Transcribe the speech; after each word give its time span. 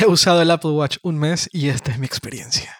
He 0.00 0.06
usado 0.06 0.40
el 0.40 0.50
Apple 0.50 0.70
Watch 0.70 0.96
un 1.02 1.18
mes 1.18 1.48
y 1.52 1.68
esta 1.68 1.90
es 1.92 1.98
mi 1.98 2.06
experiencia. 2.06 2.74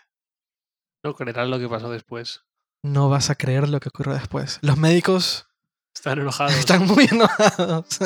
No 1.05 1.15
creerás 1.15 1.49
lo 1.49 1.59
que 1.59 1.69
pasó 1.69 1.91
después. 1.91 2.43
No 2.83 3.11
vas 3.11 3.29
a 3.31 3.35
creer 3.35 3.69
lo 3.69 3.79
que 3.81 3.91
ocurrió 3.91 4.15
después. 4.15 4.59
Los 4.63 4.79
médicos 4.79 5.47
Están 5.95 6.19
enojados. 6.19 6.55
están 6.57 6.87
muy 6.87 7.05
enojados. 7.11 7.99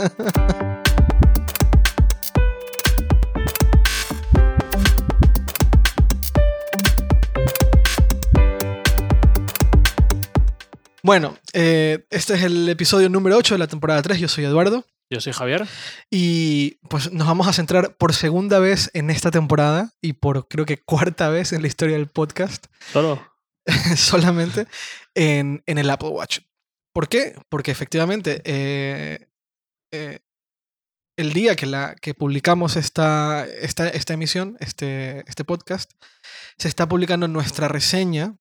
Bueno, 11.03 11.37
eh, 11.53 12.07
este 12.11 12.35
es 12.35 12.43
el 12.43 12.69
episodio 12.69 13.09
número 13.11 13.37
8 13.37 13.55
de 13.55 13.59
la 13.59 13.67
temporada 13.67 14.01
3. 14.01 14.19
Yo 14.19 14.29
soy 14.29 14.45
Eduardo. 14.45 14.85
Yo 15.11 15.21
soy 15.21 15.32
Javier. 15.32 15.66
Y 16.11 16.77
pues 16.89 17.12
nos 17.12 17.27
vamos 17.27 17.46
a 17.46 17.52
centrar 17.52 17.96
por 17.96 18.14
segunda 18.14 18.59
vez 18.59 18.91
en 18.95 19.11
esta 19.11 19.30
temporada 19.30 19.92
y 20.01 20.15
por 20.15 20.48
creo 20.48 20.66
que 20.66 20.79
cuarta 20.79 21.29
vez 21.29 21.52
en 21.52 21.62
la 21.62 21.69
historia 21.69 21.96
del 21.96 22.09
podcast 22.09 22.66
Solo. 22.92 23.23
solamente 23.96 24.66
en, 25.15 25.62
en 25.66 25.79
el 25.79 25.91
Apple 25.91 26.09
Watch. 26.09 26.41
¿Por 26.93 27.09
qué? 27.09 27.34
Porque 27.48 27.70
efectivamente 27.70 28.41
eh, 28.45 29.29
eh, 29.93 30.20
el 31.16 31.32
día 31.32 31.57
que, 31.57 31.66
la, 31.66 31.95
que 32.01 32.15
publicamos 32.15 32.77
esta, 32.77 33.46
esta, 33.46 33.88
esta 33.88 34.15
emisión, 34.15 34.57
este, 34.60 35.29
este 35.29 35.45
podcast, 35.45 35.93
se 36.59 36.68
está 36.68 36.88
publicando 36.88 37.29
nuestra 37.29 37.68
reseña 37.68 38.37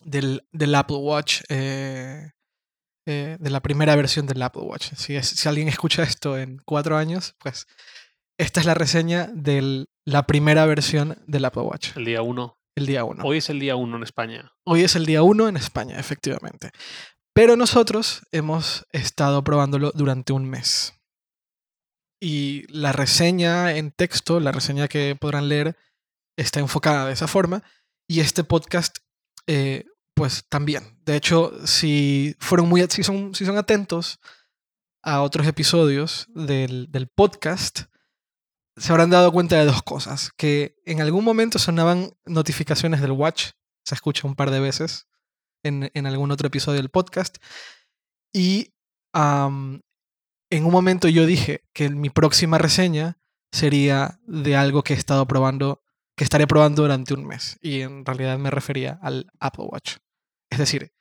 del, 0.00 0.46
del 0.52 0.74
Apple 0.74 0.96
Watch, 0.96 1.42
eh, 1.48 2.30
eh, 3.06 3.36
de 3.40 3.50
la 3.50 3.60
primera 3.60 3.96
versión 3.96 4.26
del 4.26 4.42
Apple 4.42 4.62
Watch. 4.62 4.92
Si, 4.96 5.16
es- 5.16 5.28
si 5.28 5.48
alguien 5.48 5.68
escucha 5.68 6.02
esto 6.02 6.36
en 6.38 6.58
cuatro 6.64 6.96
años, 6.96 7.34
pues 7.38 7.66
esta 8.38 8.60
es 8.60 8.66
la 8.66 8.74
reseña 8.74 9.28
de 9.34 9.86
la 10.06 10.26
primera 10.26 10.66
versión 10.66 11.18
del 11.26 11.44
Apple 11.44 11.62
Watch, 11.62 11.96
El 11.96 12.04
día 12.04 12.22
1. 12.22 12.58
el 12.76 12.86
día 12.86 13.04
1. 13.04 13.22
Hoy 13.24 13.38
es 13.38 13.50
el 13.50 13.58
día 13.60 13.76
1 13.76 13.96
en 13.96 14.02
España. 14.02 14.52
Hoy 14.64 14.82
es 14.82 14.96
el 14.96 15.06
día 15.06 15.22
1 15.22 15.48
en 15.48 15.56
España, 15.56 15.98
efectivamente. 15.98 16.70
Pero 17.34 17.56
nosotros 17.56 18.22
hemos 18.32 18.86
estado 18.92 19.44
probándolo 19.44 19.92
durante 19.94 20.32
un 20.32 20.48
mes. 20.48 20.94
Y 22.22 22.64
la 22.68 22.92
reseña 22.92 23.76
en 23.76 23.92
texto, 23.92 24.40
la 24.40 24.52
reseña 24.52 24.88
que 24.88 25.16
podrán 25.18 25.48
leer, 25.48 25.76
está 26.36 26.60
enfocada 26.60 27.06
de 27.06 27.12
esa 27.12 27.28
forma. 27.28 27.62
Y 28.08 28.20
este 28.20 28.44
podcast, 28.44 28.98
eh, 29.46 29.84
pues 30.20 30.44
también. 30.50 30.98
De 31.06 31.16
hecho, 31.16 31.50
si 31.66 32.36
fueron 32.38 32.68
muy, 32.68 32.86
si 32.90 33.02
son, 33.02 33.34
si 33.34 33.46
son 33.46 33.56
atentos 33.56 34.20
a 35.02 35.22
otros 35.22 35.46
episodios 35.46 36.26
del, 36.34 36.92
del 36.92 37.08
podcast, 37.08 37.84
se 38.76 38.92
habrán 38.92 39.08
dado 39.08 39.32
cuenta 39.32 39.56
de 39.56 39.64
dos 39.64 39.82
cosas. 39.82 40.30
Que 40.36 40.76
en 40.84 41.00
algún 41.00 41.24
momento 41.24 41.58
sonaban 41.58 42.12
notificaciones 42.26 43.00
del 43.00 43.12
watch, 43.12 43.52
se 43.82 43.94
escucha 43.94 44.28
un 44.28 44.34
par 44.34 44.50
de 44.50 44.60
veces 44.60 45.06
en, 45.62 45.90
en 45.94 46.06
algún 46.06 46.30
otro 46.32 46.48
episodio 46.48 46.82
del 46.82 46.90
podcast. 46.90 47.38
Y 48.34 48.74
en 49.14 49.82
un 50.64 50.70
momento 50.70 51.08
yo 51.08 51.24
dije 51.24 51.64
que 51.72 51.88
mi 51.88 52.10
próxima 52.10 52.58
reseña 52.58 53.18
sería 53.52 54.20
de 54.26 54.54
algo 54.54 54.82
que 54.82 54.92
he 54.92 54.98
estado 54.98 55.26
probando, 55.26 55.82
que 56.14 56.24
estaré 56.24 56.46
probando 56.46 56.82
durante 56.82 57.14
un 57.14 57.26
mes. 57.26 57.56
Y 57.62 57.80
en 57.80 58.04
realidad 58.04 58.38
me 58.38 58.50
refería 58.50 58.98
al 59.00 59.32
Apple 59.40 59.64
Watch. 59.64 59.96
Es 60.50 60.58
decir, 60.58 60.92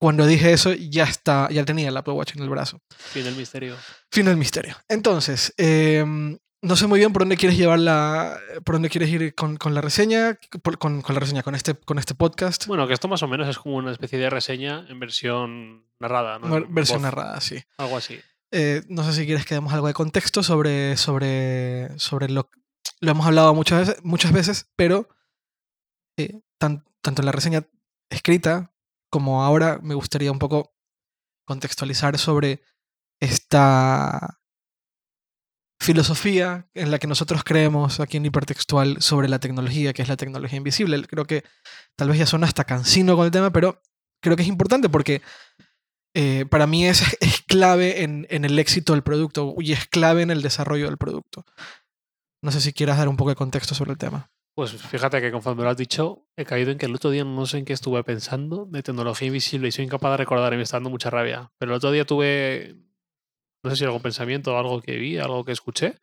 cuando 0.00 0.26
dije 0.26 0.52
eso 0.52 0.72
ya, 0.72 1.04
está, 1.04 1.48
ya 1.50 1.64
tenía 1.64 1.88
el 1.88 1.96
Apple 1.96 2.14
Watch 2.14 2.34
en 2.36 2.42
el 2.42 2.48
brazo. 2.48 2.80
Fin 2.96 3.24
del 3.24 3.36
misterio. 3.36 3.76
Fin 4.10 4.24
del 4.26 4.36
misterio. 4.36 4.76
Entonces, 4.88 5.52
em, 5.58 6.38
no 6.62 6.76
sé 6.76 6.86
muy 6.86 6.98
bien 6.98 7.12
por 7.12 7.22
dónde 7.22 7.36
quieres 7.36 7.58
llevar 7.58 7.78
la, 7.78 8.38
por 8.64 8.76
dónde 8.76 8.88
quieres 8.88 9.10
ir 9.10 9.34
con, 9.34 9.56
con 9.58 9.74
la 9.74 9.80
reseña, 9.82 10.38
por- 10.62 10.78
con, 10.78 11.02
con 11.02 11.14
la 11.14 11.20
reseña, 11.20 11.42
con 11.42 11.54
este, 11.54 11.74
con 11.74 11.98
este 11.98 12.14
podcast. 12.14 12.66
Bueno, 12.66 12.86
que 12.88 12.94
esto 12.94 13.08
más 13.08 13.22
o 13.22 13.28
menos 13.28 13.46
es 13.48 13.58
como 13.58 13.76
una 13.76 13.92
especie 13.92 14.18
de 14.18 14.30
reseña 14.30 14.86
en 14.88 14.98
versión 15.00 15.84
narrada, 15.98 16.38
¿no? 16.38 16.48
Ver- 16.48 16.66
versión 16.68 16.96
voz, 16.98 17.02
narrada, 17.02 17.40
sí. 17.40 17.62
Algo 17.76 17.96
así. 17.98 18.18
Eh, 18.52 18.82
no 18.88 19.04
sé 19.04 19.12
si 19.12 19.26
quieres 19.26 19.44
que 19.44 19.54
demos 19.54 19.72
algo 19.74 19.86
de 19.86 19.94
contexto 19.94 20.42
sobre, 20.42 20.96
sobre, 20.96 21.90
sobre 21.98 22.28
lo 22.30 22.50
lo 23.02 23.10
hemos 23.12 23.26
hablado 23.26 23.54
muchas 23.54 23.86
veces, 23.86 24.02
muchas 24.04 24.32
veces 24.32 24.66
pero 24.76 25.08
eh, 26.18 26.40
tan- 26.58 26.84
tanto 27.02 27.22
en 27.22 27.26
la 27.26 27.32
reseña 27.32 27.66
escrita 28.10 28.72
como 29.10 29.42
ahora 29.42 29.80
me 29.82 29.94
gustaría 29.94 30.30
un 30.30 30.38
poco 30.38 30.74
contextualizar 31.46 32.18
sobre 32.18 32.62
esta 33.20 34.40
filosofía 35.80 36.68
en 36.74 36.90
la 36.90 36.98
que 36.98 37.06
nosotros 37.06 37.42
creemos 37.42 38.00
aquí 38.00 38.18
en 38.18 38.26
Hipertextual 38.26 39.00
sobre 39.00 39.28
la 39.28 39.40
tecnología, 39.40 39.92
que 39.92 40.02
es 40.02 40.08
la 40.08 40.16
tecnología 40.16 40.58
invisible. 40.58 41.02
Creo 41.06 41.24
que 41.24 41.44
tal 41.96 42.08
vez 42.08 42.18
ya 42.18 42.26
suena 42.26 42.46
hasta 42.46 42.64
cansino 42.64 43.16
con 43.16 43.24
el 43.24 43.30
tema, 43.30 43.50
pero 43.50 43.82
creo 44.22 44.36
que 44.36 44.42
es 44.42 44.48
importante 44.48 44.88
porque 44.88 45.22
eh, 46.14 46.44
para 46.50 46.66
mí 46.66 46.86
es, 46.86 47.02
es 47.20 47.42
clave 47.42 48.02
en, 48.02 48.26
en 48.30 48.44
el 48.44 48.58
éxito 48.58 48.92
del 48.92 49.02
producto 49.02 49.54
y 49.58 49.72
es 49.72 49.86
clave 49.86 50.22
en 50.22 50.30
el 50.30 50.42
desarrollo 50.42 50.86
del 50.86 50.98
producto. 50.98 51.44
No 52.42 52.52
sé 52.52 52.60
si 52.60 52.72
quieras 52.72 52.98
dar 52.98 53.08
un 53.08 53.16
poco 53.16 53.30
de 53.30 53.36
contexto 53.36 53.74
sobre 53.74 53.92
el 53.92 53.98
tema. 53.98 54.30
Pues 54.54 54.72
fíjate 54.72 55.20
que 55.20 55.30
conforme 55.30 55.62
lo 55.62 55.70
has 55.70 55.76
dicho, 55.76 56.26
he 56.36 56.44
caído 56.44 56.70
en 56.70 56.78
que 56.78 56.86
el 56.86 56.94
otro 56.94 57.10
día 57.10 57.24
no 57.24 57.46
sé 57.46 57.58
en 57.58 57.64
qué 57.64 57.72
estuve 57.72 58.02
pensando 58.04 58.66
de 58.66 58.82
tecnología 58.82 59.28
invisible 59.28 59.68
y 59.68 59.72
soy 59.72 59.84
incapaz 59.84 60.12
de 60.12 60.16
recordar 60.18 60.52
y 60.52 60.56
me 60.56 60.62
está 60.64 60.76
dando 60.76 60.90
mucha 60.90 61.08
rabia. 61.08 61.52
Pero 61.58 61.72
el 61.72 61.76
otro 61.76 61.92
día 61.92 62.04
tuve, 62.04 62.76
no 63.62 63.70
sé 63.70 63.76
si 63.76 63.84
algún 63.84 64.02
pensamiento, 64.02 64.58
algo 64.58 64.80
que 64.82 64.96
vi, 64.96 65.18
algo 65.18 65.44
que 65.44 65.52
escuché, 65.52 66.00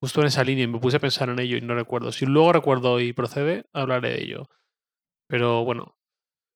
justo 0.00 0.20
en 0.20 0.28
esa 0.28 0.44
línea 0.44 0.64
y 0.64 0.68
me 0.68 0.78
puse 0.78 0.98
a 0.98 1.00
pensar 1.00 1.28
en 1.28 1.40
ello 1.40 1.56
y 1.56 1.60
no 1.60 1.74
recuerdo. 1.74 2.12
Si 2.12 2.24
luego 2.24 2.52
recuerdo 2.52 3.00
y 3.00 3.12
procede, 3.12 3.64
hablaré 3.72 4.10
de 4.10 4.22
ello. 4.22 4.48
Pero 5.28 5.64
bueno, 5.64 5.98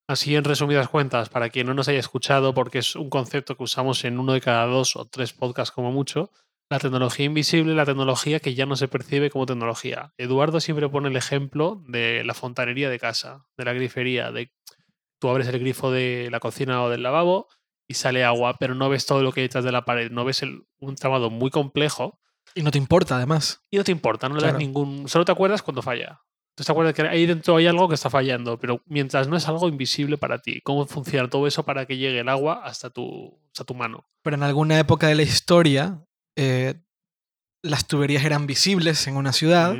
así 0.08 0.36
en 0.36 0.44
resumidas 0.44 0.88
cuentas, 0.88 1.28
para 1.28 1.50
quien 1.50 1.66
no 1.66 1.74
nos 1.74 1.88
haya 1.88 2.00
escuchado, 2.00 2.54
porque 2.54 2.78
es 2.78 2.96
un 2.96 3.10
concepto 3.10 3.56
que 3.56 3.64
usamos 3.64 4.04
en 4.04 4.18
uno 4.18 4.32
de 4.32 4.40
cada 4.40 4.66
dos 4.66 4.96
o 4.96 5.06
tres 5.06 5.32
podcasts 5.32 5.72
como 5.72 5.92
mucho, 5.92 6.30
la 6.72 6.78
tecnología 6.80 7.24
invisible, 7.26 7.74
la 7.74 7.84
tecnología 7.86 8.40
que 8.40 8.54
ya 8.54 8.66
no 8.66 8.76
se 8.76 8.88
percibe 8.88 9.30
como 9.30 9.46
tecnología. 9.46 10.12
Eduardo 10.18 10.58
siempre 10.60 10.88
pone 10.88 11.08
el 11.08 11.16
ejemplo 11.16 11.82
de 11.86 12.24
la 12.24 12.34
fontanería 12.34 12.90
de 12.90 12.98
casa, 12.98 13.46
de 13.56 13.64
la 13.64 13.72
grifería, 13.72 14.32
de 14.32 14.50
tú 15.20 15.28
abres 15.28 15.46
el 15.48 15.58
grifo 15.60 15.90
de 15.92 16.28
la 16.32 16.40
cocina 16.40 16.82
o 16.82 16.90
del 16.90 17.02
lavabo 17.04 17.46
y 17.86 17.94
sale 17.94 18.24
agua, 18.24 18.56
pero 18.58 18.74
no 18.74 18.88
ves 18.88 19.06
todo 19.06 19.22
lo 19.22 19.30
que 19.32 19.40
hay 19.40 19.46
detrás 19.46 19.64
de 19.64 19.72
la 19.72 19.84
pared, 19.84 20.10
no 20.10 20.24
ves 20.24 20.42
el- 20.42 20.62
un 20.80 20.96
tramado 20.96 21.30
muy 21.30 21.50
complejo 21.50 22.18
Y 22.54 22.62
no 22.62 22.70
te 22.70 22.78
importa, 22.78 23.16
además. 23.16 23.62
y 23.70 23.76
no 23.76 23.84
te 23.84 23.92
importa, 23.92 24.28
no 24.28 24.34
le 24.34 24.40
Claro. 24.40 24.54
das 24.54 24.60
ningún... 24.60 25.08
Solo 25.08 25.24
te 25.24 25.32
acuerdas 25.32 25.62
cuando 25.62 25.80
falla. 25.82 26.20
Tú 26.54 26.64
te 26.64 26.70
acuerdas 26.72 26.92
que 26.94 27.02
ahí 27.02 27.24
dentro 27.24 27.56
hay 27.56 27.66
algo 27.66 27.88
que 27.88 27.94
está 27.94 28.10
fallando, 28.10 28.58
pero 28.58 28.82
mientras 28.84 29.26
no 29.26 29.36
es 29.36 29.48
algo 29.48 29.68
invisible 29.68 30.18
para 30.18 30.38
ti, 30.38 30.60
¿cómo 30.62 30.84
funciona 30.86 31.28
todo 31.30 31.46
eso 31.46 31.64
para 31.64 31.86
que 31.86 31.96
llegue 31.96 32.20
el 32.20 32.28
agua 32.28 32.60
hasta 32.64 32.90
tu, 32.90 33.40
hasta 33.52 33.64
tu 33.64 33.74
mano? 33.74 34.04
Pero 34.22 34.36
en 34.36 34.42
alguna 34.42 34.78
época 34.78 35.06
de 35.06 35.14
la 35.14 35.22
historia, 35.22 36.04
eh, 36.36 36.74
las 37.62 37.86
tuberías 37.86 38.24
eran 38.24 38.46
visibles 38.46 39.06
en 39.06 39.16
una 39.16 39.32
ciudad 39.32 39.74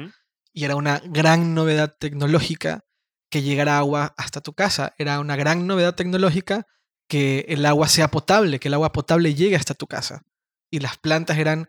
y 0.52 0.64
era 0.64 0.76
una 0.76 1.00
gran 1.04 1.54
novedad 1.54 1.96
tecnológica 1.98 2.84
que 3.30 3.42
llegara 3.42 3.78
agua 3.78 4.14
hasta 4.18 4.40
tu 4.40 4.52
casa. 4.52 4.94
Era 4.98 5.18
una 5.20 5.36
gran 5.36 5.66
novedad 5.66 5.94
tecnológica 5.94 6.66
que 7.08 7.46
el 7.48 7.64
agua 7.66 7.88
sea 7.88 8.08
potable, 8.08 8.60
que 8.60 8.68
el 8.68 8.74
agua 8.74 8.92
potable 8.92 9.34
llegue 9.34 9.56
hasta 9.56 9.74
tu 9.74 9.86
casa. 9.86 10.22
Y 10.70 10.80
las 10.80 10.98
plantas 10.98 11.38
eran 11.38 11.68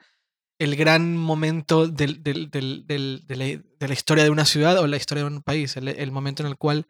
el 0.59 0.75
gran 0.75 1.17
momento 1.17 1.87
del- 1.87 2.21
del- 2.21 2.49
del- 2.51 2.85
del- 2.85 3.25
de, 3.25 3.35
la, 3.35 3.45
de 3.45 3.87
la 3.87 3.93
historia 3.93 4.23
de 4.23 4.29
una 4.29 4.45
ciudad 4.45 4.77
o 4.79 4.87
la 4.87 4.97
historia 4.97 5.23
de 5.23 5.29
un 5.29 5.41
país, 5.41 5.75
el, 5.77 5.87
el 5.87 6.11
momento 6.11 6.43
en 6.43 6.49
el 6.49 6.57
cual 6.57 6.87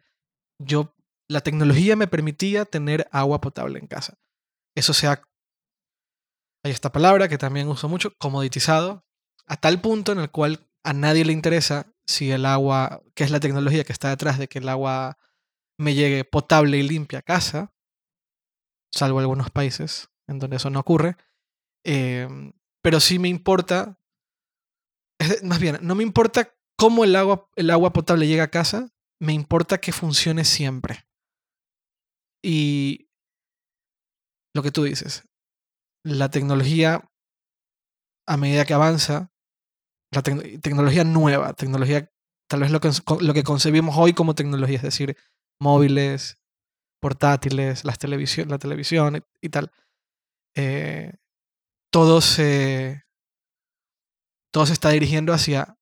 yo, 0.58 0.94
la 1.28 1.40
tecnología 1.40 1.96
me 1.96 2.06
permitía 2.06 2.64
tener 2.64 3.08
agua 3.10 3.40
potable 3.40 3.78
en 3.78 3.86
casa. 3.86 4.18
Eso 4.76 4.92
se 4.92 5.06
ha, 5.06 5.22
hay 6.64 6.72
esta 6.72 6.90
palabra 6.90 7.28
que 7.28 7.36
también 7.36 7.68
uso 7.68 7.88
mucho, 7.88 8.16
comoditizado, 8.16 9.04
a 9.46 9.56
tal 9.58 9.80
punto 9.82 10.12
en 10.12 10.18
el 10.18 10.30
cual 10.30 10.66
a 10.82 10.94
nadie 10.94 11.24
le 11.24 11.32
interesa 11.32 11.92
si 12.06 12.30
el 12.30 12.46
agua, 12.46 13.02
que 13.14 13.24
es 13.24 13.30
la 13.30 13.40
tecnología 13.40 13.84
que 13.84 13.92
está 13.92 14.08
detrás 14.08 14.38
de 14.38 14.48
que 14.48 14.60
el 14.60 14.68
agua 14.68 15.18
me 15.78 15.94
llegue 15.94 16.24
potable 16.24 16.78
y 16.78 16.82
limpia 16.82 17.18
a 17.18 17.22
casa, 17.22 17.74
salvo 18.90 19.18
algunos 19.18 19.50
países 19.50 20.08
en 20.26 20.38
donde 20.38 20.56
eso 20.56 20.70
no 20.70 20.80
ocurre, 20.80 21.16
eh, 21.84 22.28
pero 22.82 22.98
sí 22.98 23.18
me 23.18 23.28
importa, 23.28 23.98
más 25.42 25.60
bien, 25.60 25.78
no 25.82 25.94
me 25.94 26.02
importa 26.02 26.54
cómo 26.78 27.04
el 27.04 27.14
agua, 27.14 27.50
el 27.56 27.70
agua 27.70 27.92
potable 27.92 28.26
llega 28.26 28.44
a 28.44 28.50
casa, 28.50 28.90
me 29.20 29.34
importa 29.34 29.78
que 29.78 29.92
funcione 29.92 30.44
siempre. 30.46 31.06
Y 32.42 33.10
lo 34.54 34.62
que 34.62 34.70
tú 34.70 34.84
dices, 34.84 35.24
la 36.04 36.30
tecnología, 36.30 37.02
a 38.26 38.36
medida 38.36 38.64
que 38.64 38.74
avanza, 38.74 39.30
la 40.12 40.22
tec- 40.22 40.60
tecnología 40.62 41.04
nueva, 41.04 41.52
tecnología, 41.54 42.10
tal 42.48 42.60
vez 42.60 42.70
lo 42.70 42.80
que, 42.80 42.90
lo 43.20 43.34
que 43.34 43.42
concebimos 43.42 43.96
hoy 43.98 44.12
como 44.12 44.34
tecnología, 44.34 44.76
es 44.76 44.82
decir, 44.82 45.16
móviles, 45.60 46.38
portátiles, 47.00 47.84
las 47.84 47.98
televisión, 47.98 48.48
la 48.48 48.58
televisión 48.58 49.16
y, 49.16 49.46
y 49.46 49.48
tal, 49.50 49.70
eh, 50.54 51.14
todo, 51.90 52.20
se, 52.20 53.04
todo 54.52 54.66
se 54.66 54.72
está 54.72 54.90
dirigiendo 54.90 55.32
hacia 55.32 55.76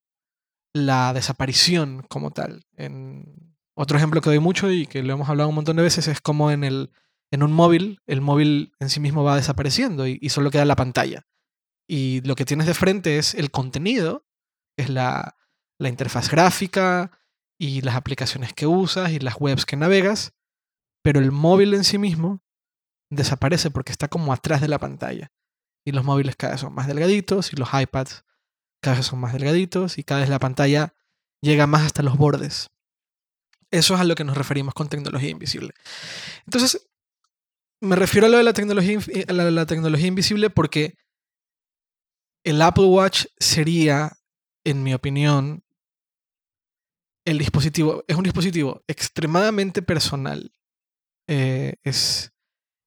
la 0.75 1.13
desaparición 1.13 2.03
como 2.09 2.31
tal. 2.31 2.65
En, 2.77 3.53
otro 3.75 3.97
ejemplo 3.97 4.21
que 4.21 4.31
doy 4.31 4.39
mucho 4.39 4.71
y 4.71 4.87
que 4.87 5.03
lo 5.03 5.15
hemos 5.15 5.29
hablado 5.29 5.49
un 5.49 5.55
montón 5.55 5.77
de 5.77 5.83
veces 5.83 6.09
es 6.09 6.21
como 6.21 6.51
en, 6.51 6.65
el, 6.65 6.93
en 7.32 7.43
un 7.43 7.52
móvil, 7.52 8.00
el 8.06 8.20
móvil 8.20 8.75
en 8.79 8.90
sí 8.90 9.00
mismo 9.00 9.25
va 9.25 9.37
desapareciendo 9.37 10.06
y, 10.06 10.29
solo 10.29 10.50
queda 10.50 10.67
la 10.67 10.76
pantalla. 10.76 11.26
Y 11.88 12.20
lo 12.20 12.37
que 12.37 12.44
tienes 12.44 12.67
de 12.67 12.75
frente 12.75 13.19
es 13.19 13.34
el 13.34 13.50
contenido, 13.50 14.26
es 14.76 14.90
la, 14.90 15.37
la 15.79 15.88
interfaz 15.88 16.31
gráfica 16.31 17.11
y 17.58 17.81
las 17.81 17.96
aplicaciones 17.96 18.52
que 18.52 18.67
usas 18.67 19.12
y 19.12 19.19
las 19.19 19.40
webs 19.40 19.64
que 19.64 19.76
navegas, 19.76 20.34
pero 21.02 21.20
el 21.20 21.32
móvil 21.32 21.73
en 21.73 21.84
sí 21.84 21.96
mismo 21.96 22.43
desaparece 23.11 23.70
porque 23.70 23.93
está 23.93 24.08
como 24.08 24.35
atrás 24.35 24.61
de 24.61 24.69
la 24.69 24.78
pantalla. 24.78 25.32
Y 25.87 25.93
los 25.93 26.05
móviles 26.05 26.37
cada 26.37 26.52
vez 26.52 26.61
son 26.61 26.75
más 26.75 26.87
delgaditos 26.87 27.52
y 27.52 27.56
los 27.56 27.70
iPads 27.73 28.25
cada 28.82 28.96
vez 28.96 29.06
son 29.06 29.20
más 29.20 29.32
delgaditos 29.32 29.96
y 29.96 30.05
cada 30.05 30.20
vez 30.20 30.28
la 30.28 30.38
pantalla 30.38 30.94
llega 31.40 31.67
más 31.67 31.82
hasta 31.82 32.02
los 32.02 32.19
bordes. 32.19 32.69
Eso 33.70 33.94
es 33.94 34.00
a 34.00 34.05
lo 34.05 34.14
que 34.17 34.25
nos 34.25 34.37
referimos 34.37 34.75
con 34.75 34.88
tecnología 34.88 35.31
invisible. 35.31 35.73
Entonces, 36.44 36.90
me 37.82 37.96
refiero 37.96 38.29
a 38.29 38.31
lo 38.31 38.38
de 38.38 38.44
la 38.44 38.52
tecnología, 38.52 38.99
a 39.26 39.32
la 39.32 39.67
tecnología 39.67 40.06
invisible 40.06 40.50
porque 40.50 40.94
el 42.44 42.62
Apple 42.62 42.84
Watch 42.84 43.26
sería, 43.38 44.12
en 44.64 44.82
mi 44.82 44.94
opinión, 44.94 45.64
el 47.25 47.38
dispositivo, 47.38 48.05
es 48.06 48.17
un 48.17 48.25
dispositivo 48.25 48.82
extremadamente 48.87 49.82
personal, 49.82 50.52
eh, 51.29 51.75
es 51.82 52.32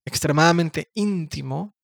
extremadamente 0.06 0.92
íntimo 0.94 1.76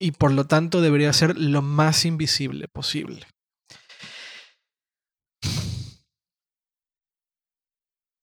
y 0.00 0.12
por 0.12 0.32
lo 0.32 0.46
tanto 0.46 0.80
debería 0.80 1.12
ser 1.12 1.38
lo 1.38 1.62
más 1.62 2.04
invisible 2.04 2.66
posible. 2.66 3.26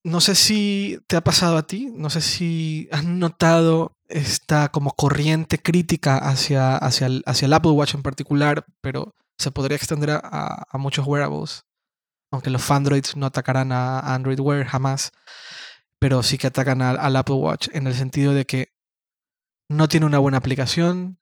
No 0.05 0.19
sé 0.19 0.35
si 0.35 0.99
te 1.07 1.15
ha 1.15 1.21
pasado 1.21 1.57
a 1.57 1.65
ti, 1.65 1.89
no 1.93 2.09
sé 2.09 2.19
si 2.19 2.89
has 2.91 3.05
notado 3.05 3.92
esta 4.07 4.69
como 4.69 4.91
corriente 4.91 5.57
crítica 5.59 6.17
hacia, 6.17 6.77
hacia, 6.77 7.07
el, 7.07 7.23
hacia 7.25 7.45
el 7.45 7.53
Apple 7.53 7.71
Watch 7.71 7.95
en 7.95 8.03
particular, 8.03 8.65
pero 8.81 9.15
se 9.37 9.51
podría 9.51 9.77
extender 9.77 10.11
a, 10.11 10.65
a 10.69 10.77
muchos 10.77 11.05
wearables, 11.07 11.65
aunque 12.31 12.49
los 12.49 12.69
Androids 12.69 13.15
no 13.15 13.25
atacarán 13.25 13.71
a 13.71 13.99
Android 14.13 14.39
Wear 14.39 14.65
jamás, 14.65 15.11
pero 15.99 16.21
sí 16.21 16.37
que 16.37 16.47
atacan 16.47 16.81
al 16.81 17.15
Apple 17.15 17.35
Watch 17.35 17.69
en 17.73 17.87
el 17.87 17.93
sentido 17.93 18.33
de 18.33 18.45
que 18.45 18.73
no 19.69 19.87
tiene 19.87 20.05
una 20.05 20.19
buena 20.19 20.37
aplicación, 20.37 21.19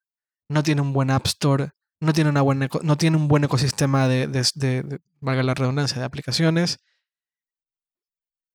no 0.49 0.63
tiene 0.63 0.81
un 0.81 0.93
buen 0.93 1.11
App 1.11 1.27
Store, 1.27 1.71
no 1.99 2.13
tiene, 2.13 2.29
una 2.29 2.41
buena, 2.41 2.67
no 2.81 2.97
tiene 2.97 3.17
un 3.17 3.27
buen 3.27 3.43
ecosistema 3.43 4.07
de, 4.07 4.27
de, 4.27 4.99
valga 5.19 5.43
la 5.43 5.53
redundancia, 5.53 5.99
de 5.99 6.05
aplicaciones. 6.05 6.79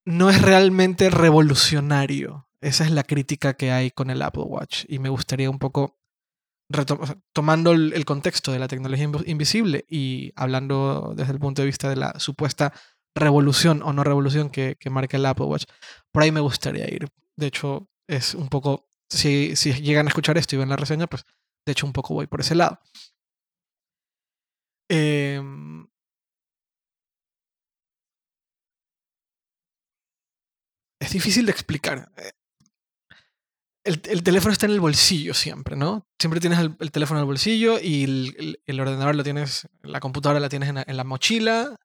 No 0.05 0.29
es 0.29 0.41
realmente 0.41 1.09
revolucionario. 1.09 2.46
Esa 2.61 2.85
es 2.85 2.91
la 2.91 3.03
crítica 3.03 3.53
que 3.55 3.71
hay 3.71 3.91
con 3.91 4.09
el 4.09 4.21
Apple 4.21 4.43
Watch. 4.43 4.85
Y 4.87 4.99
me 4.99 5.09
gustaría 5.09 5.49
un 5.49 5.59
poco, 5.59 5.99
tomando 7.33 7.71
el, 7.71 8.05
contexto 8.05 8.51
de 8.51 8.59
la 8.59 8.67
tecnología 8.67 9.09
invisible 9.25 9.85
y 9.89 10.33
hablando 10.35 11.13
desde 11.15 11.33
el 11.33 11.39
punto 11.39 11.61
de 11.61 11.67
vista 11.67 11.89
de 11.89 11.95
la 11.95 12.19
supuesta 12.19 12.73
revolución 13.15 13.81
o 13.83 13.93
no 13.93 14.03
revolución 14.03 14.49
que, 14.49 14.77
marca 14.89 15.17
el 15.17 15.25
Apple 15.25 15.45
Watch, 15.45 15.65
por 16.11 16.23
ahí 16.23 16.31
me 16.31 16.41
gustaría 16.41 16.89
ir. 16.93 17.07
De 17.35 17.47
hecho, 17.47 17.89
es 18.07 18.33
un 18.35 18.49
poco, 18.49 18.87
si, 19.09 19.55
si 19.55 19.73
llegan 19.73 20.07
a 20.07 20.09
escuchar 20.09 20.37
esto 20.37 20.55
y 20.55 20.59
ven 20.59 20.69
la 20.69 20.75
reseña, 20.75 21.07
pues 21.07 21.25
de 21.67 21.73
hecho, 21.73 21.85
un 21.85 21.93
poco 21.93 22.13
voy 22.13 22.27
por 22.27 22.39
ese 22.39 22.55
lado. 22.55 22.79
Em, 24.89 25.87
es 30.99 31.11
difícil 31.11 31.45
de 31.45 31.51
explicar. 31.51 32.11
Eh, 33.87 34.01
el, 34.09 34.23
teléfono 34.23 34.51
está 34.51 34.65
en 34.65 34.73
el 34.73 34.79
bolsillo 34.79 35.33
siempre, 35.33 35.75
¿no? 35.75 36.05
Siempre 36.19 36.39
tienes 36.39 36.59
el, 36.59 36.91
teléfono 36.91 37.19
en 37.19 37.23
el 37.23 37.27
bolsillo 37.27 37.79
y 37.79 38.03
el, 38.65 38.79
ordenador 38.79 39.15
lo 39.15 39.23
tienes, 39.23 39.67
la 39.81 39.99
computadora 39.99 40.39
la 40.39 40.49
tienes 40.49 40.69
en 40.69 40.97
la, 40.97 41.03
mochila 41.03 41.75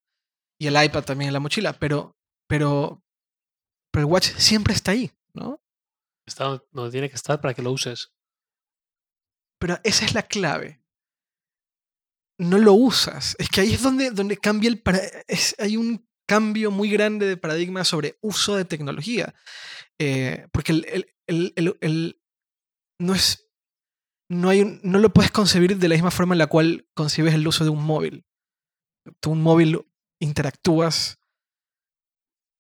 y 0.59 0.67
el 0.67 0.83
iPad 0.83 1.05
también 1.05 1.29
en 1.29 1.35
la 1.35 1.41
mochila, 1.41 1.73
pero, 1.75 2.17
pero, 2.49 3.03
pero 3.93 4.07
el 4.07 4.13
watch 4.13 4.31
siempre 4.37 4.75
está 4.75 4.93
ahí, 4.93 5.13
¿no? 5.33 5.61
Está 6.27 6.61
donde 6.73 6.91
tiene 6.91 7.09
que 7.09 7.17
estar 7.17 7.41
para 7.41 7.55
que 7.55 7.63
lo 7.63 7.73
uses. 7.73 8.13
Pero 9.59 9.79
esa 9.85 10.05
es 10.05 10.15
la 10.15 10.23
clave. 10.23 10.83
No 12.39 12.59
lo 12.59 12.73
usas. 12.73 13.37
Es 13.39 13.49
que 13.49 13.61
ahí 13.61 13.75
es 13.75 13.83
donde, 13.83 14.11
donde 14.11 14.37
cambia 14.37 14.69
el... 14.69 14.83
hay 15.59 15.77
un 15.77 16.05
cambio 16.33 16.71
muy 16.71 16.89
grande 16.89 17.27
de 17.27 17.37
paradigma 17.37 17.85
sobre 17.85 18.17
uso 18.23 18.57
de 18.57 18.65
tecnología. 18.65 19.35
Eh, 19.99 20.47
porque 20.51 20.73
no 22.99 23.15
es... 23.15 23.49
No, 24.31 24.49
hay 24.49 24.81
no 24.83 24.99
lo 24.99 25.13
puedes 25.13 25.31
concebir 25.31 25.77
de 25.77 25.89
la 25.89 25.95
misma 25.95 26.11
forma 26.11 26.35
en 26.35 26.39
la 26.39 26.47
cual 26.47 26.89
concibes 26.95 27.35
el 27.35 27.47
uso 27.47 27.65
de 27.65 27.71
un 27.71 27.85
móvil. 27.85 28.25
Tú 29.21 29.33
un 29.33 29.43
móvil 29.43 29.79
interactúas 30.21 31.19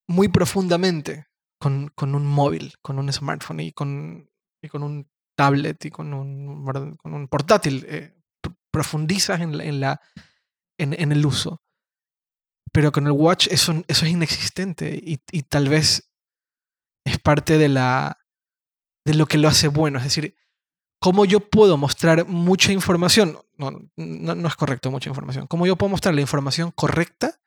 muy 0.07 0.29
profundamente 0.29 1.29
con, 1.59 1.89
con, 1.95 2.15
un 2.15 2.27
móvil, 2.27 2.75
con 2.83 2.99
un 2.99 3.11
smartphone 3.11 3.61
y 3.61 3.73
con, 3.73 4.31
y 4.63 4.69
con 4.69 4.83
un 4.83 5.11
tablet 5.35 5.83
y 5.87 5.91
con 5.91 6.13
un, 6.13 6.97
con 6.99 7.15
un 7.15 7.27
portátil. 7.29 7.87
Eh, 7.89 8.13
profundizas 8.71 9.41
en, 9.41 9.81
la, 9.81 10.01
en, 10.77 11.13
el 11.13 11.25
uso. 11.25 11.63
Pero 12.73 12.91
con 12.91 13.07
el 13.07 13.13
watch 13.13 13.49
eso, 13.51 13.85
eso 13.87 14.07
es 14.07 14.13
inexistente 14.13 14.99
y, 15.03 15.19
tal 15.43 15.69
vez 15.69 16.11
es 17.05 17.19
parte 17.19 17.59
de, 17.59 17.69
la, 17.69 18.19
de 19.05 19.15
lo 19.15 19.27
que 19.27 19.39
lo 19.39 19.49
hace 19.49 19.69
bueno. 19.69 19.99
Es 19.99 20.05
decir, 20.05 20.35
cómo 20.99 21.25
yo 21.25 21.41
puedo 21.41 21.77
mostrar 21.77 22.27
mucha 22.27 22.73
información. 22.73 23.39
No, 23.59 23.91
no, 23.97 24.49
es 24.49 24.57
correcto 24.57 24.91
mucha 24.91 25.11
información. 25.11 25.47
Cómo 25.47 25.67
yo 25.67 25.77
puedo 25.77 25.91
mostrar 25.91 26.15
la 26.15 26.23
información 26.23 26.71
correcta 26.71 27.41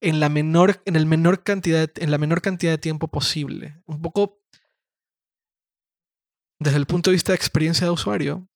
en 0.00 0.20
la 0.20 0.28
menor, 0.28 0.82
en 0.84 0.96
el 0.96 1.06
menor 1.06 1.42
cantidad, 1.42 1.90
en 1.96 2.10
la 2.10 2.18
menor 2.18 2.42
cantidad 2.42 2.72
de 2.72 2.78
tiempo 2.78 3.08
posible. 3.08 3.80
Un 3.86 4.02
poco 4.02 4.42
desde 6.60 6.76
el 6.76 6.86
punto 6.86 7.10
de 7.10 7.14
vista 7.14 7.32
de 7.32 7.36
experiencia 7.36 7.86
de 7.86 7.92
usuario, 7.92 8.48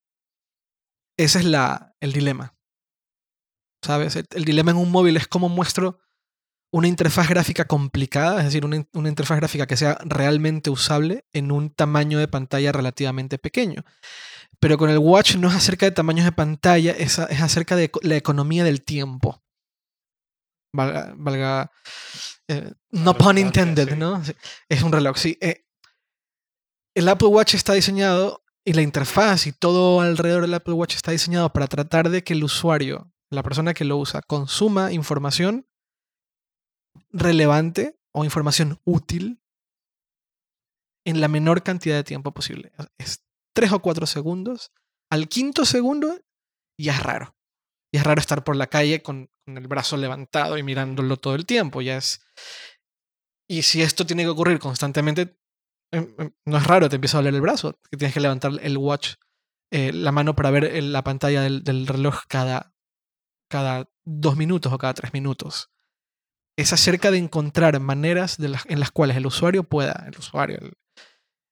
ese 1.16 1.38
es 1.38 1.44
la, 1.44 1.94
el 2.00 2.12
dilema. 2.12 2.54
¿Sabes? 3.82 4.16
El, 4.16 4.44
dilema 4.44 4.70
en 4.70 4.76
un 4.76 4.90
móvil 4.90 5.16
es 5.16 5.26
cómo 5.26 5.48
muestro 5.48 5.98
una 6.72 6.88
interfaz 6.88 7.28
gráfica 7.28 7.66
complicada, 7.66 8.38
es 8.38 8.44
decir, 8.46 8.64
una, 8.64 8.76
interfaz 8.76 9.36
gráfica 9.36 9.66
que 9.66 9.76
sea 9.76 9.98
realmente 10.04 10.70
usable 10.70 11.26
en 11.32 11.50
un 11.52 11.70
tamaño 11.70 12.18
de 12.18 12.28
pantalla 12.28 12.72
relativamente 12.72 13.38
pequeño. 13.38 13.84
Pero 14.60 14.78
con 14.78 14.88
el 14.88 14.98
watch 14.98 15.36
no 15.36 15.48
es 15.48 15.54
acerca 15.54 15.86
de 15.86 15.92
tamaños 15.92 16.24
de 16.24 16.32
pantalla, 16.32 16.92
es, 16.92 17.18
acerca 17.18 17.76
de 17.76 17.90
la 18.02 18.16
economía 18.16 18.64
del 18.64 18.82
tiempo. 18.82 19.42
Valga, 20.72 21.70
eh, 22.48 22.72
no 22.90 23.14
pun 23.18 23.36
intended, 23.36 23.96
¿no? 23.96 24.22
Es 24.68 24.82
un 24.82 24.92
reloj, 24.92 25.18
sí. 25.18 25.36
Eh, 25.40 25.66
el 26.94 27.08
Apple 27.08 27.28
Watch 27.28 27.54
está 27.54 27.74
diseñado 27.74 28.42
y 28.64 28.72
la 28.72 28.82
interfaz 28.82 29.46
y 29.46 29.52
todo 29.52 30.00
alrededor 30.00 30.42
del 30.42 30.54
Apple 30.54 30.74
Watch 30.74 30.94
está 30.94 31.10
diseñado 31.10 31.52
para 31.52 31.66
tratar 31.66 32.08
de 32.08 32.22
que 32.22 32.32
el 32.32 32.44
usuario, 32.44 33.11
la 33.32 33.42
persona 33.42 33.74
que 33.74 33.84
lo 33.84 33.96
usa, 33.96 34.22
consuma 34.22 34.92
información 34.92 35.66
relevante 37.10 37.98
o 38.12 38.24
información 38.24 38.80
útil 38.84 39.42
en 41.04 41.20
la 41.20 41.28
menor 41.28 41.62
cantidad 41.62 41.96
de 41.96 42.04
tiempo 42.04 42.32
posible. 42.32 42.72
Es 42.98 43.24
tres 43.54 43.72
o 43.72 43.80
cuatro 43.80 44.06
segundos. 44.06 44.72
Al 45.10 45.28
quinto 45.28 45.64
segundo 45.64 46.20
ya 46.78 46.94
es 46.94 47.02
raro. 47.02 47.36
Y 47.92 47.98
es 47.98 48.04
raro 48.04 48.20
estar 48.20 48.44
por 48.44 48.56
la 48.56 48.68
calle 48.68 49.02
con, 49.02 49.30
el 49.46 49.66
brazo 49.66 49.96
levantado 49.96 50.56
y 50.56 50.62
mirándolo 50.62 51.16
todo 51.16 51.34
el 51.34 51.46
tiempo. 51.46 51.82
Ya 51.82 51.96
es. 51.96 52.24
Y 53.48 53.62
si 53.62 53.82
esto 53.82 54.06
tiene 54.06 54.22
que 54.22 54.28
ocurrir 54.28 54.58
constantemente, 54.58 55.36
Em, 55.92 56.14
em, 56.18 56.32
no 56.46 56.56
es 56.56 56.66
raro, 56.66 56.88
te 56.88 56.96
empieza 56.96 57.18
a 57.18 57.20
doler 57.20 57.34
el 57.34 57.42
brazo, 57.42 57.78
que 57.90 57.98
tienes 57.98 58.14
que 58.14 58.20
levantar 58.20 58.52
el 58.62 58.78
watch, 58.78 59.14
eh, 59.70 59.92
la 59.92 60.10
mano 60.10 60.34
para 60.34 60.50
ver 60.50 60.82
la 60.82 61.04
pantalla 61.04 61.42
del, 61.42 61.86
reloj 61.86 62.20
cada, 62.28 62.71
cada 63.52 63.90
dos 64.06 64.38
minutos 64.38 64.72
o 64.72 64.78
cada 64.78 64.94
tres 64.94 65.12
minutos. 65.12 65.70
Es 66.56 66.72
acerca 66.72 67.10
de 67.10 67.18
encontrar 67.18 67.78
maneras 67.80 68.38
en 68.38 68.80
las 68.80 68.90
cuales 68.90 69.18
el 69.18 69.26
usuario 69.26 69.64
pueda, 69.64 70.06
el 70.06 70.18
usuario, 70.18 70.58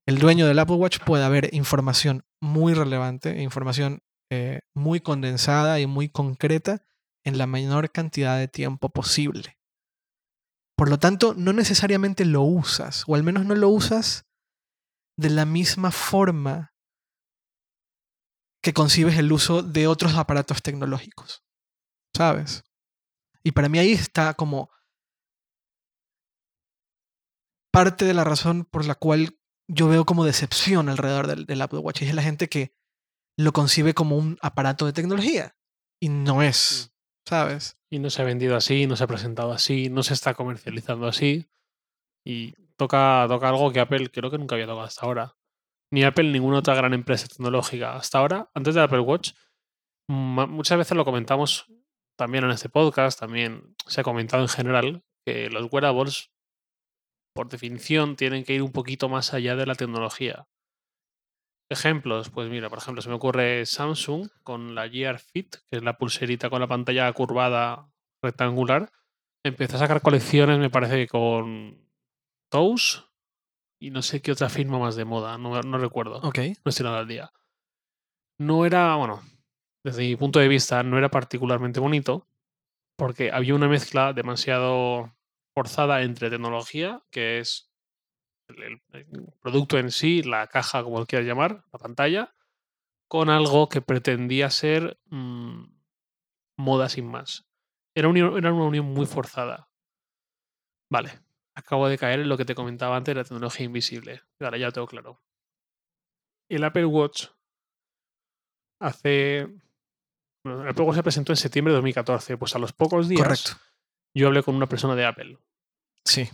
el, 0.06 0.18
dueño 0.18 0.46
del 0.46 0.58
Apple 0.58 0.76
Watch 0.76 0.98
pueda 1.04 1.28
ver 1.28 1.50
información 1.52 2.24
muy 2.40 2.72
relevante, 2.72 3.42
información 3.42 4.02
eh, 4.30 4.60
muy 4.74 5.00
condensada 5.00 5.78
y 5.78 5.86
muy 5.86 6.08
concreta 6.08 6.86
en 7.22 7.36
la 7.36 7.46
menor 7.46 7.92
cantidad 7.92 8.38
de 8.38 8.48
tiempo 8.48 8.88
posible. 8.88 9.58
Por 10.76 10.88
lo 10.88 10.98
tanto, 10.98 11.34
no 11.36 11.52
necesariamente 11.52 12.24
lo 12.24 12.40
usas, 12.40 13.04
o 13.06 13.14
al 13.14 13.22
menos 13.22 13.44
no 13.44 13.54
lo 13.54 13.68
usas 13.68 14.24
de 15.18 15.28
la 15.28 15.44
misma 15.44 15.90
forma 15.90 16.72
que 18.62 18.72
concibes 18.72 19.18
el 19.18 19.32
uso 19.32 19.62
de 19.62 19.86
otros 19.86 20.14
aparatos 20.14 20.62
tecnológicos. 20.62 21.44
¿Sabes? 22.14 22.64
Y 23.42 23.52
para 23.52 23.68
mí 23.68 23.78
ahí 23.78 23.92
está 23.92 24.34
como 24.34 24.70
parte 27.72 28.04
de 28.04 28.14
la 28.14 28.24
razón 28.24 28.64
por 28.64 28.84
la 28.86 28.94
cual 28.94 29.38
yo 29.68 29.88
veo 29.88 30.04
como 30.04 30.24
decepción 30.24 30.88
alrededor 30.88 31.26
del, 31.26 31.46
del 31.46 31.62
Apple 31.62 31.78
Watch. 31.78 32.02
Y 32.02 32.06
es 32.06 32.14
la 32.14 32.22
gente 32.22 32.48
que 32.48 32.74
lo 33.38 33.52
concibe 33.52 33.94
como 33.94 34.16
un 34.16 34.38
aparato 34.42 34.86
de 34.86 34.92
tecnología. 34.92 35.56
Y 36.02 36.08
no 36.08 36.42
es, 36.42 36.92
¿sabes? 37.26 37.78
Y 37.90 37.98
no 37.98 38.10
se 38.10 38.22
ha 38.22 38.24
vendido 38.24 38.56
así, 38.56 38.86
no 38.86 38.96
se 38.96 39.04
ha 39.04 39.08
presentado 39.08 39.52
así, 39.52 39.88
no 39.88 40.02
se 40.02 40.14
está 40.14 40.34
comercializando 40.34 41.06
así. 41.06 41.48
Y 42.26 42.52
toca, 42.76 43.24
toca 43.28 43.48
algo 43.48 43.72
que 43.72 43.80
Apple 43.80 44.10
creo 44.10 44.30
que 44.30 44.38
nunca 44.38 44.56
había 44.56 44.66
tocado 44.66 44.82
hasta 44.86 45.06
ahora. 45.06 45.36
Ni 45.92 46.04
Apple 46.04 46.24
ni 46.24 46.32
ninguna 46.34 46.58
otra 46.58 46.74
gran 46.74 46.92
empresa 46.92 47.28
tecnológica. 47.28 47.94
Hasta 47.96 48.18
ahora, 48.18 48.50
antes 48.54 48.74
del 48.74 48.84
Apple 48.84 49.00
Watch, 49.00 49.32
ma- 50.08 50.46
muchas 50.46 50.78
veces 50.78 50.96
lo 50.96 51.04
comentamos 51.04 51.66
también 52.20 52.44
en 52.44 52.50
este 52.50 52.68
podcast, 52.68 53.18
también 53.18 53.74
se 53.86 54.00
ha 54.02 54.04
comentado 54.04 54.42
en 54.42 54.48
general 54.48 55.02
que 55.26 55.50
los 55.50 55.72
wearables, 55.72 56.30
por 57.34 57.48
definición, 57.48 58.14
tienen 58.16 58.44
que 58.44 58.54
ir 58.54 58.62
un 58.62 58.72
poquito 58.72 59.08
más 59.08 59.34
allá 59.34 59.56
de 59.56 59.66
la 59.66 59.74
tecnología. 59.74 60.46
Ejemplos, 61.70 62.30
pues 62.30 62.50
mira, 62.50 62.68
por 62.68 62.78
ejemplo, 62.78 63.00
se 63.00 63.08
me 63.08 63.14
ocurre 63.14 63.64
Samsung 63.64 64.28
con 64.42 64.74
la 64.74 64.88
Gear 64.88 65.18
Fit, 65.20 65.56
que 65.70 65.76
es 65.78 65.82
la 65.82 65.96
pulserita 65.98 66.50
con 66.50 66.60
la 66.60 66.66
pantalla 66.66 67.12
curvada 67.12 67.88
rectangular. 68.22 68.90
Empezó 69.44 69.76
a 69.76 69.80
sacar 69.80 70.02
colecciones, 70.02 70.58
me 70.58 70.68
parece 70.70 70.96
que 70.96 71.08
con 71.08 71.88
Toast 72.50 73.06
y 73.80 73.90
no 73.90 74.02
sé 74.02 74.20
qué 74.20 74.32
otra 74.32 74.48
firma 74.50 74.78
más 74.78 74.96
de 74.96 75.04
moda, 75.04 75.38
no, 75.38 75.58
no 75.62 75.78
recuerdo 75.78 76.18
Ok. 76.18 76.38
no 76.64 76.68
estoy 76.68 76.84
nada 76.84 76.98
al 76.98 77.08
día. 77.08 77.32
No 78.38 78.66
era, 78.66 78.96
bueno, 78.96 79.22
desde 79.82 80.02
mi 80.02 80.16
punto 80.16 80.38
de 80.38 80.48
vista, 80.48 80.82
no 80.82 80.98
era 80.98 81.10
particularmente 81.10 81.80
bonito, 81.80 82.26
porque 82.96 83.32
había 83.32 83.54
una 83.54 83.68
mezcla 83.68 84.12
demasiado 84.12 85.14
forzada 85.54 86.02
entre 86.02 86.30
tecnología, 86.30 87.02
que 87.10 87.38
es 87.38 87.70
el, 88.48 88.82
producto 89.40 89.78
en 89.78 89.90
sí, 89.90 90.22
la 90.22 90.46
caja, 90.48 90.82
como 90.82 91.06
quieras 91.06 91.26
llamar, 91.26 91.64
la 91.72 91.78
pantalla, 91.78 92.34
con 93.08 93.30
algo 93.30 93.68
que 93.68 93.80
pretendía 93.80 94.50
ser 94.50 95.00
mm, 95.06 95.64
moda 96.56 96.88
sin 96.88 97.06
más. 97.06 97.46
Era, 97.94 98.08
era 98.10 98.52
una 98.52 98.64
unión 98.64 98.86
muy 98.86 99.06
forzada. 99.06 99.70
Vale, 100.90 101.20
acabo 101.54 101.88
de 101.88 101.98
caer 101.98 102.20
en 102.20 102.28
lo 102.28 102.36
que 102.36 102.44
te 102.44 102.54
comentaba 102.54 102.96
antes 102.96 103.14
de 103.14 103.20
la 103.20 103.24
tecnología 103.24 103.66
invisible. 103.66 104.22
Ahora 104.40 104.58
ya 104.58 104.66
lo 104.66 104.72
tengo 104.72 104.86
claro. 104.86 105.22
El 106.48 106.64
Apple 106.64 106.86
Watch 106.86 107.28
hace. 108.80 109.48
El 110.44 110.74
Watch 110.82 110.96
se 110.96 111.02
presentó 111.02 111.32
en 111.32 111.36
septiembre 111.36 111.72
de 111.72 111.76
2014. 111.76 112.36
Pues 112.36 112.54
a 112.54 112.58
los 112.58 112.72
pocos 112.72 113.08
días 113.08 113.22
Correcto. 113.22 113.52
yo 114.14 114.28
hablé 114.28 114.42
con 114.42 114.54
una 114.54 114.66
persona 114.68 114.94
de 114.94 115.04
Apple. 115.06 115.38
Sí. 116.04 116.28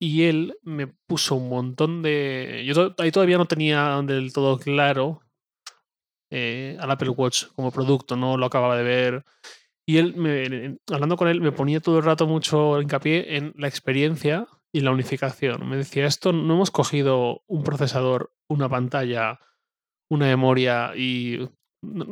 Y 0.00 0.24
él 0.24 0.56
me 0.62 0.86
puso 0.86 1.34
un 1.34 1.48
montón 1.48 2.02
de. 2.02 2.62
Yo 2.66 2.74
to- 2.94 3.02
ahí 3.02 3.10
todavía 3.10 3.36
no 3.38 3.46
tenía 3.46 4.00
del 4.02 4.32
todo 4.32 4.58
claro 4.58 5.20
eh, 6.30 6.76
al 6.80 6.90
Apple 6.90 7.08
Watch 7.10 7.46
como 7.56 7.72
producto, 7.72 8.14
no 8.16 8.36
lo 8.36 8.46
acababa 8.46 8.76
de 8.76 8.84
ver. 8.84 9.24
Y 9.86 9.96
él, 9.96 10.14
me- 10.16 10.78
hablando 10.92 11.16
con 11.16 11.26
él, 11.28 11.40
me 11.40 11.50
ponía 11.50 11.80
todo 11.80 11.98
el 11.98 12.04
rato 12.04 12.26
mucho 12.26 12.80
hincapié 12.80 13.36
en 13.38 13.54
la 13.56 13.66
experiencia 13.68 14.46
y 14.70 14.80
la 14.82 14.90
unificación. 14.92 15.68
Me 15.68 15.78
decía, 15.78 16.06
esto 16.06 16.32
no 16.32 16.54
hemos 16.54 16.70
cogido 16.70 17.42
un 17.48 17.64
procesador, 17.64 18.32
una 18.48 18.68
pantalla, 18.68 19.40
una 20.08 20.26
memoria 20.26 20.92
y. 20.94 21.48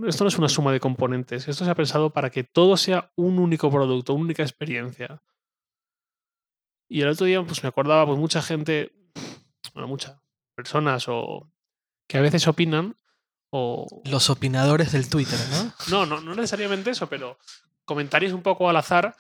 Esto 0.07 0.25
no 0.25 0.29
es 0.29 0.39
una 0.39 0.49
suma 0.49 0.73
de 0.73 0.81
componentes. 0.81 1.49
Esto 1.49 1.65
se 1.65 1.71
ha 1.71 1.75
pensado 1.75 2.11
para 2.11 2.31
que 2.31 2.45
todo 2.45 2.77
sea 2.77 3.11
un 3.17 3.39
único 3.39 3.71
producto, 3.71 4.15
una 4.15 4.25
única 4.25 4.43
experiencia. 4.43 5.23
Y 6.89 7.01
el 7.03 7.09
otro 7.09 7.27
día, 7.27 7.43
pues 7.43 7.63
me 7.63 7.69
acordaba, 7.69 8.07
pues 8.07 8.19
mucha 8.19 8.43
gente, 8.43 8.93
bueno, 9.75 9.89
muchas 9.89 10.17
personas 10.55 11.07
o 11.09 11.51
que 12.09 12.19
a 12.19 12.21
veces 12.21 12.47
opinan 12.47 12.97
o 13.53 13.87
Los 14.05 14.31
opinadores 14.31 14.93
del 14.93 15.09
Twitter, 15.09 15.39
¿no? 15.51 15.73
no, 15.91 16.07
no, 16.07 16.21
no 16.21 16.35
necesariamente 16.35 16.91
eso, 16.91 17.09
pero 17.09 17.39
comentarios 17.85 18.33
un 18.33 18.43
poco 18.43 18.69
al 18.69 18.77
azar 18.77 19.17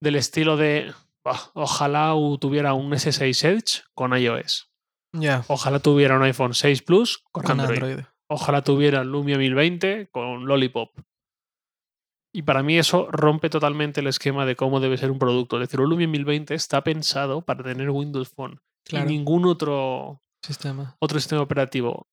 del 0.00 0.16
estilo 0.16 0.56
de 0.56 0.92
"Bah, 1.22 1.50
ojalá 1.54 2.14
tuviera 2.40 2.72
un 2.72 2.92
S6 2.92 3.44
Edge 3.44 3.82
con 3.94 4.16
iOS. 4.16 4.70
Ya. 5.12 5.44
Ojalá 5.48 5.80
tuviera 5.80 6.16
un 6.16 6.22
iPhone 6.22 6.54
6 6.54 6.82
Plus 6.82 7.18
con, 7.32 7.42
Con 7.44 7.60
Android. 7.60 7.82
Android. 7.82 8.06
Ojalá 8.32 8.62
tuviera 8.62 9.02
Lumia 9.02 9.36
1020 9.38 10.08
con 10.12 10.46
Lollipop. 10.46 10.96
Y 12.32 12.42
para 12.42 12.62
mí 12.62 12.78
eso 12.78 13.08
rompe 13.10 13.50
totalmente 13.50 14.00
el 14.00 14.06
esquema 14.06 14.46
de 14.46 14.54
cómo 14.54 14.78
debe 14.78 14.96
ser 14.96 15.10
un 15.10 15.18
producto. 15.18 15.56
Es 15.56 15.68
decir, 15.68 15.80
el 15.80 15.88
Lumia 15.88 16.06
1020 16.06 16.54
está 16.54 16.82
pensado 16.84 17.42
para 17.42 17.64
tener 17.64 17.90
Windows 17.90 18.28
Phone 18.28 18.60
Claro. 18.84 19.10
y 19.10 19.12
ningún 19.18 19.46
otro 19.46 20.22
Sistema. 20.42 20.96
otro 21.00 21.18
sistema 21.18 21.42
operativo. 21.42 22.08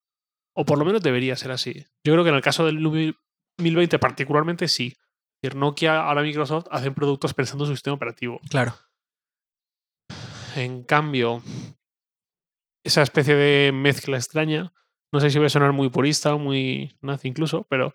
O 0.56 0.66
por 0.66 0.80
lo 0.80 0.86
menos 0.86 1.04
debería 1.04 1.36
ser 1.36 1.52
así. 1.52 1.86
Yo 2.04 2.14
creo 2.14 2.24
que 2.24 2.30
en 2.32 2.36
el 2.36 2.42
caso 2.42 2.66
del 2.66 2.76
Lumia 2.76 3.14
1020 3.60 4.00
particularmente 4.00 4.68
sí. 4.68 4.88
Es 4.98 5.52
decir, 5.52 5.56
Nokia, 5.56 6.02
ahora 6.02 6.24
Microsoft 6.24 6.66
hacen 6.72 6.96
productos 6.96 7.36
pensando 7.36 7.66
en 7.66 7.70
su 7.70 7.76
sistema 7.76 7.94
operativo. 7.94 8.40
Claro. 8.50 8.74
En 10.56 10.82
cambio, 10.84 11.44
esa 12.84 13.04
especie 13.04 13.36
de 13.36 13.72
mezcla 13.72 14.18
extraña, 14.18 14.74
no 15.12 15.20
sé 15.20 15.30
si 15.30 15.38
voy 15.38 15.48
a 15.48 15.50
sonar 15.50 15.72
muy 15.74 15.90
purista 15.90 16.34
o 16.36 16.40
muy 16.40 16.98
nazi 17.02 17.28
incluso, 17.28 17.64
pero 17.70 17.94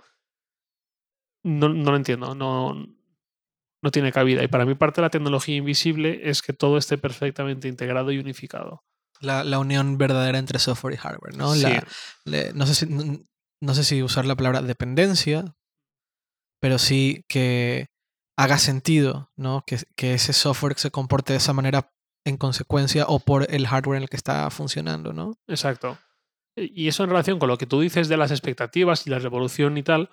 no, 1.45 1.69
no 1.69 1.91
lo 1.91 1.97
entiendo. 1.97 2.35
No, 2.35 2.75
no 3.83 3.91
tiene 3.91 4.13
cabida. 4.13 4.43
Y 4.43 4.49
para 4.49 4.65
mí 4.65 4.75
parte 4.75 5.01
de 5.01 5.07
la 5.07 5.11
tecnología 5.11 5.57
invisible 5.57 6.21
es 6.29 6.43
que 6.43 6.53
todo 6.53 6.79
esté 6.79 6.99
perfectamente 6.99 7.69
integrado 7.69 8.13
y 8.13 8.19
unificado. 8.19 8.85
La, 9.21 9.45
la 9.45 9.59
unión 9.59 9.99
verdadera 9.99 10.39
entre 10.39 10.59
software 10.59 10.95
y 10.95 10.97
hardware, 10.99 11.37
¿no? 11.37 11.55
Sí. 11.55 11.63
La- 11.63 11.87
le- 12.25 12.53
no, 12.55 12.67
sé 12.67 12.75
si, 12.75 12.87
no, 12.87 13.19
no 13.61 13.75
sé 13.75 13.85
si 13.85 14.03
usar 14.03 14.25
la 14.25 14.37
palabra 14.37 14.63
dependencia, 14.63 15.45
pero 16.61 16.79
sí 16.79 17.25
que 17.29 17.87
haga 18.37 18.59
sentido, 18.59 19.31
¿no? 19.37 19.63
Que, 19.67 19.79
que 19.97 20.15
ese 20.15 20.33
software 20.33 20.79
se 20.79 20.91
comporte 20.91 21.33
de 21.33 21.37
esa 21.39 21.53
manera 21.53 21.93
en 22.25 22.37
consecuencia 22.37 23.05
o 23.09 23.19
por 23.21 23.47
el 23.53 23.67
hardware 23.67 23.97
en 23.99 24.03
el 24.05 24.09
que 24.09 24.17
está 24.17 24.49
funcionando, 24.51 25.13
¿no? 25.13 25.35
Exacto. 25.49 25.99
Y 26.57 26.89
eso 26.89 27.05
en 27.05 27.11
relación 27.11 27.39
con 27.39 27.49
lo 27.49 27.57
que 27.57 27.67
tú 27.67 27.81
dices 27.81 28.09
de 28.09 28.17
las 28.17 28.31
expectativas 28.31 29.07
y 29.07 29.11
la 29.11 29.19
revolución 29.19 29.79
y 29.79 29.83
tal, 29.83 30.11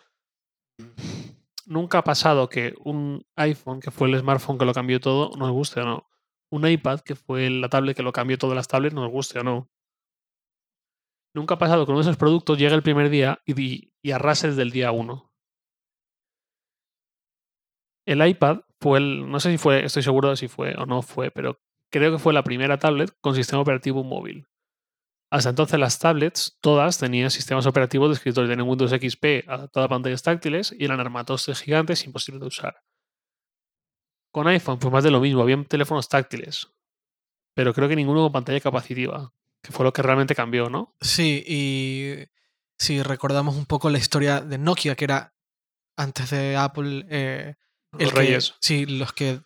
nunca 1.66 2.00
ha 2.00 2.04
pasado 2.04 2.50
que 2.50 2.74
un 2.84 3.26
iPhone, 3.36 3.80
que 3.80 3.92
fue 3.92 4.10
el 4.10 4.20
smartphone 4.20 4.58
que 4.58 4.66
lo 4.66 4.74
cambió 4.74 5.00
todo, 5.00 5.36
nos 5.38 5.52
guste 5.52 5.82
o 5.82 5.86
no. 5.86 6.10
Un 6.52 6.68
iPad, 6.68 7.02
que 7.02 7.16
fue 7.16 7.50
la 7.50 7.70
tablet 7.70 7.96
que 7.96 8.04
lo 8.04 8.12
cambió 8.12 8.38
todas 8.38 8.56
las 8.56 8.68
tablets, 8.68 8.96
nos 8.96 9.12
guste 9.12 9.40
o 9.40 9.44
no. 9.44 9.70
Nunca 11.36 11.56
ha 11.56 11.60
pasado 11.60 11.86
que 11.86 11.92
uno 11.92 12.00
de 12.00 12.04
esos 12.04 12.18
productos 12.18 12.58
llegue 12.58 12.74
el 12.74 12.82
primer 12.82 13.10
día 13.10 13.42
y, 13.46 13.94
y 14.02 14.12
arrase 14.12 14.48
desde 14.48 14.64
el 14.64 14.72
día 14.72 14.92
uno. 14.92 15.32
El 18.08 18.26
iPad 18.28 18.62
fue 18.82 18.98
el, 18.98 19.30
no 19.30 19.40
sé 19.40 19.52
si 19.52 19.58
fue, 19.60 19.86
estoy 19.86 20.02
seguro 20.02 20.30
de 20.30 20.38
si 20.38 20.48
fue 20.48 20.74
o 20.76 20.88
no 20.88 21.04
fue, 21.04 21.30
pero 21.30 21.60
creo 21.92 22.12
que 22.12 22.18
fue 22.18 22.34
la 22.34 22.44
primera 22.44 22.80
tablet 22.80 23.16
con 23.22 23.36
sistema 23.36 23.62
operativo 23.62 24.04
móvil. 24.04 24.49
Hasta 25.32 25.50
entonces 25.52 25.80
las 25.80 26.00
tablets, 26.00 26.58
todas 26.60 26.98
tenían 26.98 27.30
sistemas 27.30 27.66
operativos 27.68 28.10
de 28.10 28.16
escritorio. 28.16 28.50
Tenían 28.50 28.68
Windows 28.68 28.92
XP 28.92 29.48
adaptado 29.48 29.86
a 29.86 29.90
pantallas 29.90 30.24
táctiles 30.24 30.74
y 30.78 30.86
eran 30.86 31.00
armatostes 31.00 31.62
gigantes 31.62 32.04
imposibles 32.06 32.42
de 32.42 32.48
usar. 32.48 32.82
Con 34.34 34.48
iPhone, 34.48 34.80
pues 34.80 34.92
más 34.92 35.04
de 35.04 35.12
lo 35.12 35.20
mismo. 35.20 35.42
Habían 35.42 35.66
teléfonos 35.66 36.10
táctiles. 36.10 36.68
Pero 37.56 37.74
creo 37.74 37.88
que 37.88 37.96
ninguno 37.96 38.22
con 38.24 38.32
pantalla 38.32 38.60
capacitiva. 38.60 39.34
Que 39.64 39.72
fue 39.72 39.84
lo 39.84 39.92
que 39.94 40.02
realmente 40.02 40.36
cambió, 40.36 40.70
¿no? 40.70 40.96
Sí, 41.02 41.44
y 41.46 42.16
si 42.80 43.04
recordamos 43.04 43.56
un 43.56 43.66
poco 43.66 43.90
la 43.90 43.98
historia 43.98 44.42
de 44.42 44.58
Nokia, 44.58 44.96
que 44.96 45.04
era 45.06 45.36
antes 45.98 46.30
de 46.30 46.56
Apple, 46.56 47.06
eh, 47.10 47.56
el 47.98 48.06
Los 48.06 48.14
que- 48.14 48.20
reyes. 48.20 48.56
sí, 48.62 48.86
los 48.86 49.12
que, 49.14 49.42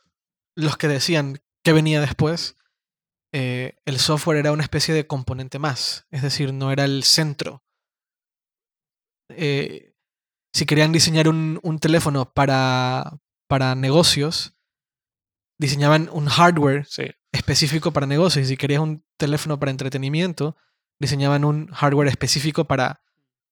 los 0.55 0.77
que 0.77 0.87
decían 0.87 1.39
que 1.63 1.73
venía 1.73 1.99
después, 1.99 2.55
eh, 3.33 3.75
el 3.85 3.99
software 3.99 4.37
era 4.37 4.51
una 4.53 4.63
especie 4.63 4.93
de 4.93 5.05
componente 5.07 5.59
más, 5.59 6.07
es 6.11 6.21
decir, 6.21 6.53
no 6.53 6.71
era 6.71 6.85
el 6.85 7.03
centro. 7.03 7.63
Eh, 9.29 9.93
si 10.53 10.65
querían 10.65 10.91
diseñar 10.91 11.27
un, 11.27 11.59
un 11.63 11.79
teléfono 11.79 12.31
para, 12.31 13.19
para 13.47 13.75
negocios, 13.75 14.53
diseñaban 15.59 16.09
un 16.11 16.27
hardware 16.27 16.85
Sí. 16.85 17.05
específico 17.31 17.91
para 17.91 18.05
negocios, 18.05 18.45
y 18.45 18.49
si 18.49 18.57
querías 18.57 18.81
un 18.81 19.03
teléfono 19.17 19.59
para 19.59 19.71
entretenimiento, 19.71 20.55
diseñaban 20.99 21.43
un 21.43 21.67
hardware 21.67 22.07
específico 22.09 22.65
para, 22.65 23.01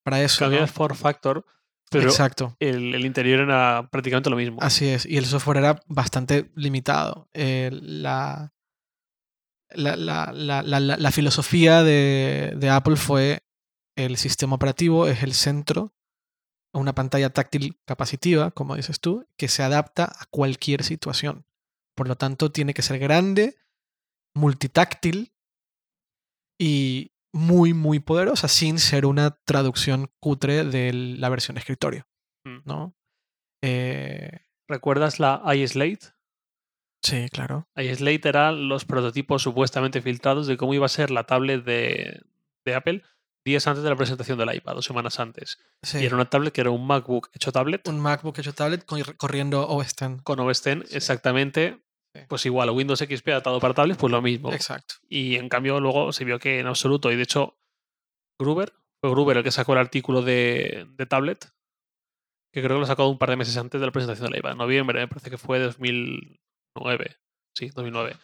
para 0.04 0.22
eso. 0.22 0.40
Cambiaba 0.40 0.66
¿no? 0.66 0.68
el 0.68 0.74
form 0.74 0.96
factor, 0.96 1.46
pero 1.90 2.04
Exacto. 2.10 2.56
el, 2.60 2.94
el 2.94 3.06
interior 3.06 3.40
era 3.40 3.90
prácticamente 3.92 4.30
lo 4.30 4.36
mismo. 4.36 4.60
Así 4.62 4.88
es, 4.88 5.06
y 5.06 5.18
el 5.18 5.26
software 5.26 5.58
era 5.58 5.82
bastante 5.88 6.52
limitado. 6.56 7.30
Eh, 7.34 7.70
la, 7.74 8.54
la, 9.76 9.96
la- 9.96 10.32
la- 10.34 10.62
la- 10.64 11.12
filosofía 11.12 11.84
de, 11.84 12.54
de 12.58 12.70
Apple 12.70 12.96
fue 12.96 13.44
el 13.98 14.18
sistema 14.18 14.56
operativo 14.56 15.08
es 15.08 15.24
el 15.24 15.34
centro 15.34 15.94
una 16.74 16.96
pantalla 16.96 17.30
táctil 17.30 17.78
capacitiva, 17.86 18.52
como 18.52 18.76
dices 18.76 19.00
tú, 19.02 19.28
que 19.38 19.48
se 19.50 19.62
adapta 19.64 20.06
a 20.06 20.26
cualquier 20.30 20.84
situación. 20.84 21.46
Por 21.98 22.08
lo 22.08 22.16
tanto, 22.16 22.52
tiene 22.52 22.74
que 22.74 22.82
ser 22.82 22.98
grande, 22.98 23.58
multitáctil 24.34 25.34
y 26.60 27.12
muy, 27.34 27.74
muy 27.74 28.00
poderosa, 28.00 28.48
sin 28.48 28.80
ser 28.80 29.06
una 29.06 29.32
traducción 29.46 30.10
cutre 30.22 30.64
de 30.64 30.94
la 30.94 31.30
versión 31.30 31.56
de 31.56 31.60
escritorio. 31.60 32.08
Mm. 32.46 32.60
¿no? 32.66 32.96
Eh, 33.64 34.40
¿Recuerdas 34.70 35.20
la 35.20 35.44
iSlate? 35.54 36.14
Sí, 37.02 37.28
claro. 37.32 37.68
iSlate 37.76 38.28
eran 38.30 38.68
los 38.70 38.86
prototipos 38.86 39.42
supuestamente 39.42 40.02
filtrados 40.02 40.48
de 40.48 40.58
cómo 40.58 40.74
iba 40.74 40.86
a 40.86 40.90
ser 40.90 41.12
la 41.12 41.26
tablet 41.26 41.64
de, 41.64 42.22
de 42.66 42.76
Apple 42.76 43.04
días 43.44 43.66
antes 43.66 43.84
de 43.84 43.90
la 43.90 43.96
presentación 43.96 44.38
del 44.38 44.54
iPad, 44.54 44.78
o 44.78 44.82
semanas 44.84 45.20
antes. 45.20 45.58
Sí. 45.82 45.98
Y 46.00 46.06
era 46.06 46.16
una 46.16 46.30
tablet 46.30 46.54
que 46.54 46.62
era 46.62 46.70
un 46.70 46.86
MacBook 46.86 47.30
hecho 47.34 47.52
tablet 47.52 47.88
Un 47.88 48.00
MacBook 48.00 48.38
hecho 48.38 48.54
tablet 48.54 48.86
corriendo 49.18 49.68
OS 49.68 49.94
X. 49.94 50.22
con 50.24 50.40
OS 50.40 50.66
X, 50.68 50.90
Sí. 50.90 50.96
exactamente. 50.98 51.80
Sí. 52.16 52.22
Pues 52.28 52.46
igual, 52.46 52.70
Windows 52.72 53.00
XP 53.00 53.30
adaptado 53.30 53.60
para 53.60 53.74
tablets, 53.74 53.98
pues 54.00 54.12
lo 54.12 54.22
mismo. 54.22 54.52
Exacto. 54.54 54.96
Y 55.08 55.38
en 55.38 55.48
cambio 55.50 55.80
luego 55.80 56.12
se 56.12 56.26
vio 56.26 56.40
que 56.40 56.60
en 56.60 56.68
absoluto, 56.68 57.10
y 57.12 57.16
de 57.16 57.24
hecho 57.24 57.58
Gruber, 58.38 58.74
fue 59.02 59.10
Gruber 59.12 59.38
el 59.38 59.44
que 59.44 59.52
sacó 59.52 59.74
el 59.74 59.80
artículo 59.80 60.22
de, 60.22 60.88
de 60.98 61.06
tablet, 61.06 61.46
que 62.54 62.62
creo 62.62 62.76
que 62.76 62.82
lo 62.82 62.86
sacó 62.86 63.08
un 63.08 63.18
par 63.18 63.30
de 63.30 63.38
meses 63.38 63.56
antes 63.58 63.80
de 63.80 63.88
la 63.88 63.94
presentación 63.94 64.30
del 64.30 64.40
iPad, 64.40 64.56
noviembre, 64.56 65.00
me 65.00 65.08
parece 65.08 65.30
que 65.30 65.38
fue 65.38 65.58
2009, 66.76 67.18
sí, 67.58 67.70
2009. 67.70 68.18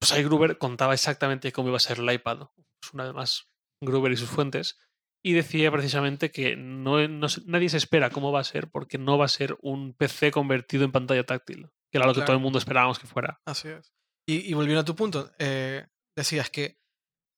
Pues 0.00 0.12
ahí 0.12 0.22
Gruber 0.22 0.58
contaba 0.58 0.94
exactamente 0.94 1.52
cómo 1.52 1.68
iba 1.68 1.76
a 1.76 1.80
ser 1.80 1.98
el 1.98 2.10
iPad, 2.10 2.48
pues 2.56 2.94
una 2.94 3.04
vez 3.04 3.14
más 3.14 3.48
Gruber 3.82 4.12
y 4.12 4.16
sus 4.16 4.28
fuentes, 4.28 4.78
y 5.24 5.32
decía 5.32 5.70
precisamente 5.72 6.30
que 6.30 6.56
no, 6.56 6.98
nadie 7.46 7.68
se 7.68 7.76
espera 7.76 8.10
cómo 8.10 8.32
va 8.32 8.40
a 8.40 8.44
ser 8.44 8.70
porque 8.70 8.98
no 8.98 9.18
va 9.18 9.24
a 9.24 9.28
ser 9.28 9.56
un 9.60 9.94
PC 9.94 10.30
convertido 10.30 10.84
en 10.84 10.92
pantalla 10.92 11.26
táctil, 11.26 11.70
que 11.90 11.98
era 11.98 12.06
lo 12.06 12.14
que 12.14 12.22
todo 12.22 12.34
el 12.34 12.42
mundo 12.42 12.58
esperábamos 12.58 12.98
que 12.98 13.06
fuera. 13.06 13.40
Así 13.44 13.68
es. 13.68 13.92
Y, 14.28 14.48
y 14.48 14.54
volviendo 14.54 14.80
a 14.80 14.84
tu 14.84 14.94
punto, 14.94 15.32
eh, 15.38 15.86
decías 16.16 16.50
que 16.50 16.78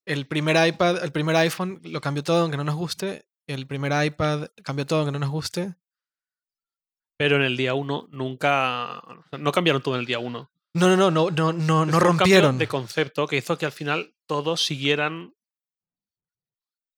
el 0.06 0.26
primer 0.26 0.56
iPad, 0.66 1.04
el 1.04 1.12
primer 1.12 1.36
iPhone 1.36 1.80
lo 1.84 2.00
cambió 2.00 2.22
todo 2.22 2.42
aunque 2.42 2.56
no 2.56 2.64
nos 2.64 2.74
guste. 2.74 3.26
El 3.46 3.66
primer 3.66 3.92
iPad 4.04 4.48
cambió 4.64 4.86
todo 4.86 5.00
aunque 5.00 5.12
no 5.12 5.18
nos 5.18 5.30
guste. 5.30 5.74
Pero 7.20 7.36
en 7.36 7.42
el 7.42 7.54
día 7.54 7.74
1 7.74 8.08
nunca. 8.12 9.02
No 9.38 9.52
cambiaron 9.52 9.82
todo 9.82 9.94
en 9.94 10.00
el 10.00 10.06
día 10.06 10.18
1. 10.18 10.50
No, 10.72 10.88
no, 10.88 10.96
no, 10.96 11.10
no, 11.10 11.30
no, 11.30 11.52
no, 11.52 11.84
no 11.84 11.92
Fue 11.92 12.00
un 12.00 12.18
rompieron. 12.18 12.56
De 12.56 12.66
concepto 12.66 13.26
que 13.26 13.36
hizo 13.36 13.58
que 13.58 13.66
al 13.66 13.72
final 13.72 14.14
todos 14.26 14.62
siguieran. 14.62 15.34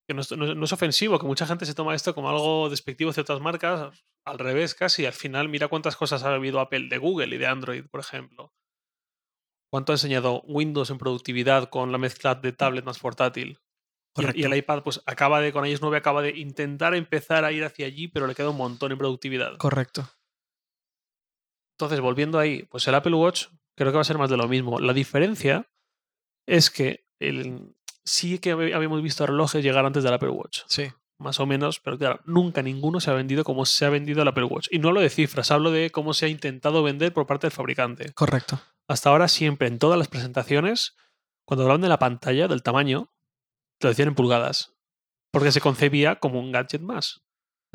Que 0.06 0.14
no 0.14 0.20
es 0.64 0.72
ofensivo, 0.72 1.18
que 1.18 1.26
mucha 1.26 1.44
gente 1.44 1.66
se 1.66 1.74
toma 1.74 1.96
esto 1.96 2.14
como 2.14 2.30
algo 2.30 2.70
despectivo 2.70 3.10
de 3.10 3.14
ciertas 3.14 3.40
marcas. 3.40 4.04
Al 4.24 4.38
revés, 4.38 4.76
casi. 4.76 5.06
Al 5.06 5.12
final, 5.12 5.48
mira 5.48 5.66
cuántas 5.66 5.96
cosas 5.96 6.22
ha 6.22 6.32
habido 6.32 6.60
Apple 6.60 6.86
de 6.88 6.98
Google 6.98 7.34
y 7.34 7.38
de 7.38 7.46
Android, 7.48 7.84
por 7.90 7.98
ejemplo. 7.98 8.52
¿Cuánto 9.72 9.90
ha 9.90 9.96
enseñado 9.96 10.42
Windows 10.42 10.90
en 10.90 10.98
productividad 10.98 11.68
con 11.68 11.90
la 11.90 11.98
mezcla 11.98 12.36
de 12.36 12.52
tablet 12.52 12.84
más 12.84 13.00
portátil? 13.00 13.58
Y 14.16 14.20
el, 14.20 14.26
y 14.26 14.28
el 14.42 14.50
Correcto. 14.50 14.56
iPad, 14.56 14.82
pues 14.82 15.02
acaba 15.06 15.40
de, 15.40 15.52
con 15.52 15.64
iOS 15.66 15.80
9, 15.80 15.96
acaba 15.96 16.20
de 16.22 16.30
intentar 16.38 16.94
empezar 16.94 17.44
a 17.44 17.52
ir 17.52 17.64
hacia 17.64 17.86
allí, 17.86 18.08
pero 18.08 18.26
le 18.26 18.34
queda 18.34 18.50
un 18.50 18.56
montón 18.58 18.92
en 18.92 18.98
productividad. 18.98 19.56
Correcto. 19.56 20.08
Entonces, 21.76 22.00
volviendo 22.00 22.38
ahí, 22.38 22.64
pues 22.64 22.86
el 22.88 22.94
Apple 22.94 23.14
Watch 23.14 23.46
creo 23.76 23.90
que 23.90 23.96
va 23.96 24.02
a 24.02 24.04
ser 24.04 24.18
más 24.18 24.30
de 24.30 24.36
lo 24.36 24.48
mismo. 24.48 24.78
La 24.78 24.92
diferencia 24.92 25.68
es 26.46 26.70
que 26.70 27.06
el- 27.18 27.74
sí 28.04 28.38
que 28.38 28.54
hab- 28.54 28.74
habíamos 28.74 29.02
visto 29.02 29.26
relojes 29.26 29.64
llegar 29.64 29.84
antes 29.86 30.02
del 30.04 30.12
Apple 30.12 30.28
Watch, 30.30 30.60
Sí. 30.66 30.88
más 31.18 31.40
o 31.40 31.46
menos, 31.46 31.80
pero 31.80 31.96
claro, 31.98 32.20
nunca 32.24 32.62
ninguno 32.62 33.00
se 33.00 33.10
ha 33.10 33.14
vendido 33.14 33.44
como 33.44 33.64
se 33.64 33.84
ha 33.84 33.90
vendido 33.90 34.22
el 34.22 34.28
Apple 34.28 34.44
Watch. 34.44 34.68
Y 34.70 34.78
no 34.78 34.88
hablo 34.88 35.00
de 35.00 35.08
cifras, 35.10 35.50
hablo 35.50 35.70
de 35.70 35.90
cómo 35.90 36.12
se 36.14 36.26
ha 36.26 36.28
intentado 36.28 36.82
vender 36.82 37.12
por 37.12 37.26
parte 37.26 37.46
del 37.46 37.52
fabricante. 37.52 38.12
Correcto. 38.12 38.60
Hasta 38.88 39.10
ahora 39.10 39.28
siempre, 39.28 39.68
en 39.68 39.78
todas 39.78 39.98
las 39.98 40.08
presentaciones, 40.08 40.96
cuando 41.46 41.62
hablaban 41.62 41.80
de 41.80 41.88
la 41.88 41.98
pantalla, 41.98 42.48
del 42.48 42.62
tamaño, 42.62 43.11
lo 43.82 43.90
decían 43.90 44.08
en 44.08 44.14
pulgadas, 44.14 44.74
porque 45.32 45.52
se 45.52 45.60
concebía 45.60 46.16
como 46.16 46.40
un 46.40 46.52
gadget 46.52 46.80
más. 46.82 47.22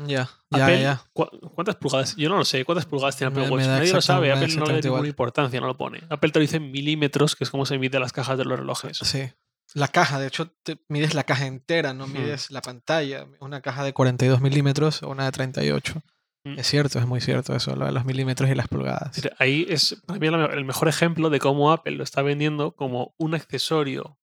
Ya, 0.00 0.30
ya, 0.50 0.64
Apple, 0.64 0.80
ya. 0.82 1.02
¿cu- 1.12 1.28
¿Cuántas 1.54 1.74
pulgadas? 1.74 2.14
Yo 2.14 2.28
no 2.28 2.36
lo 2.36 2.44
sé. 2.44 2.64
¿Cuántas 2.64 2.86
pulgadas 2.86 3.16
tiene 3.16 3.34
Me- 3.34 3.40
Apple 3.42 3.56
me 3.56 3.62
Watch? 3.62 3.66
da 3.68 3.78
Nadie 3.78 3.92
lo 3.92 4.00
sabe. 4.00 4.30
Apple 4.30 4.54
no 4.54 4.66
le 4.66 4.74
da 4.74 4.80
ninguna 4.80 5.08
importancia, 5.08 5.60
no 5.60 5.66
lo 5.66 5.76
pone. 5.76 6.02
Apple 6.08 6.30
te 6.30 6.38
lo 6.38 6.42
dice 6.42 6.58
en 6.58 6.70
milímetros, 6.70 7.34
que 7.34 7.42
es 7.42 7.50
como 7.50 7.66
se 7.66 7.78
mide 7.78 7.98
las 7.98 8.12
cajas 8.12 8.38
de 8.38 8.44
los 8.44 8.58
relojes. 8.60 8.96
Sí. 8.98 9.28
La 9.74 9.88
caja, 9.88 10.20
de 10.20 10.28
hecho, 10.28 10.52
te 10.62 10.78
mides 10.88 11.14
la 11.14 11.24
caja 11.24 11.46
entera, 11.46 11.92
no 11.94 12.06
mides 12.06 12.50
la 12.52 12.62
pantalla. 12.62 13.26
Una 13.40 13.60
caja 13.60 13.82
de 13.82 13.92
42 13.92 14.40
milímetros 14.40 15.02
o 15.02 15.08
una 15.10 15.24
de 15.24 15.32
38. 15.32 16.00
Mm. 16.44 16.58
Es 16.60 16.68
cierto, 16.68 17.00
es 17.00 17.06
muy 17.06 17.20
cierto 17.20 17.54
eso, 17.56 17.74
lo 17.74 17.84
de 17.84 17.90
los 17.92 18.04
milímetros 18.04 18.48
y 18.48 18.54
las 18.54 18.68
pulgadas. 18.68 19.20
Ahí 19.40 19.66
es 19.68 20.00
para 20.06 20.20
mí 20.20 20.30
me- 20.30 20.44
el 20.54 20.64
mejor 20.64 20.86
ejemplo 20.88 21.28
de 21.28 21.40
cómo 21.40 21.72
Apple 21.72 21.96
lo 21.96 22.04
está 22.04 22.22
vendiendo 22.22 22.70
como 22.76 23.14
un 23.18 23.34
accesorio, 23.34 24.16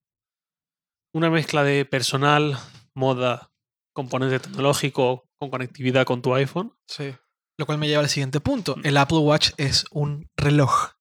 una 1.15 1.29
mezcla 1.29 1.63
de 1.63 1.85
personal, 1.85 2.57
moda, 2.93 3.51
componente 3.93 4.39
tecnológico 4.39 5.29
con 5.37 5.49
conectividad 5.49 6.05
con 6.05 6.21
tu 6.21 6.33
iPhone. 6.35 6.73
Sí. 6.87 7.15
Lo 7.57 7.65
cual 7.65 7.77
me 7.77 7.87
lleva 7.87 8.01
al 8.03 8.09
siguiente 8.09 8.41
punto. 8.41 8.75
Mm. 8.75 8.81
El 8.85 8.97
Apple 8.97 9.19
Watch 9.19 9.51
es 9.57 9.85
un 9.91 10.29
reloj. 10.35 10.91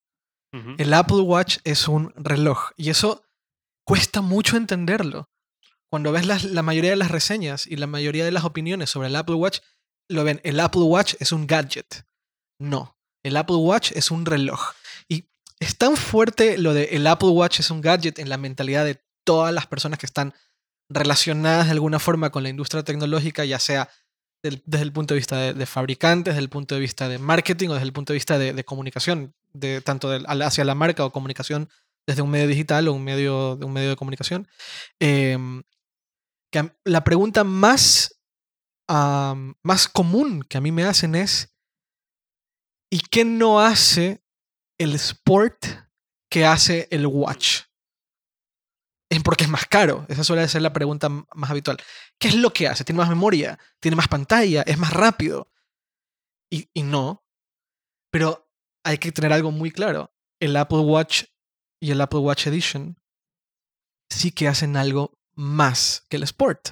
El 0.78 0.94
Apple 0.94 1.18
Watch 1.22 1.58
es 1.64 1.88
un 1.88 2.12
reloj. 2.14 2.70
Y 2.76 2.90
eso 2.90 3.24
cuesta 3.84 4.20
mucho 4.20 4.56
entenderlo. 4.56 5.28
Cuando 5.90 6.12
ves 6.12 6.26
las- 6.26 6.44
la 6.44 6.62
mayoría 6.62 6.90
de 6.90 6.96
las 6.96 7.10
reseñas 7.10 7.66
y 7.66 7.74
la 7.74 7.88
mayoría 7.88 8.24
de 8.24 8.30
las 8.30 8.44
opiniones 8.44 8.88
sobre 8.90 9.08
el 9.08 9.16
Apple 9.16 9.34
Watch, 9.34 9.58
lo 10.08 10.22
ven, 10.22 10.40
el 10.44 10.60
Apple 10.60 10.82
Watch 10.82 11.14
es 11.18 11.32
un 11.32 11.48
gadget. 11.48 12.06
No, 12.60 12.96
el 13.24 13.36
Apple 13.36 13.56
Watch 13.56 13.90
es 13.96 14.12
un 14.12 14.26
reloj. 14.26 14.60
Y 15.08 15.28
es 15.58 15.76
tan 15.76 15.96
fuerte 15.96 16.56
lo 16.56 16.72
de 16.72 16.84
el 16.96 17.06
Apple 17.08 17.30
Watch 17.30 17.58
es 17.58 17.70
un 17.72 17.80
gadget 17.80 18.20
en 18.20 18.28
la 18.28 18.36
mentalidad 18.38 18.84
de 18.84 19.02
todas 19.24 19.52
las 19.52 19.66
personas 19.66 19.98
que 19.98 20.06
están 20.06 20.34
relacionadas 20.88 21.66
de 21.66 21.72
alguna 21.72 21.98
forma 21.98 22.30
con 22.30 22.42
la 22.42 22.48
industria 22.50 22.82
tecnológica, 22.82 23.44
ya 23.44 23.58
sea 23.58 23.88
desde 24.42 24.82
el 24.82 24.92
punto 24.92 25.14
de 25.14 25.20
vista 25.20 25.54
de, 25.54 25.66
fabricantes, 25.66 26.34
desde 26.34 26.42
el 26.42 26.50
punto 26.50 26.74
de 26.74 26.80
vista 26.82 27.08
de 27.08 27.18
marketing 27.18 27.70
o 27.70 27.74
desde 27.74 27.86
el 27.86 27.94
punto 27.94 28.12
de 28.12 28.18
vista 28.18 28.38
de, 28.38 28.64
comunicación, 28.64 29.34
de, 29.54 29.80
tanto 29.80 30.10
hacia 30.10 30.64
la 30.64 30.74
marca 30.74 31.04
o 31.04 31.12
comunicación 31.12 31.70
desde 32.06 32.20
un 32.20 32.30
medio 32.30 32.46
digital 32.46 32.86
o 32.88 32.92
un 32.92 33.02
medio, 33.02 33.56
de 33.56 33.64
un 33.64 33.72
medio 33.72 33.88
de 33.88 33.96
comunicación. 33.96 34.46
em, 35.00 35.62
la 36.84 37.02
pregunta 37.02 37.42
más, 37.42 38.20
más 38.86 39.88
común 39.88 40.42
que 40.42 40.58
a 40.58 40.60
mí 40.60 40.70
me 40.70 40.84
hacen 40.84 41.14
es, 41.14 41.54
¿y 42.90 43.00
qué 43.00 43.24
no 43.24 43.60
hace 43.60 44.22
el 44.78 44.94
sport 44.94 45.64
que 46.30 46.44
hace 46.44 46.86
el 46.90 47.06
watch? 47.06 47.62
Es 49.10 49.22
porque 49.22 49.44
es 49.44 49.50
más 49.50 49.66
caro. 49.66 50.06
Esa 50.08 50.24
suele 50.24 50.48
ser 50.48 50.62
la 50.62 50.72
pregunta 50.72 51.08
más 51.08 51.50
habitual. 51.50 51.76
¿Qué 52.18 52.28
es 52.28 52.34
lo 52.34 52.52
que 52.52 52.68
hace? 52.68 52.84
¿Tiene 52.84 52.98
más 52.98 53.08
memoria? 53.08 53.58
¿Tiene 53.80 53.96
más 53.96 54.08
pantalla? 54.08 54.62
¿Es 54.62 54.78
más 54.78 54.92
rápido? 54.92 55.50
Y, 56.50 56.68
y 56.72 56.82
no. 56.82 57.24
Pero 58.10 58.50
hay 58.84 58.98
que 58.98 59.12
tener 59.12 59.32
algo 59.32 59.50
muy 59.50 59.70
claro. 59.70 60.12
El 60.40 60.56
Apple 60.56 60.78
Watch 60.78 61.24
y 61.80 61.90
el 61.90 62.00
Apple 62.00 62.20
Watch 62.20 62.46
Edition 62.46 62.98
sí 64.10 64.30
que 64.30 64.48
hacen 64.48 64.76
algo 64.76 65.18
más 65.34 66.06
que 66.08 66.16
el 66.16 66.22
Sport. 66.22 66.70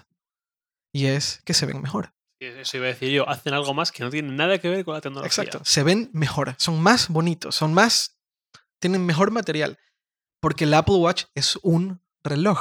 Y 0.92 1.06
es 1.06 1.40
que 1.44 1.54
se 1.54 1.66
ven 1.66 1.80
mejor. 1.80 2.14
Eso 2.38 2.76
iba 2.76 2.86
a 2.86 2.88
decir 2.88 3.10
yo. 3.10 3.28
Hacen 3.28 3.54
algo 3.54 3.72
más 3.72 3.92
que 3.92 4.02
no 4.02 4.10
tiene 4.10 4.30
nada 4.32 4.58
que 4.58 4.68
ver 4.68 4.84
con 4.84 4.94
la 4.94 5.00
tecnología. 5.00 5.28
Exacto. 5.28 5.60
Se 5.64 5.82
ven 5.82 6.10
mejor. 6.12 6.54
Son 6.58 6.80
más 6.82 7.08
bonitos. 7.08 7.54
Son 7.54 7.72
más. 7.72 8.18
Tienen 8.78 9.06
mejor 9.06 9.30
material. 9.30 9.78
Porque 10.40 10.64
el 10.64 10.74
Apple 10.74 10.96
Watch 10.96 11.24
es 11.34 11.56
un 11.62 12.02
reloj. 12.24 12.60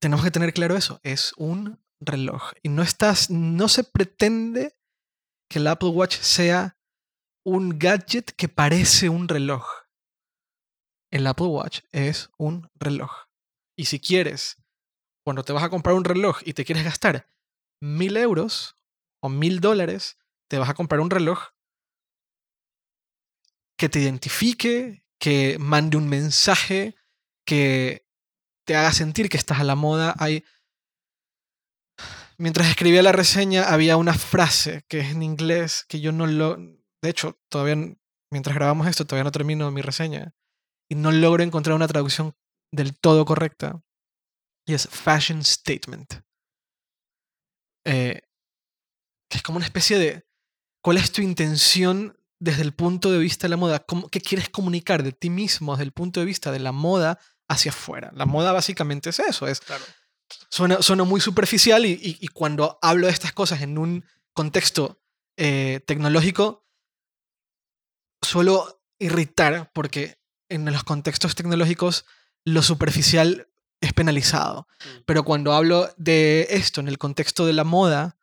Tenemos 0.00 0.24
que 0.24 0.30
tener 0.30 0.52
claro 0.52 0.76
eso. 0.76 1.00
Es 1.02 1.32
un 1.36 1.82
reloj. 2.00 2.52
Y 2.62 2.68
no 2.68 2.82
estás. 2.82 3.30
No 3.30 3.68
se 3.68 3.84
pretende 3.84 4.76
que 5.48 5.58
el 5.58 5.66
Apple 5.66 5.90
Watch 5.90 6.16
sea 6.18 6.76
un 7.44 7.78
gadget 7.78 8.32
que 8.32 8.48
parece 8.48 9.08
un 9.08 9.28
reloj. 9.28 9.66
El 11.10 11.26
Apple 11.26 11.46
Watch 11.46 11.80
es 11.92 12.30
un 12.38 12.70
reloj. 12.74 13.10
Y 13.76 13.86
si 13.86 14.00
quieres, 14.00 14.56
cuando 15.24 15.44
te 15.44 15.52
vas 15.52 15.62
a 15.62 15.70
comprar 15.70 15.94
un 15.94 16.04
reloj 16.04 16.40
y 16.44 16.54
te 16.54 16.64
quieres 16.64 16.84
gastar 16.84 17.30
mil 17.80 18.16
euros 18.16 18.76
o 19.20 19.28
mil 19.28 19.60
dólares, 19.60 20.18
te 20.48 20.58
vas 20.58 20.68
a 20.68 20.74
comprar 20.74 21.00
un 21.00 21.10
reloj 21.10 21.50
que 23.76 23.88
te 23.88 24.00
identifique, 24.00 25.04
que 25.18 25.56
mande 25.58 25.96
un 25.96 26.08
mensaje, 26.08 26.96
que 27.44 28.06
te 28.66 28.76
haga 28.76 28.92
sentir 28.92 29.28
que 29.28 29.36
estás 29.36 29.60
a 29.60 29.64
la 29.64 29.74
moda. 29.74 30.14
Hay... 30.18 30.44
Mientras 32.36 32.68
escribía 32.68 33.02
la 33.02 33.12
reseña 33.12 33.64
había 33.72 33.96
una 33.96 34.14
frase 34.14 34.84
que 34.88 35.00
es 35.00 35.10
en 35.12 35.22
inglés 35.22 35.84
que 35.88 36.00
yo 36.00 36.12
no 36.12 36.26
lo... 36.26 36.56
De 36.56 37.10
hecho, 37.10 37.38
todavía, 37.48 37.76
mientras 38.30 38.56
grabamos 38.56 38.86
esto, 38.88 39.06
todavía 39.06 39.24
no 39.24 39.32
termino 39.32 39.70
mi 39.70 39.82
reseña 39.82 40.34
y 40.90 40.94
no 40.96 41.12
logro 41.12 41.42
encontrar 41.42 41.76
una 41.76 41.88
traducción 41.88 42.34
del 42.72 42.98
todo 42.98 43.24
correcta. 43.24 43.82
Y 44.66 44.74
es 44.74 44.88
fashion 44.88 45.44
statement. 45.44 46.24
Eh, 47.86 48.22
que 49.30 49.36
es 49.36 49.42
como 49.42 49.56
una 49.56 49.66
especie 49.66 49.98
de 49.98 50.26
cuál 50.82 50.96
es 50.96 51.12
tu 51.12 51.20
intención 51.20 52.18
desde 52.40 52.62
el 52.62 52.74
punto 52.74 53.10
de 53.10 53.18
vista 53.18 53.46
de 53.46 53.50
la 53.50 53.56
moda, 53.56 53.80
¿Cómo- 53.80 54.08
qué 54.08 54.20
quieres 54.20 54.48
comunicar 54.48 55.02
de 55.02 55.12
ti 55.12 55.30
mismo 55.30 55.72
desde 55.72 55.84
el 55.84 55.92
punto 55.92 56.20
de 56.20 56.26
vista 56.26 56.50
de 56.50 56.58
la 56.60 56.72
moda 56.72 57.18
hacia 57.48 57.70
afuera. 57.70 58.10
La 58.14 58.26
moda 58.26 58.52
básicamente 58.52 59.10
es 59.10 59.18
eso, 59.18 59.46
es 59.46 59.60
Claro. 59.60 59.84
suena, 60.50 60.82
suena 60.82 61.04
muy 61.04 61.20
superficial 61.20 61.84
y, 61.86 61.92
y- 61.92 62.18
y 62.20 62.28
cuando 62.28 62.78
hablo 62.82 63.06
de 63.06 63.12
estas 63.12 63.32
cosas 63.32 63.60
en 63.62 63.78
un 63.78 64.04
contexto 64.32 65.00
eh, 65.36 65.80
tecnológico, 65.86 66.64
suelo 68.22 68.82
irritar 68.98 69.70
porque 69.74 70.18
en 70.48 70.64
los 70.72 70.84
contextos 70.84 71.34
tecnológicos 71.34 72.04
lo 72.44 72.62
superficial 72.62 73.48
es 73.80 73.92
penalizado. 73.92 74.66
Mm. 74.80 75.02
Pero 75.06 75.24
cuando 75.24 75.52
hablo 75.52 75.90
de 75.96 76.46
esto 76.50 76.80
en 76.80 76.88
el 76.88 76.98
contexto 76.98 77.46
de 77.46 77.52
la 77.52 77.64
moda, 77.64 78.16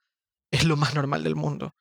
es 0.52 0.64
lo 0.66 0.76
más 0.78 0.94
normal 0.96 1.24
del 1.24 1.36
mundo. 1.36 1.76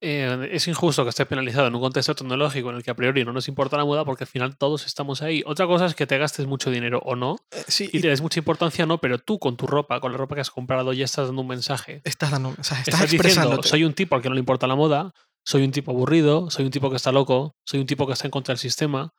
Eh, 0.00 0.50
es 0.52 0.68
injusto 0.68 1.02
que 1.02 1.10
esté 1.10 1.26
penalizado 1.26 1.66
en 1.66 1.74
un 1.74 1.80
contexto 1.80 2.14
tecnológico 2.14 2.70
en 2.70 2.76
el 2.76 2.82
que 2.84 2.90
a 2.92 2.94
priori 2.94 3.24
no 3.24 3.32
nos 3.32 3.48
importa 3.48 3.76
la 3.76 3.84
moda 3.84 4.04
porque 4.04 4.22
al 4.24 4.28
final 4.28 4.56
todos 4.56 4.86
estamos 4.86 5.22
ahí. 5.22 5.42
Otra 5.44 5.66
cosa 5.66 5.86
es 5.86 5.96
que 5.96 6.06
te 6.06 6.18
gastes 6.18 6.46
mucho 6.46 6.70
dinero 6.70 7.00
o 7.04 7.16
no 7.16 7.36
Eh, 7.50 7.64
sí, 7.66 7.90
y 7.92 7.98
y 7.98 8.00
te 8.00 8.08
des 8.08 8.20
mucha 8.20 8.38
importancia 8.38 8.84
o 8.84 8.86
no, 8.86 8.98
pero 8.98 9.18
tú 9.18 9.40
con 9.40 9.56
tu 9.56 9.66
ropa, 9.66 9.98
con 10.00 10.12
la 10.12 10.18
ropa 10.18 10.36
que 10.36 10.40
has 10.42 10.50
comprado, 10.52 10.92
ya 10.92 11.04
estás 11.04 11.26
dando 11.26 11.42
un 11.42 11.48
mensaje. 11.48 12.00
estás 12.04 12.30
dando, 12.30 12.50
sea, 12.62 12.78
estás, 12.78 12.88
Estás 12.88 13.10
diciendo, 13.10 13.60
soy 13.64 13.82
un 13.82 13.92
tipo 13.94 14.14
al 14.14 14.22
que 14.22 14.28
no 14.28 14.34
le 14.36 14.40
importa 14.40 14.68
la 14.68 14.76
moda, 14.76 15.12
soy 15.44 15.64
un 15.64 15.72
tipo 15.72 15.90
aburrido, 15.90 16.48
soy 16.50 16.64
un 16.64 16.70
tipo 16.70 16.90
que 16.90 16.96
está 16.96 17.10
loco, 17.10 17.56
soy 17.66 17.80
un 17.80 17.86
tipo 17.86 18.06
que 18.06 18.12
está 18.12 18.26
en 18.26 18.30
contra 18.30 18.52
del 18.52 18.58
sistema. 18.60 19.12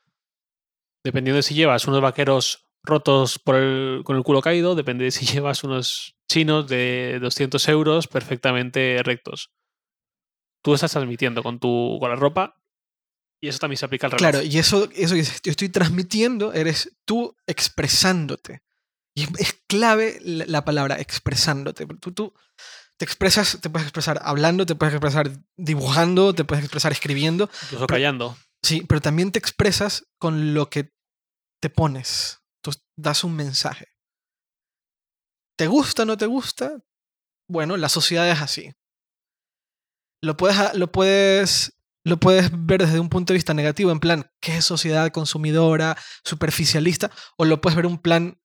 Dependiendo 1.04 1.38
de 1.38 1.44
si 1.44 1.56
llevas 1.56 1.88
unos 1.88 2.02
vaqueros 2.02 2.65
rotos 2.84 3.38
por 3.39 3.56
el- 3.56 4.02
con 4.06 4.15
el 4.15 4.24
culo 4.24 4.42
caído, 4.42 4.76
depende 4.76 5.04
de 5.06 5.12
si 5.12 5.26
llevas 5.42 5.63
unos 5.65 6.15
chinos 6.32 6.68
de 6.68 7.20
200 7.22 7.68
euros 7.68 8.08
perfectamente 8.08 9.02
rectos. 9.04 9.50
Tú 10.62 10.74
estás 10.74 10.91
transmitiendo 10.91 11.43
con, 11.43 11.60
tu, 11.60 11.98
con 12.00 12.10
la 12.10 12.15
ropa 12.15 12.56
y 13.41 13.48
eso 13.48 13.60
también 13.60 13.78
se 13.78 13.86
aplica 13.86 14.08
al 14.08 14.12
reloj. 14.12 14.19
Claro, 14.19 14.41
y 14.41 14.58
eso, 14.58 14.89
eso 14.93 15.15
que 15.15 15.24
yo 15.24 15.52
estoy 15.52 15.69
transmitiendo 15.69 16.54
eres 16.54 16.98
tú 17.06 17.36
expresándote. 17.48 18.62
Y 19.15 19.24
es, 19.24 19.30
es 19.38 19.54
clave 19.67 20.19
la, 20.22 20.45
la 20.45 20.65
palabra 20.65 21.00
expresándote. 21.00 21.86
Tú, 21.86 22.12
tú 22.12 22.34
te 22.98 23.06
expresas, 23.06 23.60
te 23.62 23.69
puedes 23.69 23.88
expresar 23.88 24.19
hablando, 24.24 24.65
te 24.65 24.76
puedes 24.76 24.93
expresar 24.93 25.32
dibujando, 25.56 26.36
te 26.36 26.43
puedes 26.43 26.65
expresar 26.65 26.91
escribiendo. 26.91 27.50
Incluso 27.63 27.88
callando. 27.88 28.38
Sí, 28.62 28.84
pero 28.88 29.00
también 29.00 29.32
te 29.32 29.39
expresas 29.39 30.06
con 30.17 30.54
lo 30.54 30.69
que 30.69 30.91
te 31.62 31.69
pones. 31.69 32.41
Tú 32.62 32.72
das 32.98 33.24
un 33.24 33.38
mensaje. 33.38 33.88
¿Te 35.58 35.67
gusta 35.67 36.04
o 36.04 36.06
no 36.06 36.17
te 36.17 36.26
gusta? 36.26 36.78
Bueno, 37.48 37.78
la 37.78 37.89
sociedad 37.89 38.30
es 38.30 38.41
así. 38.41 38.74
Lo 40.21 40.36
puedes, 40.38 40.73
lo 40.75 40.91
puedes, 40.91 41.77
lo 42.03 42.17
puedes 42.19 42.49
ver 42.51 42.82
desde 42.82 42.99
un 42.99 43.10
punto 43.10 43.34
de 43.34 43.38
vista 43.38 43.53
negativo, 43.53 43.91
en 43.91 43.99
plan, 43.99 44.32
¿qué 44.41 44.62
sociedad 44.62 45.12
consumidora, 45.12 45.97
superficialista? 46.23 47.12
O 47.38 47.45
lo 47.45 47.62
puedes 47.62 47.75
ver 47.75 47.86
un 47.86 47.97
plan 47.99 48.41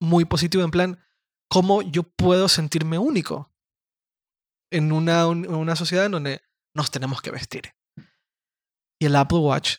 muy 0.00 0.24
positivo, 0.24 0.64
en 0.64 0.70
plan, 0.70 1.04
¿cómo 1.50 1.82
yo 1.82 2.02
puedo 2.04 2.48
sentirme 2.48 2.98
único 2.98 3.52
en 4.70 4.92
una, 4.92 5.26
un- 5.26 5.46
una 5.52 5.76
sociedad 5.76 6.06
en 6.06 6.12
donde 6.12 6.40
nos 6.74 6.90
tenemos 6.90 7.20
que 7.20 7.30
vestir? 7.30 7.72
Y 9.00 9.06
el 9.06 9.16
Apple 9.16 9.38
Watch 9.38 9.76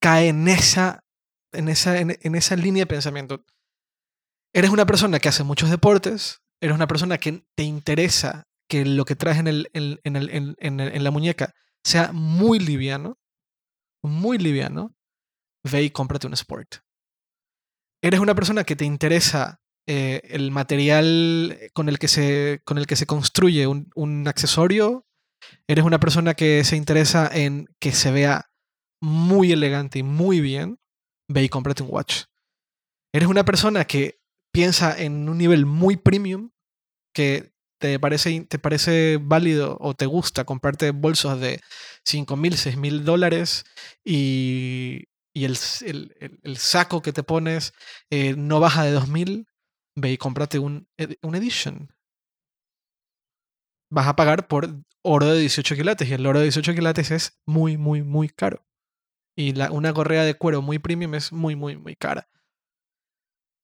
cae 0.00 0.28
en 0.28 0.48
esa, 0.48 1.04
en 1.52 1.68
esa, 1.68 1.98
en, 1.98 2.18
en 2.20 2.34
esa 2.34 2.56
línea 2.56 2.82
de 2.82 2.86
pensamiento. 2.86 3.44
Eres 4.54 4.70
una 4.70 4.86
persona 4.86 5.18
que 5.18 5.28
hace 5.28 5.42
muchos 5.44 5.70
deportes, 5.70 6.42
eres 6.60 6.74
una 6.76 6.86
persona 6.86 7.18
que 7.18 7.46
te 7.56 7.62
interesa 7.64 8.46
que 8.72 8.86
lo 8.86 9.04
que 9.04 9.16
traes 9.16 9.36
en, 9.38 9.48
el, 9.48 9.68
en, 9.74 10.00
en 10.02 10.16
el- 10.16 10.30
en- 10.30 10.56
en 10.58 10.80
el- 10.80 10.94
en 10.96 11.04
la 11.04 11.10
muñeca 11.10 11.52
sea 11.84 12.10
muy 12.14 12.58
liviano, 12.58 13.18
muy 14.02 14.38
liviano, 14.38 14.94
ve 15.70 15.82
y 15.82 15.90
cómprate 15.90 16.26
un 16.26 16.32
Sport. 16.32 16.76
Eres 18.02 18.18
una 18.20 18.34
persona 18.34 18.64
que 18.64 18.74
te 18.74 18.86
interesa 18.86 19.60
eh, 19.86 20.22
el 20.30 20.50
material 20.52 21.58
con 21.74 21.90
el 21.90 21.98
que 21.98 22.08
se, 22.08 22.62
con 22.64 22.78
el 22.78 22.86
que 22.86 22.96
se 22.96 23.04
construye 23.06 23.66
un, 23.66 23.90
un 23.94 24.26
accesorio, 24.26 25.06
eres 25.68 25.84
una 25.84 26.00
persona 26.00 26.32
que 26.32 26.64
se 26.64 26.76
interesa 26.76 27.28
en 27.30 27.66
que 27.78 27.92
se 27.92 28.10
vea 28.10 28.50
muy 29.02 29.52
elegante 29.52 29.98
y 29.98 30.02
muy 30.02 30.40
bien, 30.40 30.78
ve 31.28 31.42
y 31.42 31.48
cómprate 31.50 31.82
un 31.82 31.90
watch. 31.92 32.24
Eres 33.12 33.28
una 33.28 33.44
persona 33.44 33.84
que 33.84 34.20
piensa 34.50 34.96
en 34.98 35.28
un 35.28 35.36
nivel 35.36 35.66
muy 35.66 35.96
premium, 35.96 36.52
que 37.14 37.51
te 37.82 37.98
parece, 38.00 38.46
te 38.48 38.58
parece 38.58 39.18
válido 39.20 39.76
o 39.80 39.94
te 39.94 40.06
gusta 40.06 40.44
comprarte 40.44 40.90
bolsos 40.92 41.40
de 41.40 41.60
5 42.04 42.36
mil, 42.36 42.56
6 42.56 42.76
mil 42.76 43.04
dólares 43.04 43.64
y, 44.04 45.04
y 45.34 45.44
el, 45.44 45.58
el- 45.82 46.38
el- 46.42 46.56
saco 46.58 47.02
que 47.02 47.12
te 47.12 47.22
pones 47.24 47.72
eh, 48.10 48.34
no 48.36 48.60
baja 48.60 48.84
de 48.84 48.92
2 48.92 49.08
mil, 49.08 49.46
ve 49.96 50.12
y 50.12 50.18
cómprate 50.18 50.58
un, 50.58 50.88
un 51.22 51.34
Edition. 51.34 51.90
Vas 53.90 54.08
a 54.08 54.16
pagar 54.16 54.48
por 54.48 54.82
oro 55.02 55.26
de 55.26 55.38
18 55.38 55.76
quilates 55.76 56.08
y 56.08 56.14
el 56.14 56.26
oro 56.26 56.38
de 56.40 56.46
18 56.46 56.74
quilates 56.74 57.10
es 57.12 57.40
muy, 57.46 57.76
muy, 57.76 58.02
muy 58.02 58.28
caro. 58.28 58.66
Y 59.36 59.54
la- 59.54 59.72
una 59.72 59.92
correa 59.94 60.24
de 60.24 60.34
cuero 60.34 60.62
muy 60.62 60.78
premium 60.80 61.14
es 61.14 61.32
muy, 61.32 61.56
muy, 61.56 61.76
muy 61.76 61.96
cara. 61.96 62.28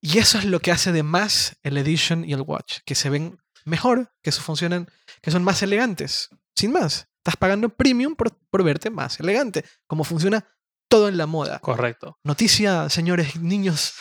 Y 0.00 0.18
eso 0.18 0.38
es 0.38 0.44
lo 0.44 0.60
que 0.60 0.70
hace 0.70 0.92
de 0.92 1.02
más 1.02 1.58
el 1.62 1.76
Edition 1.76 2.24
y 2.24 2.32
el 2.32 2.42
Watch, 2.42 2.78
que 2.84 2.94
se 2.94 3.10
ven 3.10 3.38
mejor, 3.68 4.12
que 4.22 4.32
funcionan, 4.32 4.88
que 5.22 5.30
son 5.30 5.44
más 5.44 5.62
elegantes. 5.62 6.28
Sin 6.56 6.72
más, 6.72 7.08
estás 7.18 7.36
pagando 7.36 7.68
premium 7.68 8.16
por, 8.16 8.36
por 8.50 8.64
verte 8.64 8.90
más 8.90 9.20
elegante, 9.20 9.64
como 9.86 10.04
funciona 10.04 10.44
todo 10.90 11.08
en 11.08 11.16
la 11.16 11.26
moda. 11.26 11.58
Correcto. 11.60 12.18
Noticia, 12.24 12.88
señores, 12.90 13.36
niños, 13.40 13.92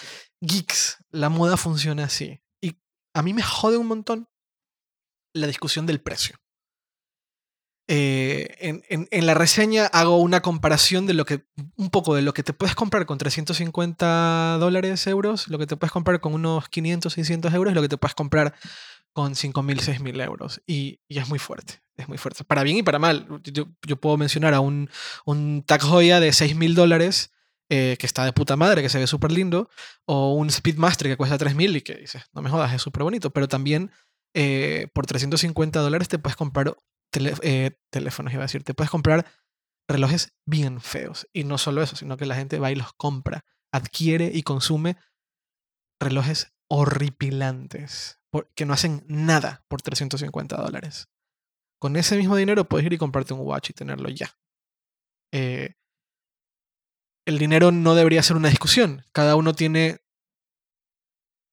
geeks, 0.42 0.98
la 1.12 1.30
moda 1.30 1.58
funciona 1.58 2.06
así. 2.06 2.42
Y 2.62 2.80
a 3.14 3.22
mí 3.22 3.34
me 3.34 3.44
jode 3.44 3.78
un 3.78 3.88
montón 3.88 4.28
la 5.34 5.48
discusión 5.48 5.86
del 5.86 6.02
precio. 6.02 6.38
Eh, 7.90 8.58
en, 8.60 8.84
en- 8.90 9.08
en 9.12 9.26
la 9.26 9.34
reseña 9.34 9.86
hago 9.86 10.18
una 10.18 10.42
comparación 10.42 11.06
de 11.06 11.14
lo 11.14 11.24
que, 11.24 11.46
un 11.78 11.90
poco 11.90 12.16
de 12.16 12.22
lo 12.22 12.34
que 12.34 12.44
te 12.44 12.52
puedes 12.52 12.76
comprar 12.76 13.06
con 13.06 13.18
350 13.18 14.58
dólares, 14.60 15.08
euros, 15.08 15.48
lo 15.48 15.58
que 15.58 15.68
te 15.68 15.78
puedes 15.78 15.94
comprar 15.94 16.20
con 16.20 16.34
unos 16.34 16.68
500, 16.68 17.14
600 17.14 17.54
euros 17.54 17.74
lo 17.74 17.82
que 17.82 17.88
te 17.88 17.98
puedes 17.98 18.14
comprar 18.16 18.54
con 19.18 19.34
5.000, 19.34 19.80
6.000 19.82 20.22
euros. 20.24 20.62
Y, 20.68 21.00
es 21.10 21.28
muy 21.28 21.40
fuerte, 21.40 21.82
es 21.96 22.08
muy 22.08 22.20
fuerte. 22.20 22.44
Para 22.44 22.62
bien 22.62 22.78
y 22.78 22.84
para 22.84 23.00
mal. 23.00 23.28
Yo, 23.46 23.66
yo 23.82 23.96
puedo 24.00 24.16
mencionar 24.16 24.54
a 24.54 24.60
un, 24.60 24.92
un 25.26 25.64
Tag 25.66 25.82
Heuer 25.82 26.22
de 26.22 26.30
6.000 26.30 26.76
dólares 26.76 27.32
eh, 27.68 27.98
que 28.00 28.06
está 28.06 28.26
de 28.26 28.32
puta 28.32 28.56
madre, 28.58 28.84
que 28.84 28.90
se 28.90 29.00
ve 29.00 29.08
súper 29.08 29.32
lindo, 29.32 29.72
o 30.06 30.34
un 30.36 30.52
Speedmaster 30.52 31.08
que 31.08 31.18
cuesta 31.18 31.40
3.000 31.40 31.78
y 31.78 31.82
que 31.82 31.96
dices, 31.96 32.26
no 32.32 32.44
me 32.44 32.52
jodas, 32.52 32.72
es 32.76 32.82
súper 32.84 33.02
bonito, 33.02 33.32
pero 33.32 33.48
también 33.48 33.90
eh, 34.36 34.88
por 34.94 35.08
350 35.08 35.80
dólares 35.80 36.08
te 36.10 36.20
puedes 36.20 36.36
comprar 36.36 36.78
tele- 37.12 37.40
eh, 37.42 37.72
teléfonos, 37.90 38.32
iba 38.34 38.44
a 38.44 38.46
decir, 38.46 38.62
te 38.64 38.76
puedes 38.76 38.92
comprar 38.92 39.26
relojes 39.90 40.36
bien 40.46 40.80
feos. 40.80 41.28
Y 41.34 41.44
no 41.44 41.58
solo 41.58 41.82
eso, 41.82 41.96
sino 41.96 42.18
que 42.18 42.28
la 42.28 42.36
gente 42.36 42.60
va 42.60 42.72
y 42.72 42.76
los 42.76 42.94
compra, 42.94 43.46
adquiere 43.74 44.30
y 44.32 44.44
consume 44.44 44.96
relojes 46.00 46.54
horripilantes, 46.70 48.20
que 48.56 48.66
no 48.66 48.74
hacen 48.74 49.04
nada 49.08 49.64
por 49.68 49.82
350 49.82 50.58
dólares. 50.58 51.10
Con 51.80 51.96
ese 51.96 52.18
mismo 52.18 52.36
dinero 52.36 52.66
puedes 52.66 52.86
ir 52.86 52.94
y 52.94 52.98
comprarte 52.98 53.34
un 53.34 53.42
watch 53.42 53.70
y 53.70 53.74
tenerlo 53.74 54.10
ya. 54.10 54.36
Eh, 55.32 55.76
el 57.26 57.38
dinero 57.38 57.72
no 57.72 57.94
debería 57.94 58.24
ser 58.24 58.38
una 58.38 58.50
discusión. 58.50 59.04
Cada 59.12 59.36
uno 59.36 59.54
tiene. 59.54 60.00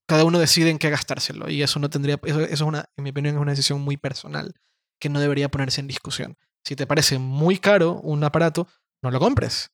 Cada 0.06 0.24
uno 0.24 0.38
decide 0.38 0.70
en 0.70 0.78
qué 0.78 0.90
gastárselo. 0.90 1.50
Y 1.50 1.62
eso 1.62 1.78
no 1.80 1.90
tendría. 1.90 2.18
Eso, 2.22 2.40
eso 2.40 2.52
es 2.52 2.60
una, 2.60 2.88
en 2.96 3.04
mi 3.04 3.10
opinión, 3.10 3.34
es 3.34 3.40
una 3.40 3.52
decisión 3.52 3.80
muy 3.80 3.96
personal. 3.96 4.54
Que 5.00 5.08
no 5.08 5.20
debería 5.20 5.50
ponerse 5.50 5.80
en 5.80 5.88
discusión. 5.88 6.38
Si 6.64 6.76
te 6.76 6.86
parece 6.86 7.18
muy 7.18 7.58
caro 7.58 8.00
un 8.00 8.24
aparato, 8.24 8.68
no 9.02 9.10
lo 9.10 9.18
compres. 9.18 9.72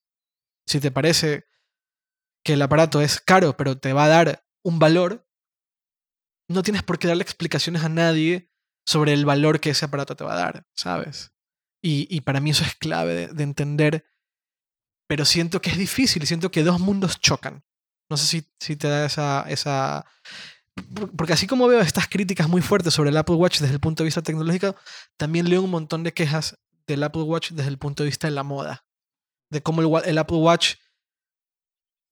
Si 0.67 0.81
te 0.81 0.91
parece 0.91 1.45
que 2.45 2.55
el 2.55 2.63
aparato 2.63 3.01
es 3.01 3.21
caro, 3.21 3.57
pero 3.57 3.79
te 3.79 3.93
va 3.93 4.05
a 4.05 4.09
dar 4.09 4.45
un 4.65 4.79
valor, 4.79 5.27
no 6.53 6.63
tienes 6.63 6.83
por 6.83 6.99
qué 6.99 7.09
darle 7.09 7.23
explicaciones 7.23 7.83
a 7.85 7.89
nadie 7.89 8.51
sobre 8.87 9.13
el 9.13 9.25
valor 9.25 9.61
que 9.61 9.71
ese 9.71 9.85
aparato 9.85 10.17
te 10.17 10.25
va 10.25 10.33
a 10.33 10.37
dar, 10.37 10.67
¿sabes? 10.75 11.33
Y, 11.83 12.07
y 12.15 12.21
para 12.23 12.41
mí 12.41 12.51
eso 12.51 12.65
es 12.65 12.75
clave 12.75 13.15
de, 13.15 13.27
de 13.29 13.43
entender, 13.43 14.05
pero 15.09 15.25
siento 15.25 15.61
que 15.61 15.71
es 15.71 15.79
difícil, 15.79 16.27
siento 16.27 16.51
que 16.51 16.63
dos 16.63 16.81
mundos 16.81 17.21
chocan. 17.21 17.65
No 18.11 18.17
sé 18.17 18.27
si, 18.27 18.49
si 18.59 18.77
te 18.77 18.89
da 18.89 19.07
esa, 19.07 19.45
esa... 19.49 20.05
por- 20.95 21.11
Porque 21.17 21.33
así 21.33 21.47
como 21.47 21.69
veo 21.69 21.81
estas 21.81 22.09
críticas 22.09 22.49
muy 22.49 22.61
fuertes 22.63 22.93
sobre 22.95 23.11
el 23.11 23.17
Apple 23.17 23.37
Watch 23.37 23.61
desde 23.61 23.75
el 23.75 23.81
punto 23.81 24.03
de 24.03 24.07
vista 24.07 24.23
tecnológico, 24.23 24.75
también 25.17 25.49
leo 25.49 25.63
un 25.63 25.71
montón 25.71 26.03
de 26.03 26.13
quejas 26.13 26.59
del 26.87 27.03
Apple 27.05 27.23
Watch 27.23 27.53
desde 27.53 27.71
el 27.71 27.79
punto 27.79 28.03
de 28.03 28.09
vista 28.09 28.27
de 28.27 28.33
la 28.33 28.43
moda. 28.43 28.85
De 29.51 29.63
cómo 29.63 29.99
el 30.01 30.19
Apple 30.19 30.37
Watch 30.39 30.75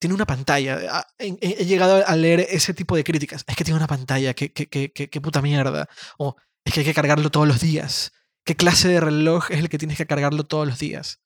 tiene 0.00 0.14
una 0.14 0.26
pantalla. 0.26 1.04
He, 1.18 1.64
llegado 1.64 2.06
a 2.06 2.16
leer 2.16 2.40
ese 2.40 2.74
tipo 2.74 2.96
de 2.96 3.04
críticas. 3.04 3.44
Es 3.46 3.56
que 3.56 3.64
tiene 3.64 3.78
una 3.78 3.86
pantalla, 3.86 4.34
qué, 4.34 4.52
qué, 4.52 4.66
qué, 4.68 4.92
qué- 4.92 5.10
qué 5.10 5.20
puta 5.20 5.42
mierda. 5.42 5.88
O 6.18 6.36
es 6.64 6.72
que 6.72 6.80
hay 6.80 6.86
que 6.86 6.94
cargarlo 6.94 7.30
todos 7.30 7.48
los 7.48 7.60
días. 7.60 8.12
¿Qué 8.46 8.56
clase 8.56 8.88
de 8.88 9.00
reloj 9.00 9.50
es 9.50 9.58
el 9.58 9.68
que 9.68 9.78
tienes 9.78 9.98
que 9.98 10.06
cargarlo 10.06 10.44
todos 10.44 10.66
los 10.66 10.78
días? 10.78 11.20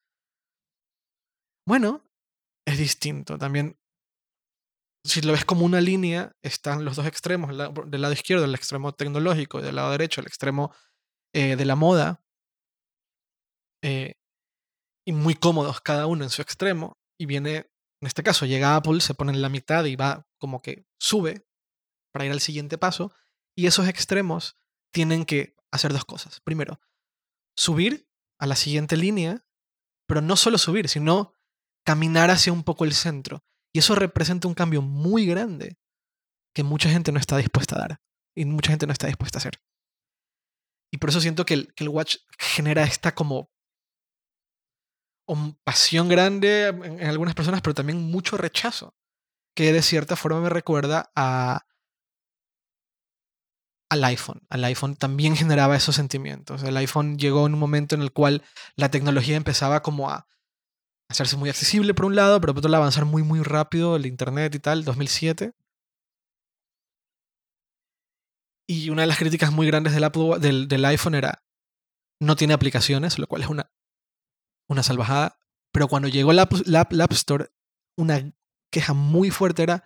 Bueno, 1.67 2.05
es 2.67 2.79
distinto. 2.79 3.39
También, 3.39 3.77
si 5.05 5.21
lo 5.21 5.33
ves 5.33 5.45
como 5.45 5.65
una 5.65 5.81
línea, 5.81 6.33
están 6.43 6.85
los 6.85 6.97
dos 6.97 7.07
extremos, 7.07 7.51
del 7.87 8.01
lado 8.01 8.15
izquierdo, 8.15 8.45
el 8.45 8.55
extremo 8.55 8.93
tecnológico, 8.93 9.61
y 9.61 9.63
del 9.63 9.77
lado 9.77 9.91
derecho, 9.93 10.21
el 10.21 10.27
extremo 10.27 10.75
eh, 11.35 11.57
de 11.57 11.65
la 11.65 11.77
moda. 11.77 12.23
Eh, 13.85 14.15
y 15.07 15.13
muy 15.13 15.35
cómodos 15.35 15.81
cada 15.81 16.07
uno 16.07 16.25
en 16.25 16.31
su 16.31 16.43
extremo. 16.43 16.97
Y 17.21 17.27
viene, 17.27 17.71
en 18.03 18.09
este 18.09 18.25
caso, 18.25 18.47
llega 18.47 18.75
Apple, 18.75 19.01
se 19.01 19.15
pone 19.15 19.33
en 19.33 19.41
la 19.41 19.49
mitad 19.49 19.85
y 19.85 19.95
va 19.95 20.27
como 20.39 20.61
que 20.61 20.89
sube 20.99 21.47
para 22.13 22.27
ir 22.27 22.33
al 22.33 22.41
siguiente 22.41 22.77
paso. 22.77 23.15
Y 23.57 23.67
esos 23.67 23.87
extremos 23.87 24.57
tienen 24.93 25.25
que 25.25 25.55
hacer 25.71 25.93
dos 25.93 26.05
cosas. 26.05 26.41
Primero, 26.41 26.81
subir 27.57 28.11
a 28.41 28.49
la 28.49 28.57
siguiente 28.57 28.97
línea, 28.97 29.47
pero 30.09 30.21
no 30.21 30.35
solo 30.35 30.59
subir, 30.59 30.89
sino 30.89 31.37
caminar 31.87 32.33
hacia 32.33 32.53
un 32.53 32.65
poco 32.65 32.85
el 32.85 32.93
centro. 32.93 33.45
Y 33.73 33.79
eso 33.79 33.95
representa 33.95 34.49
un 34.49 34.55
cambio 34.55 34.83
muy 34.83 35.25
grande 35.25 35.79
que 36.57 36.65
mucha 36.65 36.91
gente 36.91 37.13
no 37.13 37.21
está 37.21 37.37
dispuesta 37.37 37.77
a 37.77 37.79
dar 37.79 38.03
y 38.35 38.45
mucha 38.47 38.73
gente 38.73 38.89
no 38.89 38.93
está 38.93 39.07
dispuesta 39.07 39.39
a 39.39 39.43
hacer. 39.43 39.63
Y 40.93 40.99
por 40.99 41.11
eso 41.11 41.21
siento 41.21 41.47
que 41.47 41.55
el, 41.55 41.89
Watch 41.89 42.17
genera 42.37 42.83
esta 42.83 43.15
como 43.15 43.52
pasión 45.65 46.09
grande 46.09 46.69
en, 46.69 47.07
algunas 47.07 47.35
personas, 47.35 47.61
pero 47.63 47.75
también 47.75 47.99
mucho 48.11 48.37
rechazo, 48.37 48.95
que 49.55 49.73
de 49.73 49.83
cierta 49.83 50.17
forma 50.17 50.41
me 50.41 50.49
recuerda 50.49 51.11
a 51.15 51.67
al 53.91 54.05
iPhone. 54.05 54.41
Al 54.49 54.65
iPhone 54.65 54.97
también 54.97 55.37
generaba 55.37 55.77
esos 55.77 55.97
sentimientos. 55.97 56.63
El 56.63 56.77
iPhone 56.79 57.19
llegó 57.19 57.47
en 57.47 57.55
un 57.55 57.61
momento 57.61 57.95
en 57.95 58.03
el 58.03 58.13
cual 58.13 58.43
la 58.75 58.91
tecnología 58.91 59.37
empezaba 59.37 59.83
como 59.83 60.11
a 60.11 60.27
hacerse 61.11 61.37
muy 61.37 61.51
accesible 61.51 61.93
por 61.95 62.07
un 62.07 62.17
lado, 62.17 62.41
pero 62.41 62.55
por 62.55 62.61
otro 62.61 62.71
lado 62.71 62.83
avanzar 62.83 63.05
muy 63.05 63.23
muy 63.23 63.43
rápido 63.43 63.97
el 63.97 64.07
internet 64.07 64.55
y 64.55 64.59
tal, 64.61 64.85
2007. 64.85 65.53
Y 68.67 68.89
una 68.91 69.03
de 69.03 69.09
las 69.09 69.19
críticas 69.19 69.53
muy 69.53 69.67
grandes 69.67 69.93
del, 69.93 70.69
del, 70.69 70.85
iPhone 70.87 71.15
era 71.15 71.43
no 72.21 72.37
tiene 72.37 72.55
aplicaciones, 72.55 73.19
lo 73.19 73.27
cual 73.27 73.43
es 73.43 73.49
una, 73.49 73.71
una 74.69 74.83
salvajada. 74.83 75.39
Pero 75.73 75.89
cuando 75.89 76.09
llegó 76.09 76.33
la, 76.33 76.49
la, 76.67 76.87
la 76.91 77.05
App 77.05 77.13
Store, 77.13 77.51
una 77.97 78.33
queja 78.71 78.93
muy 78.95 79.31
fuerte 79.31 79.63
era 79.63 79.85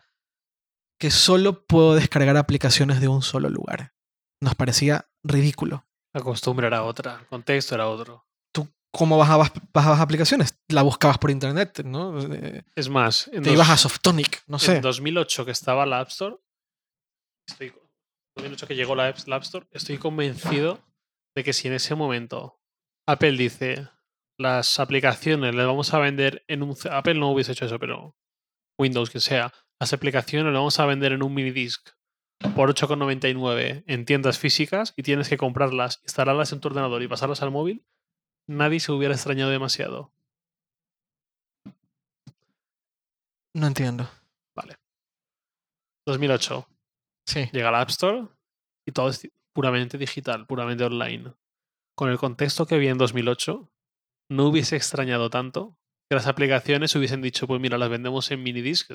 que 0.98 1.10
solo 1.10 1.66
puedo 1.66 1.94
descargar 1.94 2.36
aplicaciones 2.36 3.00
de 3.00 3.08
un 3.08 3.22
solo 3.22 3.50
lugar 3.50 3.96
nos 4.40 4.54
parecía 4.54 5.08
ridículo. 5.22 5.86
La 6.14 6.22
costumbre 6.22 6.66
era 6.66 6.82
otra, 6.84 7.18
el 7.20 7.26
contexto 7.26 7.74
era 7.74 7.88
otro. 7.88 8.26
¿Tú 8.52 8.68
cómo 8.90 9.18
bajabas, 9.18 9.52
bajabas 9.72 10.00
aplicaciones? 10.00 10.58
La 10.68 10.82
buscabas 10.82 11.18
por 11.18 11.30
internet, 11.30 11.82
¿no? 11.84 12.18
Eh, 12.32 12.64
es 12.74 12.88
más, 12.88 13.30
te 13.30 13.52
ibas 13.52 13.70
a 13.70 13.76
Softonic, 13.76 14.42
no 14.46 14.58
sé. 14.58 14.76
En 14.76 14.82
2008 14.82 15.44
que 15.44 15.50
estaba 15.50 15.84
la 15.84 16.00
App 16.00 16.08
Store, 16.08 16.36
estoy, 17.48 17.72
2008 18.36 18.66
que 18.66 18.76
llegó 18.76 18.94
la 18.94 19.08
App 19.08 19.18
Store, 19.42 19.66
estoy 19.72 19.98
convencido 19.98 20.80
de 21.34 21.44
que 21.44 21.52
si 21.52 21.68
en 21.68 21.74
ese 21.74 21.94
momento 21.94 22.60
Apple 23.06 23.32
dice 23.32 23.88
las 24.38 24.78
aplicaciones 24.80 25.54
las 25.54 25.66
vamos 25.66 25.92
a 25.94 25.98
vender 25.98 26.44
en 26.48 26.62
un... 26.62 26.76
Apple 26.90 27.14
no 27.14 27.30
hubiese 27.30 27.52
hecho 27.52 27.66
eso, 27.66 27.78
pero 27.78 28.16
Windows 28.78 29.10
que 29.10 29.20
sea, 29.20 29.52
las 29.80 29.92
aplicaciones 29.92 30.52
las 30.52 30.60
vamos 30.60 30.78
a 30.78 30.86
vender 30.86 31.12
en 31.12 31.22
un 31.22 31.34
mini 31.34 31.50
disc 31.50 31.90
por 32.54 32.72
8,99 32.74 33.84
en 33.86 34.04
tiendas 34.04 34.38
físicas 34.38 34.92
y 34.96 35.02
tienes 35.02 35.28
que 35.28 35.38
comprarlas, 35.38 36.00
instalarlas 36.02 36.52
en 36.52 36.60
tu 36.60 36.68
ordenador 36.68 37.02
y 37.02 37.08
pasarlas 37.08 37.42
al 37.42 37.50
móvil, 37.50 37.84
nadie 38.46 38.80
se 38.80 38.92
hubiera 38.92 39.14
extrañado 39.14 39.50
demasiado. 39.50 40.12
No 43.54 43.66
entiendo. 43.66 44.08
Vale. 44.54 44.76
2008. 46.06 46.68
Sí. 47.26 47.48
Llega 47.52 47.70
la 47.70 47.80
App 47.80 47.88
Store 47.88 48.28
y 48.86 48.92
todo 48.92 49.08
es 49.08 49.28
puramente 49.54 49.96
digital, 49.96 50.46
puramente 50.46 50.84
online. 50.84 51.32
Con 51.94 52.10
el 52.10 52.18
contexto 52.18 52.66
que 52.66 52.74
había 52.74 52.90
en 52.90 52.98
2008, 52.98 53.70
no 54.28 54.46
hubiese 54.46 54.76
extrañado 54.76 55.30
tanto 55.30 55.76
que 56.08 56.14
las 56.14 56.26
aplicaciones 56.26 56.94
hubiesen 56.94 57.22
dicho, 57.22 57.46
pues 57.46 57.60
mira, 57.60 57.78
las 57.78 57.88
vendemos 57.88 58.30
en 58.30 58.42
mini 58.42 58.62
disc 58.62 58.90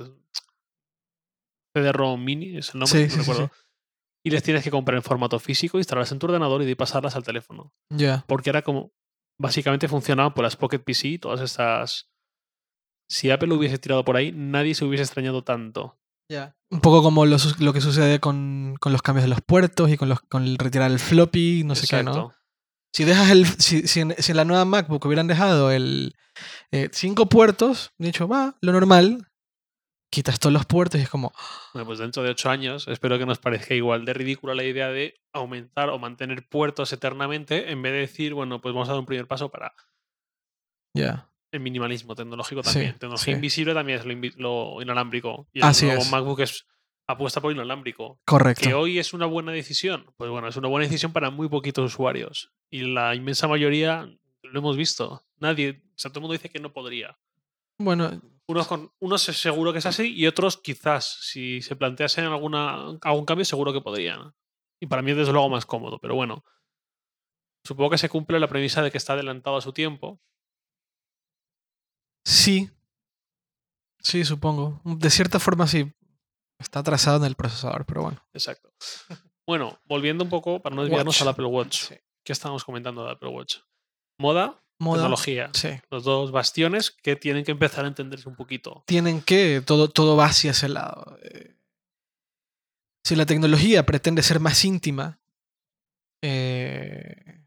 CD-ROM 1.74 2.24
mini, 2.24 2.58
es 2.58 2.74
el 2.74 2.80
nombre, 2.80 3.08
no 3.08 3.15
recuerdo. 3.15 3.52
Y 4.24 4.30
les 4.30 4.44
tienes 4.44 4.63
que 4.63 4.72
comprar 4.72 4.98
en 4.98 5.04
formato 5.04 5.39
físico, 5.39 5.78
instalarlas 5.78 6.12
en 6.12 6.20
tu 6.20 6.28
ordenador 6.28 6.62
y 6.62 6.65
de 6.65 6.76
pasarlas 6.76 7.15
al 7.15 7.24
teléfono. 7.24 7.74
Ya. 7.89 8.24
Porque 8.28 8.50
era 8.50 8.62
como. 8.62 8.91
Básicamente 9.39 9.88
funcionaban 9.88 10.34
por 10.36 10.44
las 10.44 10.56
Pocket 10.56 10.80
PC, 10.80 11.17
todas 11.17 11.41
estas. 11.41 12.12
Si 13.10 13.32
Apple 13.32 13.48
lo 13.48 13.56
hubiese 13.56 13.80
tirado 13.80 14.06
por 14.06 14.15
ahí, 14.15 14.32
nadie 14.32 14.76
se 14.76 14.86
hubiese 14.86 15.04
extrañado 15.04 15.44
tanto. 15.44 15.98
Ya. 16.30 16.56
Un 16.70 16.82
poco 16.82 17.02
como 17.02 17.26
lo, 17.26 17.38
que 17.74 17.82
sucede 17.82 18.20
con, 18.20 18.78
los 18.86 19.02
cambios 19.02 19.24
de 19.24 19.30
los 19.30 19.41
puertos 19.41 19.89
y 19.89 19.98
con, 19.98 20.08
los, 20.08 20.22
con 20.22 20.44
el 20.44 20.58
retirar 20.58 20.91
el 20.91 21.00
floppy, 21.00 21.63
no 21.65 21.76
sé 21.76 21.88
qué, 21.88 22.04
¿no? 22.04 22.32
Si 22.93 23.04
dejas 23.04 23.32
el. 23.32 23.45
Si, 23.45 23.88
si, 23.88 24.01
en, 24.01 24.15
la 24.34 24.45
nueva 24.45 24.65
MacBook 24.65 25.06
hubieran 25.06 25.27
dejado 25.27 25.71
el. 25.71 26.15
Eh, 26.71 26.89
cinco 26.91 27.27
puertos, 27.27 27.93
dicho, 27.97 28.27
va, 28.27 28.56
lo 28.62 28.71
normal, 28.71 29.32
quitas 30.12 30.39
todos 30.39 30.54
los 30.54 30.65
puertos 30.65 30.99
y 30.99 31.04
es 31.04 31.10
como... 31.10 31.34
Bueno, 31.73 31.88
pues 31.88 31.99
dentro 31.99 32.21
de 32.21 32.30
ocho 32.30 32.49
años 32.49 32.88
espero 32.88 33.17
que 33.17 33.25
nos 33.25 33.39
parezca 33.39 33.73
igual 33.73 34.06
de 34.06 34.13
ridícula 34.13 34.54
la 34.54 34.63
idea 34.63 34.89
de 34.89 35.21
aumentar 35.34 35.89
o 35.89 35.97
mantener 35.97 36.47
puertos 36.47 36.91
eternamente 36.93 37.71
en 37.71 37.82
vez 37.82 37.93
de 37.93 37.99
decir, 37.99 38.34
bueno, 38.34 38.62
pues 38.62 38.75
vamos 38.75 38.89
a 38.89 38.91
dar 38.91 38.99
un 38.99 39.06
primer 39.06 39.27
paso 39.27 39.49
para... 39.49 39.73
Ya. 40.93 41.30
El 41.51 41.62
minimalismo 41.62 42.15
tecnológico 42.15 42.62
también. 42.62 42.93
tecnología 42.93 43.34
invisible 43.34 43.73
también 43.73 43.99
es 43.99 44.36
lo, 44.38 44.82
inalámbrico. 44.82 45.47
Y 45.54 45.62
el 45.62 45.73
nuevo 45.82 46.06
MacBook 46.06 46.41
es 46.41 46.65
apuesta 47.08 47.42
por 47.42 47.52
inalámbrico. 47.52 48.20
Correcto. 48.26 48.64
Que 48.64 48.74
hoy 48.74 49.00
es 49.00 49.14
una 49.14 49.26
buena 49.26 49.52
decisión. 49.52 50.14
Pues 50.18 50.30
bueno, 50.30 50.48
es 50.48 50.56
una 50.56 50.68
buena 50.68 50.86
decisión 50.86 51.14
para 51.14 51.30
muy 51.30 51.50
poquitos 51.50 51.94
usuarios. 51.94 52.52
Y 52.70 52.82
la 52.82 53.16
inmensa 53.16 53.48
mayoría 53.48 54.10
lo 54.44 54.60
hemos 54.60 54.78
visto. 54.78 55.24
Nadie, 55.38 55.84
o 55.96 55.98
sea, 55.98 56.12
todo 56.12 56.20
el 56.20 56.22
mundo 56.24 56.34
dice 56.34 56.50
que 56.50 56.60
no 56.60 56.74
podría. 56.74 57.18
Bueno, 57.78 58.22
unos, 58.48 58.68
con, 58.68 58.92
unos 59.00 59.22
seguro 59.22 59.74
que 59.74 59.80
es 59.80 59.86
así 59.86 60.14
y 60.14 60.28
otros 60.28 60.58
quizás, 60.58 61.18
si 61.22 61.62
se 61.62 61.76
planteasen 61.76 62.26
alguna, 62.26 62.98
algún 63.02 63.26
cambio, 63.26 63.46
seguro 63.46 63.74
que 63.74 63.82
podrían. 63.82 64.34
Y 64.80 64.88
para 64.88 65.02
mí 65.02 65.12
es 65.12 65.18
desde 65.18 65.32
luego 65.32 65.50
más 65.50 65.66
cómodo, 65.66 66.00
pero 66.00 66.16
bueno. 66.16 66.44
Supongo 67.64 67.92
que 67.92 67.98
se 67.98 68.10
cumple 68.10 68.40
la 68.40 68.48
premisa 68.48 68.82
de 68.82 68.92
que 68.92 68.98
está 68.98 69.14
adelantado 69.14 69.56
a 69.56 69.62
su 69.62 69.72
tiempo. 69.72 70.20
Sí. 72.26 72.70
Sí, 74.00 74.26
supongo. 74.26 74.82
De 74.84 75.10
cierta 75.12 75.40
forma 75.40 75.68
sí. 75.68 75.92
Está 76.62 76.80
atrasado 76.80 77.17
en 77.17 77.26
el 77.26 77.36
procesador, 77.36 77.86
pero 77.86 78.04
bueno. 78.04 78.24
Exacto. 78.34 78.71
Bueno, 79.45 79.80
volviendo 79.86 80.24
un 80.24 80.30
poco, 80.30 80.62
para 80.62 80.76
no 80.76 80.84
desviarnos 80.84 81.21
al 81.21 81.28
Apple 81.28 81.47
Watch. 81.47 81.91
¿Qué 82.24 82.32
estamos 82.32 82.63
comentando 82.63 83.04
de 83.04 83.12
Apple 83.12 83.30
Watch? 83.30 83.58
Moda, 84.17 84.62
tecnología. 84.78 85.52
Los 85.89 86.04
dos 86.04 86.32
bastiones 86.32 86.91
que 86.91 87.15
tienen 87.15 87.43
que 87.43 87.52
empezar 87.52 87.86
a 87.86 87.88
entenderse 87.88 88.28
un 88.28 88.36
poquito. 88.36 88.84
Tienen 88.86 89.21
que, 89.21 89.62
todo, 89.65 89.89
todo 89.89 90.15
va 90.15 90.26
hacia 90.26 90.52
ese 90.52 90.69
lado. 90.69 91.17
Eh. 91.24 91.56
si 93.04 93.15
la 93.15 93.26
tecnología 93.26 93.86
pretende 93.86 94.24
ser 94.24 94.39
más 94.39 94.63
íntima, 94.63 95.19
eh, 96.21 97.41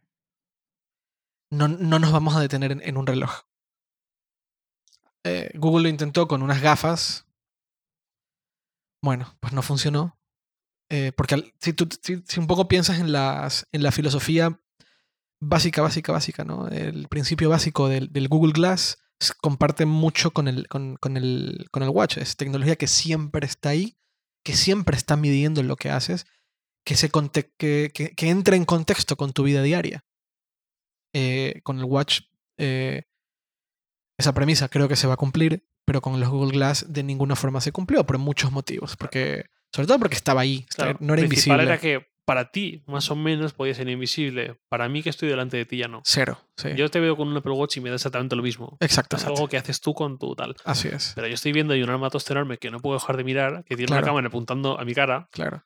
no, 1.51 1.69
nos 1.69 2.13
vamos 2.13 2.35
a 2.35 2.41
detener 2.41 2.73
en, 2.83 2.97
un 2.97 3.07
reloj. 3.07 3.43
Eh, 5.25 5.51
Google 5.55 5.85
lo 5.85 5.89
intentó 5.89 6.27
con 6.29 6.43
unas 6.43 6.61
gafas. 6.61 7.24
Bueno, 9.05 9.37
pues 9.39 9.53
no 9.53 9.61
funcionó. 9.61 10.19
porque 11.17 11.53
si, 11.61 11.75
tú, 11.75 11.87
si, 12.03 12.41
un 12.41 12.47
poco 12.47 12.69
piensas 12.69 12.99
en, 13.01 13.13
las, 13.13 13.67
en 13.71 13.83
la 13.83 13.93
filosofía 13.93 14.59
básica, 15.41 15.83
básica, 15.83 16.11
básica, 16.13 16.45
¿no? 16.45 16.69
El 16.69 17.09
principio 17.09 17.51
básico 17.51 17.89
del, 17.89 18.29
Google 18.29 18.53
Glass 18.53 18.97
comparte 19.43 19.85
mucho 19.85 20.33
con 20.33 20.49
el, 20.49 20.69
con, 20.69 20.97
el, 21.17 21.67
con 21.71 21.83
el 21.83 21.89
Watch. 21.91 22.17
Es 22.17 22.37
tecnología 22.37 22.77
que 22.77 22.87
siempre 22.87 23.47
está 23.47 23.71
ahí, 23.71 23.99
que 24.43 24.55
siempre 24.55 24.97
está 24.97 25.17
midiendo 25.17 25.63
lo 25.63 25.77
que 25.77 25.91
haces, 25.91 26.27
que, 26.85 26.97
se 26.97 27.11
que, 27.11 27.93
que, 27.93 28.29
entra 28.31 28.57
en 28.57 28.65
contexto 28.65 29.17
con 29.17 29.33
tu 29.33 29.43
vida 29.43 29.63
diaria. 29.63 30.05
Eh, 31.13 31.61
con 31.63 31.79
el 31.79 31.85
Watch, 31.85 32.23
eh, 32.59 33.05
esa 34.19 34.33
premisa 34.33 34.69
creo 34.69 34.89
que 34.89 34.97
se 34.97 35.07
va 35.07 35.15
a 35.15 35.19
cumplir, 35.19 35.67
pero 35.85 36.01
con 36.01 36.19
los 36.21 36.29
Google 36.29 36.53
Glass 36.53 36.87
de 36.89 37.03
ninguna 37.03 37.37
forma 37.37 37.61
se 37.61 37.73
cumplió 37.73 38.05
por 38.05 38.19
muchos 38.19 38.53
motivos. 38.53 38.97
Porque, 38.97 39.47
sobre 39.73 39.87
todo 39.87 39.99
porque 39.99 40.17
estaba 40.17 40.41
ahí, 40.41 40.67
no 41.01 41.15
era 41.15 41.23
invisible. 41.23 41.63
Era 41.63 41.79
que 41.79 42.07
para 42.25 42.51
ti, 42.51 42.83
más 42.87 43.11
o 43.11 43.17
menos, 43.17 43.53
podía 43.53 43.75
ser 43.75 43.89
invisible. 43.89 44.59
Para 44.69 44.89
mí, 44.89 45.03
que 45.03 45.11
estoy 45.11 45.29
delante 45.29 45.57
de 45.57 45.67
ti, 45.67 45.77
ya 45.79 45.89
no. 45.89 46.03
Cero. 46.05 46.41
Yo 46.77 46.91
te 46.91 47.01
veo 47.01 47.17
con 47.17 47.29
un 47.29 47.37
Apple 47.37 47.53
Watch 47.53 47.77
y 47.77 47.81
me 47.81 47.91
da 47.91 47.97
exactamente 47.97 48.35
lo 48.35 48.43
mismo. 48.43 48.77
Exacto. 48.81 49.17
Es 49.17 49.25
algo 49.25 49.49
que 49.49 49.57
haces 49.57 49.81
tú 49.81 49.95
con 49.95 50.19
tu 50.19 50.35
tal. 50.35 50.57
Así 50.65 50.89
es. 50.89 51.13
Pero 51.15 51.29
yo 51.29 51.35
estoy 51.35 51.53
viendo 51.53 51.75
ahí 51.75 51.83
un 51.83 51.91
armatoste 51.91 52.33
enorme 52.33 52.59
que 52.59 52.71
no 52.71 52.81
puedo 52.81 52.99
dejar 52.99 53.17
de 53.17 53.25
mirar, 53.25 53.65
que 53.65 53.77
tiene 53.77 53.93
una 53.93 54.03
cámara 54.03 54.29
apuntando 54.29 54.79
a 54.79 54.85
mi 54.85 54.95
cara. 54.95 55.29
Claro. 55.33 55.65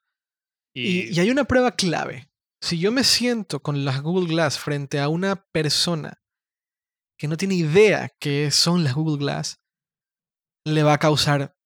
Y... 0.75 1.15
y, 1.15 1.21
hay 1.21 1.31
una 1.31 1.45
prueba 1.45 1.73
clave 1.73 2.29
Si 2.61 2.79
yo 2.79 2.93
me 2.93 3.03
siento 3.03 3.61
con 3.61 3.85
las 3.85 4.03
Google 4.03 4.29
Glass 4.29 4.59
frente 4.59 5.01
a 5.01 5.09
una 5.09 5.47
persona 5.51 6.21
que 7.17 7.27
no 7.27 7.37
tiene 7.37 7.55
idea 7.55 8.13
qué 8.21 8.51
son 8.51 8.85
las 8.85 8.95
Google 8.95 9.19
Glass, 9.19 9.61
le 10.75 10.83
va 10.83 10.95
a 10.95 10.99
causar, 10.99 11.57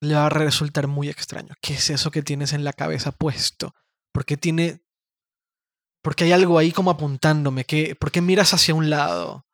le 0.00 0.14
va 0.14 0.26
a 0.26 0.30
resultar 0.30 0.86
muy 0.86 1.08
extraño. 1.08 1.54
¿Qué 1.60 1.74
es 1.74 1.90
eso 1.90 2.10
que 2.10 2.22
tienes 2.22 2.52
en 2.52 2.64
la 2.64 2.72
cabeza 2.72 3.12
puesto? 3.12 3.74
¿Por 4.12 4.24
qué 4.24 4.36
tiene, 4.36 4.82
porque 6.02 6.24
hay 6.24 6.32
algo 6.32 6.58
ahí 6.58 6.72
como 6.72 6.90
apuntándome? 6.90 7.64
¿Qué, 7.64 7.94
¿Por 7.94 8.10
qué 8.10 8.20
miras 8.20 8.54
hacia 8.54 8.74
un 8.74 8.90
lado? 8.90 9.46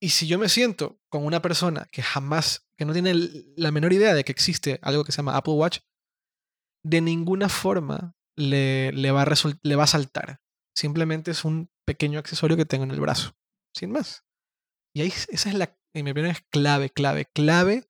Y 0.00 0.10
si 0.10 0.26
yo 0.26 0.38
me 0.38 0.48
siento 0.48 1.00
con 1.08 1.24
una 1.24 1.40
persona 1.40 1.88
que 1.90 2.02
jamás, 2.02 2.68
que 2.76 2.84
no 2.84 2.92
tiene 2.92 3.14
la 3.56 3.70
menor 3.70 3.92
idea 3.92 4.14
de 4.14 4.24
que 4.24 4.32
existe 4.32 4.78
algo 4.82 5.04
que 5.04 5.12
se 5.12 5.16
llama 5.16 5.36
Apple 5.36 5.54
Watch, 5.54 5.80
de 6.84 7.00
ninguna 7.00 7.48
forma 7.48 8.14
le, 8.36 8.92
le, 8.92 9.10
va, 9.10 9.22
a 9.22 9.34
le 9.62 9.76
va 9.76 9.84
a 9.84 9.88
saltar. 9.88 10.40
Simplemente 10.74 11.30
es 11.30 11.44
un 11.44 11.70
pequeño 11.86 12.18
accesorio 12.18 12.56
que 12.56 12.66
tengo 12.66 12.84
en 12.84 12.90
el 12.90 13.00
brazo. 13.00 13.34
Sin 13.74 13.90
más. 13.90 14.24
Y 14.94 15.00
ahí 15.00 15.08
esa 15.08 15.48
es 15.48 15.54
la, 15.54 15.78
en 15.94 16.04
mi 16.04 16.10
opinión, 16.10 16.30
es 16.30 16.42
clave, 16.50 16.90
clave, 16.90 17.26
clave 17.26 17.88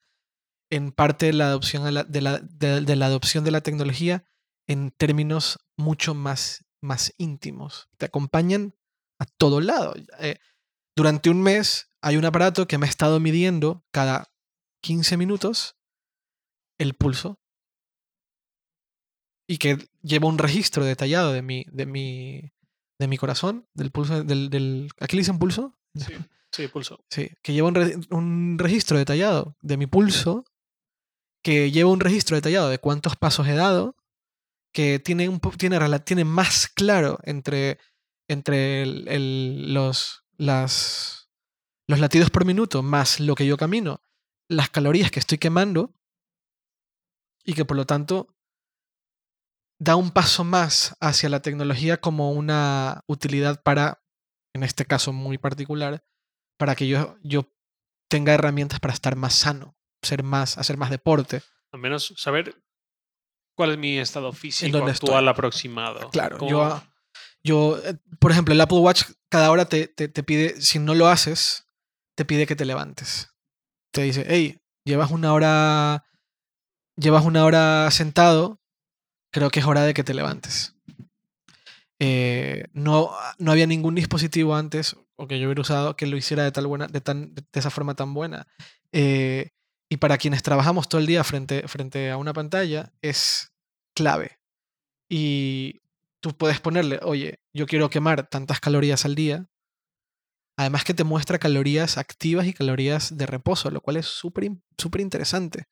en 0.76 0.92
parte 0.92 1.26
de 1.26 1.32
la 1.32 1.48
adopción 1.48 1.84
de 1.84 1.92
la, 1.92 2.04
de 2.04 2.20
la, 2.20 2.38
de, 2.38 2.96
la 2.96 3.06
adopción 3.06 3.44
de 3.44 3.50
la 3.50 3.62
tecnología 3.62 4.24
en 4.66 4.90
términos 4.90 5.58
mucho 5.76 6.14
más, 6.14 6.64
más 6.80 7.14
íntimos. 7.18 7.88
Te 7.96 8.06
acompañan 8.06 8.74
a 9.18 9.24
todo 9.24 9.60
lado. 9.60 9.94
Eh, 10.20 10.38
durante 10.94 11.30
un 11.30 11.42
mes 11.42 11.90
hay 12.00 12.16
un 12.16 12.24
aparato 12.24 12.66
que 12.68 12.78
me 12.78 12.86
ha 12.86 12.88
estado 12.90 13.20
midiendo 13.20 13.84
cada 13.90 14.32
15 14.82 15.16
minutos 15.16 15.76
el 16.78 16.94
pulso 16.94 17.40
y 19.48 19.58
que 19.58 19.88
lleva 20.02 20.28
un 20.28 20.38
registro 20.38 20.84
detallado 20.84 21.32
de 21.32 21.42
mi, 21.42 21.64
de 21.68 21.86
mi, 21.86 22.52
de 22.98 23.08
mi 23.08 23.16
corazón, 23.16 23.66
del 23.74 23.90
pulso, 23.90 24.24
del, 24.24 24.50
del 24.50 24.90
¿aquí 25.00 25.16
le 25.16 25.20
dicen 25.20 25.38
pulso? 25.38 25.78
Sí, 25.94 26.12
sí 26.52 26.68
pulso. 26.68 27.04
Sí, 27.08 27.30
que 27.42 27.52
lleva 27.52 27.68
un, 27.68 28.06
un, 28.10 28.58
registro 28.58 28.98
detallado 28.98 29.56
de 29.62 29.76
mi 29.76 29.86
pulso, 29.86 30.44
que 31.46 31.70
lleva 31.70 31.92
un 31.92 32.00
registro 32.00 32.34
detallado 32.34 32.68
de 32.70 32.80
cuántos 32.80 33.14
pasos 33.14 33.46
he 33.46 33.54
dado, 33.54 33.94
que 34.74 34.98
tiene, 34.98 35.28
un, 35.28 35.38
tiene, 35.38 36.24
más 36.24 36.66
claro 36.66 37.20
entre, 37.22 37.78
entre 38.26 38.84
los, 38.84 40.24
los 40.38 41.28
latidos 41.86 42.30
por 42.30 42.44
minuto 42.44 42.82
más 42.82 43.20
lo 43.20 43.36
que 43.36 43.46
yo 43.46 43.56
camino, 43.56 44.02
las 44.48 44.70
calorías 44.70 45.12
que 45.12 45.20
estoy 45.20 45.38
quemando, 45.38 45.94
y 47.44 47.54
que 47.54 47.64
por 47.64 47.76
lo 47.76 47.86
tanto 47.86 48.34
da 49.78 49.94
un 49.94 50.10
paso 50.10 50.42
más 50.42 50.96
hacia 50.98 51.28
la 51.28 51.42
tecnología 51.42 52.00
como 52.00 52.32
una 52.32 53.04
utilidad 53.06 53.62
para, 53.62 54.02
en 54.52 54.64
este 54.64 54.84
caso 54.84 55.12
muy 55.12 55.38
particular, 55.38 56.04
para 56.58 56.74
que 56.74 56.88
yo, 56.88 57.16
yo 57.22 57.54
tenga 58.10 58.34
herramientas 58.34 58.80
para 58.80 58.94
estar 58.94 59.14
más 59.14 59.34
sano, 59.34 59.75
ser 60.02 60.22
más, 60.22 60.58
hacer 60.58 60.76
más 60.76 60.90
deporte. 60.90 61.42
Al 61.72 61.80
menos 61.80 62.14
saber 62.16 62.54
cuál 63.54 63.72
es 63.72 63.78
mi 63.78 63.98
estado 63.98 64.32
físico 64.32 64.78
actual 64.78 65.28
aproximado. 65.28 66.10
Claro, 66.10 66.38
yo, 66.48 66.82
yo, 67.42 67.78
eh, 67.84 67.96
por 68.18 68.30
ejemplo, 68.30 68.54
el 68.54 68.60
Apple 68.60 68.78
Watch 68.78 69.04
cada 69.28 69.50
hora 69.50 69.66
te, 69.66 69.88
te, 69.88 70.08
te, 70.08 70.22
pide, 70.22 70.60
si 70.60 70.78
no 70.78 70.94
lo 70.94 71.08
haces, 71.08 71.66
te 72.14 72.24
pide 72.24 72.46
que 72.46 72.56
te 72.56 72.64
levantes. 72.64 73.30
Te 73.92 74.02
dice, 74.02 74.24
hey, 74.28 74.60
llevas 74.84 75.10
una 75.10 75.32
hora, 75.32 76.04
llevas 76.96 77.24
una 77.24 77.44
hora 77.44 77.90
sentado, 77.90 78.60
creo 79.32 79.50
que 79.50 79.60
es 79.60 79.66
hora 79.66 79.82
de 79.82 79.94
que 79.94 80.04
te 80.04 80.14
levantes. 80.14 80.74
Eh, 81.98 82.66
no, 82.72 83.10
no 83.38 83.52
había 83.52 83.66
ningún 83.66 83.94
dispositivo 83.94 84.54
antes, 84.54 84.96
o 85.16 85.26
que 85.26 85.38
yo 85.38 85.46
hubiera 85.46 85.62
usado, 85.62 85.96
que 85.96 86.06
lo 86.06 86.16
hiciera 86.16 86.44
de, 86.44 86.52
tal 86.52 86.66
buena, 86.66 86.86
de, 86.88 87.00
tan, 87.00 87.34
de 87.34 87.44
esa 87.52 87.70
forma 87.70 87.94
tan 87.94 88.12
buena. 88.12 88.46
Eh, 88.92 89.50
y 89.88 89.98
para 89.98 90.18
quienes 90.18 90.42
trabajamos 90.42 90.88
todo 90.88 91.00
el 91.00 91.06
día 91.06 91.24
frente, 91.24 91.66
frente 91.68 92.10
a 92.10 92.16
una 92.16 92.32
pantalla, 92.32 92.92
es 93.02 93.52
clave. 93.94 94.38
Y 95.08 95.82
tú 96.20 96.36
puedes 96.36 96.60
ponerle, 96.60 96.98
oye, 97.02 97.38
yo 97.52 97.66
quiero 97.66 97.90
quemar 97.90 98.28
tantas 98.28 98.60
calorías 98.60 99.04
al 99.04 99.14
día. 99.14 99.46
Además 100.56 100.84
que 100.84 100.94
te 100.94 101.04
muestra 101.04 101.38
calorías 101.38 101.98
activas 101.98 102.46
y 102.46 102.54
calorías 102.54 103.16
de 103.16 103.26
reposo, 103.26 103.70
lo 103.70 103.80
cual 103.80 103.98
es 103.98 104.06
súper 104.06 104.50
súper 104.76 105.02
interesante 105.02 105.68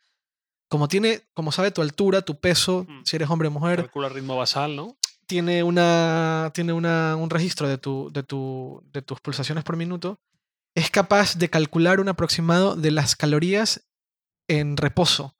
como 0.75 0.89
tiene, 0.89 1.23
como 1.35 1.53
sabe 1.53 1.71
tu 1.71 1.83
altura, 1.83 2.23
tu 2.23 2.41
peso, 2.41 2.85
mm. 2.89 3.03
si 3.05 3.15
eres 3.15 3.31
hombre 3.31 3.47
o 3.47 3.51
mujer. 3.53 3.77
Calcula 3.77 4.09
ritmo 4.09 4.37
basal, 4.37 4.75
¿no? 4.75 4.97
Tiene, 5.27 5.63
una, 5.63 6.51
tiene 6.53 6.73
una, 6.73 7.15
un 7.15 7.31
registro 7.31 7.69
de, 7.69 7.79
tu, 7.79 8.11
de, 8.13 8.25
tu, 8.25 8.83
de 8.93 9.01
tus 9.01 9.21
pulsaciones 9.21 9.65
por 9.65 9.77
minuto. 9.77 10.21
Es 10.75 10.91
capaz 10.91 11.37
de 11.37 11.49
calcular 11.49 12.01
un 12.01 12.09
aproximado 12.09 12.75
de 12.75 12.91
las 12.91 13.15
calorías 13.15 13.87
en 14.49 14.77
reposo. 14.77 15.37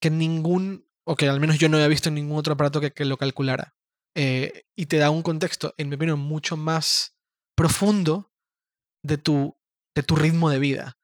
Que 0.00 0.10
ningún, 0.10 0.88
o 1.04 1.16
que 1.16 1.28
al 1.28 1.40
menos 1.40 1.58
yo 1.58 1.68
no 1.68 1.76
había 1.76 1.88
visto 1.88 2.08
en 2.08 2.16
ningún 2.16 2.38
otro 2.38 2.54
aparato 2.54 2.80
que, 2.80 3.04
lo 3.04 3.16
calculara. 3.16 3.74
Eh, 4.14 4.64
y 4.76 4.86
te 4.86 4.98
da 4.98 5.10
un 5.10 5.22
contexto, 5.22 5.74
en 5.78 5.88
mi 5.88 5.96
opinión, 5.96 6.18
mucho 6.18 6.56
más 6.56 7.16
profundo 7.56 8.32
de 9.04 9.18
tu, 9.18 9.56
de 9.94 10.02
tu 10.02 10.16
ritmo 10.16 10.50
de 10.50 10.58
vida. 10.58 10.98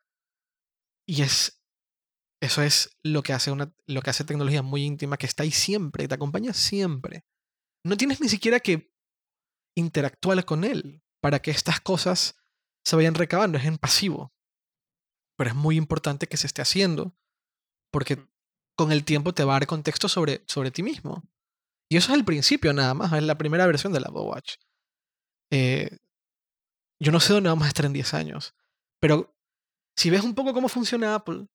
Y 1.07 1.23
es 1.23 1.59
eso 2.41 2.63
es 2.63 2.97
lo 3.03 3.23
que 3.23 3.33
hace 3.33 3.51
una, 3.51 3.73
lo 3.87 4.01
que 4.01 4.11
hace 4.11 4.25
tecnología 4.25 4.63
muy 4.63 4.85
íntima, 4.85 5.17
que 5.17 5.27
está 5.27 5.43
ahí 5.43 5.51
siempre, 5.51 6.07
te 6.07 6.15
acompaña 6.15 6.53
siempre. 6.53 7.25
No 7.85 7.97
tienes 7.97 8.21
ni 8.21 8.29
siquiera 8.29 8.61
que 8.61 8.93
interactuar 9.77 10.45
con 10.45 10.65
él 10.65 11.03
para 11.21 11.41
que 11.41 11.51
estas 11.51 11.81
cosas 11.81 12.37
se 12.85 12.97
vayan 12.97 13.15
recabando, 13.15 13.59
es 13.59 13.65
en 13.65 13.79
pasivo. 13.79 14.33
Pero 15.39 15.51
es 15.51 15.57
muy 15.57 15.77
importante 15.77 16.27
que 16.27 16.37
se 16.37 16.49
esté 16.49 16.63
haciendo, 16.63 17.17
porque 17.93 18.29
con 18.77 18.91
el 18.91 19.05
tiempo 19.05 19.33
te 19.33 19.45
va 19.45 19.53
a 19.53 19.61
dar 19.61 19.67
contexto 19.69 20.09
sobre, 20.09 20.43
sobre 20.47 20.73
ti 20.73 20.83
mismo. 20.83 21.23
Y 21.89 21.97
eso 21.97 22.13
es 22.13 22.19
el 22.19 22.25
principio 22.25 22.73
nada 22.73 22.93
más, 22.93 23.13
es 23.13 23.23
la 23.23 23.39
primera 23.39 23.67
versión 23.67 23.93
de 23.93 24.01
la 24.01 24.09
Apple 24.09 24.23
Watch. 24.23 24.57
Eh, 25.51 25.97
yo 27.01 27.13
no 27.13 27.21
sé 27.21 27.33
dónde 27.33 27.49
vamos 27.49 27.65
a 27.65 27.69
estar 27.69 27.87
en 27.87 27.93
10 27.93 28.15
años, 28.15 28.55
pero 29.01 29.35
si 29.97 30.11
ves 30.11 30.23
un 30.23 30.35
poco 30.35 30.53
cómo 30.53 30.69
funciona 30.69 31.15
Apple, 31.15 31.47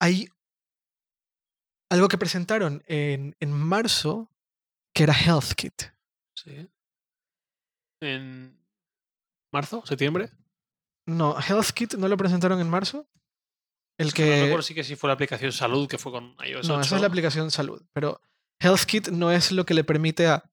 hay 0.00 0.28
algo 1.90 2.08
que 2.08 2.18
presentaron 2.18 2.82
en, 2.86 3.36
en 3.38 3.52
marzo 3.52 4.30
que 4.94 5.02
era 5.02 5.14
HealthKit. 5.14 5.82
Sí. 6.34 6.70
¿En 8.00 8.58
marzo? 9.52 9.84
¿Septiembre? 9.84 10.30
No, 11.06 11.36
HealthKit 11.40 11.94
no 11.94 12.08
lo 12.08 12.16
presentaron 12.16 12.60
en 12.60 12.68
marzo. 12.68 13.08
El 13.98 14.12
que. 14.12 14.50
No 14.50 14.62
sí 14.62 14.74
que 14.74 14.84
sí 14.84 14.96
fue 14.96 15.08
la 15.08 15.14
aplicación 15.14 15.52
salud 15.52 15.88
que 15.88 15.98
fue 15.98 16.12
con 16.12 16.36
iOS. 16.44 16.68
No, 16.68 16.80
esa 16.80 16.96
es 16.96 17.00
la 17.00 17.06
aplicación 17.06 17.50
salud. 17.50 17.82
Pero 17.92 18.20
HealthKit 18.60 19.08
no 19.08 19.32
es 19.32 19.52
lo 19.52 19.64
que 19.64 19.74
le 19.74 19.84
permite 19.84 20.26
a, 20.26 20.50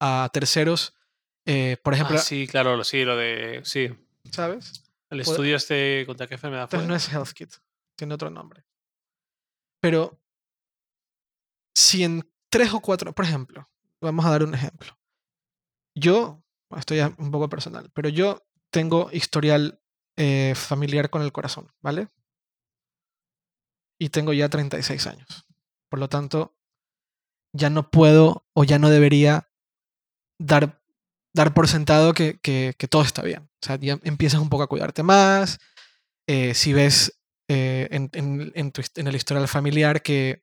a 0.00 0.28
terceros, 0.32 0.94
eh, 1.46 1.76
por 1.82 1.94
ejemplo. 1.94 2.16
Ah, 2.16 2.22
sí, 2.22 2.46
claro, 2.46 2.82
sí, 2.82 3.04
lo 3.04 3.16
de. 3.16 3.60
Sí. 3.64 3.90
¿Sabes? 4.30 4.84
El 5.10 5.20
estudio 5.20 5.56
este 5.56 6.04
contra 6.06 6.26
qué 6.26 6.34
enfermedad 6.34 6.68
fue. 6.68 6.84
no 6.84 6.94
es 6.94 7.08
HealthKit 7.08 7.54
tiene 7.96 8.14
otro 8.14 8.30
nombre. 8.30 8.64
Pero 9.80 10.20
si 11.76 12.04
en 12.04 12.28
tres 12.50 12.72
o 12.72 12.80
cuatro, 12.80 13.12
por 13.12 13.24
ejemplo, 13.24 13.68
vamos 14.00 14.24
a 14.24 14.30
dar 14.30 14.42
un 14.42 14.54
ejemplo. 14.54 14.98
Yo, 15.96 16.42
esto 16.76 16.94
ya 16.94 17.14
un 17.18 17.30
poco 17.30 17.48
personal, 17.48 17.90
pero 17.92 18.08
yo 18.08 18.44
tengo 18.74 19.08
historial 19.12 19.80
eh, 20.16 20.52
familiar 20.56 21.08
con 21.08 21.22
el 21.22 21.30
corazón, 21.30 21.72
¿vale? 21.80 22.08
Y 24.00 24.08
tengo 24.08 24.32
ya 24.32 24.48
36 24.48 25.06
años. 25.06 25.46
Por 25.88 26.00
lo 26.00 26.08
tanto, 26.08 26.56
ya 27.52 27.70
no 27.70 27.88
puedo 27.92 28.44
o 28.52 28.64
ya 28.64 28.80
no 28.80 28.90
debería 28.90 29.48
dar, 30.40 30.82
dar 31.32 31.54
por 31.54 31.68
sentado 31.68 32.14
que, 32.14 32.40
que, 32.40 32.74
todo 32.90 33.02
está 33.02 33.22
bien. 33.22 33.44
O 33.44 33.64
sea, 33.64 33.76
ya 33.76 34.00
empiezas 34.02 34.40
un 34.40 34.48
poco 34.48 34.64
a 34.64 34.68
cuidarte 34.68 35.04
más. 35.04 35.60
Eh, 36.26 36.54
si 36.54 36.72
ves 36.72 37.20
eh, 37.46 37.86
en, 37.92 38.10
en, 38.12 39.06
el 39.06 39.14
historial 39.14 39.46
familiar 39.46 40.02
que, 40.02 40.42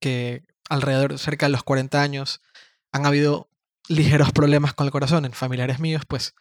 que 0.00 0.46
alrededor, 0.70 1.18
cerca 1.18 1.44
de 1.44 1.52
los 1.52 1.62
40 1.62 2.00
años, 2.00 2.40
han 2.90 3.04
habido 3.04 3.50
ligeros 3.86 4.32
problemas 4.32 4.72
con 4.72 4.86
el 4.86 4.92
corazón 4.92 5.26
en 5.26 5.32
familiares 5.32 5.78
míos, 5.78 6.04
pues 6.08 6.34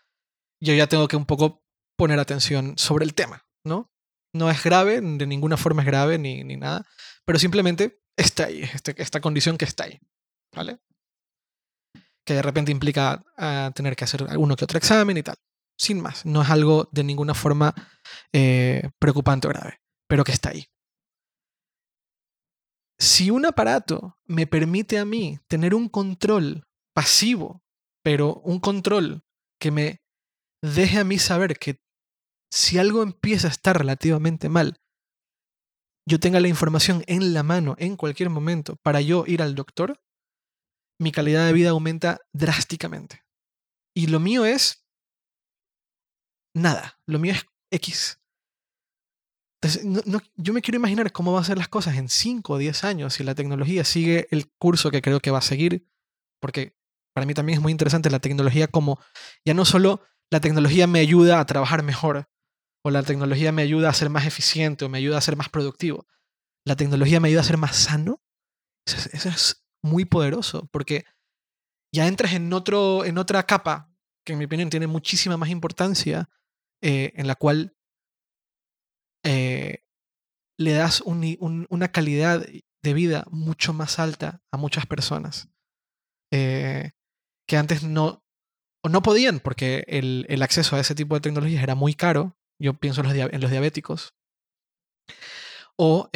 yo 0.59 0.73
ya 0.73 0.87
tengo 0.87 1.07
que 1.07 1.15
un 1.15 1.25
poco 1.25 1.63
poner 1.97 2.19
atención 2.19 2.77
sobre 2.77 3.05
el 3.05 3.13
tema, 3.13 3.45
¿no? 3.63 3.91
No 4.33 4.49
es 4.49 4.63
grave, 4.63 5.01
de 5.01 5.27
ninguna 5.27 5.57
forma 5.57 5.81
es 5.81 5.87
grave 5.87 6.17
ni, 6.17 6.43
ni 6.43 6.57
nada, 6.57 6.85
pero 7.25 7.39
simplemente 7.39 8.01
está 8.15 8.45
ahí, 8.45 8.63
este, 8.63 8.95
esta 9.01 9.21
condición 9.21 9.57
que 9.57 9.65
está 9.65 9.85
ahí, 9.85 9.99
¿vale? 10.55 10.79
Que 12.25 12.33
de 12.33 12.41
repente 12.41 12.71
implica 12.71 13.23
ah, 13.37 13.71
tener 13.73 13.95
que 13.95 14.03
hacer 14.03 14.23
alguno 14.29 14.55
que 14.55 14.65
otro 14.65 14.77
examen 14.77 15.17
y 15.17 15.23
tal 15.23 15.37
sin 15.77 16.01
más. 16.01 16.25
No 16.25 16.41
es 16.41 16.49
algo 16.49 16.89
de 16.91 17.03
ninguna 17.03 17.33
forma 17.33 17.73
eh, 18.33 18.89
preocupante 18.99 19.47
o 19.47 19.51
grave, 19.51 19.79
pero 20.07 20.23
que 20.23 20.31
está 20.31 20.49
ahí. 20.49 20.65
si 22.99 23.29
un 23.29 23.45
aparato 23.45 24.17
me 24.25 24.47
permite 24.47 24.97
a 24.97 25.05
mí 25.05 25.37
tener 25.47 25.75
un 25.75 25.87
control 25.87 26.67
pasivo, 26.95 27.63
pero 28.03 28.41
un 28.43 28.59
control 28.59 29.23
que 29.59 29.69
me 29.69 30.01
deje 30.75 30.99
a 30.99 31.03
mí 31.03 31.19
saber 31.19 31.57
que 31.57 31.81
si 32.51 32.77
algo 32.77 33.03
empieza 33.03 33.47
a 33.47 33.51
estar 33.51 33.77
relativamente 33.77 34.49
mal, 34.49 34.79
yo 36.07 36.19
tenga 36.19 36.39
la 36.39 36.47
información 36.47 37.03
en 37.07 37.33
la 37.33 37.43
mano 37.43 37.75
en 37.79 37.97
cualquier 37.97 38.29
momento 38.29 38.77
para 38.77 39.01
yo 39.01 39.25
ir 39.27 39.41
al 39.41 39.55
doctor, 39.55 40.01
mi 40.99 41.11
calidad 41.11 41.45
de 41.45 41.53
vida 41.53 41.71
aumenta 41.71 42.19
drásticamente. 42.33 43.23
Y 43.93 44.07
lo 44.07 44.19
mío 44.19 44.45
es 44.45 44.87
nada, 46.55 46.99
lo 47.05 47.19
mío 47.19 47.33
es 47.33 47.45
X. 47.71 48.19
yo 50.35 50.53
me 50.53 50.61
quiero 50.61 50.77
imaginar 50.77 51.11
cómo 51.11 51.33
van 51.33 51.41
a 51.41 51.45
ser 51.45 51.57
las 51.57 51.67
cosas 51.67 51.97
en 51.97 52.07
5 52.07 52.53
o 52.53 52.57
10 52.57 52.83
años 52.83 53.13
si 53.15 53.23
la 53.23 53.35
tecnología 53.35 53.83
sigue 53.83 54.27
el 54.31 54.49
curso 54.57 54.91
que 54.91 55.01
creo 55.01 55.19
que 55.19 55.31
va 55.31 55.39
a 55.39 55.41
seguir, 55.41 55.87
porque 56.39 56.77
para 57.13 57.25
mí 57.25 57.33
también 57.33 57.57
es 57.57 57.61
muy 57.61 57.71
interesante 57.71 58.09
la 58.09 58.19
tecnología 58.19 58.67
como 58.67 58.99
ya 59.43 59.53
no 59.53 59.65
solo 59.65 60.03
la 60.31 60.39
tecnología 60.39 60.87
me 60.87 60.99
ayuda 60.99 61.39
a 61.39 61.45
trabajar 61.45 61.83
mejor, 61.83 62.29
o 62.83 62.89
la 62.89 63.03
tecnología 63.03 63.51
me 63.51 63.61
ayuda 63.61 63.89
a 63.89 63.93
ser 63.93 64.09
más 64.09 64.25
eficiente, 64.25 64.85
o 64.85 64.89
me 64.89 64.97
ayuda 64.97 65.17
a 65.17 65.21
ser 65.21 65.35
más 65.35 65.49
productivo, 65.49 66.07
la 66.65 66.75
tecnología 66.75 67.19
me 67.19 67.29
ayuda 67.29 67.41
a 67.41 67.45
ser 67.45 67.57
más 67.57 67.75
sano, 67.75 68.21
eso 68.85 69.29
es, 69.29 69.63
muy 69.83 70.05
poderoso, 70.05 70.67
porque 70.71 71.05
ya 71.93 72.07
entras 72.07 72.33
en, 72.33 72.51
otro, 72.51 73.05
en 73.05 73.17
otra 73.17 73.43
capa, 73.43 73.93
que 74.25 74.33
en 74.33 74.39
mi 74.39 74.45
opinión 74.45 74.69
tiene 74.69 74.87
muchísima 74.87 75.37
más 75.37 75.49
importancia, 75.49 76.29
eh, 76.81 77.13
en 77.15 77.27
la 77.27 77.35
cual 77.35 77.77
eh, 79.23 79.83
le 80.57 80.71
das 80.73 81.01
una 81.01 81.91
calidad 81.91 82.45
de 82.83 82.93
vida 82.93 83.25
mucho 83.29 83.73
más 83.73 83.99
alta 83.99 84.41
a 84.51 84.57
muchas 84.57 84.85
personas. 84.85 85.49
Eh, 86.31 86.91
que 87.47 87.57
antes 87.57 87.83
no, 87.83 88.25
o 88.87 88.89
no 88.89 89.01
podían 89.01 89.39
porque 89.39 89.83
el, 89.87 90.41
acceso 90.41 90.75
a 90.75 90.79
ese 90.79 90.95
tipo 90.95 91.15
de 91.15 91.21
tecnologías 91.21 91.61
era 91.61 91.75
muy 91.75 91.93
caro. 91.93 92.35
Yo 92.59 92.73
pienso 92.73 93.01
en 93.01 93.41
los, 93.41 93.51
diabéticos. 93.51 94.15
O, 95.75 96.09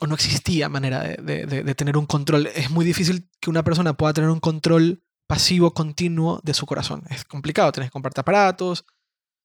o, 0.00 0.06
no 0.06 0.14
existía 0.14 0.68
manera 0.68 1.02
de, 1.02 1.46
de, 1.46 1.74
tener 1.74 1.96
un 1.96 2.06
control. 2.06 2.46
Es 2.46 2.70
muy 2.70 2.84
difícil 2.84 3.28
que 3.40 3.50
una 3.50 3.64
persona 3.64 3.96
pueda 3.96 4.12
tener 4.12 4.30
un 4.30 4.40
control 4.40 5.02
pasivo 5.26 5.74
continuo 5.74 6.40
de 6.44 6.54
su 6.54 6.66
corazón. 6.66 7.02
Es 7.10 7.24
complicado, 7.24 7.72
tienes 7.72 7.90
que 7.90 7.94
comprarte 7.94 8.20
aparatos, 8.20 8.84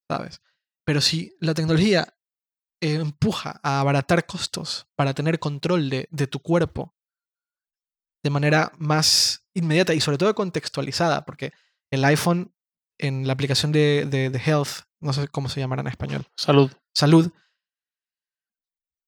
¿sabes? 0.08 0.42
Pero 0.86 1.02
si 1.02 1.36
la 1.40 1.54
tecnología 1.54 2.14
eh, 2.82 2.96
empuja 2.96 3.60
a 3.64 3.80
abaratar 3.80 4.26
costos 4.26 4.88
para 4.96 5.14
tener 5.14 5.40
control 5.40 5.90
de, 5.90 6.28
tu 6.28 6.40
cuerpo 6.40 6.96
de 8.24 8.30
manera 8.30 8.72
más 8.78 9.41
inmediata 9.54 9.94
y 9.94 10.02
sobre 10.02 10.18
todo 10.18 10.34
contextualizada, 10.36 11.26
porque 11.26 11.52
el 11.92 12.04
iPhone 12.06 12.54
en 13.02 13.26
la 13.26 13.34
aplicación 13.34 13.72
de, 13.72 14.06
de, 14.06 14.38
Health, 14.38 14.86
no 15.00 15.12
sé 15.12 15.28
cómo 15.28 15.50
se 15.50 15.60
llamará 15.60 15.82
en 15.82 15.88
español. 15.88 16.26
Salud. 16.38 16.72
Salud. 16.94 17.32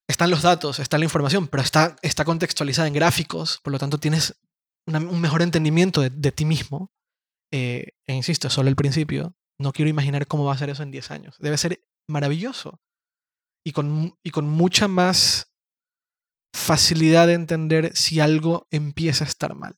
Están 0.07 0.31
los 0.31 0.41
datos, 0.41 0.79
está 0.79 0.97
la 0.97 1.05
información, 1.05 1.47
pero 1.47 1.63
está, 1.63 1.95
está 2.01 2.25
contextualizada 2.25 2.87
en 2.87 2.93
gráficos, 2.93 3.59
por 3.63 3.71
lo 3.71 3.79
tanto 3.79 3.99
tienes 3.99 4.35
un 4.87 5.21
mejor 5.21 5.41
entendimiento 5.41 6.01
de, 6.01 6.31
ti 6.31 6.43
mismo. 6.43 6.91
Eh, 7.51 7.93
e 8.05 8.13
insisto, 8.13 8.47
es 8.47 8.53
solo 8.53 8.69
el 8.69 8.75
principio. 8.75 9.35
No 9.59 9.71
quiero 9.71 9.89
imaginar 9.89 10.27
cómo 10.27 10.43
va 10.43 10.53
a 10.53 10.57
ser 10.57 10.69
eso 10.69 10.83
en 10.83 10.91
10 10.91 11.11
años. 11.11 11.37
Debe 11.39 11.57
ser 11.57 11.85
maravilloso. 12.07 12.81
Y 13.63 13.71
con, 13.71 14.17
y 14.23 14.31
con 14.31 14.49
mucha 14.49 14.87
más 14.89 15.53
facilidad 16.53 17.27
de 17.27 17.33
entender 17.33 17.95
si 17.95 18.19
algo 18.19 18.67
empieza 18.71 19.23
a 19.23 19.27
estar 19.27 19.55
mal. 19.55 19.77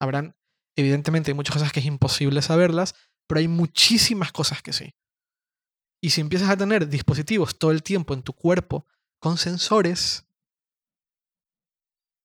Habrán, 0.00 0.36
evidentemente, 0.76 1.34
muchas 1.34 1.54
cosas 1.54 1.72
que 1.72 1.80
es 1.80 1.86
imposible 1.86 2.42
saberlas, 2.42 2.94
pero 3.26 3.40
hay 3.40 3.48
muchísimas 3.48 4.32
cosas 4.32 4.62
que 4.62 4.72
sí. 4.72 4.94
Y 6.02 6.10
si 6.10 6.20
empiezas 6.20 6.50
a 6.50 6.56
tener 6.56 6.88
dispositivos 6.88 7.58
todo 7.58 7.70
el 7.70 7.82
tiempo 7.82 8.14
en 8.14 8.22
tu 8.22 8.32
cuerpo 8.32 8.86
con 9.18 9.38
sensores, 9.38 10.26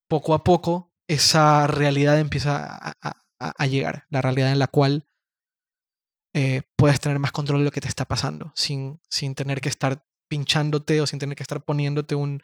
poco 0.07 0.34
a 0.34 0.43
poco 0.43 0.93
esa 1.07 1.67
realidad 1.67 2.19
empieza 2.19 2.95
a, 2.99 3.67
llegar, 3.67 4.05
la 4.09 4.22
realidad 4.22 4.51
en 4.51 4.59
la 4.59 4.67
cual 4.67 5.07
eh, 6.34 6.63
puedes 6.76 6.99
tener 6.99 7.19
más 7.19 7.32
control 7.32 7.59
de 7.59 7.65
lo 7.65 7.72
que 7.72 7.82
te 7.82 7.88
está 7.88 8.05
pasando, 8.05 8.51
sin, 8.55 9.01
sin 9.09 9.36
tener 9.36 9.61
que 9.61 9.69
estar 9.69 10.05
pinchándote 10.30 11.01
o 11.01 11.07
sin 11.07 11.19
tener 11.19 11.36
que 11.36 11.43
estar 11.43 11.63
poniéndote 11.63 12.15
un, 12.15 12.43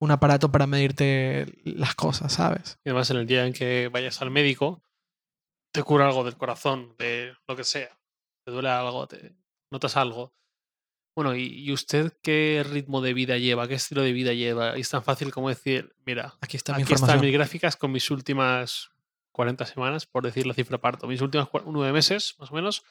un 0.00 0.10
aparato 0.10 0.50
para 0.50 0.66
medirte 0.66 1.46
las 1.64 1.94
cosas, 1.94 2.32
¿sabes? 2.32 2.78
Y 2.84 2.88
además 2.88 3.10
en 3.10 3.18
el 3.18 3.26
día 3.26 3.46
en 3.46 3.52
que 3.52 3.88
vayas 3.88 4.20
al 4.22 4.30
médico, 4.30 4.82
te 5.72 5.82
cura 5.82 6.06
algo 6.06 6.24
del 6.24 6.36
corazón, 6.36 6.96
de 6.98 7.34
lo 7.46 7.54
que 7.54 7.64
sea, 7.64 8.00
te 8.44 8.50
duele 8.50 8.70
algo, 8.70 9.06
te 9.06 9.36
notas 9.70 9.96
algo, 9.96 10.34
bueno, 11.16 11.34
¿y, 11.34 11.70
usted 11.72 12.12
qué 12.22 12.64
ritmo 12.66 13.00
de 13.00 13.12
vida 13.12 13.36
lleva? 13.36 13.68
¿Qué 13.68 13.74
estilo 13.74 14.02
de 14.02 14.12
vida 14.12 14.32
lleva? 14.32 14.78
Y 14.78 14.80
es 14.80 14.88
tan 14.88 15.02
fácil 15.02 15.32
como 15.32 15.48
decir, 15.48 15.94
mira, 16.06 16.34
aquí, 16.40 16.56
está 16.56 16.74
mi 16.74 16.82
aquí 16.82 16.94
están 16.94 17.20
mis 17.20 17.32
gráficas 17.32 17.76
con 17.76 17.92
mis 17.92 18.10
últimas 18.10 18.90
40 19.32 19.66
semanas, 19.66 20.06
por 20.06 20.24
decir 20.24 20.46
la 20.46 20.54
cifra 20.54 20.78
parto, 20.78 21.06
mis 21.06 21.20
últimos 21.20 21.48
nueve 21.66 21.92
meses, 21.92 22.36
más 22.38 22.50
o 22.50 22.54
menos. 22.54 22.84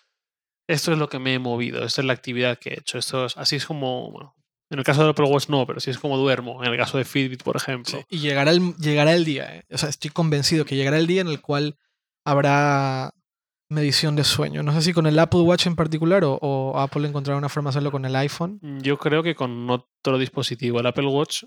Esto 0.67 0.91
es 0.91 0.99
lo 0.99 1.09
que 1.09 1.17
me 1.17 1.33
he 1.33 1.39
movido, 1.39 1.83
esta 1.83 2.01
es 2.01 2.05
la 2.05 2.13
actividad 2.13 2.59
que 2.59 2.69
he 2.69 2.79
hecho. 2.79 2.99
Esto 2.99 3.25
es, 3.25 3.37
así 3.37 3.55
es 3.55 3.65
como, 3.65 4.11
bueno, 4.11 4.35
en 4.69 4.79
el 4.79 4.85
caso 4.85 5.03
de 5.03 5.09
Apple 5.09 5.25
Watch 5.25 5.49
no, 5.49 5.65
pero 5.65 5.79
sí 5.79 5.89
es 5.89 5.97
como 5.97 6.17
duermo. 6.17 6.63
En 6.63 6.71
el 6.71 6.77
caso 6.77 6.97
de 6.97 7.05
Fitbit, 7.05 7.43
por 7.43 7.55
ejemplo. 7.55 7.99
y 8.09 8.19
llegará 8.19 8.51
el, 8.51 8.75
llegará 8.75 9.13
el 9.13 9.25
día, 9.25 9.55
¿eh? 9.55 9.65
o 9.71 9.77
sea, 9.77 9.89
estoy 9.89 10.11
convencido 10.11 10.65
que 10.65 10.75
llegará 10.75 10.97
el 10.97 11.07
día 11.07 11.21
en 11.21 11.27
el 11.27 11.41
cual 11.41 11.77
habrá 12.23 13.13
medición 13.69 14.15
de 14.15 14.23
sueño. 14.23 14.63
No 14.63 14.73
sé 14.73 14.81
si 14.81 14.93
con 14.93 15.07
el 15.07 15.17
Apple 15.17 15.41
Watch 15.41 15.67
en 15.67 15.75
particular 15.75 16.23
o, 16.25 16.73
Apple 16.77 17.07
encontrará 17.07 17.37
una 17.37 17.49
forma 17.49 17.69
de 17.69 17.71
hacerlo 17.71 17.91
con 17.91 18.05
el 18.05 18.15
iPhone. 18.15 18.59
Mm, 18.61 18.79
yo 18.79 18.97
creo 18.97 19.23
que 19.23 19.35
con 19.35 19.69
otro 19.69 20.17
dispositivo. 20.17 20.79
El 20.79 20.87
Apple 20.87 21.07
Watch, 21.07 21.43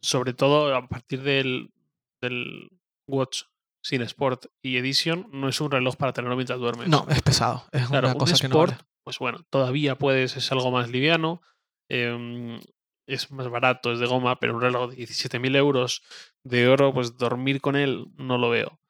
sobre 0.00 0.32
todo 0.32 0.74
a 0.74 0.86
partir 0.88 1.22
del, 1.22 1.70
del 2.20 2.70
Watch 3.06 3.42
sin 3.82 4.02
Sport 4.02 4.46
y 4.62 4.76
Edition, 4.76 5.28
no 5.32 5.48
es 5.48 5.60
un 5.60 5.70
reloj 5.70 5.96
para 5.96 6.12
tenerlo 6.12 6.36
mientras 6.36 6.58
duermes. 6.58 6.88
No, 6.88 7.06
es 7.08 7.22
pesado. 7.22 7.64
Es 7.72 7.88
una 7.88 8.14
cosa 8.14 8.36
que 8.38 8.48
no 8.48 8.66
Pues 9.04 9.18
bueno, 9.18 9.44
todavía 9.48 9.96
puedes, 9.96 10.36
es 10.36 10.50
algo 10.52 10.70
más 10.70 10.90
liviano. 10.90 11.40
Em, 11.90 12.58
es 13.06 13.30
más 13.30 13.48
barato, 13.48 13.92
es 13.92 13.98
de 13.98 14.06
goma, 14.06 14.40
pero 14.40 14.54
un 14.54 14.62
reloj 14.62 14.90
de 14.90 14.96
17.000 14.96 15.56
euros 15.56 16.02
de 16.44 16.68
oro, 16.68 16.94
pues 16.94 17.18
dormir 17.18 17.60
con 17.60 17.76
él 17.76 18.06
no 18.16 18.38
lo 18.38 18.50
veo 18.50 18.80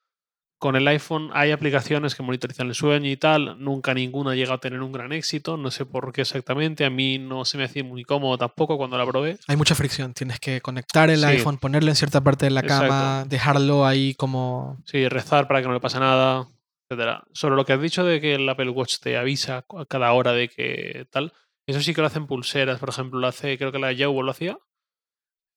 con 0.61 0.77
el 0.77 0.87
iPhone 0.89 1.31
hay 1.33 1.53
aplicaciones 1.53 2.15
que 2.15 2.23
monitorizan 2.23 2.69
el 2.69 2.75
sueño 2.75 3.09
y 3.09 3.17
tal. 3.17 3.57
Nunca 3.59 3.95
ninguna 3.95 4.35
llega 4.35 4.55
a 4.55 4.59
tener 4.59 4.83
un 4.83 4.93
gran 4.93 5.11
éxito. 5.11 5.57
No 5.57 5.71
sé 5.71 5.87
por 5.87 6.13
qué 6.13 6.21
exactamente. 6.21 6.85
A 6.85 6.91
mí 6.91 7.19
no 7.19 7.47
se 7.47 7.57
me 7.57 7.65
hacía 7.65 7.83
muy 7.83 8.05
cómodo 8.05 8.37
tampoco 8.37 8.77
cuando 8.77 8.99
la 8.99 9.07
probé. 9.07 9.39
Hay 9.49 9.57
mucha 9.57 9.75
fricción. 9.75 10.13
Tienes 10.13 10.39
que 10.39 10.61
conectar 10.61 11.09
el 11.09 11.25
iPhone, 11.25 11.57
ponerlo 11.57 11.89
en 11.89 11.97
cierta 11.97 12.21
parte 12.21 12.45
de 12.45 12.51
la 12.51 12.63
cama, 12.63 13.25
dejarlo 13.27 13.87
ahí 13.87 14.15
como. 14.15 14.77
Sí, 14.85 15.09
rezar 15.09 15.49
para 15.49 15.63
que 15.63 15.69
no 15.69 15.73
le 15.73 15.81
pase 15.81 15.99
nada, 15.99 16.47
etcétera. 16.91 17.25
Sobre 17.33 17.57
lo 17.57 17.65
que 17.65 17.73
has 17.73 17.81
dicho 17.81 18.05
de 18.05 18.21
que 18.21 18.35
el 18.35 18.47
Apple 18.47 18.69
Watch 18.69 18.99
te 19.01 19.17
avisa 19.17 19.65
a 19.67 19.87
cada 19.87 20.13
hora 20.13 20.33
de 20.33 20.51
que 20.51 21.07
tal. 21.11 21.33
Eso 21.71 21.81
sí 21.81 21.95
que 21.95 22.01
lo 22.01 22.07
hacen 22.07 22.27
pulseras, 22.27 22.79
por 22.79 22.89
ejemplo, 22.89 23.21
lo 23.21 23.27
hace, 23.27 23.57
creo 23.57 23.73
que 23.73 23.79
la 23.79 23.93
Yawo 23.93 24.23
lo 24.23 24.31
hacía. 24.31 24.59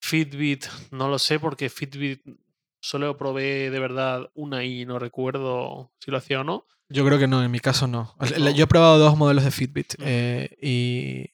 Fitbit, 0.00 0.66
no 0.90 1.08
lo 1.08 1.18
sé, 1.18 1.40
porque 1.40 1.68
Fitbit 1.68 2.22
Solo 2.84 3.16
probé 3.16 3.70
de 3.70 3.78
verdad 3.78 4.30
una 4.34 4.62
y 4.62 4.84
no 4.84 4.98
recuerdo 4.98 5.90
si 6.00 6.10
lo 6.10 6.18
hacía 6.18 6.42
o 6.42 6.44
no. 6.44 6.66
Yo 6.90 7.02
creo 7.06 7.18
que 7.18 7.26
no, 7.26 7.42
en 7.42 7.50
mi 7.50 7.58
caso 7.58 7.86
no. 7.86 8.14
Yo 8.54 8.64
he 8.64 8.66
probado 8.66 8.98
dos 8.98 9.16
modelos 9.16 9.42
de 9.42 9.50
Fitbit 9.50 9.94
mm. 9.98 10.02
eh, 10.04 11.30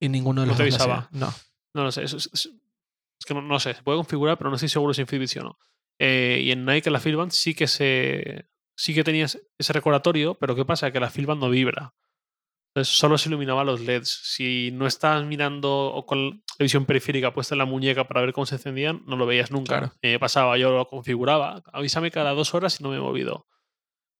y, 0.00 0.06
ninguno 0.08 0.42
de 0.42 0.46
los 0.46 0.56
¿No 0.56 0.64
te 0.64 0.70
dos 0.70 0.80
avisaba? 0.80 1.08
No. 1.10 1.34
No, 1.74 1.82
no 1.82 1.90
sé. 1.90 2.04
Es, 2.04 2.48
que 3.26 3.34
no, 3.34 3.58
sé, 3.58 3.74
se 3.74 3.82
puede 3.82 3.98
configurar, 3.98 4.38
pero 4.38 4.50
no 4.50 4.54
estoy 4.54 4.68
seguro 4.68 4.94
si 4.94 5.00
en 5.00 5.08
Fitbit 5.08 5.28
sí 5.28 5.40
o 5.40 5.42
no. 5.42 5.58
Eh, 5.98 6.42
y 6.44 6.52
en 6.52 6.64
Nike, 6.64 6.90
la 6.90 7.00
Fitband 7.00 7.32
sí 7.32 7.54
que 7.54 7.66
se 7.66 8.46
sí 8.76 8.94
que 8.94 9.02
tenías 9.02 9.36
ese 9.58 9.72
recordatorio, 9.72 10.36
pero 10.36 10.54
¿qué 10.54 10.64
pasa? 10.64 10.92
Que 10.92 11.00
la 11.00 11.10
Fitband 11.10 11.40
no 11.40 11.50
vibra. 11.50 11.92
Entonces 12.74 12.94
solo 12.94 13.18
se 13.18 13.28
iluminaba 13.28 13.64
los 13.64 13.80
LEDs. 13.80 14.20
Si 14.24 14.70
no 14.72 14.86
estabas 14.86 15.24
mirando 15.24 16.04
con 16.06 16.42
la 16.58 16.64
visión 16.64 16.84
periférica 16.84 17.32
puesta 17.32 17.54
en 17.54 17.58
la 17.58 17.64
muñeca 17.64 18.06
para 18.06 18.20
ver 18.20 18.32
cómo 18.32 18.46
se 18.46 18.56
encendían, 18.56 19.02
no 19.06 19.16
lo 19.16 19.26
veías 19.26 19.50
nunca. 19.50 19.92
Me 20.02 20.18
pasaba, 20.18 20.58
yo 20.58 20.70
lo 20.70 20.86
configuraba. 20.86 21.62
Avísame 21.72 22.10
cada 22.10 22.32
dos 22.32 22.54
horas 22.54 22.78
y 22.80 22.82
no 22.82 22.90
me 22.90 22.96
he 22.96 23.00
movido. 23.00 23.46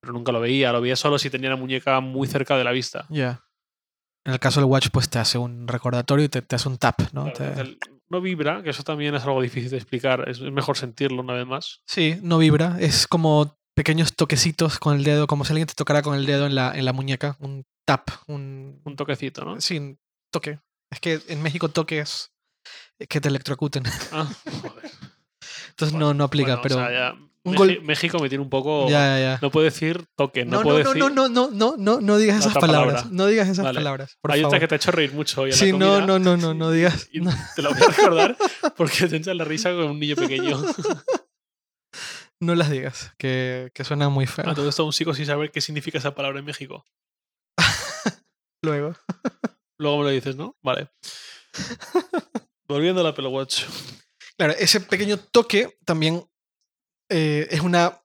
Pero 0.01 0.13
nunca 0.13 0.33
lo 0.33 0.41
veía. 0.41 0.73
Lo 0.73 0.81
veía 0.81 0.97
solo 0.97 1.19
si 1.19 1.31
tenía 1.31 1.51
la 1.51 1.57
muñeca 1.57 2.01
muy 2.01 2.27
cerca 2.27 2.57
de 2.57 2.65
la 2.65 2.73
vista. 2.73 3.07
Ya. 3.11 3.45
En 4.25 4.33
el 4.33 4.41
caso 4.41 4.61
del 4.61 4.69
watch, 4.69 4.89
pues 4.93 5.09
te 5.09 5.19
hace 5.19 5.39
un 5.39 5.69
recordatorio 5.69 6.25
y 6.25 6.29
te, 6.29 6.43
hace 6.55 6.69
un 6.69 6.79
tap, 6.79 7.01
¿no? 7.13 7.33
no 8.11 8.21
vibra, 8.21 8.63
que 8.63 8.71
eso 8.71 8.83
también 8.83 9.15
es 9.15 9.23
algo 9.25 9.41
difícil 9.43 9.71
de 9.71 9.77
explicar. 9.77 10.29
Es 10.29 10.41
mejor 10.41 10.77
sentirlo 10.77 11.23
una 11.23 11.35
vez 11.35 11.47
más. 11.47 11.83
Sí, 11.87 12.19
no 12.23 12.39
vibra. 12.39 12.77
Es 12.81 13.07
como 13.07 13.59
pequeños 13.75 14.17
toquecitos 14.17 14.79
con 14.79 14.97
el 14.97 15.05
dedo, 15.05 15.27
como 15.27 15.45
si 15.45 15.53
alguien 15.53 15.69
te 15.69 15.75
tocara 15.75 16.03
con 16.03 16.15
el 16.15 16.27
dedo 16.27 16.47
en 16.47 16.55
la, 16.55 16.73
en 16.75 16.85
la 16.85 16.93
muñeca. 16.93 17.37
Un 17.39 17.65
tap, 17.89 18.11
un, 18.27 18.83
un 18.85 18.97
toquecito, 18.97 19.45
¿no? 19.47 19.61
Sí, 19.63 19.97
toque. 20.31 20.61
Es 20.91 21.01
que 21.01 21.21
en 21.29 21.41
México 21.43 21.71
toque 21.71 22.01
es, 22.01 22.31
que 23.09 23.19
te 23.19 23.29
electrocuten. 23.29 23.83
Ah, 24.13 24.29
joder. 24.63 24.91
Entonces 25.71 25.97
no, 25.99 26.13
no 26.13 26.25
aplica, 26.25 26.57
Bueno, 26.57 26.61
o 26.61 26.63
pero. 26.63 26.75
sea, 26.77 26.91
ya 26.93 27.13
un 27.45 27.55
Meji- 27.55 27.57
gol- 27.57 27.83
México 27.85 28.19
me 28.19 28.29
tiene 28.29 28.43
un 28.45 28.51
poco. 28.51 28.91
ya, 28.91 29.17
ya, 29.17 29.21
ya. 29.21 29.39
No 29.41 29.51
puedo 29.51 29.65
decir 29.65 30.05
toque, 30.17 30.45
no, 30.45 30.59
No, 30.59 30.63
puedo 30.65 30.79
no, 30.79 30.85
no, 30.85 30.91
decir. 30.95 31.15
no, 31.15 31.29
no, 31.29 31.49
no, 31.51 31.51
no, 31.51 31.77
no, 31.79 32.01
no 32.03 32.17
digas 32.19 32.41
esas 32.41 32.55
palabras. 32.55 32.95
palabra. 33.05 33.17
No 33.17 33.27
digas 33.27 33.49
esas 33.49 33.65
Vale. 33.65 33.79
palabras. 33.79 34.19
Por 34.21 34.33
Hay 34.33 34.45
otra 34.45 34.61
que 34.61 34.69
te 34.69 34.75
ha 34.75 34.77
hecho 34.77 34.91
reír 34.91 35.15
mucho 35.15 35.43
hoy 35.43 35.51
en 35.51 35.57
Sí, 35.57 35.73
la 35.73 35.79
no, 35.79 36.07
no, 36.07 36.19
no, 36.19 36.37
no, 36.37 36.53
no 36.55 36.71
digas. 36.71 37.09
y. 37.11 37.21
Te 37.57 37.63
lo 37.63 37.71
voy 37.73 37.83
a 37.83 37.87
recordar 37.91 38.37
porque 38.77 39.07
te 39.07 39.17
echas 39.17 39.35
la 39.35 39.45
risa 39.45 39.71
con 39.71 39.85
un 39.85 39.99
niño 39.99 40.15
pequeño. 40.17 40.61
No 42.41 42.55
las 42.55 42.71
digas, 42.71 43.13
que, 43.19 43.71
que 43.75 43.83
suena 43.83 44.09
muy 44.11 44.27
feo. 44.27 44.49
A 44.49 44.55
todo 44.55 44.69
esto 44.69 44.85
aún 44.85 44.93
sigo 44.93 45.13
sin 45.13 45.27
saber 45.27 45.51
qué 45.51 45.61
significa 45.61 45.99
esa 45.99 46.15
palabra 46.15 46.39
en 46.39 46.45
México. 46.45 46.85
Luego. 48.63 48.95
Luego 49.79 49.99
me 49.99 50.05
lo 50.05 50.11
dices, 50.11 50.37
¿no? 50.37 50.57
Vale. 50.63 50.91
Volviendo 52.69 53.01
al 53.01 53.07
Apple 53.07 53.29
Watch. 53.29 53.65
Claro, 54.37 54.55
ese 54.59 54.81
pequeño 54.81 55.19
toque 55.19 55.79
también 55.85 56.29
eh, 57.09 57.47
es 57.51 57.61
una. 57.61 58.03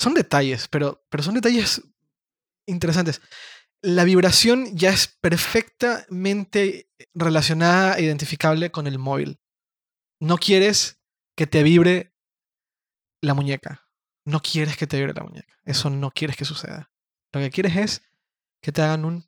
Son 0.00 0.14
detalles, 0.14 0.68
pero, 0.68 1.04
pero 1.10 1.22
son 1.22 1.34
detalles 1.34 1.82
interesantes. 2.66 3.20
La 3.82 4.04
vibración 4.04 4.76
ya 4.76 4.90
es 4.90 5.06
perfectamente 5.20 6.90
relacionada 7.14 7.96
e 7.96 8.02
identificable 8.02 8.70
con 8.70 8.86
el 8.86 8.98
móvil. 8.98 9.40
No 10.20 10.36
quieres 10.36 11.00
que 11.36 11.46
te 11.46 11.62
vibre 11.62 12.14
la 13.22 13.34
muñeca. 13.34 13.88
No 14.26 14.40
quieres 14.40 14.76
que 14.76 14.86
te 14.86 14.98
vibre 14.98 15.14
la 15.14 15.24
muñeca. 15.24 15.58
Eso 15.64 15.90
no 15.90 16.10
quieres 16.10 16.36
que 16.36 16.44
suceda. 16.44 16.90
Lo 17.32 17.40
que 17.40 17.50
quieres 17.50 17.76
es 17.76 18.02
que 18.62 18.72
te 18.72 18.82
hagan 18.82 19.04
un, 19.04 19.24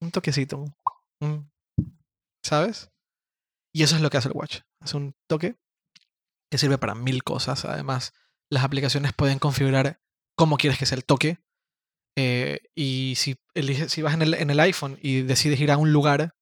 un 0.00 0.10
toquecito. 0.10 0.64
un- 1.20 1.50
¿Sabes? 2.44 2.90
Y 3.74 3.82
eso 3.84 3.96
es 3.96 4.02
lo 4.02 4.10
que 4.10 4.16
hace 4.18 4.28
el 4.28 4.34
watch. 4.36 4.60
Hace 4.80 4.96
un 4.96 5.14
toque 5.28 5.56
que 6.50 6.58
sirve 6.58 6.76
para 6.78 6.94
mil 6.94 7.22
cosas. 7.22 7.64
Además, 7.64 8.12
las 8.50 8.64
aplicaciones 8.64 9.12
pueden 9.12 9.38
configurar 9.38 10.00
cómo 10.36 10.56
quieres 10.56 10.78
que 10.78 10.86
sea 10.86 10.96
el 10.96 11.04
toque. 11.04 11.38
Eh, 12.18 12.60
y 12.74 13.14
si, 13.16 13.36
eliges, 13.54 13.90
si 13.92 14.02
vas 14.02 14.14
en 14.14 14.22
el, 14.22 14.34
en 14.34 14.50
el 14.50 14.60
iPhone 14.60 14.98
y 15.00 15.22
decides 15.22 15.60
ir 15.60 15.70
a 15.70 15.78
un 15.78 15.92
lugar, 15.92 16.34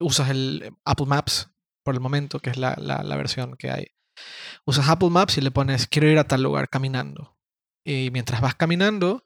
usas 0.00 0.30
el 0.30 0.76
Apple 0.84 1.06
Maps 1.06 1.50
por 1.84 1.94
el 1.94 2.00
momento, 2.00 2.38
que 2.40 2.50
es 2.50 2.56
la, 2.56 2.74
la- 2.78 3.02
la 3.02 3.16
versión 3.16 3.56
que 3.56 3.70
hay. 3.70 3.86
Usas 4.66 4.88
Apple 4.88 5.10
Maps 5.10 5.38
y 5.38 5.40
le 5.40 5.50
pones 5.50 5.86
quiero 5.88 6.08
ir 6.08 6.18
a 6.18 6.24
tal 6.28 6.42
lugar 6.42 6.68
caminando. 6.68 7.36
Y 7.84 8.10
mientras 8.12 8.40
vas 8.42 8.54
caminando, 8.54 9.24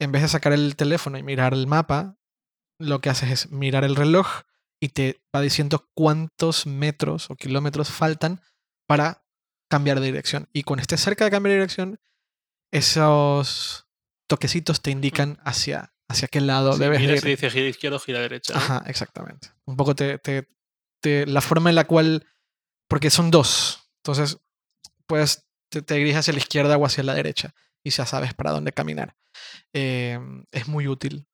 en 0.00 0.10
vez 0.12 0.22
de 0.22 0.28
sacar 0.28 0.52
el 0.52 0.74
teléfono 0.76 1.16
y 1.18 1.22
mirar 1.22 1.52
el 1.54 1.66
mapa, 1.66 2.16
lo 2.80 3.00
que 3.00 3.10
haces 3.10 3.30
es 3.30 3.50
mirar 3.52 3.84
el 3.84 3.94
reloj 3.96 4.26
y 4.80 4.88
te 4.88 5.22
va 5.34 5.40
diciendo 5.42 5.88
cuántos 5.94 6.66
metros 6.66 7.30
o 7.30 7.36
kilómetros 7.36 7.90
faltan 7.90 8.40
para 8.88 9.24
cambiar 9.70 10.00
de 10.00 10.06
dirección. 10.06 10.48
Y 10.52 10.62
cuando 10.62 10.80
estés 10.82 11.00
cerca 11.00 11.24
de 11.26 11.30
cambiar 11.30 11.50
de 11.52 11.58
dirección, 11.58 12.00
esos 12.72 13.86
toquecitos 14.28 14.80
te 14.80 14.90
indican 14.90 15.38
hacia, 15.44 15.92
hacia 16.08 16.28
qué 16.28 16.40
lado 16.40 16.72
Sí, 16.74 16.78
debes 16.80 17.00
de 17.00 17.06
miras 17.06 17.22
ir. 17.22 17.28
y 17.28 17.30
dice 17.32 17.50
gira 17.50 17.68
izquierdo, 17.68 17.98
gira 17.98 18.20
derecha. 18.20 18.56
Ajá, 18.56 18.82
exactamente. 18.86 19.48
Un 19.64 19.76
poco 19.76 19.94
te, 19.94 20.18
te- 20.18 20.48
te- 21.02 21.26
la 21.26 21.40
forma 21.40 21.68
en 21.70 21.76
la 21.76 21.86
cual, 21.86 22.26
porque 22.88 23.10
son 23.10 23.30
dos, 23.30 23.90
entonces 24.02 24.38
pues 25.06 25.46
te, 25.68 25.82
te 25.82 25.94
diriges 25.94 26.18
hacia 26.20 26.32
la 26.32 26.38
izquierda 26.38 26.76
o 26.76 26.86
hacia 26.86 27.02
la 27.04 27.14
derecha 27.14 27.54
y 27.84 27.90
ya 27.90 28.06
sabes 28.06 28.32
para 28.34 28.52
dónde 28.52 28.72
caminar. 28.72 29.16
Eh, 29.72 30.18
es 30.52 30.68
muy 30.68 30.88
útil, 30.88 31.26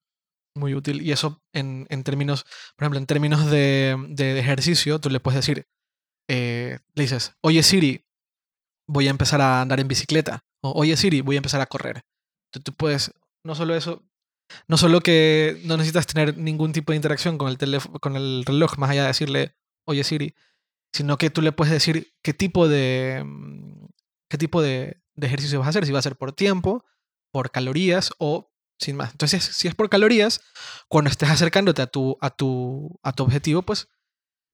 muy 0.54 0.74
útil. 0.74 1.02
Y 1.02 1.12
eso 1.12 1.42
en, 1.52 1.86
en 1.90 2.04
términos, 2.04 2.44
por 2.76 2.84
ejemplo, 2.84 2.98
en 2.98 3.06
términos 3.06 3.50
de, 3.50 3.96
de 4.08 4.38
ejercicio, 4.38 5.00
tú 5.00 5.10
le 5.10 5.20
puedes 5.20 5.36
decir, 5.36 5.66
eh, 6.28 6.78
le 6.94 7.02
dices, 7.02 7.34
oye 7.40 7.62
Siri, 7.62 8.04
voy 8.88 9.06
a 9.08 9.10
empezar 9.10 9.40
a 9.40 9.60
andar 9.60 9.80
en 9.80 9.88
bicicleta. 9.88 10.44
O 10.62 10.72
oye 10.80 10.96
Siri, 10.96 11.20
voy 11.20 11.36
a 11.36 11.38
empezar 11.38 11.60
a 11.60 11.66
correr. 11.66 12.02
Tú, 12.50 12.60
tú 12.60 12.72
puedes, 12.72 13.12
no 13.44 13.54
solo 13.54 13.74
eso, 13.74 14.02
no 14.68 14.76
solo 14.76 15.00
que 15.00 15.60
no 15.64 15.76
necesitas 15.76 16.06
tener 16.06 16.36
ningún 16.36 16.72
tipo 16.72 16.92
de 16.92 16.96
interacción 16.96 17.38
con 17.38 17.48
el, 17.48 17.58
teléfono, 17.58 17.98
con 17.98 18.16
el 18.16 18.44
reloj, 18.44 18.78
más 18.78 18.90
allá 18.90 19.02
de 19.02 19.08
decirle, 19.08 19.56
oye 19.84 20.04
Siri, 20.04 20.34
sino 20.92 21.18
que 21.18 21.30
tú 21.30 21.42
le 21.42 21.52
puedes 21.52 21.72
decir 21.72 22.12
qué 22.22 22.32
tipo 22.32 22.68
de, 22.68 23.24
qué 24.28 24.38
tipo 24.38 24.62
de, 24.62 25.00
de 25.14 25.26
ejercicio 25.26 25.58
vas 25.58 25.66
a 25.66 25.70
hacer, 25.70 25.86
si 25.86 25.92
va 25.92 25.98
a 25.98 26.02
ser 26.02 26.16
por 26.16 26.32
tiempo, 26.32 26.84
por 27.36 27.50
calorías 27.50 28.14
o 28.16 28.50
sin 28.78 28.96
más. 28.96 29.10
Entonces, 29.10 29.44
si 29.44 29.68
es 29.68 29.74
por 29.74 29.90
calorías, 29.90 30.40
cuando 30.88 31.10
estés 31.10 31.28
acercándote 31.28 31.82
a 31.82 31.86
tu, 31.86 32.16
a 32.22 32.30
tu, 32.30 32.98
a 33.02 33.12
tu 33.12 33.24
objetivo, 33.24 33.60
pues 33.60 33.88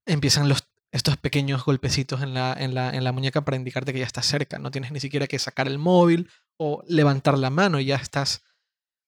empiezan 0.04 0.48
los, 0.48 0.68
estos 0.90 1.16
pequeños 1.16 1.64
golpecitos 1.64 2.22
en 2.22 2.34
la, 2.34 2.56
en, 2.58 2.74
la, 2.74 2.90
en 2.90 3.04
la 3.04 3.12
muñeca 3.12 3.44
para 3.44 3.56
indicarte 3.56 3.92
que 3.92 4.00
ya 4.00 4.04
estás 4.04 4.26
cerca. 4.26 4.58
No 4.58 4.72
tienes 4.72 4.90
ni 4.90 4.98
siquiera 4.98 5.28
que 5.28 5.38
sacar 5.38 5.68
el 5.68 5.78
móvil 5.78 6.28
o 6.56 6.82
levantar 6.88 7.38
la 7.38 7.50
mano 7.50 7.78
y 7.78 7.84
ya 7.84 7.94
estás 7.94 8.42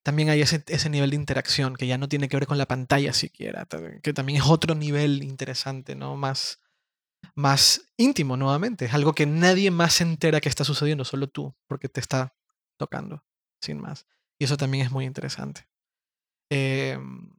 también 0.05 0.29
hay 0.29 0.41
ese, 0.41 0.63
ese 0.69 0.89
nivel 0.89 1.11
de 1.11 1.17
interacción 1.17 1.75
que 1.75 1.89
ya 1.89 1.99
no 1.99 2.09
tiene 2.09 2.29
que 2.29 2.37
ver 2.37 2.47
con 2.47 2.59
la 2.59 2.67
pantalla 2.67 3.13
siquiera, 3.13 3.67
que 4.05 4.13
también 4.13 4.41
es 4.41 4.49
otro 4.49 4.77
nivel 4.77 5.25
interesante, 5.25 5.97
¿no? 5.97 6.15
Más, 6.15 6.61
más 7.35 7.89
íntimo 7.97 8.37
nuevamente. 8.37 8.85
Es 8.85 8.95
algo 8.95 9.15
que 9.15 9.27
nadie 9.27 9.73
más 9.73 9.95
se 9.95 10.05
entera 10.05 10.41
que 10.41 10.49
está 10.49 10.63
sucediendo, 10.63 11.05
solo 11.05 11.27
tú, 11.27 11.57
porque 11.67 11.89
te 11.89 11.99
está 11.99 12.37
tocando, 12.77 13.25
sin 13.65 13.81
más. 13.81 14.07
Y 14.39 14.45
eso 14.45 14.57
también 14.57 14.87
es 14.87 14.93
muy 14.93 15.05
interesante. 15.05 15.67
Em, 16.51 17.31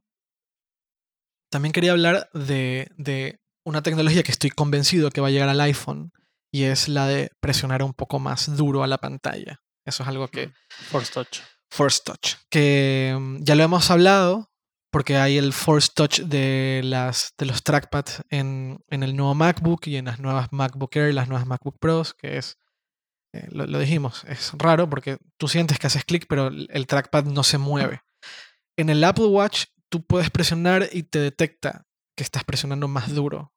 también 1.50 1.72
quería 1.72 1.92
hablar 1.92 2.28
de, 2.34 2.90
de 2.96 3.40
una 3.64 3.82
tecnología 3.82 4.22
que 4.22 4.32
estoy 4.32 4.50
convencido 4.50 5.10
que 5.10 5.20
va 5.20 5.28
a 5.28 5.30
llegar 5.30 5.48
al 5.48 5.60
iPhone 5.60 6.12
y 6.52 6.64
es 6.64 6.88
la 6.88 7.06
de 7.06 7.30
presionar 7.40 7.82
un 7.82 7.92
poco 7.92 8.18
más 8.18 8.56
duro 8.56 8.82
a 8.82 8.86
la 8.86 8.98
pantalla. 8.98 9.60
Eso 9.84 10.02
es 10.02 10.08
algo 10.08 10.28
que, 10.28 10.52
Force 10.68 11.12
Touch. 11.12 11.40
Force 11.70 12.00
Touch, 12.04 12.36
que 12.50 13.16
mm, 13.18 13.42
ya 13.42 13.54
lo 13.54 13.64
hemos 13.64 13.90
hablado 13.90 14.50
porque 14.90 15.16
hay 15.16 15.36
el 15.36 15.52
Force 15.52 15.90
Touch 15.94 16.20
de, 16.20 16.80
las, 16.84 17.34
de 17.38 17.46
los 17.46 17.62
trackpads 17.62 18.22
en, 18.30 18.78
en 18.88 19.02
el 19.02 19.14
nuevo 19.16 19.34
MacBook 19.34 19.86
y 19.86 19.96
en 19.96 20.06
las 20.06 20.20
nuevas 20.20 20.48
MacBook 20.52 20.96
Air 20.96 21.10
y 21.10 21.12
las 21.12 21.28
nuevas 21.28 21.46
MacBook 21.46 21.78
Pros, 21.78 22.14
que 22.14 22.38
es, 22.38 22.56
eh, 23.36 23.48
lo, 23.50 23.66
lo 23.66 23.78
dijimos, 23.78 24.24
es 24.24 24.52
raro 24.56 24.88
porque 24.88 25.18
tú 25.36 25.48
sientes 25.48 25.78
que 25.78 25.86
haces 25.86 26.04
clic, 26.04 26.26
pero 26.28 26.48
el, 26.48 26.86
trackpad 26.86 27.24
no 27.24 27.42
se 27.42 27.58
mueve. 27.58 28.02
En 28.76 28.88
el 28.88 29.04
Apple 29.04 29.26
Watch 29.26 29.66
tú 29.88 30.04
puedes 30.04 30.30
presionar 30.30 30.88
y 30.92 31.02
te 31.04 31.18
detecta 31.18 31.86
que 32.16 32.24
estás 32.24 32.44
presionando 32.44 32.88
más 32.88 33.14
duro, 33.14 33.52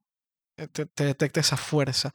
eh, 0.58 0.68
te, 0.68 0.86
te 0.86 1.06
detecta 1.06 1.40
esa 1.40 1.58
fuerza 1.58 2.14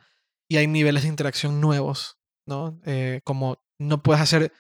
y 0.49 0.59
hay 0.59 0.67
niveles 0.67 1.05
de 1.05 1.09
interacción 1.09 1.61
nuevos, 1.61 2.19
¿no? 2.47 2.81
Eh, 2.85 3.21
como 3.25 3.63
no 3.79 4.03
puedes 4.03 4.23
hacer 4.23 4.53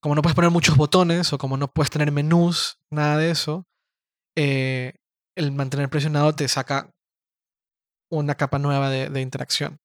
como 0.00 0.16
no 0.16 0.22
puedes 0.22 0.34
poner 0.34 0.50
muchos 0.50 0.76
botones 0.76 1.32
o 1.32 1.38
como 1.38 1.56
no 1.56 1.72
puedes 1.72 1.90
tener 1.90 2.10
menús, 2.10 2.78
nada 2.90 3.16
de 3.18 3.30
eso, 3.30 3.68
el 4.34 5.52
mantener 5.52 5.88
presionado 5.90 6.34
te 6.34 6.48
saca 6.48 6.92
una 8.10 8.34
capa 8.34 8.58
nueva 8.58 8.90
de 8.90 9.20
interacción. 9.20 9.81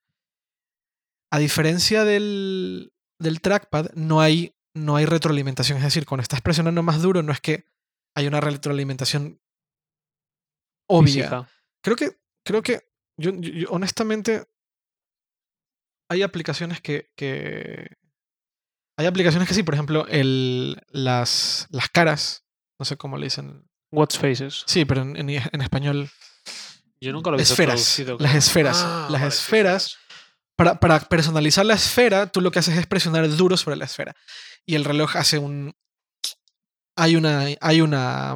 A 1.31 1.39
diferencia 1.39 2.03
del, 2.05 2.93
del 3.19 3.41
trackpad, 3.41 3.91
no 3.93 4.21
hay, 4.21 4.55
no 4.73 4.95
hay 4.95 5.05
retroalimentación. 5.05 5.77
Es 5.77 5.83
decir, 5.83 6.05
cuando 6.05 6.21
estás 6.21 6.41
presionando 6.41 6.83
más 6.83 7.01
duro, 7.01 7.21
no 7.23 7.31
es 7.33 7.41
que 7.41 7.65
hay 8.15 8.27
una 8.27 8.39
retroalimentación 8.41 9.39
obvia. 10.89 11.13
Física. 11.13 11.49
Creo 11.83 11.95
que, 11.95 12.17
creo 12.45 12.61
que, 12.61 12.81
yo, 13.19 13.31
yo- 13.31 13.51
yo 13.51 13.69
honestamente, 13.69 14.45
hay 16.09 16.21
aplicaciones 16.23 16.81
que, 16.81 17.11
que- 17.15 17.89
Hay 18.99 19.05
aplicaciones 19.05 19.47
que 19.47 19.53
sí, 19.53 19.61
por 19.63 19.73
ejemplo, 19.75 20.07
el, 20.07 20.81
las, 20.89 21.67
las 21.69 21.89
caras, 21.89 22.45
no 22.79 22.85
sé 22.85 22.97
cómo 22.97 23.17
le 23.17 23.25
dicen. 23.27 23.67
Watch 23.91 24.17
Faces. 24.17 24.63
Sí, 24.65 24.85
pero 24.85 25.01
en, 25.01 25.15
en- 25.17 25.29
en 25.29 25.61
español, 25.61 26.09
Yo 26.99 27.11
nunca 27.11 27.29
lo 27.29 27.35
he 27.37 27.39
visto 27.39 27.53
esferas. 27.53 27.75
traducido 27.75 28.17
Las 28.19 28.33
esferas. 28.35 28.77
Ah, 28.81 29.07
las 29.11 29.21
vale, 29.21 29.31
sí, 29.31 29.37
esferas. 29.37 29.97
Para, 30.57 30.99
personalizar 31.01 31.65
la 31.65 31.75
esfera, 31.75 32.31
tú 32.31 32.41
lo 32.41 32.49
que 32.51 32.59
haces 32.59 32.77
es 32.77 32.87
presionar 32.87 33.29
duro 33.29 33.55
sobre 33.57 33.77
la 33.77 33.85
esfera. 33.85 34.15
Y 34.65 34.75
el 34.75 34.85
reloj 34.85 35.15
hace 35.15 35.37
un. 35.37 35.75
Hay 36.95 37.15
una. 37.15 37.45
Hay 37.61 37.81
una. 37.81 38.35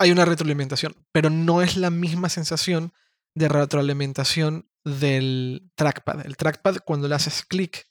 Hay 0.00 0.10
una 0.10 0.24
retroalimentación. 0.24 0.96
Pero 1.12 1.30
no 1.30 1.62
es 1.62 1.76
la 1.76 1.90
misma 1.90 2.28
sensación 2.28 2.92
de 3.36 3.48
retroalimentación 3.48 4.68
del 4.84 5.70
trackpad. 5.76 6.26
El 6.26 6.36
trackpad, 6.36 6.78
cuando 6.84 7.06
le 7.06 7.14
haces 7.14 7.44
clic, 7.44 7.88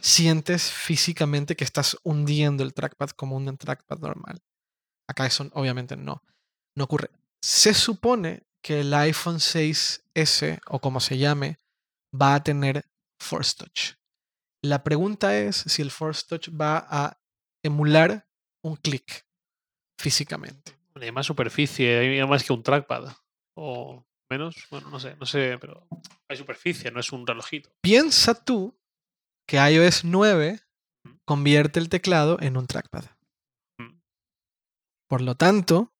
sientes 0.00 0.70
físicamente 0.70 1.56
que 1.56 1.64
estás 1.64 1.98
hundiendo 2.02 2.62
el 2.62 2.72
trackpad 2.72 3.10
como 3.10 3.36
un 3.36 3.56
trackpad 3.58 3.98
normal. 3.98 4.42
Acá 5.06 5.26
eso 5.26 5.50
obviamente 5.52 5.96
no. 5.96 6.22
No 6.74 6.84
ocurre. 6.84 7.10
Se 7.42 7.74
supone 7.74 8.46
que 8.62 8.80
el 8.80 8.94
iPhone 8.94 9.36
6S, 9.36 10.60
o 10.68 10.80
como 10.80 11.00
se 11.00 11.18
llame, 11.18 11.58
va 12.14 12.34
a 12.34 12.42
tener 12.42 12.84
Force 13.20 13.54
Touch. 13.56 13.94
La 14.64 14.84
pregunta 14.84 15.36
es 15.38 15.56
si 15.56 15.82
el 15.82 15.90
Force 15.90 16.24
Touch 16.28 16.48
va 16.48 16.86
a 16.88 17.20
emular 17.64 18.28
un 18.64 18.76
clic 18.76 19.26
físicamente. 19.98 20.76
Hay 20.94 21.10
más 21.10 21.26
superficie, 21.26 21.98
hay 21.98 22.26
más 22.26 22.44
que 22.44 22.52
un 22.52 22.62
trackpad. 22.62 23.12
O 23.56 24.04
menos, 24.30 24.54
bueno, 24.70 24.88
no 24.90 25.00
sé, 25.00 25.16
no 25.16 25.26
sé, 25.26 25.58
pero 25.60 25.86
hay 26.28 26.36
superficie, 26.36 26.90
no 26.90 27.00
es 27.00 27.12
un 27.12 27.26
relojito. 27.26 27.70
Piensa 27.82 28.34
tú 28.34 28.78
que 29.48 29.56
iOS 29.56 30.04
9 30.04 30.60
convierte 31.24 31.80
el 31.80 31.88
teclado 31.88 32.38
en 32.40 32.56
un 32.56 32.66
trackpad. 32.66 33.04
Mm. 33.78 34.00
Por 35.08 35.22
lo 35.22 35.34
tanto, 35.34 35.92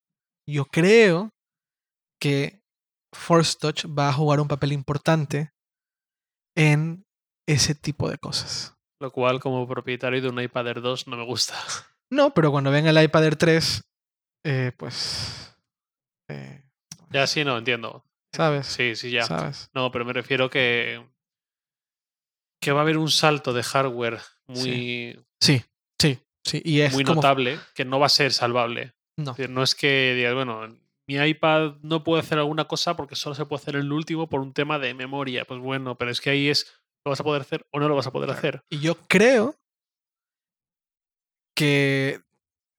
yo 0.47 0.67
creo 0.67 1.31
que 2.21 2.63
Force 3.13 3.57
Touch 3.59 3.87
va 3.87 4.09
a 4.09 4.13
jugar 4.13 4.41
un 4.41 4.49
papel 4.49 4.73
importante 4.73 5.52
en 6.57 7.05
ese 7.47 7.75
tipo 7.75 8.09
de 8.11 8.19
cosas. 8.19 8.77
Lo 9.01 9.11
cual, 9.11 9.41
como 9.41 9.67
propietario 9.67 10.21
de 10.23 10.29
un 10.29 10.41
iPad 10.41 10.69
Air 10.69 10.81
2, 10.81 11.09
no 11.09 11.17
me 11.17 11.25
gusta. 11.25 11.55
No, 12.11 12.35
pero 12.35 12.51
cuando 12.51 12.71
venga 12.71 12.91
el 12.91 13.03
iPad 13.03 13.25
Air 13.25 13.37
3, 13.37 13.83
eh, 14.45 14.73
pues... 14.77 15.57
eh, 16.29 16.63
Ya 17.09 17.27
sí, 17.27 17.43
no, 17.43 17.57
entiendo. 17.57 18.05
¿Sabes? 18.35 18.67
Sí, 18.67 18.97
sí, 18.97 19.11
ya. 19.11 19.23
¿Sabes? 19.25 19.71
No, 19.73 19.91
pero 19.91 20.05
me 20.05 20.13
refiero 20.13 20.51
que. 20.51 21.03
que 22.61 22.73
va 22.73 22.81
a 22.81 22.83
haber 22.83 22.99
un 22.99 23.11
salto 23.11 23.55
de 23.55 23.63
hardware 23.63 24.21
muy, 24.47 25.25
Sí, 25.41 25.65
sí, 25.99 26.19
sí. 26.45 26.61
Y 26.65 26.81
es 26.81 26.93
muy 26.93 27.05
como... 27.05 27.15
notable 27.17 27.59
que 27.75 27.87
no 27.87 27.99
va 27.99 28.07
a 28.07 28.11
ser 28.11 28.31
salvable. 28.35 28.93
No. 29.17 29.31
Es 29.31 29.37
decir, 29.39 29.51
no 29.51 29.63
es 29.63 29.75
que 29.75 30.13
digas, 30.15 30.35
bueno, 30.35 30.67
mi 31.13 31.29
iPad 31.29 31.77
no 31.83 32.03
puede 32.05 32.23
hacer 32.23 32.39
alguna 32.39 32.67
cosa 32.67 32.97
porque 32.97 33.17
solo 33.17 33.35
se 33.35 33.47
puede 33.47 33.61
hacer 33.63 33.77
el 33.77 33.93
último 33.93 34.29
por 34.29 34.41
un 34.41 34.53
tema 34.53 34.79
de 34.79 34.95
memoria. 34.95 35.45
Pues 35.45 35.61
bueno, 35.61 35.97
pero 35.97 36.11
es 36.11 36.21
que 36.21 36.31
ahí 36.31 36.49
es, 36.49 36.73
¿lo 37.05 37.11
vas 37.11 37.21
a 37.21 37.25
poder 37.25 37.43
hacer 37.43 37.67
o 37.73 37.81
no 37.81 37.89
lo 37.89 37.97
vas 37.97 38.07
a 38.07 38.13
poder 38.13 38.29
Claro. 38.29 38.39
hacer? 38.39 38.63
Y 38.71 38.81
yo 38.81 38.95
creo 39.09 39.57
que 41.55 42.21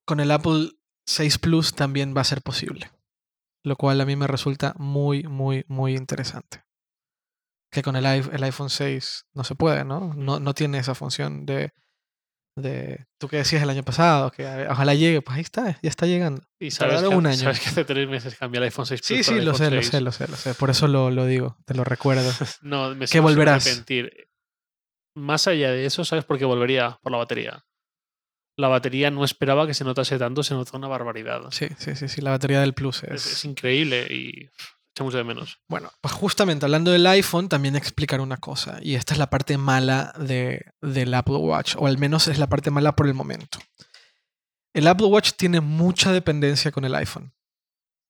con 0.06 0.20
el 0.20 0.30
Apple 0.30 0.70
6 1.06 1.38
Plus 1.38 1.74
también 1.74 2.14
va 2.16 2.22
a 2.22 2.24
ser 2.24 2.42
posible. 2.42 2.90
Lo 3.62 3.76
cual 3.76 4.00
a 4.00 4.04
mí 4.04 4.14
me 4.16 4.26
resulta 4.26 4.74
muy, 4.78 5.22
muy, 5.24 5.64
muy 5.68 5.96
interesante. 5.96 6.64
Que 7.70 7.82
con 7.82 7.96
el, 7.96 8.04
el 8.04 8.42
iPhone 8.42 8.70
6 8.70 9.26
no 9.32 9.42
se 9.44 9.54
puede, 9.54 9.84
¿no? 9.84 10.12
No, 10.14 10.38
no 10.38 10.54
tiene 10.54 10.78
esa 10.78 10.94
función 10.94 11.46
de, 11.46 11.72
de... 12.56 13.06
Tú 13.18 13.28
que 13.28 13.38
decías 13.38 13.62
el 13.62 13.70
año 13.70 13.82
pasado, 13.82 14.30
que 14.30 14.46
ojalá 14.68 14.94
llegue. 14.94 15.22
Pues 15.22 15.36
ahí 15.36 15.42
está, 15.42 15.78
ya 15.82 15.88
está 15.88 16.06
llegando. 16.06 16.42
Y 16.60 16.70
sabes 16.70 17.00
que, 17.00 17.08
un 17.08 17.26
año. 17.26 17.36
sabes 17.38 17.60
que 17.60 17.68
hace 17.68 17.84
tres 17.84 18.08
meses 18.08 18.36
cambié 18.36 18.58
el 18.58 18.64
iPhone 18.64 18.86
6 18.86 19.00
Plus 19.00 19.06
Sí, 19.06 19.22
sí, 19.24 19.40
lo 19.40 19.54
sé, 19.54 19.64
lo 19.70 19.80
6. 19.82 19.86
sé, 19.88 20.00
lo 20.00 20.12
sé, 20.12 20.28
lo 20.28 20.36
sé. 20.36 20.54
Por 20.54 20.70
eso 20.70 20.86
lo, 20.88 21.10
lo 21.10 21.26
digo, 21.26 21.56
te 21.64 21.74
lo 21.74 21.84
recuerdo. 21.84 22.30
No, 22.62 22.94
me 22.94 23.06
Que 23.06 23.20
volverás. 23.20 23.66
arrepentir. 23.66 24.28
Más 25.16 25.46
allá 25.46 25.70
de 25.70 25.86
eso, 25.86 26.04
¿sabes 26.04 26.24
por 26.24 26.38
qué 26.38 26.44
volvería? 26.44 26.98
Por 27.02 27.12
la 27.12 27.18
batería. 27.18 27.64
La 28.56 28.68
batería 28.68 29.10
no 29.10 29.24
esperaba 29.24 29.66
que 29.66 29.74
se 29.74 29.82
notase 29.84 30.16
tanto, 30.18 30.42
se 30.44 30.54
nota 30.54 30.76
una 30.76 30.86
barbaridad. 30.88 31.42
Sí, 31.50 31.66
sí, 31.78 31.96
sí, 31.96 32.08
sí, 32.08 32.20
la 32.20 32.30
batería 32.30 32.60
del 32.60 32.72
Plus 32.74 33.02
Es, 33.04 33.26
es... 33.26 33.32
es 33.32 33.44
increíble 33.44 34.06
y 34.10 34.48
mucho 35.02 35.16
de 35.18 35.24
menos. 35.24 35.58
Bueno, 35.68 35.90
pues 36.00 36.14
justamente 36.14 36.66
hablando 36.66 36.90
del 36.90 37.06
iPhone, 37.06 37.48
también 37.48 37.74
explicar 37.74 38.20
una 38.20 38.36
cosa, 38.36 38.78
y 38.80 38.94
esta 38.94 39.14
es 39.14 39.18
la 39.18 39.30
parte 39.30 39.58
mala 39.58 40.14
de, 40.18 40.72
del 40.80 41.12
Apple 41.14 41.36
Watch, 41.36 41.74
o 41.76 41.86
al 41.86 41.98
menos 41.98 42.28
es 42.28 42.38
la 42.38 42.48
parte 42.48 42.70
mala 42.70 42.94
por 42.94 43.06
el 43.06 43.14
momento. 43.14 43.58
El 44.74 44.86
Apple 44.86 45.06
Watch 45.06 45.32
tiene 45.36 45.60
mucha 45.60 46.12
dependencia 46.12 46.70
con 46.70 46.84
el 46.84 46.94
iPhone. 46.94 47.32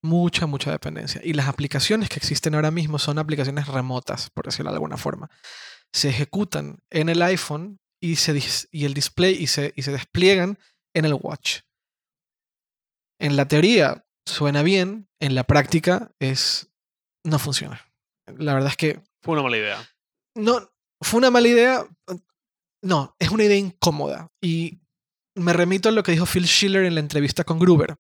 Mucha, 0.03 0.47
mucha 0.47 0.71
dependencia. 0.71 1.21
Y 1.25 1.33
las 1.33 1.49
aplicaciones 1.49 2.09
que 2.09 2.17
existen 2.17 2.55
ahora 2.55 2.71
mismo 2.71 2.99
son 2.99 3.19
aplicaciones 3.19 3.69
remotas, 3.69 4.31
por 4.31 4.45
decirlo 4.45 4.71
de 4.71 4.77
alguna 4.77 4.97
forma. 4.97 5.31
Se 5.93 6.11
ejecutan 6.11 6.79
en 6.91 7.09
el 7.09 7.23
iPhone 7.23 7.81
y, 8.01 8.17
se, 8.17 8.39
y 8.71 8.85
el 8.85 8.93
display 8.93 9.35
y 9.35 9.47
se, 9.47 9.73
y 9.77 9.83
se 9.83 9.93
despliegan 9.93 10.59
en 10.95 11.05
el 11.07 11.15
Watch. 11.15 11.61
En 13.19 13.37
la 13.37 13.49
teoría 13.49 14.05
suena 14.27 14.63
bien, 14.63 15.09
en 15.21 15.35
la 15.35 15.45
práctica 15.45 16.13
es 16.19 16.74
no 17.25 17.39
funciona. 17.39 17.81
La 18.39 18.55
verdad 18.55 18.71
es 18.71 18.77
que 18.77 19.01
Fue 19.23 19.35
una 19.35 19.43
mala 19.43 19.57
idea. 19.57 19.89
no 20.37 20.71
fue 21.01 21.19
una 21.19 21.31
mala 21.31 21.49
idea. 21.49 21.87
No, 22.83 23.15
es 23.19 23.29
una 23.31 23.45
idea 23.45 23.59
incómoda. 23.59 24.29
Y 24.43 24.81
me 25.35 25.53
remito 25.53 25.89
a 25.89 25.93
lo 25.93 26.03
que 26.03 26.13
dijo 26.13 26.25
Phil 26.27 26.47
Schiller 26.47 26.85
en 26.85 26.95
la 26.95 27.01
entrevista 27.01 27.45
con 27.45 27.59
Gruber. 27.59 27.97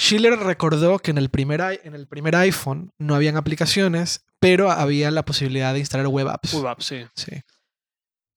Schiller 0.00 0.36
recordó 0.38 0.98
que 0.98 1.10
en 1.10 1.18
el 1.18 1.30
primer, 1.30 1.80
en 1.84 1.94
el 1.94 2.06
primer 2.06 2.36
iPhone 2.36 2.92
no 2.98 3.14
habían 3.14 3.36
aplicaciones, 3.36 4.24
pero 4.40 4.70
había 4.70 5.10
la 5.10 5.24
posibilidad 5.24 5.72
de 5.72 5.80
instalar 5.80 6.06
web 6.08 6.28
apps. 6.28 6.54
Web 6.54 6.66
app, 6.66 6.80
sí. 6.80 7.06
Sí. 7.16 7.32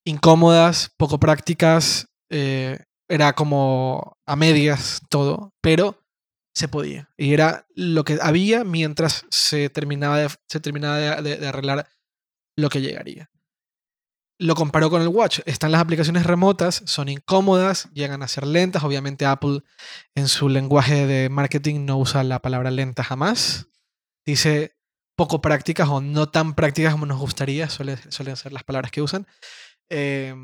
Incómodas, 0.05 0.91
poco 0.97 1.19
prácticas, 1.19 2.07
eh, 2.31 2.79
era 3.09 3.33
como 3.33 4.17
a 4.25 4.35
medias 4.35 5.01
todo, 5.09 5.51
pero 5.61 5.99
se 6.57 6.67
podía. 6.67 7.09
Y 7.17 7.33
era 7.33 7.67
lo 7.75 8.03
que 8.03 8.17
había 8.21 8.63
mientras 8.63 9.25
se 9.29 9.69
terminaba 9.69 10.17
de, 10.17 10.29
se 10.47 10.59
terminaba 10.59 10.97
de, 11.21 11.47
arreglar 11.47 11.87
lo 12.57 12.69
que 12.69 12.81
llegaría. 12.81 13.29
Lo 14.39 14.55
comparó 14.55 14.89
con 14.89 15.01
el 15.01 15.07
Watch. 15.07 15.39
Están 15.45 15.71
las 15.71 15.81
aplicaciones 15.81 16.25
remotas, 16.25 16.83
son 16.85 17.09
incómodas, 17.09 17.89
llegan 17.93 18.21
a 18.23 18.27
ser 18.27 18.45
lentas. 18.45 18.83
Obviamente 18.83 19.25
Apple 19.25 19.61
en 20.15 20.27
su 20.27 20.49
lenguaje 20.49 21.07
de 21.07 21.29
marketing 21.29 21.85
no 21.85 21.97
usa 21.97 22.23
la 22.23 22.39
palabra 22.41 22.71
lenta 22.71 23.03
jamás. 23.03 23.67
Dice 24.25 24.75
poco 25.15 25.41
prácticas 25.41 25.89
o 25.89 26.01
no 26.01 26.29
tan 26.29 26.53
prácticas 26.53 26.93
como 26.93 27.05
nos 27.07 27.19
gustaría, 27.19 27.67
suele- 27.69 27.97
suelen 28.11 28.35
ser 28.35 28.53
las 28.53 28.63
palabras 28.63 28.91
que 28.91 29.01
usan. 29.01 29.25
Eh, 29.89 30.35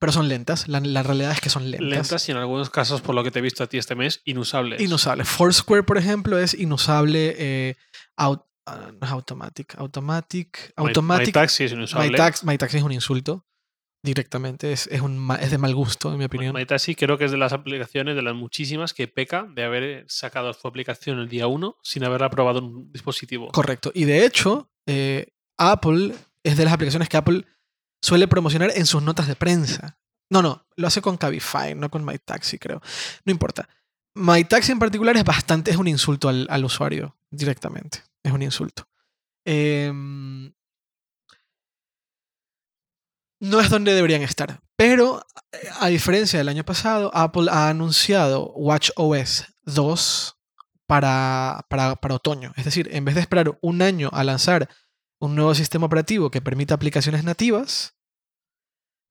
pero 0.00 0.10
son 0.12 0.28
lentas, 0.28 0.66
la, 0.66 0.80
la 0.80 1.02
realidad 1.04 1.30
es 1.30 1.40
que 1.40 1.50
son 1.50 1.70
lentas. 1.70 1.88
Lentas 1.88 2.28
y 2.28 2.32
en 2.32 2.38
algunos 2.38 2.70
casos, 2.70 3.00
por 3.02 3.14
lo 3.14 3.22
que 3.22 3.30
te 3.30 3.38
he 3.38 3.42
visto 3.42 3.62
a 3.62 3.68
ti 3.68 3.78
este 3.78 3.94
mes, 3.94 4.22
inusables. 4.24 4.80
Inusable. 4.80 5.24
Foursquare, 5.24 5.84
por 5.84 5.98
ejemplo, 5.98 6.38
es 6.38 6.54
inusable. 6.54 7.34
eh, 7.38 7.74
ah, 8.16 8.36
no 8.66 8.98
es 9.06 9.10
automatic. 9.12 9.74
Automatic. 9.78 10.72
My- 10.76 10.86
Automatic. 10.88 11.26
MyTaxi 11.28 11.64
es 11.64 11.72
inusable. 11.72 12.08
MyTax- 12.16 12.42
MyTaxi 12.44 12.76
es 12.78 12.82
un 12.82 12.92
insulto. 12.92 13.44
Directamente. 14.02 14.72
Es, 14.72 14.86
es, 14.86 15.02
un, 15.02 15.28
es 15.38 15.50
de 15.50 15.58
mal 15.58 15.74
gusto, 15.74 16.10
en 16.10 16.16
mi 16.18 16.24
opinión. 16.24 16.54
MyTaxi 16.54 16.94
creo 16.94 17.18
que 17.18 17.26
es 17.26 17.30
de 17.30 17.36
las 17.36 17.52
aplicaciones, 17.52 18.16
de 18.16 18.22
las 18.22 18.34
muchísimas, 18.34 18.94
que 18.94 19.06
peca 19.08 19.46
de 19.54 19.62
haber 19.64 20.06
sacado 20.08 20.52
su 20.54 20.66
aplicación 20.66 21.18
el 21.18 21.28
día 21.28 21.46
1 21.46 21.76
sin 21.82 22.04
haberla 22.04 22.30
probado 22.30 22.60
en 22.60 22.64
un 22.64 22.92
dispositivo. 22.92 23.48
Correcto. 23.48 23.92
Y 23.94 24.04
de 24.04 24.24
hecho, 24.24 24.70
eh, 24.86 25.26
Apple 25.58 26.14
es 26.42 26.56
de 26.56 26.64
las 26.64 26.72
aplicaciones 26.72 27.10
que 27.10 27.18
Apple 27.18 27.44
suele 28.00 28.28
promocionar 28.28 28.72
en 28.74 28.86
sus 28.86 29.02
notas 29.02 29.26
de 29.26 29.36
prensa. 29.36 29.98
No, 30.30 30.42
no, 30.42 30.66
lo 30.76 30.86
hace 30.86 31.02
con 31.02 31.16
Cabify, 31.16 31.74
no 31.74 31.90
con 31.90 32.04
MyTaxi, 32.04 32.58
creo. 32.58 32.80
No 33.24 33.32
importa. 33.32 33.68
MyTaxi 34.14 34.72
en 34.72 34.78
particular 34.78 35.16
es 35.16 35.24
bastante, 35.24 35.70
es 35.70 35.76
un 35.76 35.88
insulto 35.88 36.28
al, 36.28 36.46
al 36.50 36.64
usuario 36.64 37.16
directamente. 37.30 38.02
Es 38.22 38.32
un 38.32 38.42
insulto. 38.42 38.88
Em, 39.44 40.52
no 43.40 43.60
es 43.60 43.70
donde 43.70 43.94
deberían 43.94 44.22
estar. 44.22 44.60
Pero, 44.76 45.26
eh, 45.52 45.68
a 45.80 45.88
diferencia 45.88 46.38
del 46.38 46.48
año 46.48 46.64
pasado, 46.64 47.10
Apple 47.14 47.50
ha 47.50 47.68
anunciado 47.68 48.52
WatchOS 48.52 49.46
2 49.62 50.36
para, 50.86 51.66
para, 51.68 51.96
para 51.96 52.14
otoño. 52.14 52.52
Es 52.56 52.64
decir, 52.64 52.88
en 52.92 53.04
vez 53.04 53.14
de 53.14 53.20
esperar 53.20 53.58
un 53.62 53.82
año 53.82 54.10
a 54.12 54.24
lanzar 54.24 54.68
un 55.20 55.34
nuevo 55.34 55.54
sistema 55.54 55.86
operativo 55.86 56.30
que 56.30 56.40
permita 56.40 56.74
aplicaciones 56.74 57.24
nativas, 57.24 57.96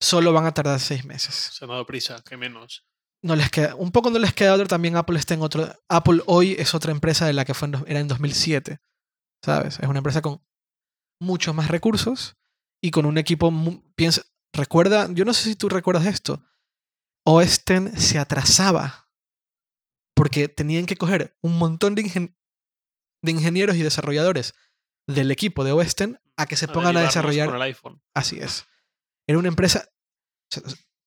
solo 0.02 0.34
van 0.34 0.46
a 0.46 0.54
tardar 0.54 0.80
seis 0.80 1.06
meses. 1.06 1.34
Se 1.54 1.66
me 1.66 1.74
ha 1.74 1.76
dado 1.76 1.86
prisa, 1.86 2.24
que 2.28 2.38
menos. 2.38 2.86
No 3.22 3.36
les 3.36 3.50
queda, 3.52 3.76
un 3.76 3.92
poco 3.92 4.10
no 4.10 4.18
les 4.20 4.34
queda 4.34 4.54
otro, 4.54 4.68
también 4.68 4.96
Apple 4.96 5.20
está 5.20 5.34
en 5.34 5.42
otro. 5.42 5.70
Apple 5.90 6.22
hoy 6.26 6.54
es 6.58 6.74
otra 6.74 6.92
empresa 6.92 7.26
de 7.26 7.34
la 7.34 7.44
que 7.46 7.54
fue 7.54 7.68
en 7.68 7.76
era 7.88 8.00
en 8.00 8.08
2007. 8.08 8.80
¿Sabes? 9.44 9.80
Es 9.80 9.88
una 9.88 10.00
empresa 10.00 10.22
con 10.22 10.42
muchos 11.22 11.54
más 11.54 11.68
recursos 11.70 12.38
y 12.82 12.92
con 12.92 13.06
un 13.06 13.18
equipo. 13.18 13.52
Piensa, 13.96 14.22
recuerda, 14.54 15.08
yo 15.12 15.26
no 15.26 15.34
sé 15.34 15.44
si 15.50 15.56
tú 15.56 15.68
recuerdas 15.70 16.06
esto. 16.06 16.44
X 17.28 17.66
se 17.98 18.18
atrasaba 18.20 19.10
porque 20.16 20.48
tenían 20.48 20.86
que 20.86 20.96
coger 20.98 21.38
un 21.42 21.58
montón 21.58 21.96
de, 21.96 22.04
ingen- 22.04 22.36
de 23.24 23.32
ingenieros 23.32 23.76
y 23.76 23.84
desarrolladores 23.84 24.56
del 25.14 25.32
equipo 25.32 25.64
de 25.64 25.72
X 25.72 25.96
a 26.38 26.46
que 26.46 26.56
se 26.56 26.68
pongan 26.68 26.96
a 26.98 27.02
desarrollar 27.02 27.48
Con 27.48 27.56
el 27.56 27.62
iPhone. 27.64 28.02
Así 28.14 28.40
es. 28.40 28.66
Era 29.28 29.40
una 29.40 29.48
empresa. 29.48 29.90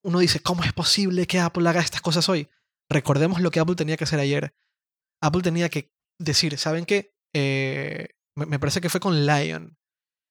Uno 0.05 0.19
dice, 0.19 0.41
¿cómo 0.41 0.63
es 0.65 0.73
posible 0.73 1.27
que 1.27 1.39
Apple 1.41 1.69
haga 1.69 1.81
estas 1.81 2.01
cosas 2.03 2.29
hoy? 2.29 2.49
Recordemos 2.91 3.41
lo 3.41 3.51
que 3.51 3.61
Apple 3.61 3.77
tenía 3.77 3.97
que 3.97 4.05
hacer 4.05 4.19
ayer. 4.21 4.55
Apple 5.23 5.43
tenía 5.43 5.69
que 5.69 5.93
decir, 6.19 6.59
¿saben 6.59 6.85
qué? 6.85 7.15
Eh, 7.35 8.09
me 8.37 8.59
parece 8.59 8.81
que 8.81 8.89
fue 8.91 9.01
con 9.01 9.25
Lion. 9.27 9.79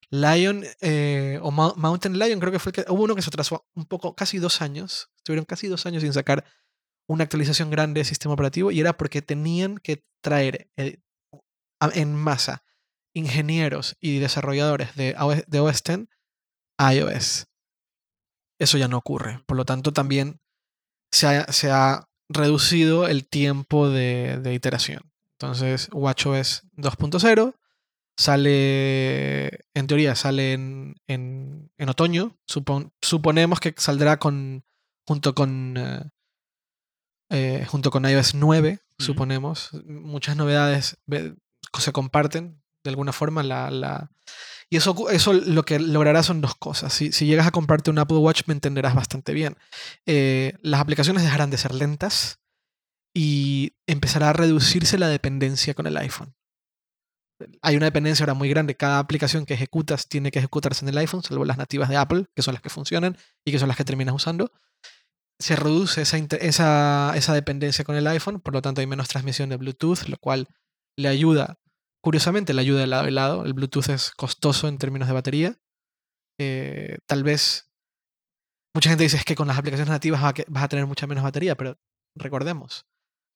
Lion 0.10 0.64
eh, 0.82 1.40
o 1.42 1.52
Mou- 1.52 1.76
Mountain 1.78 2.20
Lion, 2.20 2.40
creo 2.40 2.52
que 2.52 2.60
fue 2.60 2.72
el 2.72 2.84
que. 2.86 2.92
Hubo 2.92 3.04
uno 3.04 3.16
que 3.16 3.22
se 3.22 3.30
atrasó 3.30 3.66
un 3.76 3.86
poco, 3.86 4.16
casi 4.16 4.38
dos 4.40 4.62
años. 4.62 5.10
Estuvieron 5.18 5.46
casi 5.46 5.68
dos 5.68 5.86
años 5.86 6.04
sin 6.04 6.12
sacar 6.14 6.44
una 7.10 7.24
actualización 7.24 7.70
grande 7.70 8.02
de 8.02 8.06
sistema 8.06 8.34
operativo 8.34 8.72
y 8.72 8.80
era 8.82 8.98
porque 8.98 9.22
tenían 9.22 9.78
que 9.78 10.06
traer 10.22 10.70
en 10.76 12.16
masa 12.16 12.64
ingenieros 13.14 13.96
y 14.00 14.20
desarrolladores 14.20 14.96
de 14.96 15.16
de 15.48 15.60
OS 15.60 15.82
X 15.86 16.08
a 16.78 16.94
iOS. 16.96 17.48
Eso 18.60 18.78
ya 18.78 18.88
no 18.88 18.98
ocurre. 18.98 19.44
Por 19.48 19.58
lo 19.58 19.66
tanto, 19.66 19.92
también 19.94 20.40
se 21.12 21.28
ha, 21.28 21.52
se 21.52 21.72
ha 21.72 22.08
reducido 22.30 23.08
el 23.08 23.28
tiempo 23.28 23.90
de, 23.90 24.40
de 24.42 24.54
iteración. 24.54 25.12
Entonces, 25.40 25.90
WatchOS 25.92 26.64
2.0 26.78 27.56
sale, 28.18 29.48
en 29.74 29.88
teoría, 29.88 30.16
sale 30.16 30.54
en, 30.54 30.96
en, 31.08 31.72
en 31.78 31.90
otoño. 31.90 32.38
Supon- 32.48 32.92
suponemos 33.02 33.60
que 33.60 33.74
saldrá 33.78 34.18
con, 34.18 34.64
junto 35.08 35.34
con 35.36 35.76
eh, 35.78 36.04
eh, 37.32 37.66
junto 37.68 37.92
con 37.92 38.06
iOS 38.06 38.36
9, 38.36 38.74
Ujú. 38.74 39.06
suponemos. 39.06 39.70
Muchas 39.86 40.36
novedades 40.36 40.98
ve- 41.06 41.36
se 41.80 41.92
comparten 41.92 42.61
de 42.84 42.90
alguna 42.90 43.14
forma. 43.14 43.44
La, 43.44 43.70
la- 43.72 44.10
Y 44.70 44.78
eso, 44.78 45.10
eso 45.10 45.34
lo 45.34 45.64
que 45.64 45.80
logrará 45.80 46.24
son 46.24 46.42
dos 46.42 46.56
cosas. 46.56 46.94
Si, 46.94 47.12
si 47.12 47.26
llegas 47.26 47.48
a 47.48 47.52
comprarte 47.52 47.90
un 47.92 48.00
Apple 48.00 48.18
Watch, 48.18 48.44
me 48.48 48.54
entenderás 48.54 48.96
bastante 48.96 49.34
bien. 49.34 49.58
Eh, 50.06 50.54
las 50.62 50.80
aplicaciones 50.82 51.24
dejarán 51.24 51.50
de 51.50 51.58
ser 51.58 51.74
lentas 51.74 52.40
y 53.14 53.74
empezará 53.88 54.30
a 54.30 54.34
reducirse 54.34 54.98
la 54.98 55.10
dependencia 55.10 55.74
con 55.74 55.88
el 55.88 55.98
iPhone. 55.98 56.34
Hay 57.64 57.76
una 57.76 57.88
dependencia 57.88 58.24
ahora 58.24 58.36
muy 58.36 58.50
grande. 58.50 58.76
Cada 58.78 59.00
aplicación 59.00 59.46
que 59.46 59.56
ejecutas 59.56 60.08
tiene 60.08 60.30
que 60.32 60.40
ejecutarse 60.40 60.86
en 60.86 60.90
el 60.90 60.98
iPhone, 61.00 61.24
salvo 61.24 61.44
las 61.44 61.58
nativas 61.58 61.90
de 61.90 61.98
Apple, 61.98 62.28
que 62.36 62.42
son 62.44 62.54
las 62.54 62.62
que 62.62 62.70
funcionan 62.70 63.18
y 63.44 63.52
que 63.52 63.58
son 63.60 63.68
las 63.68 63.76
que 63.78 63.84
terminas 63.84 64.14
usando. 64.14 64.52
Se 65.40 65.56
reduce 65.56 66.04
esa, 66.04 66.18
esa, 66.18 67.14
esa 67.16 67.34
dependencia 67.34 67.84
con 67.84 67.96
el 67.96 68.06
iPhone, 68.06 68.40
por 68.42 68.54
lo 68.54 68.62
tanto 68.62 68.80
hay 68.80 68.86
menos 68.88 69.08
transmisión 69.08 69.50
de 69.50 69.58
Bluetooth, 69.58 70.04
lo 70.08 70.18
cual 70.18 70.48
le 70.96 71.08
ayuda, 71.08 71.58
curiosamente 72.02 72.54
le 72.54 72.62
ayuda 72.62 72.82
de 72.82 72.88
lado 72.88 73.08
y 73.08 73.12
lado. 73.12 73.46
El 73.46 73.54
Bluetooth 73.54 73.90
es 73.90 74.12
costoso 74.12 74.68
en 74.68 74.78
términos 74.78 75.08
de 75.08 75.14
batería. 75.14 75.58
Eh, 76.40 76.98
tal 77.08 77.24
vez 77.24 77.72
mucha 78.74 78.90
gente 78.90 79.04
dice 79.04 79.18
es 79.18 79.26
que 79.26 79.36
con 79.36 79.48
las 79.48 79.58
aplicaciones 79.58 79.92
nativas 79.92 80.24
a 80.24 80.34
vas 80.48 80.64
a 80.64 80.68
tener 80.68 80.86
mucha 80.86 81.08
menos 81.08 81.24
batería, 81.24 81.56
pero 81.56 81.78
recordemos, 82.18 82.86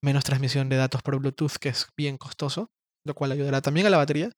menos 0.03 0.24
transmisión 0.24 0.70
de 0.70 0.78
datos 0.78 1.01
por 1.01 1.20
Bluetooth, 1.20 1.57
que 1.59 1.70
es 1.70 1.88
bien 1.97 2.18
costoso, 2.18 2.72
lo 3.05 3.13
cual 3.13 3.32
ayudará 3.32 3.61
también 3.61 3.88
a 3.88 3.89
la 3.89 3.97
batería. 3.97 4.32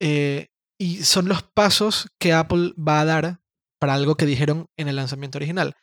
Eh, 0.00 0.48
y 0.80 1.02
son 1.02 1.28
los 1.28 1.42
pasos 1.42 2.08
que 2.20 2.32
Apple 2.32 2.72
va 2.78 3.00
a 3.00 3.04
dar 3.04 3.40
para 3.80 3.94
algo 3.94 4.16
que 4.16 4.26
dijeron 4.26 4.66
en 4.76 4.88
el 4.88 4.96
lanzamiento 4.96 5.38
original. 5.38 5.76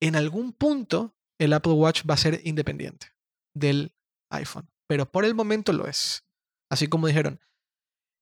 En 0.00 0.16
algún 0.16 0.52
punto, 0.52 1.14
el 1.38 1.52
Apple 1.52 1.72
Watch 1.72 2.02
va 2.08 2.14
a 2.14 2.18
ser 2.18 2.40
independiente 2.44 3.08
del 3.54 3.94
iPhone, 4.30 4.68
pero 4.88 5.10
por 5.10 5.24
el 5.24 5.34
momento 5.34 5.72
lo 5.72 5.86
es. 5.86 6.24
Así 6.72 6.88
como 6.88 7.06
dijeron, 7.06 7.38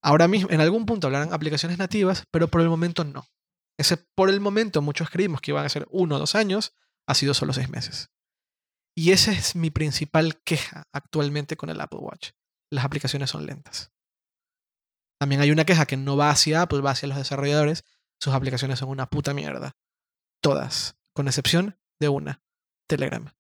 ahora 0.02 0.26
mismo, 0.26 0.50
en 0.50 0.60
algún 0.60 0.84
punto 0.84 1.06
hablarán 1.06 1.32
aplicaciones 1.32 1.78
nativas, 1.78 2.24
pero 2.32 2.48
por 2.48 2.60
el 2.60 2.68
momento 2.68 3.04
no. 3.04 3.24
Ese 3.78 3.96
por 3.96 4.28
el 4.28 4.40
momento, 4.40 4.82
muchos 4.82 5.08
creímos 5.08 5.40
que 5.40 5.52
iban 5.52 5.64
a 5.64 5.68
ser 5.68 5.86
uno 5.88 6.16
o 6.16 6.18
dos 6.18 6.34
años, 6.34 6.74
ha 7.06 7.14
sido 7.14 7.32
solo 7.32 7.52
seis 7.52 7.68
meses. 7.68 8.10
Y 8.96 9.12
esa 9.12 9.30
es 9.30 9.54
mi 9.54 9.70
principal 9.70 10.42
queja 10.42 10.88
actualmente 10.92 11.56
con 11.56 11.70
el 11.70 11.80
Apple 11.80 12.00
Watch. 12.00 12.30
Las 12.72 12.84
aplicaciones 12.84 13.30
son 13.30 13.46
lentas. 13.46 13.92
También 15.20 15.40
hay 15.42 15.52
una 15.52 15.64
queja 15.64 15.86
que 15.86 15.96
no 15.96 16.16
va 16.16 16.30
hacia 16.30 16.62
Apple, 16.62 16.80
va 16.80 16.90
hacia 16.90 17.06
los 17.06 17.18
desarrolladores. 17.18 17.84
Sus 18.20 18.34
aplicaciones 18.34 18.80
son 18.80 18.88
una 18.88 19.06
puta 19.06 19.32
mierda. 19.32 19.76
Todas, 20.42 20.96
con 21.14 21.28
excepción 21.28 21.78
de 22.00 22.08
una, 22.08 22.42
Telegram. 22.88 23.32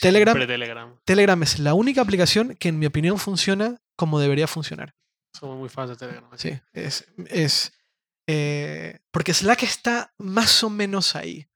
Telegram- 0.00 0.34
Telegram. 0.46 0.96
Telegram 1.04 1.42
es 1.42 1.58
la 1.58 1.74
única 1.74 2.00
aplicación 2.00 2.54
que 2.56 2.68
en 2.68 2.78
mi 2.78 2.86
opinión 2.86 3.18
funciona 3.18 3.80
como 3.96 4.20
debería 4.20 4.46
funcionar. 4.46 4.94
Somos 5.38 5.58
muy 5.58 5.68
fans 5.68 5.90
de 5.90 5.96
Telegram. 5.96 6.24
Sí, 6.36 6.58
es, 6.72 7.06
es 7.28 7.72
eh, 8.26 9.00
porque 9.10 9.34
Slack 9.34 9.62
está 9.62 10.12
más 10.18 10.62
o 10.62 10.70
menos 10.70 11.16
ahí. 11.16 11.48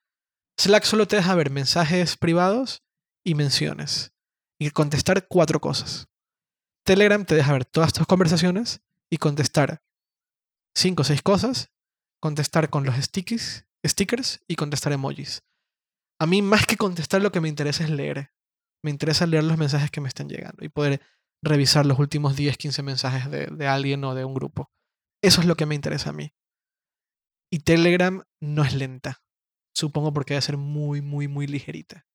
Slack 0.59 0.85
solo 0.85 1.07
te 1.09 1.17
deja 1.17 1.35
ver 1.35 1.51
mensajes 1.51 2.17
privados 2.17 2.83
y 3.25 3.35
menciones 3.35 4.13
y 4.59 4.71
contestar 4.71 5.27
cuatro 5.29 5.61
cosas. 5.61 6.09
Telegram 6.85 7.25
te 7.25 7.35
deja 7.35 7.53
ver 7.53 7.65
todas 7.65 7.93
tus 7.93 8.07
conversaciones 8.07 8.81
y 9.11 9.17
contestar 9.17 9.83
cinco 10.75 11.03
o 11.03 11.05
seis 11.05 11.23
cosas, 11.23 11.71
contestar 12.21 12.69
con 12.71 12.85
los 12.85 12.95
stickies, 12.97 13.67
stickers 13.87 14.45
y 14.47 14.57
contestar 14.57 14.93
emojis. 14.93 15.43
A 16.25 16.27
mí 16.27 16.41
más 16.41 16.65
que 16.65 16.79
contestar 16.79 17.21
lo 17.21 17.31
que 17.31 17.43
me 17.43 17.51
interesa 17.51 17.85
es 17.85 17.91
leer. 17.91 18.33
Me 18.83 18.91
interesa 18.91 19.27
leer 19.27 19.45
los 19.45 19.59
mensajes 19.59 19.91
que 19.91 20.01
me 20.01 20.09
están 20.09 20.27
llegando 20.27 20.65
y 20.65 20.71
poder 20.71 21.03
revisar 21.43 21.85
los 21.85 21.99
últimos 21.99 22.35
10, 22.35 22.57
15 22.57 22.83
mensajes 22.83 23.31
de, 23.31 23.67
alguien 23.69 24.03
o 24.05 24.15
de 24.15 24.25
un 24.25 24.33
grupo. 24.33 24.71
Eso 25.23 25.43
es 25.43 25.47
lo 25.47 25.55
que 25.55 25.67
me 25.67 25.75
interesa 25.75 26.09
a 26.09 26.13
mí. 26.15 26.33
Y 27.53 27.59
Telegram 27.59 28.23
no 28.41 28.65
es 28.65 28.73
lenta. 28.73 29.23
Supongo 29.75 30.15
porque 30.15 30.33
debe 30.33 30.41
ser 30.41 30.57
muy, 30.57 31.03
muy, 31.03 31.29
muy 31.29 31.47
ligerita. 31.47 32.07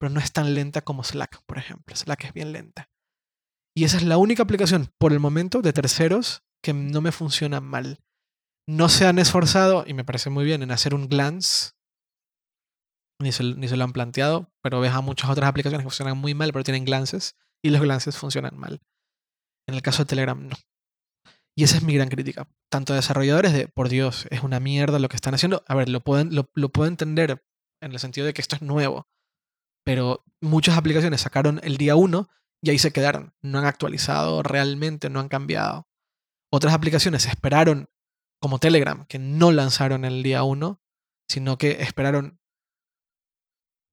Pero 0.00 0.12
no 0.12 0.18
es 0.18 0.32
tan 0.32 0.52
lenta 0.52 0.80
como 0.80 1.04
Slack, 1.04 1.44
por 1.46 1.56
ejemplo. 1.56 1.94
Slack 1.94 2.24
es 2.24 2.32
bien 2.32 2.50
lenta. 2.50 2.90
Y 3.76 3.84
esa 3.84 3.98
es 3.98 4.02
la 4.02 4.18
única 4.18 4.42
aplicación, 4.42 4.92
por 4.98 5.12
el 5.12 5.20
momento, 5.20 5.62
de 5.62 5.72
terceros 5.72 6.42
que 6.64 6.72
no 6.72 7.00
me 7.00 7.12
funciona 7.12 7.60
mal. 7.60 8.00
No 8.66 8.88
se 8.88 9.06
han 9.06 9.20
esforzado, 9.20 9.84
y 9.86 9.94
me 9.94 10.04
parece 10.04 10.30
muy 10.30 10.44
bien, 10.44 10.64
en 10.64 10.72
hacer 10.72 10.94
un 10.94 11.06
glance. 11.06 11.74
Ni 13.20 13.32
se, 13.32 13.44
ni 13.44 13.68
se 13.68 13.76
lo 13.76 13.84
han 13.84 13.92
planteado, 13.92 14.50
pero 14.62 14.80
ves 14.80 14.92
a 14.92 15.00
muchas 15.02 15.30
otras 15.30 15.48
aplicaciones 15.48 15.84
que 15.84 15.90
funcionan 15.90 16.16
muy 16.16 16.34
mal, 16.34 16.52
pero 16.52 16.64
tienen 16.64 16.84
glances, 16.84 17.36
y 17.62 17.70
los 17.70 17.82
glances 17.82 18.16
funcionan 18.16 18.56
mal. 18.58 18.80
En 19.68 19.74
el 19.74 19.82
caso 19.82 20.02
de 20.02 20.08
Telegram, 20.08 20.48
no. 20.48 20.56
Y 21.56 21.64
esa 21.64 21.76
es 21.76 21.82
mi 21.82 21.94
gran 21.94 22.08
crítica. 22.08 22.48
Tanto 22.70 22.92
a 22.92 22.96
desarrolladores 22.96 23.52
de, 23.52 23.68
por 23.68 23.88
Dios, 23.88 24.26
es 24.30 24.42
una 24.42 24.60
mierda 24.60 24.98
lo 24.98 25.08
que 25.08 25.16
están 25.16 25.34
haciendo. 25.34 25.62
A 25.66 25.74
ver, 25.74 25.88
lo 25.88 26.00
puedo, 26.00 26.24
lo, 26.24 26.50
lo 26.54 26.70
puedo 26.70 26.88
entender 26.88 27.44
en 27.82 27.92
el 27.92 27.98
sentido 27.98 28.26
de 28.26 28.32
que 28.32 28.40
esto 28.40 28.56
es 28.56 28.62
nuevo. 28.62 29.08
Pero 29.84 30.24
muchas 30.40 30.78
aplicaciones 30.78 31.20
sacaron 31.20 31.60
el 31.62 31.76
día 31.76 31.96
1 31.96 32.28
y 32.62 32.70
ahí 32.70 32.78
se 32.78 32.92
quedaron. 32.92 33.34
No 33.42 33.58
han 33.58 33.66
actualizado 33.66 34.42
realmente, 34.42 35.10
no 35.10 35.20
han 35.20 35.28
cambiado. 35.28 35.88
Otras 36.52 36.74
aplicaciones 36.74 37.26
esperaron, 37.26 37.88
como 38.40 38.58
Telegram, 38.58 39.06
que 39.06 39.18
no 39.18 39.52
lanzaron 39.52 40.04
el 40.04 40.22
día 40.22 40.42
1, 40.42 40.80
sino 41.28 41.58
que 41.58 41.82
esperaron 41.82 42.39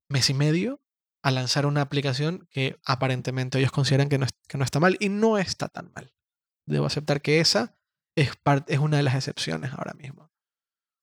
mes 0.09 0.29
y 0.29 0.33
medio 0.33 0.81
a 1.23 1.31
lanzar 1.31 1.65
una 1.65 1.81
aplicación 1.81 2.47
que 2.51 2.79
aparentemente 2.85 3.59
ellos 3.59 3.71
consideran 3.71 4.09
que 4.09 4.17
no, 4.17 4.25
es- 4.25 4.31
que 4.47 4.57
no 4.57 4.63
está 4.63 4.79
mal 4.79 4.97
y 4.99 5.09
no 5.09 5.37
está 5.37 5.67
tan 5.67 5.91
mal. 5.93 6.13
Debo 6.67 6.85
aceptar 6.85 7.21
que 7.21 7.39
esa 7.39 7.77
es, 8.15 8.31
es 8.67 8.79
una 8.79 8.97
de 8.97 9.03
las 9.03 9.15
excepciones 9.15 9.71
ahora 9.73 9.93
mismo. 9.93 10.31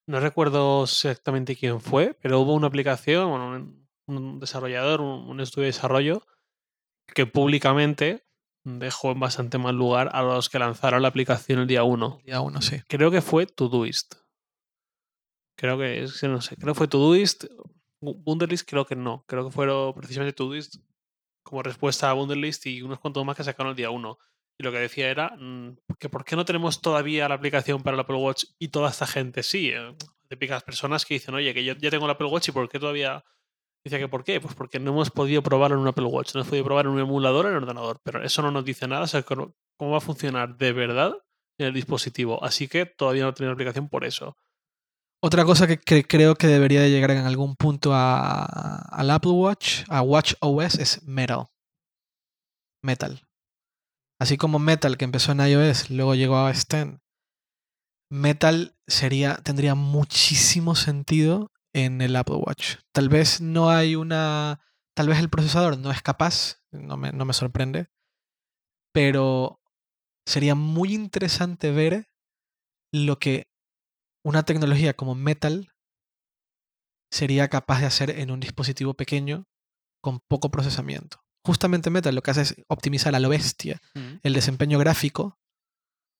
No 0.06 0.20
recuerdo 0.20 0.84
exactamente 0.84 1.56
quién 1.56 1.80
fue, 1.80 2.14
pero 2.20 2.40
hubo 2.40 2.54
una 2.54 2.66
aplicación, 2.66 3.28
un, 3.30 3.88
un 4.06 4.40
desarrollador, 4.40 5.00
un, 5.00 5.28
un 5.28 5.40
estudio 5.40 5.62
de 5.64 5.72
desarrollo, 5.72 6.26
que 7.14 7.26
públicamente 7.26 8.26
dejó 8.66 9.12
en 9.12 9.20
bastante 9.20 9.58
mal 9.58 9.74
lugar 9.76 10.10
a 10.12 10.22
los 10.22 10.48
que 10.48 10.58
lanzaron 10.58 11.02
la 11.02 11.08
aplicación 11.08 11.58
el 11.60 11.66
día 11.66 11.84
1. 11.84 12.16
El 12.20 12.26
día 12.26 12.40
1, 12.40 12.60
sí. 12.62 12.80
Creo 12.88 13.10
que 13.10 13.20
fue 13.22 13.46
Todoist. 13.46 14.14
Creo 15.56 15.78
que 15.78 16.02
es 16.04 16.20
que 16.20 16.28
no 16.28 16.40
sé, 16.40 16.56
creo 16.56 16.74
que 16.74 16.78
fue 16.78 16.88
Todoist. 16.88 17.44
Wunderlist 18.24 18.68
creo 18.68 18.84
que 18.84 18.96
no. 18.96 19.24
Creo 19.26 19.44
que 19.44 19.52
fueron 19.52 19.94
precisamente 19.94 20.32
Todoist 20.32 20.76
como 21.42 21.62
respuesta 21.62 22.10
a 22.10 22.14
Wunderlist 22.14 22.66
y 22.66 22.82
unos 22.82 22.98
cuantos 22.98 23.24
más 23.24 23.36
que 23.36 23.44
sacaron 23.44 23.70
el 23.70 23.76
día 23.76 23.90
1. 23.90 24.18
Y 24.58 24.62
lo 24.62 24.72
que 24.72 24.78
decía 24.78 25.10
era 25.10 25.30
mm, 25.36 25.76
que 25.98 26.08
por 26.08 26.24
qué 26.24 26.36
no 26.36 26.44
tenemos 26.44 26.80
todavía 26.80 27.28
la 27.28 27.34
aplicación 27.34 27.82
para 27.82 27.94
el 27.94 28.00
Apple 28.00 28.16
Watch 28.16 28.44
y 28.58 28.68
toda 28.68 28.90
esta 28.90 29.06
gente 29.06 29.42
sí. 29.42 29.70
eh, 29.70 29.94
Típicas 30.28 30.62
personas 30.62 31.04
que 31.04 31.14
dicen, 31.14 31.34
oye, 31.34 31.52
que 31.52 31.64
yo 31.64 31.74
ya 31.74 31.90
tengo 31.90 32.06
el 32.06 32.10
Apple 32.10 32.28
Watch 32.28 32.48
y 32.48 32.52
por 32.52 32.68
qué 32.68 32.78
todavía... 32.78 33.24
Dice 33.84 33.98
que 33.98 34.08
por 34.08 34.24
qué, 34.24 34.40
pues 34.40 34.54
porque 34.54 34.80
no 34.80 34.92
hemos 34.92 35.10
podido 35.10 35.42
probarlo 35.42 35.76
en 35.76 35.82
un 35.82 35.88
Apple 35.88 36.06
Watch, 36.06 36.34
no 36.34 36.40
hemos 36.40 36.48
podido 36.48 36.64
probar 36.64 36.86
en 36.86 36.92
un 36.92 37.00
emulador 37.00 37.44
en 37.44 37.52
el 37.52 37.58
ordenador, 37.58 38.00
pero 38.02 38.24
eso 38.24 38.40
no 38.40 38.50
nos 38.50 38.64
dice 38.64 38.88
nada, 38.88 39.02
o 39.02 39.06
sea, 39.06 39.22
cómo 39.22 39.52
va 39.78 39.98
a 39.98 40.00
funcionar 40.00 40.56
de 40.56 40.72
verdad 40.72 41.12
en 41.58 41.66
el 41.66 41.74
dispositivo. 41.74 42.42
Así 42.42 42.66
que 42.66 42.86
todavía 42.86 43.24
no 43.24 43.34
tenemos 43.34 43.54
aplicación 43.54 43.90
por 43.90 44.06
eso. 44.06 44.38
Otra 45.26 45.46
cosa 45.46 45.66
que, 45.66 46.04
creo 46.04 46.34
que 46.34 46.46
debería 46.46 46.82
de 46.82 46.90
llegar 46.90 47.10
en 47.12 47.24
algún 47.24 47.56
punto 47.56 47.94
a- 47.94 48.44
al 48.90 49.10
Apple 49.10 49.30
Watch, 49.30 49.84
a 49.88 50.02
Watch 50.02 50.34
OS, 50.40 50.78
es 50.78 51.02
Metal. 51.04 51.46
Metal. 52.82 53.26
Así 54.20 54.36
como 54.36 54.58
Metal, 54.58 54.98
que 54.98 55.06
empezó 55.06 55.32
en 55.32 55.40
iOS, 55.40 55.88
luego 55.88 56.14
llegó 56.14 56.36
a 56.36 56.44
OS 56.44 56.66
X, 56.68 57.00
Metal 58.10 58.76
tendría 59.42 59.74
muchísimo 59.74 60.74
sentido 60.74 61.50
en 61.72 62.02
el 62.02 62.16
Apple 62.16 62.36
Watch. 62.36 62.76
Tal 62.92 63.08
vez 63.08 63.40
no 63.40 63.70
hay 63.70 63.96
una. 63.96 64.60
Tal 64.94 65.08
vez 65.08 65.20
el 65.20 65.30
procesador 65.30 65.78
no 65.78 65.90
es 65.90 66.02
capaz, 66.02 66.58
no 66.70 66.98
me 66.98 67.32
sorprende, 67.32 67.88
pero 68.92 69.58
sería 70.26 70.54
muy 70.54 70.92
interesante 70.92 71.70
ver 71.72 72.10
lo 72.92 73.18
que 73.18 73.53
una 74.24 74.42
tecnología 74.42 74.94
como 74.94 75.14
Metal 75.14 75.72
sería 77.10 77.48
capaz 77.48 77.80
de 77.80 77.86
hacer 77.86 78.10
en 78.10 78.30
un 78.30 78.40
dispositivo 78.40 78.94
pequeño 78.94 79.46
con 80.00 80.20
poco 80.20 80.50
procesamiento. 80.50 81.22
Justamente 81.44 81.90
Metal 81.90 82.14
lo 82.14 82.22
que 82.22 82.30
hace 82.30 82.40
es 82.40 82.56
optimizar 82.68 83.14
a 83.14 83.20
lo 83.20 83.28
bestia 83.28 83.80
el 84.22 84.32
desempeño 84.32 84.78
gráfico 84.78 85.38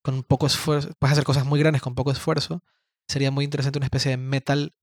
con 0.02 0.22
poco 0.22 0.46
esfuerzo. 0.46 0.90
Puedes 0.98 1.12
hacer 1.12 1.24
cosas 1.24 1.46
muy 1.46 1.58
grandes 1.58 1.82
con 1.82 1.94
poco 1.94 2.10
esfuerzo. 2.10 2.62
Sería 3.08 3.30
muy 3.30 3.44
interesante 3.44 3.78
una 3.78 3.86
especie 3.86 4.10
de 4.10 4.18
Metal 4.18 4.74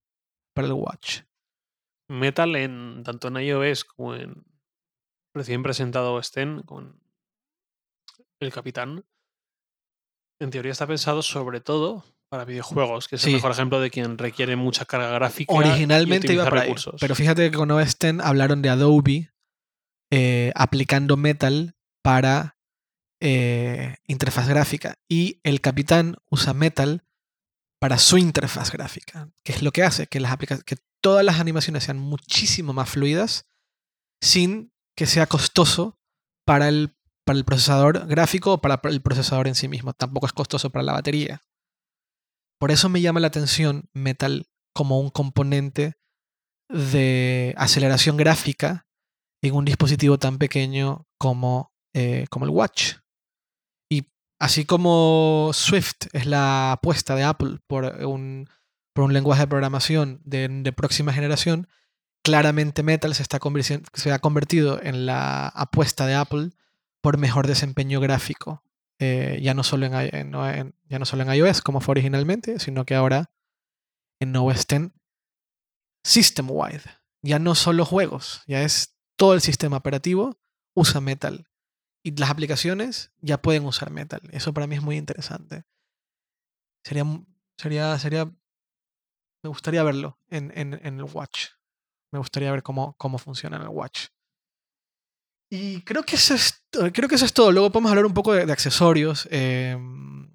para 0.52 0.66
el 0.66 0.74
Watch. 0.74 1.20
Metal 2.08 2.56
en 2.56 3.02
tanto 3.04 3.28
en 3.28 3.36
iOS 3.36 3.84
como 3.84 4.16
en, 4.16 4.44
recién 5.32 5.62
presentado 5.62 6.20
Sten 6.22 6.62
con 6.62 7.00
el 8.40 8.52
capitán, 8.52 9.04
en 10.40 10.50
teoría 10.50 10.72
está 10.72 10.86
pensado 10.88 11.22
sobre 11.22 11.60
todo 11.60 12.04
para 12.32 12.46
videojuegos, 12.46 13.08
que 13.08 13.16
es 13.16 13.26
el 13.26 13.34
mejor 13.34 13.52
ejemplo 13.52 13.78
de 13.78 13.90
quien 13.90 14.16
requiere 14.16 14.56
mucha 14.56 14.86
carga 14.86 15.10
gráfica. 15.10 15.52
y 15.52 15.56
Originalmente 15.58 16.32
iba 16.32 16.44
para 16.44 16.62
ahí. 16.62 16.68
recursos. 16.68 16.94
Pero 16.98 17.14
fíjate 17.14 17.50
que 17.50 17.56
con 17.58 17.70
X 17.78 17.98
hablaron 18.22 18.62
de 18.62 18.70
Adobe 18.70 19.34
eh, 20.10 20.50
aplicando 20.54 21.18
Metal 21.18 21.76
para 22.02 22.56
eh, 23.20 23.96
interfaz 24.06 24.48
gráfica. 24.48 24.94
Y 25.10 25.40
el 25.42 25.60
capitán 25.60 26.16
usa 26.30 26.54
Metal 26.54 27.04
para 27.78 27.98
su 27.98 28.16
interfaz 28.16 28.72
gráfica. 28.72 29.28
Que 29.44 29.52
es 29.52 29.60
lo 29.60 29.70
que 29.70 29.82
hace 29.82 30.06
que, 30.06 30.18
las 30.18 30.34
que 30.38 30.78
todas 31.02 31.26
las 31.26 31.38
animaciones 31.38 31.84
sean 31.84 31.98
muchísimo 31.98 32.72
más 32.72 32.88
fluidas 32.88 33.44
sin 34.22 34.72
que 34.96 35.04
sea 35.04 35.26
costoso 35.26 35.98
para 36.46 36.68
el, 36.68 36.96
para 37.26 37.38
el 37.38 37.44
procesador 37.44 38.06
gráfico 38.06 38.54
o 38.54 38.60
para 38.62 38.80
el 38.84 39.02
procesador 39.02 39.48
en 39.48 39.54
sí 39.54 39.68
mismo. 39.68 39.92
Tampoco 39.92 40.24
es 40.24 40.32
costoso 40.32 40.70
para 40.70 40.82
la 40.82 40.92
batería. 40.94 41.42
Por 42.62 42.70
eso 42.70 42.88
me 42.88 43.00
llama 43.00 43.18
la 43.18 43.26
atención 43.26 43.88
Metal 43.92 44.46
como 44.72 45.00
un 45.00 45.10
componente 45.10 45.96
de 46.68 47.54
aceleración 47.58 48.16
gráfica 48.16 48.86
en 49.42 49.56
un 49.56 49.64
dispositivo 49.64 50.16
tan 50.16 50.38
pequeño 50.38 51.08
como, 51.18 51.72
eh, 51.92 52.26
como 52.30 52.44
el 52.44 52.52
Watch. 52.52 52.98
Y 53.90 54.06
así 54.38 54.64
como 54.64 55.50
Swift 55.52 56.06
es 56.12 56.26
la 56.26 56.70
apuesta 56.70 57.16
de 57.16 57.24
Apple 57.24 57.58
por 57.66 57.84
un, 58.06 58.48
por 58.94 59.06
un 59.06 59.12
lenguaje 59.12 59.40
de 59.42 59.48
programación 59.48 60.20
de, 60.22 60.72
próxima 60.72 61.12
generación, 61.12 61.66
claramente 62.22 62.84
Metal 62.84 63.12
se, 63.12 63.24
está 63.24 63.40
se 63.92 64.12
ha 64.12 64.20
convertido 64.20 64.80
en 64.80 65.04
la 65.04 65.48
apuesta 65.48 66.06
de 66.06 66.14
Apple 66.14 66.50
por 67.00 67.18
mejor 67.18 67.48
desempeño 67.48 67.98
gráfico. 67.98 68.62
Eh, 69.02 69.40
ya, 69.42 69.52
no 69.54 69.62
solo 69.64 69.86
en, 69.86 70.74
ya 70.88 70.98
no 70.98 71.04
solo 71.04 71.22
en 71.24 71.34
iOS 71.34 71.60
como 71.60 71.80
fue 71.80 71.92
originalmente, 71.94 72.58
sino 72.60 72.84
que 72.84 72.94
ahora 72.94 73.30
en 74.20 74.36
OS 74.36 74.60
X 74.68 74.90
system 76.04 76.46
wide. 76.50 76.82
Ya 77.24 77.38
no 77.38 77.54
solo 77.54 77.84
juegos, 77.84 78.42
ya 78.46 78.62
es 78.62 78.96
todo 79.16 79.34
el 79.34 79.40
sistema 79.40 79.76
operativo 79.76 80.38
usa 80.74 81.00
Metal. 81.00 81.46
Y 82.04 82.16
las 82.16 82.30
aplicaciones 82.30 83.12
ya 83.20 83.40
pueden 83.40 83.64
usar 83.64 83.90
Metal. 83.90 84.20
Eso 84.32 84.52
para 84.52 84.66
mí 84.66 84.74
es 84.76 84.82
muy 84.82 84.96
interesante. 84.96 85.64
Sería, 86.84 87.04
sería, 87.56 87.98
sería, 87.98 88.24
me 88.24 89.48
gustaría 89.48 89.82
verlo 89.84 90.18
en, 90.28 90.52
en- 90.56 90.74
en 90.84 90.98
el 90.98 91.04
Watch. 91.04 91.50
Me 92.12 92.18
gustaría 92.18 92.50
ver 92.50 92.62
cómo, 92.62 92.96
cómo 92.98 93.18
funciona 93.18 93.56
en 93.56 93.62
el 93.62 93.68
Watch. 93.68 94.08
Y 95.54 95.82
creo 95.82 96.02
que 96.02 96.16
eso 96.16 96.32
es, 96.34 96.64
creo 96.94 97.08
que 97.10 97.16
eso 97.16 97.26
es 97.26 97.34
todo. 97.34 97.52
Luego 97.52 97.70
podemos 97.70 97.90
hablar 97.90 98.06
un 98.06 98.14
poco 98.14 98.32
de, 98.32 98.46
de 98.46 98.52
accesorios. 98.52 99.28
Em, 99.30 100.34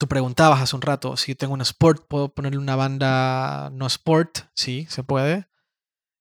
tú 0.00 0.08
preguntabas 0.08 0.60
hace 0.60 0.74
un 0.74 0.82
rato 0.82 1.16
si 1.16 1.36
tengo 1.36 1.54
un 1.54 1.60
Sport, 1.60 2.08
¿puedo 2.08 2.34
ponerle 2.34 2.58
una 2.58 2.74
banda 2.74 3.70
no 3.70 3.86
Sport? 3.86 4.38
Sí, 4.54 4.86
se 4.88 5.04
puede. 5.04 5.48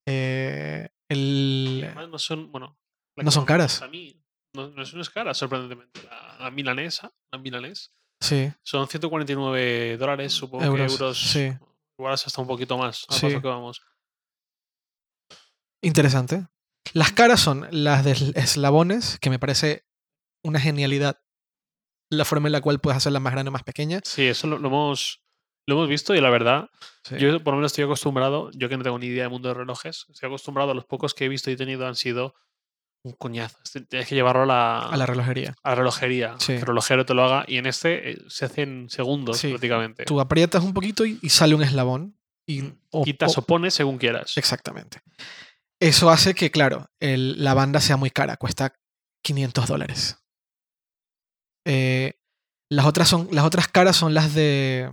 Eh, 0.07 0.89
el, 1.09 1.81
además 1.85 2.09
no 2.09 2.19
son, 2.19 2.51
bueno, 2.51 2.77
No 3.15 3.31
son 3.31 3.45
caras. 3.45 3.81
A 3.81 3.87
mí 3.87 4.23
no, 4.53 4.67
no 4.69 4.83
es, 4.83 4.93
no 4.93 5.01
es 5.01 5.09
cara, 5.09 5.33
sorprendentemente. 5.33 6.03
La, 6.03 6.37
la 6.39 6.51
milanesa, 6.51 7.11
la 7.31 7.39
milanés, 7.39 7.91
sí, 8.21 8.51
son 8.61 8.87
149 8.87 9.97
dólares, 9.97 10.31
supongo 10.31 10.63
Euros, 10.63 10.95
que 10.95 11.03
euros. 11.03 11.17
sí. 11.19 11.51
Igual 11.97 12.13
hasta 12.13 12.39
un 12.39 12.47
poquito 12.47 12.77
más, 12.77 13.03
al 13.09 13.15
Sí. 13.17 13.25
paso 13.25 13.41
que 13.41 13.47
vamos. 13.47 13.81
interesante. 15.81 16.45
Las 16.93 17.11
caras 17.11 17.39
son 17.39 17.67
las 17.71 18.03
de 18.05 18.13
esl- 18.13 18.37
eslabones, 18.37 19.17
que 19.19 19.29
me 19.29 19.39
parece 19.39 19.85
una 20.43 20.59
genialidad 20.59 21.19
la 22.09 22.23
forma 22.25 22.47
en 22.47 22.53
la 22.53 22.61
cual 22.61 22.79
puedes 22.79 22.97
hacerla 22.97 23.19
más 23.19 23.33
grande 23.33 23.49
o 23.49 23.51
más 23.51 23.63
pequeña. 23.63 23.99
Sí, 24.03 24.23
eso 24.27 24.47
lo, 24.47 24.57
lo 24.59 24.67
hemos, 24.69 25.21
lo 25.67 25.75
hemos 25.75 25.89
visto 25.89 26.15
y 26.15 26.21
la 26.21 26.29
verdad, 26.29 26.69
Sí. 27.03 27.17
yo 27.19 27.43
por 27.43 27.53
lo 27.53 27.57
menos 27.59 27.71
estoy 27.71 27.83
acostumbrado, 27.83 28.49
yo 28.53 28.69
que 28.69 28.77
no 28.77 28.83
tengo 28.83 28.97
ni 28.99 29.07
idea 29.07 29.23
del 29.23 29.31
mundo 29.31 29.49
de 29.49 29.55
relojes, 29.55 30.05
estoy 30.09 30.27
acostumbrado 30.27 30.71
a 30.71 30.73
los 30.73 30.85
pocos 30.85 31.13
que 31.13 31.25
he 31.25 31.29
visto 31.29 31.51
y 31.51 31.57
tenido 31.57 31.85
han 31.87 31.95
sido 31.95 32.33
un 33.03 33.11
coñazo. 33.13 33.57
Este- 33.63 33.81
Tienes 33.81 34.07
que 34.07 34.15
llevarlo 34.15 34.43
a 34.43 34.45
la, 34.45 34.79
a 34.89 34.97
la 34.97 35.05
relojería. 35.05 35.55
a 35.63 35.69
la 35.69 35.75
relojería, 35.75 36.35
Sí. 36.39 36.47
que 36.53 36.59
el 36.59 36.65
relojero 36.65 37.05
te 37.05 37.13
lo 37.13 37.23
haga 37.23 37.43
y 37.47 37.57
en 37.57 37.65
este 37.65 38.11
eh, 38.11 38.17
se 38.29 38.45
hace 38.45 38.61
en 38.63 38.89
segundos 38.89 39.37
Sí. 39.37 39.49
prácticamente. 39.49 40.05
Tú 40.05 40.19
aprietas 40.21 40.63
un 40.63 40.73
poquito 40.73 41.05
y, 41.05 41.19
y 41.21 41.29
sale 41.29 41.55
un 41.55 41.63
eslabón. 41.63 42.17
Y, 42.45 42.61
Mm. 42.61 42.79
o- 42.91 43.03
Quitas 43.03 43.37
o- 43.37 43.41
o 43.41 43.43
pones 43.43 43.73
según 43.73 43.97
quieras. 43.97 44.37
Exactamente. 44.37 45.01
Eso 45.79 46.09
hace 46.09 46.33
que, 46.33 46.49
claro, 46.51 46.89
el- 46.99 47.43
la 47.43 47.53
banda 47.53 47.79
sea 47.81 47.97
muy 47.97 48.09
cara, 48.09 48.37
cuesta 48.37 48.73
500 49.23 49.67
dólares. 49.67 50.17
Eh, 51.65 52.13
las, 52.69 52.85
otras 52.85 53.07
son, 53.07 53.27
las 53.31 53.45
otras 53.45 53.67
caras 53.67 53.95
son 53.95 54.13
las 54.13 54.33
de. 54.33 54.89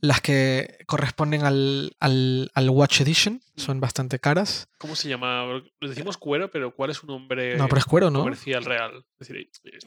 Las 0.00 0.20
que 0.20 0.78
corresponden 0.86 1.44
al, 1.44 1.96
al, 2.00 2.50
al 2.54 2.70
Watch 2.70 3.00
Edition, 3.00 3.40
son 3.56 3.80
bastante 3.80 4.18
caras. 4.18 4.68
¿Cómo 4.78 4.96
se 4.96 5.08
llama? 5.08 5.44
Decimos 5.80 6.16
cuero, 6.16 6.50
pero 6.50 6.74
¿cuál 6.74 6.90
es 6.90 6.96
su 6.96 7.06
nombre 7.06 7.56
No, 7.56 7.68
pero 7.68 7.78
es 7.78 7.84
cuero, 7.84 8.10
¿no? 8.10 8.20
comercial 8.20 8.64
real? 8.64 9.04
Es 9.20 9.28
decir, 9.28 9.36
eh, 9.64 9.78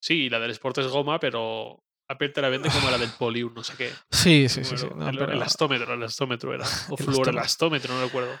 sí, 0.00 0.28
la 0.28 0.38
del 0.38 0.52
Sport 0.52 0.78
es 0.78 0.86
goma, 0.88 1.18
pero 1.18 1.82
Apple 2.08 2.32
la 2.36 2.48
vende 2.48 2.68
como 2.70 2.90
la 2.90 2.98
del 2.98 3.10
Polium, 3.10 3.54
no 3.54 3.64
sé 3.64 3.74
qué. 3.76 3.90
Sí, 4.10 4.48
sí, 4.48 4.62
sí. 4.64 4.76
sí, 4.76 4.86
no, 4.94 5.08
el, 5.08 5.18
pero- 5.18 5.32
el 5.32 5.42
astómetro, 5.42 5.94
el 5.94 6.02
astómetro 6.02 6.54
era. 6.54 6.64
O 6.88 6.96
El 6.98 7.04
fluorelastómetro, 7.04 7.94
no 7.94 8.04
recuerdo. 8.04 8.38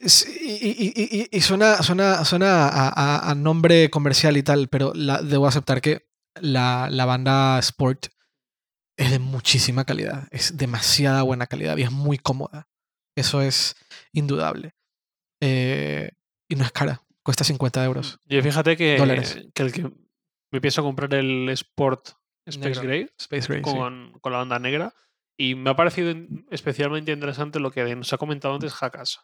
Y, 0.00 1.40
suena, 1.40 1.82
suena, 1.82 2.24
suena 2.24 2.68
a, 2.68 2.88
a- 2.88 3.30
a 3.30 3.34
nombre 3.34 3.90
comercial 3.90 4.36
y 4.36 4.42
tal, 4.42 4.68
pero 4.68 4.92
la- 4.94 5.22
debo 5.22 5.46
aceptar 5.46 5.80
que 5.80 6.08
la, 6.40 6.88
la 6.90 7.04
banda 7.04 7.58
Sport 7.58 8.06
es 8.96 9.10
de 9.10 9.18
muchísima 9.18 9.84
calidad. 9.84 10.28
Es 10.30 10.56
demasiada 10.56 11.22
buena 11.22 11.46
calidad 11.46 11.76
y 11.76 11.82
es 11.82 11.92
muy 11.92 12.18
cómoda. 12.18 12.68
Eso 13.16 13.42
es 13.42 13.76
indudable. 14.12 14.74
Eh, 15.40 16.12
y 16.48 16.56
no 16.56 16.64
es 16.64 16.72
cara, 16.72 17.02
cuesta 17.22 17.44
50 17.44 17.84
euros. 17.84 18.18
Y 18.28 18.40
fíjate 18.42 18.76
que, 18.76 18.96
Dólares. 18.96 19.38
que 19.54 19.62
el 19.62 19.72
que 19.72 19.90
me 20.52 20.60
pienso 20.60 20.82
comprar 20.82 21.12
el 21.14 21.48
Sport 21.50 22.10
Space. 22.46 22.80
Gray 22.80 23.08
Space 23.18 23.46
Gray, 23.48 23.62
sí. 23.64 23.70
con, 23.70 24.12
con 24.20 24.32
la 24.32 24.38
banda 24.38 24.58
negra. 24.58 24.94
Y 25.40 25.54
me 25.54 25.70
ha 25.70 25.76
parecido 25.76 26.12
especialmente 26.50 27.12
interesante 27.12 27.60
lo 27.60 27.70
que 27.70 27.94
nos 27.94 28.12
ha 28.12 28.18
comentado 28.18 28.54
antes 28.54 28.74
Hakas. 28.82 29.20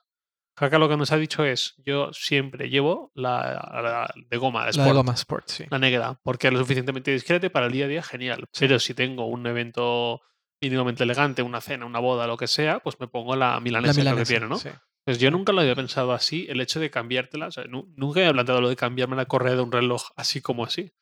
Haka 0.56 0.78
lo 0.78 0.88
que 0.88 0.96
nos 0.96 1.10
ha 1.10 1.16
dicho 1.16 1.44
es, 1.44 1.74
yo 1.78 2.12
siempre 2.12 2.68
llevo 2.70 3.10
la, 3.14 3.70
la 3.82 4.14
de 4.30 4.36
goma, 4.36 4.64
La 4.64 4.70
Sport, 4.70 4.86
de 4.88 4.92
goma 4.92 5.12
Sport, 5.14 5.48
sí. 5.48 5.64
la 5.68 5.78
negra, 5.80 6.20
porque 6.22 6.46
es 6.46 6.52
lo 6.52 6.60
suficientemente 6.60 7.10
discreta 7.10 7.46
y 7.46 7.48
para 7.48 7.66
el 7.66 7.72
día 7.72 7.86
a 7.86 7.88
día 7.88 8.02
genial. 8.02 8.44
Pero 8.58 8.78
si 8.78 8.94
tengo 8.94 9.26
un 9.26 9.46
evento 9.46 10.22
mínimamente 10.62 11.02
elegante, 11.02 11.42
una 11.42 11.60
cena, 11.60 11.86
una 11.86 11.98
boda, 11.98 12.26
lo 12.28 12.36
que 12.36 12.46
sea, 12.46 12.78
pues 12.80 13.00
me 13.00 13.08
pongo 13.08 13.34
la 13.36 13.58
milanesa, 13.60 14.02
La 14.02 14.10
creo 14.12 14.24
que 14.24 14.32
milanesa, 14.32 14.32
tiene, 14.32 14.48
¿no? 14.48 14.56
sí. 14.58 14.68
Pues 15.04 15.18
yo 15.18 15.30
nunca 15.30 15.52
lo 15.52 15.60
había 15.60 15.74
pensado 15.74 16.12
así, 16.12 16.46
el 16.48 16.60
hecho 16.60 16.80
de 16.80 16.88
cambiártela. 16.90 17.48
o 17.48 17.50
sea, 17.50 17.64
nu- 17.64 17.92
nunca 17.96 18.26
he 18.26 18.32
planteado 18.32 18.60
lo 18.62 18.68
de 18.70 18.76
cambiarme 18.76 19.16
la 19.16 19.26
correa 19.26 19.54
de 19.54 19.60
un 19.60 19.70
reloj 19.72 20.02
así 20.16 20.40
como 20.40 20.64
así. 20.64 20.92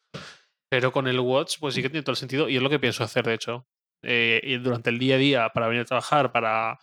Pero 0.71 0.91
con 0.93 1.07
el 1.07 1.21
watch, 1.21 1.57
pues 1.61 1.75
sí 1.75 1.83
que 1.83 1.91
tiene 1.91 2.03
todo 2.03 2.13
el 2.13 2.17
sentido 2.17 2.49
y 2.49 2.57
es 2.57 2.63
lo 2.63 2.71
que 2.71 2.79
pienso 2.81 3.05
hacer, 3.05 3.25
de 3.27 3.35
hecho. 3.35 3.67
Eh, 4.03 4.41
ir 4.43 4.63
durante 4.63 4.91
el 4.91 4.99
día 4.99 5.15
a 5.17 5.19
día 5.19 5.49
para 5.51 5.69
venir 5.69 5.83
a 5.83 5.85
trabajar, 5.85 6.33
para. 6.33 6.79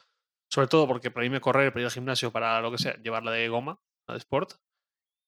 Sobre 0.51 0.67
todo 0.67 0.87
porque 0.87 1.11
para 1.11 1.25
irme 1.25 1.37
a 1.37 1.41
correr, 1.41 1.71
para 1.71 1.81
ir 1.81 1.85
al 1.85 1.91
gimnasio, 1.91 2.31
para 2.31 2.59
lo 2.61 2.71
que 2.71 2.77
sea, 2.77 2.95
llevarla 3.01 3.31
de 3.31 3.47
goma, 3.49 3.79
la 4.07 4.15
de 4.15 4.19
sport. 4.19 4.53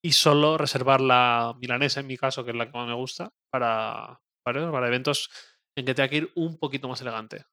Y 0.03 0.13
solo 0.13 0.57
reservar 0.57 0.99
la 0.99 1.53
milanesa, 1.59 1.99
en 1.99 2.07
mi 2.07 2.17
caso, 2.17 2.43
que 2.43 2.51
es 2.51 2.57
la 2.57 2.65
que 2.65 2.75
más 2.77 2.87
me 2.87 2.95
gusta, 2.95 3.31
para, 3.51 4.19
para, 4.43 4.71
para 4.71 4.87
eventos 4.87 5.29
en 5.77 5.85
que 5.85 5.93
tenga 5.93 6.09
que 6.09 6.17
ir 6.17 6.31
un 6.35 6.57
poquito 6.57 6.87
más 6.87 7.01
elegante. 7.01 7.45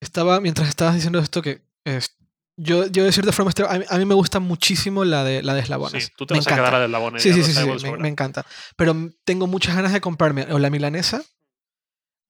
Estaba, 0.00 0.40
mientras 0.40 0.68
estabas 0.68 0.94
diciendo 0.94 1.18
esto, 1.18 1.42
que 1.42 1.62
es- 1.84 2.16
yo, 2.56 2.86
yo 2.86 3.04
de 3.04 3.12
cierta 3.12 3.32
forma, 3.32 3.52
a 3.68 3.78
mí, 3.78 3.84
a 3.88 3.98
mí 3.98 4.04
me 4.04 4.14
gusta 4.14 4.38
muchísimo 4.38 5.04
la 5.04 5.24
de, 5.24 5.42
la 5.42 5.54
de 5.54 5.60
eslabones. 5.60 6.04
Sí, 6.04 6.12
tú 6.16 6.26
te 6.26 6.34
me 6.34 6.38
vas 6.40 6.46
a 6.46 6.50
quedar 6.50 6.60
encanta. 6.60 6.76
a 6.76 6.80
del 6.82 6.92
labón. 6.92 7.18
Sí, 7.18 7.32
sí, 7.32 7.42
sí, 7.42 7.58
me, 7.66 7.96
me 7.96 8.08
encanta. 8.08 8.44
Pero 8.76 8.94
tengo 9.24 9.46
muchas 9.46 9.74
ganas 9.74 9.92
de 9.92 10.00
comprarme 10.00 10.44
o 10.52 10.58
la 10.58 10.68
milanesa 10.70 11.22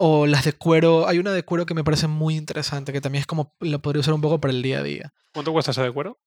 o 0.03 0.27
las 0.27 0.45
de 0.47 0.55
cuero. 0.55 1.07
Hay 1.07 1.19
una 1.19 1.33
de 1.33 1.45
cuero 1.45 1.67
que 1.67 1.75
me 1.75 1.85
parece 1.85 2.07
muy 2.07 2.37
interesante, 2.37 2.93
que 2.93 3.01
también 3.03 3.21
es 3.21 3.27
como, 3.27 3.55
la 3.61 3.79
podría 3.79 4.01
usar 4.01 4.15
un 4.15 4.21
poco 4.23 4.41
para 4.41 4.53
el 4.53 4.63
día 4.63 4.79
a 4.79 4.83
día. 4.83 5.13
¿Cuánto 5.33 5.53
cuesta 5.53 5.73
esa 5.73 5.83
de 5.83 5.93
cuero? 5.93 6.19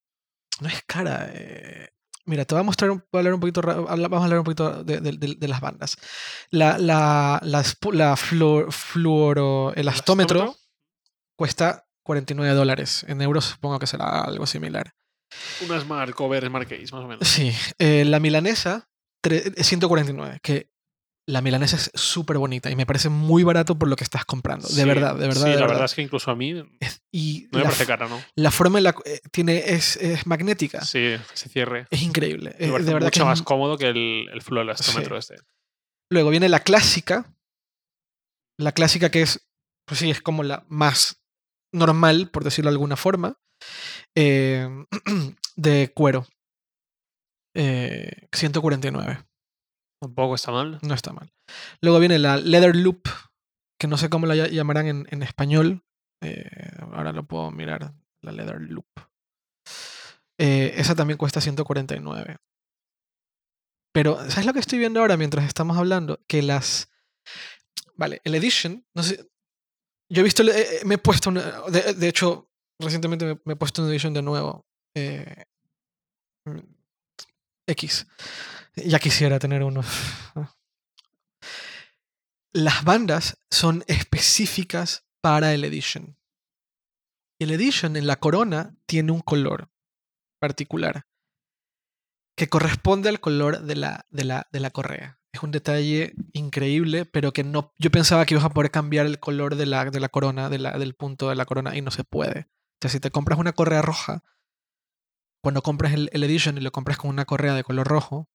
No 0.62 0.70
es 0.70 0.82
cara. 0.86 1.30
eh. 1.34 1.90
Mira, 2.26 2.46
te 2.46 2.56
voy 2.56 2.62
a 2.62 2.64
mostrar, 2.64 2.90
voy 2.92 3.02
a 3.14 3.18
hablar 3.18 3.34
un 3.34 3.40
poquito, 3.42 3.62
vamos 3.62 3.90
a 3.90 4.24
hablar 4.24 4.38
un 4.40 4.46
poquito 4.46 4.84
de, 4.84 5.02
de- 5.02 5.12
de- 5.14 5.36
de 5.36 5.48
las 5.48 5.60
bandas. 5.60 5.98
La, 6.52 6.78
la, 6.78 7.40
la, 7.44 7.64
la 7.92 8.16
fluor, 8.16 8.72
fluoroelastómetro 8.72 10.40
¿Elastómetro? 10.40 10.56
cuesta 11.36 11.86
49 12.04 12.54
dólares. 12.56 13.06
En 13.10 13.22
euros 13.22 13.46
supongo 13.46 13.80
que 13.80 13.88
será 13.88 14.22
algo 14.22 14.46
similar. 14.46 14.94
Una 15.68 15.80
Smart 15.80 16.14
Cover 16.14 16.46
Smart 16.48 16.70
Case, 16.70 16.84
más 16.94 17.04
o 17.04 17.08
menos. 17.08 17.28
Sí, 17.28 17.52
eh, 17.80 18.06
la 18.06 18.20
milanesa, 18.20 18.88
tre- 19.22 19.54
149, 19.62 20.40
que 20.44 20.70
la 21.26 21.42
milanesa 21.42 21.78
es 21.78 21.90
súper 21.94 22.38
bonita 22.38 22.70
y 22.70 22.76
me 22.76 22.86
parece 22.86 23.08
muy 23.10 23.44
barato 23.44 23.78
por 23.80 23.88
lo 23.88 23.96
que 23.96 24.04
estás 24.04 24.26
comprando. 24.26 24.68
De 24.68 24.74
Sí, 24.74 24.84
verdad, 24.84 25.16
de 25.16 25.28
verdad. 25.28 25.42
Sí, 25.44 25.50
de 25.50 25.56
la 25.56 25.62
verdad. 25.62 25.68
verdad 25.70 25.86
es 25.86 25.94
que 25.94 26.02
incluso 26.02 26.32
a 26.32 26.36
mí 26.36 26.52
no 26.54 26.68
Es- 26.82 27.02
y 27.12 27.48
me 27.52 27.64
parece 27.64 27.86
cara, 27.86 28.08
¿no? 28.10 28.22
la 28.36 28.52
forma 28.52 28.78
en 28.80 28.84
la 28.84 28.94
que 28.94 29.22
tiene 29.32 29.58
es, 29.74 29.96
es 29.98 30.28
magnética. 30.28 30.82
Sí, 30.84 31.16
se 31.34 31.48
cierre. 31.50 31.88
Es 31.92 32.02
increíble. 32.02 32.56
Me 32.60 32.66
Eh, 32.68 32.72
parece 32.72 32.88
de 32.90 32.94
verdad 32.94 33.12
que 33.12 33.20
mucho 33.20 33.32
es 33.32 33.40
más 33.40 33.42
cómodo 33.44 33.78
que 33.78 33.88
el, 33.88 34.30
el 34.34 34.42
Flow 34.42 34.62
elastrómetro 34.64 35.18
este. 35.18 35.36
Luego 36.12 36.30
viene 36.30 36.50
la 36.50 36.60
clásica. 36.60 37.34
La 38.60 38.72
clásica 38.74 39.10
que 39.10 39.22
es, 39.22 39.48
pues 39.86 40.00
sí, 40.00 40.10
es 40.12 40.22
como 40.22 40.44
la 40.44 40.66
más 40.68 41.24
normal, 41.74 42.30
por 42.32 42.44
decirlo 42.44 42.70
de 42.70 42.76
alguna 42.76 42.98
forma, 42.98 43.40
eh, 44.16 44.68
de 45.56 45.92
cuero. 45.96 46.28
Eh, 47.56 48.28
149, 48.32 49.24
Tampoco 50.04 50.36
está 50.36 50.52
mal. 50.52 50.80
no 50.82 50.94
está 50.94 51.14
mal. 51.14 51.32
Luego 51.82 52.00
viene 52.00 52.20
la 52.20 52.38
Leather 52.38 52.76
Loop, 52.76 53.04
que 53.80 53.88
no 53.88 53.98
sé 53.98 54.10
cómo 54.10 54.26
la 54.26 54.36
ll- 54.36 54.52
llamarán 54.52 55.06
en, 55.10 55.24
español. 55.24 55.84
Eh, 56.22 56.50
ahora 56.92 57.12
lo 57.14 57.24
puedo 57.26 57.52
mirar, 57.52 57.94
la 58.22 58.32
Leather 58.34 58.60
Loop. 58.62 58.88
Eh, 60.38 60.74
esa 60.76 60.94
también 60.96 61.18
cuesta 61.18 61.40
149. 61.42 62.38
Pero, 63.94 64.18
¿sabes 64.30 64.46
lo 64.46 64.54
que 64.54 64.60
estoy 64.60 64.80
viendo 64.80 65.00
ahora 65.00 65.18
mientras 65.18 65.46
estamos 65.46 65.78
hablando? 65.78 66.20
Que 66.28 66.42
las. 66.42 66.90
Vale, 67.96 68.20
el 68.24 68.36
Edition, 68.36 68.86
no 68.96 69.04
sé. 69.04 69.30
Yo 70.12 70.22
he 70.22 70.24
visto, 70.24 70.44
eh, 70.44 70.82
me 70.86 70.96
he 70.96 70.98
puesto 70.98 71.30
una. 71.30 71.62
De, 71.70 72.08
hecho, 72.08 72.52
recientemente 72.80 73.40
me, 73.46 73.54
he 73.54 73.56
puesto 73.56 73.82
una 73.84 73.92
Edition 73.92 74.14
de 74.14 74.22
nuevo. 74.22 74.66
eh, 74.98 75.46
mm, 76.46 76.60
X. 77.68 78.06
Ya 78.76 79.00
quisiera 79.00 79.40
tener 79.40 79.64
uno. 79.64 79.82
Las 82.54 82.84
bandas 82.84 83.38
son 83.50 83.84
específicas 83.88 85.06
para 85.22 85.54
el 85.54 85.64
Edition. 85.64 86.18
El 87.40 87.52
Edition 87.52 87.96
en 87.96 88.08
la 88.08 88.18
corona 88.18 88.76
tiene 88.86 89.12
un 89.12 89.22
color 89.22 89.70
particular 90.40 91.06
que 92.36 92.50
corresponde 92.50 93.10
al 93.10 93.20
color 93.20 93.62
de 93.62 93.76
la, 93.76 94.06
de 94.10 94.24
la, 94.24 94.48
de 94.52 94.60
la 94.60 94.72
correa. 94.72 95.20
Es 95.32 95.42
un 95.42 95.52
detalle 95.52 96.14
increíble, 96.34 97.06
pero 97.06 97.32
que 97.32 97.44
no. 97.44 97.74
Yo 97.80 97.90
pensaba 97.92 98.26
que 98.26 98.36
ibas 98.36 98.46
a 98.46 98.52
poder 98.52 98.72
cambiar 98.72 99.06
el 99.06 99.20
color 99.20 99.56
de 99.56 99.66
la, 99.66 99.86
de 99.86 100.00
la 100.00 100.10
corona, 100.10 100.50
del 100.50 100.96
punto 100.96 101.30
de 101.30 101.36
la 101.36 101.46
corona, 101.46 101.76
y 101.76 101.82
no 101.82 101.92
se 101.92 102.04
puede. 102.04 102.42
O 102.42 102.78
sea, 102.82 102.92
si 102.92 103.00
te 103.00 103.12
compras 103.12 103.40
una 103.40 103.54
correa 103.54 103.82
roja, 103.82 104.24
cuando 105.42 105.62
compras 105.62 105.94
el, 105.94 106.10
el 106.14 106.24
Edition 106.24 106.58
y 106.58 106.62
lo 106.62 106.72
compras 106.72 106.98
con 106.98 107.10
una 107.10 107.26
correa 107.26 107.56
de 107.56 107.64
color 107.64 107.88
rojo, 107.88 108.30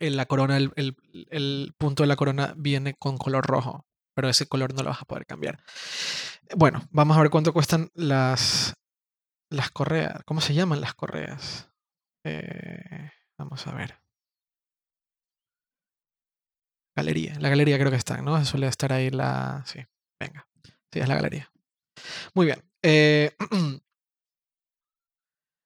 en 0.00 0.16
la 0.16 0.26
corona, 0.26 0.56
el, 0.56 0.72
el- 0.76 0.96
el 1.30 1.74
punto 1.78 2.02
de 2.02 2.06
la 2.08 2.16
corona 2.16 2.54
viene 2.56 2.94
con 2.94 3.16
color 3.18 3.46
rojo, 3.46 3.86
pero 4.14 4.28
ese 4.28 4.46
color 4.46 4.74
no 4.74 4.82
lo 4.82 4.90
vas 4.90 5.02
a 5.02 5.06
poder 5.06 5.26
cambiar. 5.26 5.62
Bueno, 6.56 6.82
vamos 6.90 7.16
a 7.16 7.20
ver 7.22 7.30
cuánto 7.30 7.52
cuestan 7.52 7.90
las, 7.94 8.74
las 9.50 9.70
correas. 9.70 10.22
¿Cómo 10.26 10.40
se 10.40 10.54
llaman 10.54 10.80
las 10.80 10.94
correas? 10.94 11.70
Eh, 12.24 13.10
vamos 13.38 13.66
a 13.66 13.74
ver. 13.74 13.96
Galería. 16.96 17.34
La 17.40 17.48
galería 17.50 17.78
creo 17.78 17.90
que 17.90 17.96
están, 17.96 18.24
¿no? 18.24 18.42
Suele 18.44 18.66
estar 18.66 18.92
ahí 18.92 19.10
la. 19.10 19.62
Sí, 19.66 19.80
venga. 20.20 20.46
Sí, 20.92 21.00
es 21.00 21.08
la 21.08 21.14
galería. 21.16 21.50
Muy 22.34 22.46
bien. 22.46 22.62
Eh, 22.82 23.34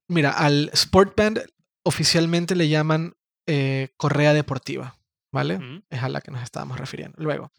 mira, 0.08 0.30
al 0.32 0.70
Sportband 0.74 1.42
oficialmente 1.84 2.56
le 2.56 2.68
llaman 2.68 3.14
eh, 3.52 3.88
correa 3.96 4.32
deportiva, 4.32 4.96
¿vale? 5.32 5.58
Es 5.90 6.02
a 6.02 6.08
la 6.08 6.20
que 6.20 6.30
nos 6.30 6.42
estábamos 6.42 6.78
refiriendo. 6.78 7.16
Luego, 7.20 7.50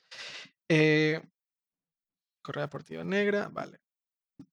eh, 0.69 1.21
correa 2.41 2.63
deportiva 2.65 3.03
negra, 3.03 3.49
vale. 3.49 3.79
Un 4.39 4.45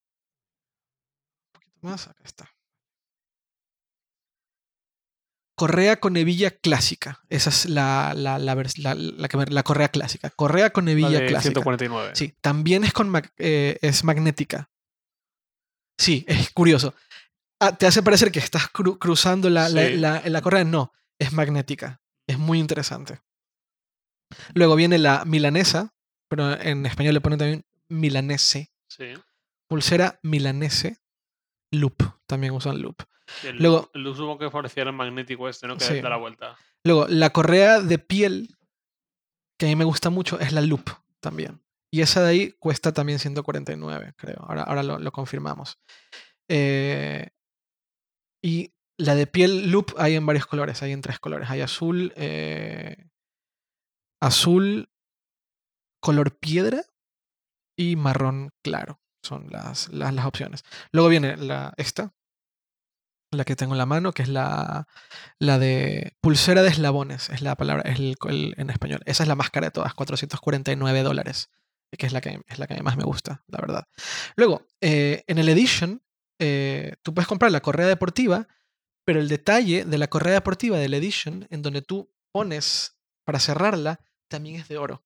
poquito 1.53 1.79
más, 1.83 2.09
acá 2.09 2.23
está. 2.25 2.51
Correa 5.57 5.99
con 5.99 6.17
hebilla 6.17 6.51
clásica. 6.53 7.21
Esa 7.29 7.51
es 7.51 7.69
la, 7.69 8.15
la, 8.15 8.39
la, 8.39 8.55
la- 8.55 9.63
correa 9.65 9.89
clásica. 9.89 10.31
Correa 10.31 10.71
con 10.71 10.85
La 10.85 10.93
hebilla 10.93 11.19
clásica. 11.27 11.41
149. 11.43 12.13
Sí, 12.15 12.35
también 12.41 12.85
es, 12.85 12.93
con 12.93 13.13
eh, 13.39 13.77
es 13.83 14.05
magnética. 14.05 14.71
Sí, 15.99 16.25
es 16.29 16.51
curioso. 16.51 16.95
Ah, 17.61 17.77
te 17.77 17.89
hace 17.89 18.05
parecer 18.05 18.31
que 18.31 18.39
estás 18.39 18.73
cru- 18.73 18.99
cruzando 19.01 19.51
la, 19.51 19.69
la- 19.69 19.87
Sí. 19.89 19.97
la- 19.97 20.23
la 20.27 20.43
correa. 20.43 20.63
No, 20.63 20.93
es 21.19 21.33
magnética. 21.33 22.01
Es 22.29 22.39
muy 22.39 22.59
interesante. 22.59 23.21
Luego 24.55 24.77
viene 24.77 24.99
la 24.99 25.25
milanesa, 25.25 25.95
pero 26.29 26.53
en 26.61 26.85
español 26.87 27.15
le 27.15 27.21
ponen 27.21 27.39
también 27.39 27.65
milanese. 27.89 28.71
Sí. 28.89 29.15
Pulsera 29.69 30.19
milanese. 30.23 30.99
Loop. 31.73 31.97
También 32.27 32.53
usan 32.53 32.81
loop. 32.81 33.03
El, 33.45 33.57
Luego- 33.59 33.91
el 33.95 34.03
luz 34.03 34.17
supongo 34.17 34.39
que 34.39 34.51
favorecía 34.51 34.83
el 34.85 34.93
magnético 34.93 35.49
este, 35.49 35.67
¿no? 35.67 35.77
Que 35.77 35.85
Sí. 35.85 36.01
da 36.01 36.09
la 36.11 36.17
vuelta. 36.17 36.57
Luego, 36.85 37.07
la 37.09 37.31
correa 37.31 37.81
de 37.81 37.99
piel, 37.99 38.57
que 39.59 39.67
a 39.67 39.69
mí 39.69 39.77
me 39.77 39.85
gusta 39.85 40.09
mucho, 40.11 40.39
es 40.41 40.53
la 40.53 40.61
loop 40.63 40.89
también. 41.21 41.61
Y 41.91 42.01
esa 42.03 42.23
de 42.23 42.29
ahí 42.31 42.53
cuesta 42.53 42.93
también 42.93 43.19
149, 43.19 44.13
creo. 44.17 44.41
Ahora, 44.47 44.63
ahora 44.63 44.83
lo, 44.83 44.99
lo 44.99 45.13
confirmamos. 45.13 45.79
Eh, 46.49 47.29
y 48.43 48.73
la 48.99 49.15
de 49.15 49.27
piel 49.27 49.71
loop 49.71 49.95
hay 49.97 50.17
en 50.17 50.27
varios 50.27 50.47
colores, 50.47 50.83
hay 50.83 50.93
en 50.93 51.03
tres 51.03 51.19
colores. 51.21 51.49
Hay 51.51 51.61
azul, 51.61 52.13
eh, 52.17 53.09
azul, 54.21 54.91
color 56.01 56.37
piedra 56.39 56.83
y 57.77 57.97
marrón 57.97 58.51
claro. 58.63 59.01
Son 59.23 59.49
las, 59.51 59.89
las, 59.89 60.27
opciones. 60.27 60.65
Luego 60.93 61.09
viene 61.09 61.37
la, 61.37 61.75
esta, 61.77 62.15
la 63.33 63.45
que 63.45 63.57
tengo 63.57 63.75
en 63.75 63.79
la 63.79 63.87
mano, 63.87 64.13
que 64.13 64.23
es 64.23 64.29
la, 64.29 64.87
la 65.39 65.59
de 65.59 66.17
pulsera 66.21 66.63
de 66.63 66.69
eslabones, 66.69 67.29
es 67.31 67.43
la 67.43 67.57
palabra, 67.57 67.83
es 67.91 67.99
el, 67.99 68.17
el- 68.29 68.55
en 68.57 68.71
español. 68.71 69.01
Esa 69.07 69.25
es 69.25 69.29
la 69.29 69.35
más 69.35 69.51
cara 69.51 69.67
de 69.67 69.71
todas, 69.73 69.93
449 69.95 71.03
dólares, 71.03 71.51
que 71.97 72.07
es 72.07 72.13
la 72.13 72.21
que, 72.21 72.41
es 72.47 72.59
la 72.59 72.67
que 72.67 72.83
más 72.83 72.97
me 72.97 73.05
gusta, 73.05 73.43
la 73.49 73.61
verdad. 73.61 73.89
Luego, 74.37 74.67
eh, 74.81 75.25
en 75.27 75.39
el 75.39 75.49
Edition, 75.49 76.03
eh, 76.39 76.95
tú 77.03 77.13
puedes 77.13 77.29
comprar 77.29 77.51
la 77.51 77.61
correa 77.61 77.89
deportiva, 77.89 78.47
pero 79.09 79.21
el 79.21 79.29
detalle 79.29 79.87
de 79.87 79.97
la 79.97 80.09
correa 80.09 80.35
deportiva 80.35 80.77
del 80.77 80.93
Edition, 80.93 81.47
en 81.49 81.63
donde 81.63 81.81
tú 81.81 82.13
pones 82.31 82.99
para 83.25 83.41
cerrarla, 83.41 84.01
también 84.31 84.57
es 84.61 84.69
de 84.69 84.77
oro. 84.77 85.03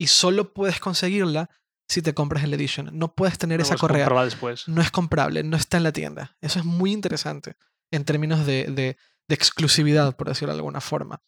Y 0.00 0.06
solo 0.06 0.52
puedes 0.54 0.78
conseguirla 0.78 1.50
si 1.88 2.00
te 2.00 2.14
compras 2.14 2.44
el 2.44 2.54
Edition. 2.54 2.90
No 2.96 3.16
puedes 3.16 3.36
tener 3.36 3.58
No 3.58 3.64
esa 3.64 3.76
correa 3.76 4.08
después. 4.22 4.68
no 4.68 4.80
es 4.80 4.92
comprable, 4.92 5.42
no 5.42 5.56
está 5.56 5.78
en 5.78 5.82
la 5.82 5.90
tienda. 5.92 6.36
Eso 6.40 6.60
es 6.60 6.64
muy 6.64 6.92
interesante 6.92 7.56
en 7.92 8.04
términos 8.04 8.46
de, 8.46 8.66
de- 8.66 8.96
de 9.28 9.34
exclusividad, 9.34 10.14
por 10.14 10.28
decirlo 10.28 10.54
de 10.54 10.58
alguna 10.60 10.80
forma. 10.80 11.20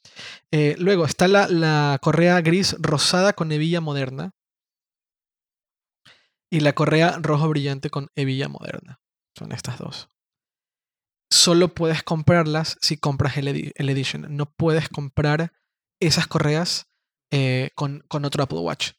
Eh, 0.52 0.76
luego 0.78 1.04
está 1.06 1.26
la, 1.26 1.48
la 1.48 1.98
correa 2.00 2.40
gris 2.40 2.76
rosada 2.78 3.32
con 3.32 3.50
hebilla 3.50 3.80
moderna 3.80 4.30
y 6.52 6.60
la 6.60 6.72
correa 6.72 7.18
rojo 7.20 7.48
brillante 7.48 7.90
con 7.90 8.10
hebilla 8.14 8.48
moderna. 8.48 9.00
Son 9.36 9.50
estas 9.50 9.78
dos. 9.78 10.08
Solo 11.30 11.74
puedes 11.74 12.02
comprarlas 12.02 12.76
si 12.80 12.96
compras 12.96 13.36
el, 13.36 13.48
edi- 13.48 13.72
el 13.76 13.88
Edition. 13.88 14.26
No 14.36 14.46
puedes 14.52 14.88
comprar 14.88 15.52
esas 16.00 16.26
correas 16.26 16.88
eh, 17.32 17.70
con, 17.76 18.04
con 18.08 18.24
otro 18.24 18.42
Apple 18.42 18.58
Watch. 18.58 18.92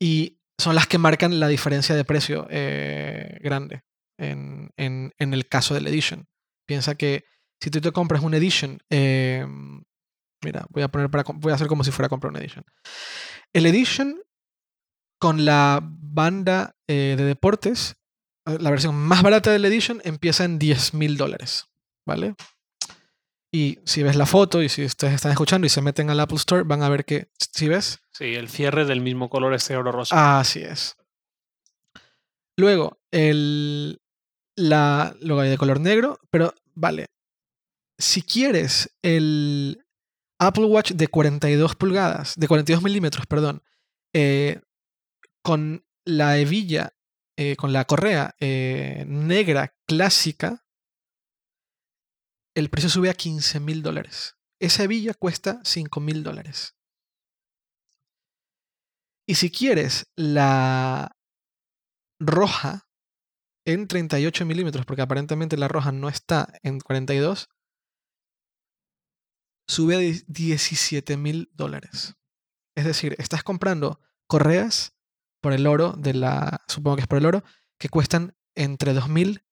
Y 0.00 0.40
son 0.58 0.74
las 0.74 0.86
que 0.86 0.98
marcan 0.98 1.40
la 1.40 1.48
diferencia 1.48 1.94
de 1.94 2.04
precio 2.04 2.46
eh, 2.50 3.38
grande 3.40 3.82
en, 4.18 4.70
en- 4.76 5.12
el 5.18 5.48
caso 5.48 5.74
del 5.74 5.86
Edition. 5.86 6.26
Piensa 6.66 6.94
que 6.94 7.24
si 7.62 7.70
tú 7.70 7.80
te 7.80 7.92
compras 7.92 8.22
un 8.22 8.34
Edition, 8.34 8.78
eh, 8.90 9.46
mira, 10.44 10.66
voy 10.70 10.82
a, 10.82 10.88
poner 10.88 11.10
para, 11.10 11.24
voy 11.34 11.52
a 11.52 11.54
hacer 11.54 11.68
como 11.68 11.84
si 11.84 11.90
fuera 11.90 12.06
a 12.06 12.10
comprar 12.10 12.30
un 12.32 12.36
Edition. 12.38 12.64
El 13.52 13.66
Edition 13.66 14.20
con 15.20 15.44
la 15.44 15.80
banda 15.82 16.76
eh, 16.88 17.14
de 17.16 17.24
deportes, 17.24 17.96
la 18.44 18.70
versión 18.70 18.94
más 18.94 19.22
barata 19.22 19.50
del 19.50 19.64
Edition 19.64 20.00
empieza 20.04 20.44
en 20.44 20.58
10 20.58 20.94
mil 20.94 21.16
dólares, 21.16 21.66
¿vale? 22.06 22.34
Y 23.52 23.78
si 23.84 24.02
ves 24.02 24.16
la 24.16 24.26
foto 24.26 24.62
y 24.62 24.68
si 24.68 24.84
ustedes 24.84 25.14
están 25.14 25.32
escuchando 25.32 25.66
y 25.66 25.70
se 25.70 25.82
meten 25.82 26.08
al 26.10 26.20
Apple 26.20 26.38
Store, 26.38 26.62
van 26.62 26.82
a 26.82 26.88
ver 26.88 27.04
que, 27.04 27.28
si 27.38 27.68
ves, 27.68 28.02
Sí, 28.12 28.34
el 28.34 28.48
cierre 28.48 28.84
del 28.84 29.00
mismo 29.00 29.30
color 29.30 29.54
este 29.54 29.76
oro 29.76 29.90
rosa. 29.90 30.38
Así 30.38 30.60
es. 30.60 30.96
Luego, 32.56 33.00
el, 33.10 34.00
la, 34.54 35.16
luego 35.20 35.40
hay 35.40 35.50
de 35.50 35.58
color 35.58 35.80
negro, 35.80 36.18
pero 36.30 36.54
vale. 36.74 37.08
Si 37.98 38.22
quieres 38.22 38.94
el 39.02 39.84
Apple 40.38 40.66
Watch 40.66 40.92
de 40.92 41.08
42 41.08 41.74
pulgadas, 41.76 42.34
de 42.36 42.48
42 42.48 42.82
milímetros, 42.82 43.26
perdón, 43.26 43.62
eh, 44.12 44.60
con 45.42 45.84
la 46.04 46.36
hebilla, 46.38 46.92
eh, 47.36 47.56
con 47.56 47.72
la 47.72 47.84
correa 47.86 48.34
eh, 48.40 49.04
negra 49.06 49.74
clásica, 49.86 50.64
el 52.54 52.68
precio 52.68 52.90
sube 52.90 53.10
a 53.10 53.14
15 53.14 53.60
mil 53.60 53.82
dólares. 53.82 54.36
Esa 54.60 54.84
hebilla 54.84 55.14
cuesta 55.14 55.60
5 55.64 56.00
mil 56.00 56.22
dólares. 56.22 56.76
Y 59.26 59.36
si 59.36 59.50
quieres 59.50 60.10
la 60.14 61.16
roja 62.20 62.88
en 63.64 63.88
38 63.88 64.44
milímetros, 64.44 64.84
porque 64.84 65.02
aparentemente 65.02 65.56
la 65.56 65.68
roja 65.68 65.92
no 65.92 66.08
está 66.08 66.52
en 66.62 66.80
42, 66.80 67.48
sube 69.66 69.96
a 69.96 70.24
17 70.26 71.16
mil 71.16 71.50
dólares. 71.54 72.16
Es 72.76 72.84
decir, 72.84 73.14
estás 73.18 73.42
comprando 73.42 74.00
correas 74.26 74.94
por 75.42 75.52
el 75.52 75.66
oro 75.66 75.92
de 75.92 76.14
la, 76.14 76.62
supongo 76.68 76.96
que 76.96 77.02
es 77.02 77.08
por 77.08 77.18
el 77.18 77.26
oro, 77.26 77.44
que 77.78 77.90
cuestan 77.90 78.34
entre 78.54 78.94
2 78.94 79.08
mil 79.10 79.44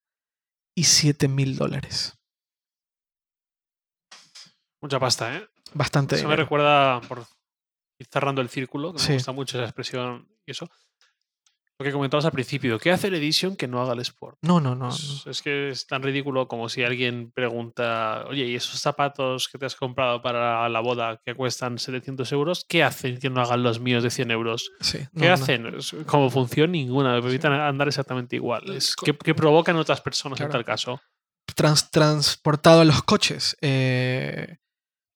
y 0.74 0.84
7 0.84 1.28
mil 1.28 1.57
dólares. 1.57 2.16
Mucha 4.80 4.99
pasta, 4.99 5.36
¿eh? 5.36 5.47
Bastante. 5.74 6.16
Eso 6.16 6.28
me 6.28 6.36
recuerda, 6.36 7.01
por 7.03 7.26
ir 7.99 8.07
cerrando 8.11 8.41
el 8.41 8.49
círculo, 8.49 8.93
que 8.95 8.99
Sí. 9.01 9.09
me 9.11 9.14
gusta 9.16 9.32
mucho 9.32 9.59
esa 9.59 9.66
expresión 9.66 10.26
y 10.47 10.53
eso. 10.53 10.70
Lo 11.81 11.85
que 11.85 11.93
comentabas 11.93 12.26
al 12.26 12.33
principio, 12.33 12.78
¿qué 12.78 12.91
hace 12.93 13.07
el 13.09 13.14
Edition 13.14 13.57
que 13.57 13.66
no 13.66 13.81
haga 13.81 13.95
el 13.95 14.01
Sport? 14.01 14.37
No, 14.43 14.61
no, 14.61 14.74
no. 14.74 14.91
Es, 14.91 15.22
es 15.26 15.41
que 15.41 15.70
es 15.70 15.87
tan 15.87 16.03
ridículo 16.03 16.47
como 16.47 16.68
si 16.68 16.83
alguien 16.85 17.31
pregunta, 17.33 18.26
oye, 18.28 18.45
¿y 18.45 18.55
esos 18.55 18.78
zapatos 18.78 19.49
que 19.49 19.57
te 19.57 19.64
has 19.64 19.76
comprado 19.76 20.20
para 20.20 20.68
la 20.68 20.81
boda 20.81 21.22
que 21.24 21.35
cuestan 21.35 21.78
700 21.78 22.31
euros, 22.33 22.66
qué 22.68 22.83
hacen 22.85 23.18
que 23.18 23.31
no 23.31 23.41
hagan 23.41 23.62
los 23.62 23.81
míos 23.81 24.03
de 24.03 24.11
100 24.11 24.31
euros? 24.31 24.70
Sí, 24.83 24.99
¿Qué 24.99 25.09
no, 25.14 25.28
no. 25.28 25.33
hacen? 25.33 25.66
Es- 25.78 25.97
Como 26.05 26.28
función 26.28 26.72
ninguna, 26.72 27.14
me 27.14 27.22
permiten 27.22 27.53
andar 27.53 27.89
exactamente 27.89 28.37
igual. 28.37 28.70
Es, 28.76 28.95
¿qué, 28.95 29.16
qué 29.16 29.35
provocan 29.35 29.76
otras 29.76 30.03
personas 30.03 30.39
en 30.39 30.51
tal 30.51 30.66
caso? 30.66 31.01
Trans- 31.57 31.91
transportado 31.91 32.83
a 32.83 32.85
los 32.85 33.03
coches, 33.05 33.57
eh, 33.62 34.59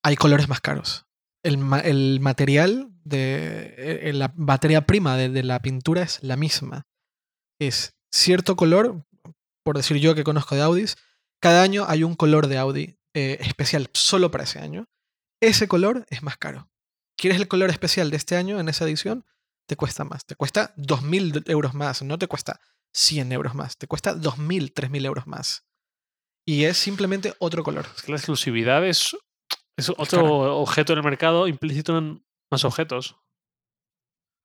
hay 0.02 0.16
colores 0.16 0.48
más 0.48 0.62
caros. 0.62 1.04
El 1.42 1.58
material 1.58 2.88
de 3.04 3.74
eh, 3.76 4.12
la 4.12 4.32
materia 4.36 4.86
prima 4.86 5.16
de, 5.16 5.28
de 5.28 5.42
la 5.42 5.60
pintura 5.60 6.02
es 6.02 6.22
la 6.22 6.36
misma. 6.36 6.86
Es 7.60 7.94
cierto 8.10 8.56
color, 8.56 9.04
por 9.62 9.76
decir 9.76 9.98
yo 9.98 10.14
que 10.14 10.24
conozco 10.24 10.54
de 10.54 10.62
Audis, 10.62 10.96
cada 11.40 11.62
año 11.62 11.84
hay 11.88 12.04
un 12.04 12.14
color 12.14 12.46
de 12.46 12.58
Audi 12.58 12.98
eh, 13.14 13.38
especial 13.40 13.90
solo 13.92 14.30
para 14.30 14.44
ese 14.44 14.58
año. 14.58 14.88
Ese 15.40 15.68
color 15.68 16.06
es 16.08 16.22
más 16.22 16.36
caro. 16.36 16.68
¿Quieres 17.16 17.38
el 17.38 17.48
color 17.48 17.70
especial 17.70 18.10
de 18.10 18.16
este 18.16 18.36
año 18.36 18.58
en 18.58 18.68
esa 18.68 18.84
edición? 18.84 19.24
Te 19.68 19.76
cuesta 19.76 20.04
más. 20.04 20.24
Te 20.26 20.34
cuesta 20.34 20.74
2.000 20.76 21.48
euros 21.50 21.74
más. 21.74 22.02
No 22.02 22.18
te 22.18 22.26
cuesta 22.26 22.60
100 22.92 23.30
euros 23.32 23.54
más. 23.54 23.76
Te 23.76 23.86
cuesta 23.86 24.16
2.000, 24.16 24.72
3.000 24.72 25.06
euros 25.06 25.26
más. 25.26 25.64
Y 26.46 26.64
es 26.64 26.76
simplemente 26.76 27.34
otro 27.38 27.62
color. 27.62 27.86
Es 27.94 28.02
que 28.02 28.12
la 28.12 28.18
exclusividad 28.18 28.84
es, 28.86 29.16
es 29.76 29.90
otro 29.90 30.56
objeto 30.56 30.92
en 30.92 30.98
el 30.98 31.04
mercado 31.04 31.46
implícito 31.46 31.96
en 31.98 32.24
más 32.50 32.64
objetos. 32.64 33.16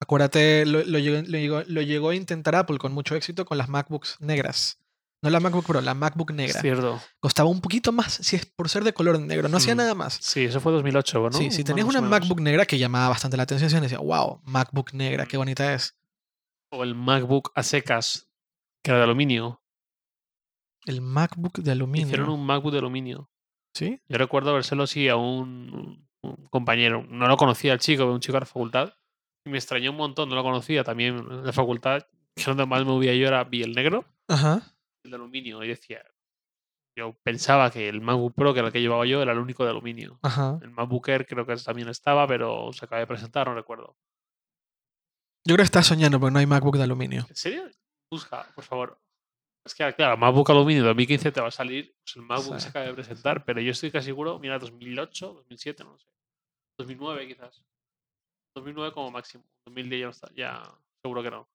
Acuérdate, 0.01 0.65
lo, 0.65 0.83
lo 0.85 0.97
llegó, 0.99 1.17
lo 1.27 1.37
llegó- 1.37 1.63
lo 1.67 1.81
llegó 1.81 2.09
a 2.09 2.15
intentar 2.15 2.55
Apple 2.55 2.77
con 2.77 2.93
mucho 2.93 3.15
éxito 3.15 3.45
con 3.45 3.57
las 3.57 3.67
MacBooks 3.69 4.17
negras. 4.21 4.79
No 5.21 5.29
la 5.29 5.41
MacBook 5.41 5.65
Pro, 5.65 5.81
la 5.81 5.93
MacBook 5.93 6.31
negra. 6.31 6.61
cierto. 6.61 7.01
Costaba 7.19 7.49
un 7.49 7.59
poquito 7.59 7.91
más 7.91 8.13
si 8.13 8.37
es 8.37 8.45
por 8.45 8.69
ser 8.69 8.85
de 8.85 8.93
color 8.93 9.19
negro. 9.19 9.49
No 9.49 9.57
hacía 9.57 9.73
Mm. 9.75 9.77
nada 9.79 9.93
más. 9.93 10.13
Sí, 10.21 10.45
eso 10.45 10.61
fue 10.61 10.71
2008, 10.71 11.19
¿no? 11.29 11.37
Sí, 11.37 11.51
si 11.51 11.65
tenías 11.65 11.85
una. 11.85 11.99
MacBook 11.99 12.39
negra 12.39 12.65
que 12.65 12.77
llamaba 12.77 13.09
bastante 13.09 13.35
la 13.35 13.43
atención, 13.43 13.81
decía, 13.81 13.99
wow, 13.99 14.39
MacBook 14.45 14.93
negra, 14.93 15.25
qué 15.25 15.35
bonita 15.35 15.73
es. 15.73 15.97
O 16.71 16.83
el 16.83 16.95
MacBook 16.95 17.51
a 17.53 17.63
secas, 17.63 18.29
que 18.81 18.91
era 18.91 18.99
de 18.99 19.03
aluminio. 19.03 19.61
El 20.85 21.01
MacBook 21.01 21.57
de 21.59 21.71
aluminio. 21.73 22.07
Hicieron 22.07 22.29
un 22.29 22.45
MacBook 22.45 22.71
de 22.71 22.79
aluminio. 22.79 23.29
¿Sí? 23.75 24.01
Yo 24.07 24.17
recuerdo 24.17 24.53
verselo 24.53 24.83
así 24.83 25.09
a 25.09 25.17
un, 25.17 26.08
un 26.23 26.47
compañero. 26.47 27.05
No 27.09 27.27
lo 27.27 27.37
conocía 27.37 27.73
el 27.73 27.79
chico, 27.79 28.05
un 28.05 28.19
chico 28.19 28.33
de 28.33 28.41
la 28.41 28.45
facultad. 28.45 28.93
Y 29.45 29.49
me 29.49 29.57
extrañó 29.57 29.91
un 29.91 29.97
montón, 29.97 30.29
no 30.29 30.35
lo 30.35 30.43
conocía 30.43 30.83
también 30.83 31.17
en 31.17 31.45
la 31.45 31.53
facultad. 31.53 32.05
Que 32.35 32.45
donde 32.45 32.65
más 32.65 32.79
me 32.85 32.91
movía 32.91 33.13
yo 33.15 33.27
era 33.27 33.43
vi 33.43 33.63
el 33.63 33.73
negro, 33.73 34.05
Ajá. 34.29 34.61
el 35.03 35.11
de 35.11 35.15
aluminio. 35.17 35.61
Y 35.63 35.67
decía, 35.67 36.01
yo 36.97 37.17
pensaba 37.21 37.69
que 37.69 37.89
el 37.89 37.99
MacBook 37.99 38.33
Pro, 38.33 38.53
que 38.53 38.59
era 38.59 38.67
el 38.67 38.73
que 38.73 38.79
llevaba 38.79 39.05
yo, 39.05 39.21
era 39.21 39.33
el 39.33 39.39
único 39.39 39.65
de 39.65 39.71
aluminio. 39.71 40.19
Ajá. 40.21 40.57
El 40.61 40.69
MacBook 40.71 41.09
Air 41.09 41.25
creo 41.25 41.45
que 41.45 41.55
también 41.57 41.89
estaba, 41.89 42.25
pero 42.27 42.71
se 42.71 42.85
acaba 42.85 42.99
de 43.01 43.07
presentar, 43.07 43.47
no 43.47 43.55
recuerdo. 43.55 43.97
Yo 45.45 45.55
creo 45.55 45.57
que 45.57 45.63
estás 45.63 45.87
soñando 45.87 46.17
porque 46.19 46.31
no 46.33 46.39
hay 46.39 46.45
MacBook 46.45 46.77
de 46.77 46.83
aluminio. 46.83 47.25
¿En 47.27 47.35
serio? 47.35 47.63
Busca, 48.09 48.45
por 48.55 48.63
favor. 48.63 49.01
Es 49.69 49.75
que, 49.75 49.93
claro, 49.93 50.17
MacBook 50.17 50.49
Aluminio 50.49 50.83
2015 50.83 51.31
te 51.31 51.41
va 51.41 51.49
a 51.49 51.51
salir 51.51 51.95
pues, 52.03 52.15
el 52.15 52.23
MacBook 52.23 52.53
que 52.55 52.59
Sí. 52.59 52.63
se 52.63 52.69
acaba 52.69 52.85
de 52.87 52.93
presentar, 52.95 53.45
pero 53.45 53.61
yo 53.61 53.69
estoy 53.71 53.91
casi 53.91 54.07
seguro, 54.07 54.39
mira, 54.39 54.57
2008, 54.57 55.31
2007, 55.31 55.83
no 55.83 55.91
lo 55.91 55.99
sé. 55.99 56.07
2009 56.79 57.27
quizás. 57.27 57.61
2009 58.55 58.91
como 58.93 59.11
máximo. 59.11 59.43
2010 59.67 59.99
ya 59.99 60.05
no 60.05 60.11
está, 60.11 60.31
ya 60.35 60.63
seguro 61.03 61.21
que 61.21 61.29
no. 61.29 61.47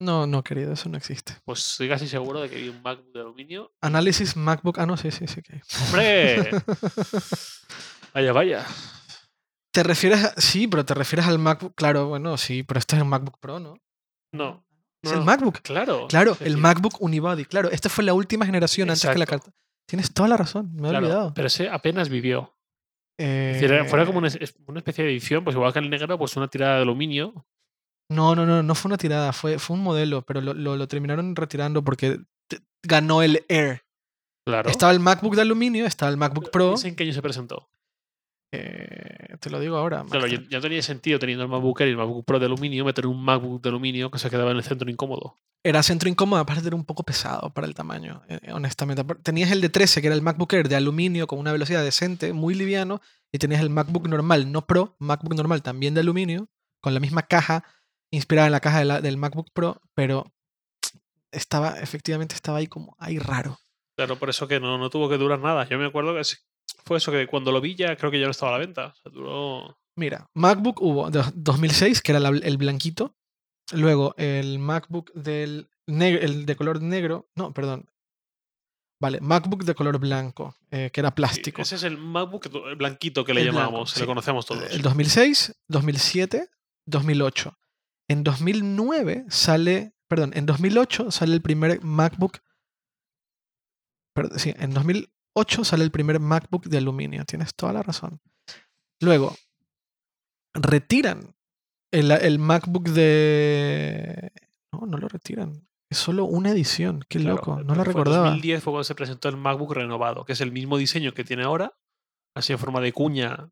No, 0.00 0.26
no, 0.26 0.42
querido, 0.42 0.72
eso 0.72 0.88
no 0.88 0.96
existe. 0.96 1.34
Pues 1.44 1.58
estoy 1.72 1.90
casi 1.90 2.08
seguro 2.08 2.40
de 2.40 2.48
que 2.48 2.56
vi 2.56 2.70
un 2.70 2.80
MacBook 2.82 3.12
de 3.12 3.20
aluminio. 3.20 3.70
Análisis 3.82 4.34
MacBook. 4.34 4.78
Ah, 4.78 4.86
no, 4.86 4.96
sí, 4.96 5.10
sí, 5.10 5.26
sí. 5.26 5.42
que. 5.42 5.60
¡Hombre! 5.86 6.50
vaya, 8.14 8.32
vaya. 8.32 8.66
¿Te 9.72 9.82
refieres 9.82 10.24
a... 10.24 10.40
Sí, 10.40 10.68
pero 10.68 10.84
te 10.86 10.94
refieres 10.94 11.26
al 11.26 11.38
MacBook. 11.38 11.74
Claro, 11.74 12.06
bueno, 12.08 12.38
sí, 12.38 12.62
pero 12.62 12.78
este 12.78 12.96
es 12.96 13.02
el 13.02 13.08
MacBook 13.08 13.38
Pro, 13.40 13.60
¿no? 13.60 13.76
No. 14.32 14.64
Es 15.04 15.12
el 15.12 15.24
MacBook. 15.24 15.60
Claro. 15.62 16.06
Claro, 16.08 16.36
el 16.40 16.56
MacBook 16.56 17.00
Unibody. 17.00 17.44
Claro, 17.44 17.70
esta 17.70 17.88
fue 17.88 18.04
la 18.04 18.14
última 18.14 18.44
generación 18.46 18.90
antes 18.90 19.08
que 19.08 19.18
la 19.18 19.26
carta. 19.26 19.50
Tienes 19.86 20.12
toda 20.14 20.28
la 20.28 20.36
razón, 20.36 20.70
me 20.74 20.88
he 20.88 20.90
claro, 20.90 20.98
olvidado. 21.06 21.34
Pero 21.34 21.46
ese 21.48 21.68
apenas 21.68 22.08
vivió. 22.08 22.54
Es 23.18 23.54
decir, 23.54 23.70
era- 23.72 23.84
fuera 23.84 24.06
como 24.06 24.18
una, 24.18 24.28
Eh, 24.28 24.48
una 24.66 24.78
especie 24.80 25.04
de 25.04 25.10
edición, 25.10 25.44
pues 25.44 25.54
igual 25.54 25.72
que 25.72 25.78
el 25.78 25.90
negro, 25.90 26.18
pues 26.18 26.36
una 26.36 26.48
tirada 26.48 26.76
de 26.76 26.82
aluminio. 26.82 27.46
No, 28.10 28.34
no, 28.34 28.44
no, 28.44 28.62
no 28.62 28.74
fue 28.74 28.88
una 28.88 28.96
tirada, 28.98 29.32
fue, 29.32 29.58
fue 29.58 29.76
un 29.76 29.82
modelo, 29.82 30.22
pero 30.22 30.40
lo, 30.40 30.52
lo- 30.54 30.76
lo 30.76 30.88
terminaron 30.88 31.36
retirando 31.36 31.82
porque 31.84 32.18
ganó 32.82 33.22
el 33.22 33.44
Air. 33.48 33.82
Claro. 34.46 34.68
Estaba 34.68 34.92
el 34.92 35.00
MacBook 35.00 35.36
de 35.36 35.42
aluminio, 35.42 35.86
estaba 35.86 36.10
el 36.10 36.16
MacBook 36.18 36.50
Pro. 36.50 36.74
¿Ese 36.74 36.88
¿En 36.88 36.96
qué 36.96 37.04
año 37.04 37.12
se 37.14 37.22
presentó? 37.22 37.68
Eh, 38.54 39.36
te 39.40 39.50
lo 39.50 39.60
digo 39.60 39.76
ahora. 39.76 40.04
Claro, 40.08 40.26
ya, 40.26 40.60
tenía 40.60 40.82
sentido 40.82 41.18
teniendo 41.18 41.44
el 41.44 41.50
MacBook 41.50 41.80
Air 41.80 41.88
y 41.88 41.90
el 41.92 41.96
MacBook 41.96 42.24
Pro 42.24 42.38
de 42.38 42.46
aluminio 42.46 42.84
meter 42.84 43.06
un 43.06 43.22
MacBook 43.24 43.62
de 43.62 43.68
aluminio 43.68 44.10
que 44.10 44.18
se 44.18 44.30
quedaba 44.30 44.50
en 44.50 44.56
el 44.56 44.62
centro 44.62 44.90
incómodo. 44.90 45.36
Era 45.62 45.82
centro 45.82 46.08
incómodo, 46.08 46.40
aparte 46.40 46.66
era 46.66 46.76
un 46.76 46.84
poco 46.84 47.02
pesado 47.04 47.50
para 47.54 47.66
el 47.66 47.74
tamaño, 47.74 48.22
eh, 48.28 48.52
honestamente. 48.52 49.02
Apar- 49.02 49.22
Tenías 49.22 49.50
el 49.50 49.60
de 49.60 49.68
13, 49.70 50.00
que 50.00 50.08
era 50.08 50.14
el 50.16 50.22
MacBook 50.22 50.52
Air 50.52 50.68
de 50.68 50.76
aluminio 50.76 51.26
con 51.26 51.38
una 51.38 51.52
velocidad 51.52 51.82
decente, 51.82 52.32
muy 52.32 52.54
liviano, 52.54 53.00
y 53.32 53.38
tenías 53.38 53.60
el 53.62 53.70
MacBook 53.70 54.06
normal, 54.08 54.52
no 54.52 54.66
Pro, 54.66 54.94
MacBook 54.98 55.34
normal 55.34 55.62
también 55.62 55.94
de 55.94 56.00
aluminio, 56.00 56.48
con 56.80 56.92
la 56.94 57.00
misma 57.00 57.22
caja, 57.22 57.64
inspirada 58.10 58.46
en 58.46 58.52
la 58.52 58.60
caja 58.60 58.78
de 58.80 58.84
la- 58.84 59.00
del 59.00 59.16
MacBook 59.16 59.48
Pro, 59.54 59.80
pero 59.94 60.32
estaba, 61.32 61.80
efectivamente 61.80 62.34
estaba 62.34 62.58
ahí 62.58 62.66
como, 62.66 62.94
ahí 62.98 63.18
raro. 63.18 63.58
Claro, 63.96 64.18
por 64.18 64.28
eso 64.28 64.46
que 64.48 64.60
no, 64.60 64.76
no 64.76 64.90
tuvo 64.90 65.08
que 65.08 65.16
durar 65.18 65.38
nada. 65.38 65.68
Yo 65.68 65.78
me 65.78 65.86
acuerdo 65.86 66.14
que 66.14 66.24
fue 66.86 66.98
eso 66.98 67.10
que 67.12 67.26
cuando 67.26 67.50
lo 67.52 67.60
vi 67.60 67.74
ya 67.74 67.96
creo 67.96 68.10
que 68.10 68.18
ya 68.20 68.26
no 68.26 68.30
estaba 68.32 68.54
a 68.54 68.58
la 68.58 68.64
venta. 68.66 68.86
O 68.88 68.94
sea, 68.94 69.12
duró. 69.12 69.78
Mira, 69.96 70.28
MacBook 70.34 70.80
hubo 70.82 71.10
de 71.10 71.22
2006, 71.34 72.02
que 72.02 72.12
era 72.12 72.20
la- 72.20 72.28
el 72.30 72.56
blanquito. 72.56 73.14
Luego 73.72 74.14
el 74.18 74.58
MacBook 74.58 75.12
del 75.14 75.68
el 75.86 76.46
de 76.46 76.56
color 76.56 76.82
negro. 76.82 77.28
No, 77.34 77.52
perdón. 77.54 77.88
Vale, 79.00 79.20
MacBook 79.20 79.64
de 79.64 79.74
color 79.74 79.98
blanco, 79.98 80.56
eh, 80.70 80.90
que 80.92 81.00
era 81.00 81.10
sí, 81.10 81.14
plástico. 81.16 81.62
Ese 81.62 81.74
es 81.76 81.82
el 81.82 81.98
MacBook 81.98 82.46
el 82.66 82.76
blanquito 82.76 83.24
que 83.24 83.34
le 83.34 83.42
El 83.42 83.50
blanco, 83.50 83.60
llamamos, 83.66 83.92
que 83.92 83.96
sí. 83.96 84.00
le 84.00 84.06
conocemos 84.06 84.46
todos. 84.46 84.70
El 84.70 84.82
2006, 84.82 85.54
2007, 85.68 86.48
2008. 86.86 87.56
En 88.08 88.22
2009 88.24 89.24
sale, 89.28 89.94
perdón, 90.08 90.32
en 90.34 90.46
2008 90.46 91.10
sale 91.10 91.34
el 91.34 91.42
primer 91.42 91.82
MacBook. 91.82 92.38
Perdón, 94.14 94.38
sí, 94.38 94.54
en 94.56 94.72
2008 95.34 95.64
sale 95.64 95.84
el 95.84 95.90
primer 95.90 96.20
MacBook 96.20 96.66
de 96.66 96.78
aluminio. 96.78 97.24
Tienes 97.24 97.54
toda 97.54 97.72
la 97.72 97.82
razón. 97.82 98.20
Luego, 99.00 99.34
retiran 100.54 101.34
el, 101.92 102.10
el 102.12 102.38
MacBook 102.38 102.88
de... 102.88 104.32
No, 104.72 104.86
no 104.86 104.98
lo 104.98 105.08
retiran. 105.08 105.66
Es 105.90 105.98
solo 105.98 106.24
una 106.24 106.50
edición. 106.50 107.04
Qué 107.08 107.18
Claro, 107.18 107.36
loco. 107.36 107.56
No 107.62 107.74
lo 107.74 107.74
fue 107.74 107.78
en 107.82 107.84
recordaba. 107.86 108.24
2010 108.30 108.62
fue 108.62 108.72
cuando 108.72 108.84
se 108.84 108.94
presentó 108.94 109.28
el 109.28 109.36
MacBook 109.36 109.72
renovado, 109.74 110.24
que 110.24 110.32
es 110.32 110.40
el 110.40 110.52
mismo 110.52 110.76
diseño 110.78 111.12
que 111.14 111.24
tiene 111.24 111.44
ahora, 111.44 111.76
así 112.34 112.52
en 112.52 112.58
forma 112.58 112.80
de 112.80 112.92
cuña, 112.92 113.50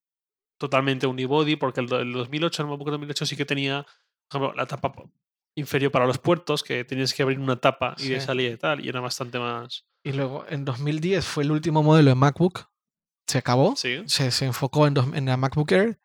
totalmente 0.58 1.06
unibody, 1.06 1.56
porque 1.56 1.80
el, 1.80 1.92
el 1.92 2.12
2008, 2.12 2.62
el 2.62 2.68
MacBook 2.68 2.90
2008 2.90 3.26
sí 3.26 3.36
que 3.36 3.44
tenía, 3.44 3.84
por 4.28 4.40
ejemplo, 4.40 4.56
la 4.56 4.66
tapa 4.66 4.92
inferior 5.56 5.92
para 5.92 6.06
los 6.06 6.18
puertos, 6.18 6.62
que 6.62 6.84
tenías 6.84 7.12
que 7.12 7.22
abrir 7.22 7.38
una 7.38 7.56
tapa 7.60 7.94
y 7.98 8.08
de 8.08 8.20
Sí. 8.20 8.26
salida 8.26 8.50
y 8.50 8.56
tal, 8.56 8.84
y 8.84 8.88
era 8.88 9.00
bastante 9.00 9.38
más... 9.38 9.84
Y 10.04 10.12
luego 10.12 10.44
en 10.48 10.64
2010 10.64 11.24
fue 11.24 11.44
el 11.44 11.52
último 11.52 11.82
modelo 11.82 12.10
de 12.10 12.14
MacBook. 12.14 12.68
Se 13.28 13.38
acabó. 13.38 13.76
Sí, 13.76 14.02
se, 14.06 14.30
se 14.30 14.46
enfocó 14.46 14.86
en, 14.86 14.94
dos- 14.94 15.14
en 15.14 15.26
la 15.26 15.36
MacBook 15.36 15.70
Air 15.72 16.00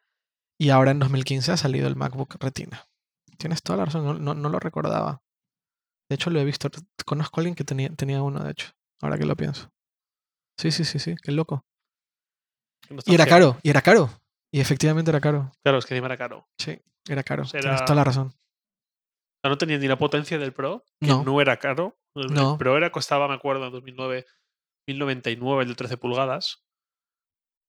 y 0.60 0.70
ahora 0.70 0.92
en 0.92 1.00
2015 1.00 1.52
ha 1.52 1.58
salido 1.58 1.88
el 1.88 1.96
MacBook 1.96 2.36
Retina. 2.40 2.88
Tienes 3.38 3.62
toda 3.64 3.78
la 3.78 3.86
razón, 3.86 4.06
no, 4.06 4.14
no- 4.14 4.34
no 4.34 4.50
lo 4.50 4.60
recordaba. 4.60 5.22
De 6.10 6.16
hecho, 6.16 6.30
lo 6.30 6.40
he 6.40 6.46
visto. 6.46 6.70
Conozco 7.06 7.40
a 7.40 7.42
alguien 7.42 7.56
que 7.56 7.64
tenía, 7.64 7.90
tenía 7.90 8.22
uno, 8.22 8.44
de 8.44 8.52
hecho, 8.52 8.72
ahora 9.02 9.18
que 9.18 9.26
lo 9.26 9.36
pienso. 9.36 9.70
Sí, 10.60 10.72
sí, 10.72 10.86
sí, 10.86 11.00
sí, 11.00 11.16
qué 11.22 11.32
loco. 11.32 11.66
Y 13.06 13.14
era 13.16 13.26
caro, 13.26 13.58
y 13.64 13.70
era 13.70 13.82
caro. 13.82 14.10
Y 14.52 14.60
efectivamente 14.62 15.12
era 15.12 15.20
caro. 15.20 15.52
Claro, 15.64 15.80
es 15.80 15.86
que 15.86 15.94
encima 15.96 16.08
era 16.08 16.18
caro. 16.18 16.48
Sí. 16.58 16.80
Era 17.10 17.24
caro. 17.24 17.44
Tienes 17.44 17.84
toda 17.84 17.96
la 17.96 18.04
razón. 18.04 18.34
No 19.44 19.58
tenía 19.58 19.78
ni 19.78 19.88
la 19.88 19.98
potencia 19.98 20.38
del 20.38 20.54
Pro, 20.54 20.84
que 21.00 21.08
No. 21.08 21.24
no, 21.24 21.40
era 21.42 21.58
caro. 21.58 21.98
El, 22.22 22.28
el 22.30 22.34
No. 22.34 22.58
Pro 22.58 22.78
era, 22.78 22.92
costaba, 22.92 23.28
me 23.28 23.34
acuerdo, 23.36 23.66
en 23.66 23.72
2009, 23.72 24.26
1099, 24.88 25.64
el 25.64 25.70
de 25.70 25.76
13 25.76 25.98
pulgadas. 25.98 26.64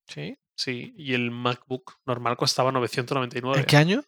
¿Sí? 0.07 0.37
Sí, 0.57 0.93
y 0.97 1.13
el 1.13 1.31
MacBook 1.31 1.93
normal 2.05 2.35
costaba 2.35 2.71
999. 2.71 3.59
¿En 3.59 3.65
qué 3.65 3.77
año? 3.77 4.03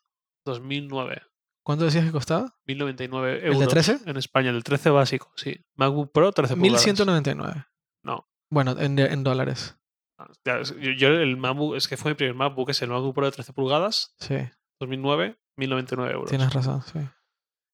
2009. 0.45 1.21
¿Cuánto 1.63 1.85
decías 1.85 2.05
que 2.05 2.11
costaba? 2.11 2.57
1099 2.65 3.39
de 3.41 3.47
euros. 3.47 3.67
13? 3.67 3.99
En 4.07 4.17
España, 4.17 4.49
el 4.49 4.63
13 4.63 4.89
básico, 4.89 5.31
sí. 5.35 5.63
MacBook 5.75 6.11
Pro, 6.11 6.31
13 6.31 6.55
pulgadas. 6.55 6.85
1199. 6.85 7.65
No. 8.03 8.27
Bueno, 8.49 8.71
en, 8.79 8.97
en 8.97 9.23
dólares. 9.23 9.77
Ah, 10.17 10.27
yo 10.43 11.07
el 11.09 11.37
MacBook, 11.37 11.75
es 11.75 11.87
que 11.87 11.97
fue 11.97 12.11
mi 12.11 12.15
primer 12.15 12.35
MacBook, 12.35 12.69
es 12.71 12.81
el 12.81 12.89
MacBook 12.89 13.13
Pro 13.15 13.25
de 13.25 13.31
13 13.31 13.53
pulgadas, 13.53 14.15
Sí, 14.19 14.35
2009, 14.79 15.39
1099 15.57 16.11
euros. 16.13 16.29
tienes 16.29 16.53
razón, 16.53 16.81
sí. 16.81 16.99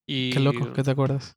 Y 0.05 0.31
Qué 0.33 0.39
loco, 0.39 0.71
que 0.73 0.83
te 0.83 0.91
acuerdas. 0.91 1.35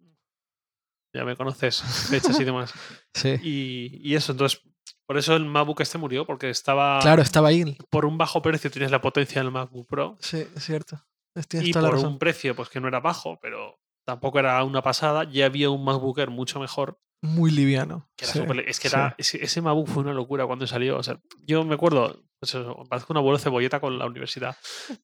Ya 1.12 1.24
me 1.24 1.36
conoces, 1.36 1.82
fechas 2.10 2.38
y 2.40 2.44
demás. 2.44 2.72
Sí. 3.14 3.34
Y, 3.42 4.00
y 4.08 4.14
eso, 4.14 4.30
entonces, 4.32 4.62
por 5.06 5.18
eso 5.18 5.34
el 5.34 5.44
MacBook 5.44 5.80
este 5.80 5.98
murió, 5.98 6.24
porque 6.24 6.48
estaba 6.50 7.00
Claro, 7.00 7.22
estaba 7.22 7.48
ahí. 7.48 7.76
por 7.90 8.04
un 8.04 8.16
bajo 8.16 8.40
precio 8.40 8.70
tienes 8.70 8.92
la 8.92 9.00
potencia 9.00 9.42
del 9.42 9.50
MacBook 9.50 9.88
Pro 9.88 10.16
Sí, 10.20 10.46
es 10.54 10.64
cierto. 10.64 11.04
Y 11.52 11.72
por 11.72 11.96
un 11.96 12.18
precio 12.18 12.54
pues 12.54 12.68
que 12.68 12.80
no 12.80 12.88
era 12.88 13.00
bajo, 13.00 13.38
pero 13.40 13.80
tampoco 14.06 14.38
era 14.38 14.62
una 14.64 14.82
pasada, 14.82 15.24
ya 15.24 15.46
había 15.46 15.70
un 15.70 15.84
MacBook 15.84 16.18
Air 16.18 16.30
mucho 16.30 16.60
mejor. 16.60 17.00
Muy 17.22 17.50
liviano. 17.50 18.08
Que 18.16 18.24
sí, 18.26 18.40
es 18.66 18.80
que 18.80 18.88
sí. 18.88 18.96
era, 18.96 19.14
ese, 19.18 19.44
ese 19.44 19.60
MacBook 19.60 19.88
fue 19.88 20.02
una 20.02 20.14
locura 20.14 20.46
cuando 20.46 20.66
salió. 20.66 20.96
O 20.96 21.02
sea, 21.02 21.20
yo 21.46 21.64
me 21.64 21.74
acuerdo, 21.74 22.22
pues 22.40 22.54
eso, 22.54 22.84
parezco 22.88 23.12
un 23.12 23.18
abuelo 23.18 23.38
cebolleta 23.38 23.78
con 23.78 23.98
la 23.98 24.06
universidad. 24.06 24.56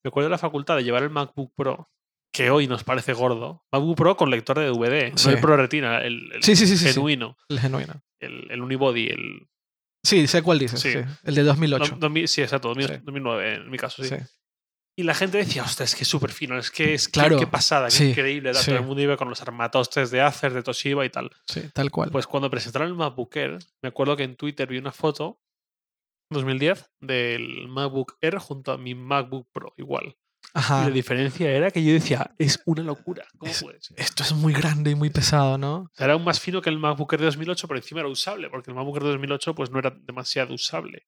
Me 0.02 0.08
acuerdo 0.08 0.28
de 0.28 0.30
la 0.30 0.38
facultad 0.38 0.76
de 0.76 0.84
llevar 0.84 1.02
el 1.02 1.10
MacBook 1.10 1.52
Pro, 1.54 1.90
que 2.36 2.50
hoy 2.50 2.66
nos 2.66 2.84
parece 2.84 3.12
gordo. 3.14 3.64
MacBook 3.72 3.96
Pro 3.96 4.16
con 4.16 4.30
lector 4.30 4.58
de 4.58 4.66
DVD, 4.66 5.12
Sí. 5.16 5.28
no 5.28 5.34
el 5.34 5.40
Pro 5.40 5.56
Retina, 5.56 5.98
el, 6.02 6.30
Sí, 6.40 6.54
sí, 6.54 6.76
genuino, 6.76 7.36
El 7.48 7.60
genuino. 7.60 8.02
El, 8.20 8.50
el 8.50 8.60
Unibody, 8.62 9.06
el. 9.08 9.48
Sí, 10.04 10.26
sé 10.26 10.42
cuál 10.42 10.58
dices. 10.58 10.80
Sí. 10.80 10.92
sí. 10.92 10.98
El 11.24 11.34
de 11.34 11.42
2008. 11.42 11.92
no, 11.94 11.98
2000 11.98 12.28
sí, 12.28 12.42
exacto, 12.42 12.68
2000 12.68 12.86
Sí. 12.88 12.94
2009 13.02 13.54
en 13.54 13.70
mi 13.70 13.78
caso, 13.78 14.04
sí. 14.04 14.14
Y 14.98 15.02
la 15.02 15.14
gente 15.14 15.36
decía, 15.38 15.62
ostras, 15.62 15.90
es 15.90 15.96
que 15.96 16.04
es 16.04 16.08
súper 16.08 16.32
fino, 16.32 16.56
es 16.58 16.70
que 16.70 16.94
es 16.94 17.08
Claro, 17.10 17.38
qué 17.38 17.46
pasada, 17.46 17.88
qué 17.88 18.10
increíble. 18.10 18.52
tal". 18.52 18.62
sí. 18.62 18.70
Todo 18.70 18.80
el 18.80 18.86
mundo 18.86 19.02
iba 19.02 19.16
con 19.18 19.28
los 19.28 19.42
armatostes 19.42 20.10
de 20.10 20.22
Acer, 20.22 20.54
de 20.54 20.62
Toshiba 20.62 21.04
y 21.04 21.10
tal. 21.10 21.30
sí, 21.46 21.62
tal 21.74 21.90
cual. 21.90 22.10
Pues 22.10 22.26
cuando 22.26 22.48
presentaron 22.50 22.88
el 22.88 22.94
MacBook 22.94 23.34
Air, 23.36 23.58
me 23.82 23.88
acuerdo 23.90 24.16
que 24.16 24.22
en 24.24 24.36
Twitter 24.36 24.68
vi 24.68 24.78
una 24.78 24.92
foto, 24.92 25.38
2010, 26.30 26.90
del 27.00 27.68
MacBook 27.68 28.16
Air 28.20 28.38
junto 28.38 28.72
a 28.72 28.78
mi 28.78 28.94
MacBook 28.94 29.48
Pro, 29.52 29.74
igual. 29.76 30.16
Y 30.56 30.58
Ajá. 30.58 30.84
la 30.84 30.90
diferencia 30.90 31.50
era 31.50 31.70
que 31.70 31.84
yo 31.84 31.92
decía, 31.92 32.34
es 32.38 32.62
una 32.64 32.82
locura. 32.82 33.26
¿Cómo 33.36 33.52
Es- 33.52 33.62
puede 33.62 33.78
ser? 33.82 34.00
Esto 34.00 34.22
es 34.22 34.32
muy 34.32 34.54
grande 34.54 34.90
y 34.90 34.94
muy 34.94 35.10
pesado, 35.10 35.58
¿no? 35.58 35.90
Era 35.98 36.14
aún 36.14 36.24
más 36.24 36.40
fino 36.40 36.62
que 36.62 36.70
el 36.70 36.78
MacBook 36.78 37.12
Air 37.12 37.20
de 37.20 37.26
2008, 37.26 37.68
pero 37.68 37.78
encima 37.78 38.00
era 38.00 38.08
usable, 38.08 38.48
porque 38.48 38.70
el 38.70 38.74
MacBook 38.74 38.96
Air 38.96 39.02
de 39.04 39.10
2008 39.10 39.54
pues, 39.54 39.70
no 39.70 39.78
era 39.78 39.90
demasiado 39.90 40.54
usable. 40.54 41.06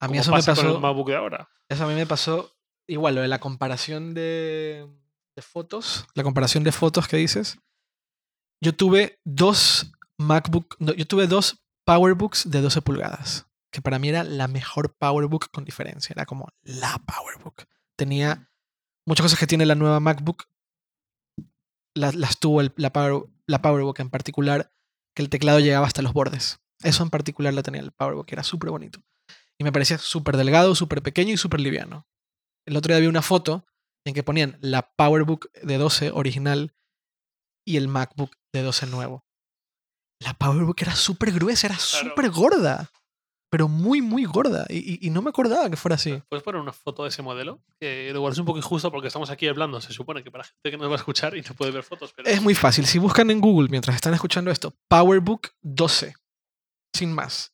A 0.00 0.06
mí 0.08 0.18
como 0.18 0.20
eso 0.20 0.30
me 0.32 0.36
con 0.38 0.44
pasó. 0.54 0.74
el 0.76 0.80
MacBook 0.82 1.08
de 1.08 1.16
ahora. 1.16 1.48
Eso 1.68 1.84
a 1.84 1.88
mí 1.88 1.94
me 1.94 2.06
pasó 2.06 2.52
igual, 2.86 3.14
lo 3.14 3.22
de 3.22 3.28
la 3.28 3.38
comparación 3.38 4.12
de, 4.12 4.86
de 5.34 5.42
fotos, 5.42 6.04
la 6.14 6.22
comparación 6.22 6.62
de 6.64 6.72
fotos 6.72 7.08
que 7.08 7.16
dices. 7.16 7.58
Yo 8.60 8.74
tuve 8.74 9.18
dos 9.24 9.92
MacBook, 10.18 10.76
no, 10.78 10.92
yo 10.92 11.06
tuve 11.06 11.26
dos 11.26 11.62
PowerBooks 11.84 12.50
de 12.50 12.60
12 12.60 12.82
pulgadas, 12.82 13.46
que 13.70 13.80
para 13.80 13.98
mí 13.98 14.10
era 14.10 14.24
la 14.24 14.46
mejor 14.48 14.94
PowerBook 14.96 15.50
con 15.50 15.64
diferencia, 15.64 16.12
era 16.12 16.26
como 16.26 16.48
la 16.62 16.98
PowerBook. 17.06 17.64
Tenía 17.96 18.49
muchas 19.10 19.24
cosas 19.24 19.38
que 19.38 19.46
tiene 19.46 19.66
la 19.66 19.74
nueva 19.74 20.00
MacBook, 20.00 20.44
las, 21.94 22.14
las 22.14 22.38
tuvo 22.38 22.60
el- 22.60 22.72
la, 22.76 22.92
Power- 22.92 23.24
la 23.46 23.60
PowerBook 23.62 23.98
en 24.00 24.10
particular, 24.10 24.72
que 25.14 25.22
el 25.22 25.28
teclado 25.28 25.58
llegaba 25.60 25.86
hasta 25.86 26.02
los 26.02 26.12
bordes. 26.12 26.60
Eso 26.82 27.02
en 27.02 27.10
particular 27.10 27.52
lo 27.52 27.62
tenía 27.62 27.80
el 27.80 27.92
PowerBook, 27.92 28.26
era 28.32 28.42
súper 28.42 28.70
bonito. 28.70 29.02
Y 29.58 29.64
me 29.64 29.72
parecía 29.72 29.98
súper 29.98 30.36
delgado, 30.36 30.74
súper 30.74 31.02
pequeño 31.02 31.34
y 31.34 31.36
súper 31.36 31.60
liviano. 31.60 32.06
El 32.66 32.76
otro 32.76 32.94
día 32.94 33.00
vi 33.00 33.06
una 33.08 33.22
foto 33.22 33.66
en 34.06 34.14
que 34.14 34.22
ponían 34.22 34.56
la 34.62 34.92
PowerBook 34.94 35.50
de 35.62 35.76
12 35.76 36.10
original 36.12 36.74
y 37.66 37.76
el 37.76 37.88
MacBook 37.88 38.36
de 38.52 38.62
12 38.62 38.86
nuevo. 38.86 39.24
La 40.20 40.34
PowerBook 40.34 40.80
era 40.80 40.94
súper 40.94 41.32
gruesa, 41.32 41.66
era 41.66 41.76
Claro. 41.76 42.08
súper 42.10 42.30
gorda. 42.30 42.90
Pero 43.50 43.66
muy, 43.68 44.00
muy 44.00 44.24
gorda. 44.24 44.64
Y, 44.68 45.04
y- 45.06 45.10
no 45.10 45.22
me 45.22 45.30
acordaba 45.30 45.68
que 45.68 45.76
fuera 45.76 45.96
así. 45.96 46.22
¿Puedes 46.28 46.44
poner 46.44 46.60
una 46.60 46.72
foto 46.72 47.02
de 47.02 47.08
ese 47.08 47.20
modelo? 47.20 47.60
Que 47.80 48.08
igual 48.10 48.32
es 48.32 48.38
un 48.38 48.44
poco 48.46 48.58
injusto 48.58 48.92
porque 48.92 49.08
estamos 49.08 49.28
aquí 49.30 49.48
hablando. 49.48 49.80
Se 49.80 49.92
supone 49.92 50.22
que 50.22 50.30
para 50.30 50.44
gente 50.44 50.70
que 50.70 50.76
nos 50.76 50.88
va 50.88 50.92
a 50.92 50.96
escuchar 50.98 51.36
y 51.36 51.42
no 51.42 51.54
puede 51.54 51.72
ver 51.72 51.82
fotos, 51.82 52.12
pero 52.14 52.28
Es 52.28 52.40
muy 52.40 52.54
fácil. 52.54 52.86
Si 52.86 52.98
buscan 53.00 53.28
en 53.30 53.40
Google 53.40 53.68
mientras 53.68 53.96
están 53.96 54.14
escuchando 54.14 54.50
esto, 54.52 54.72
PowerBook 54.88 55.48
12. 55.62 56.14
Sin 56.94 57.12
más. 57.12 57.52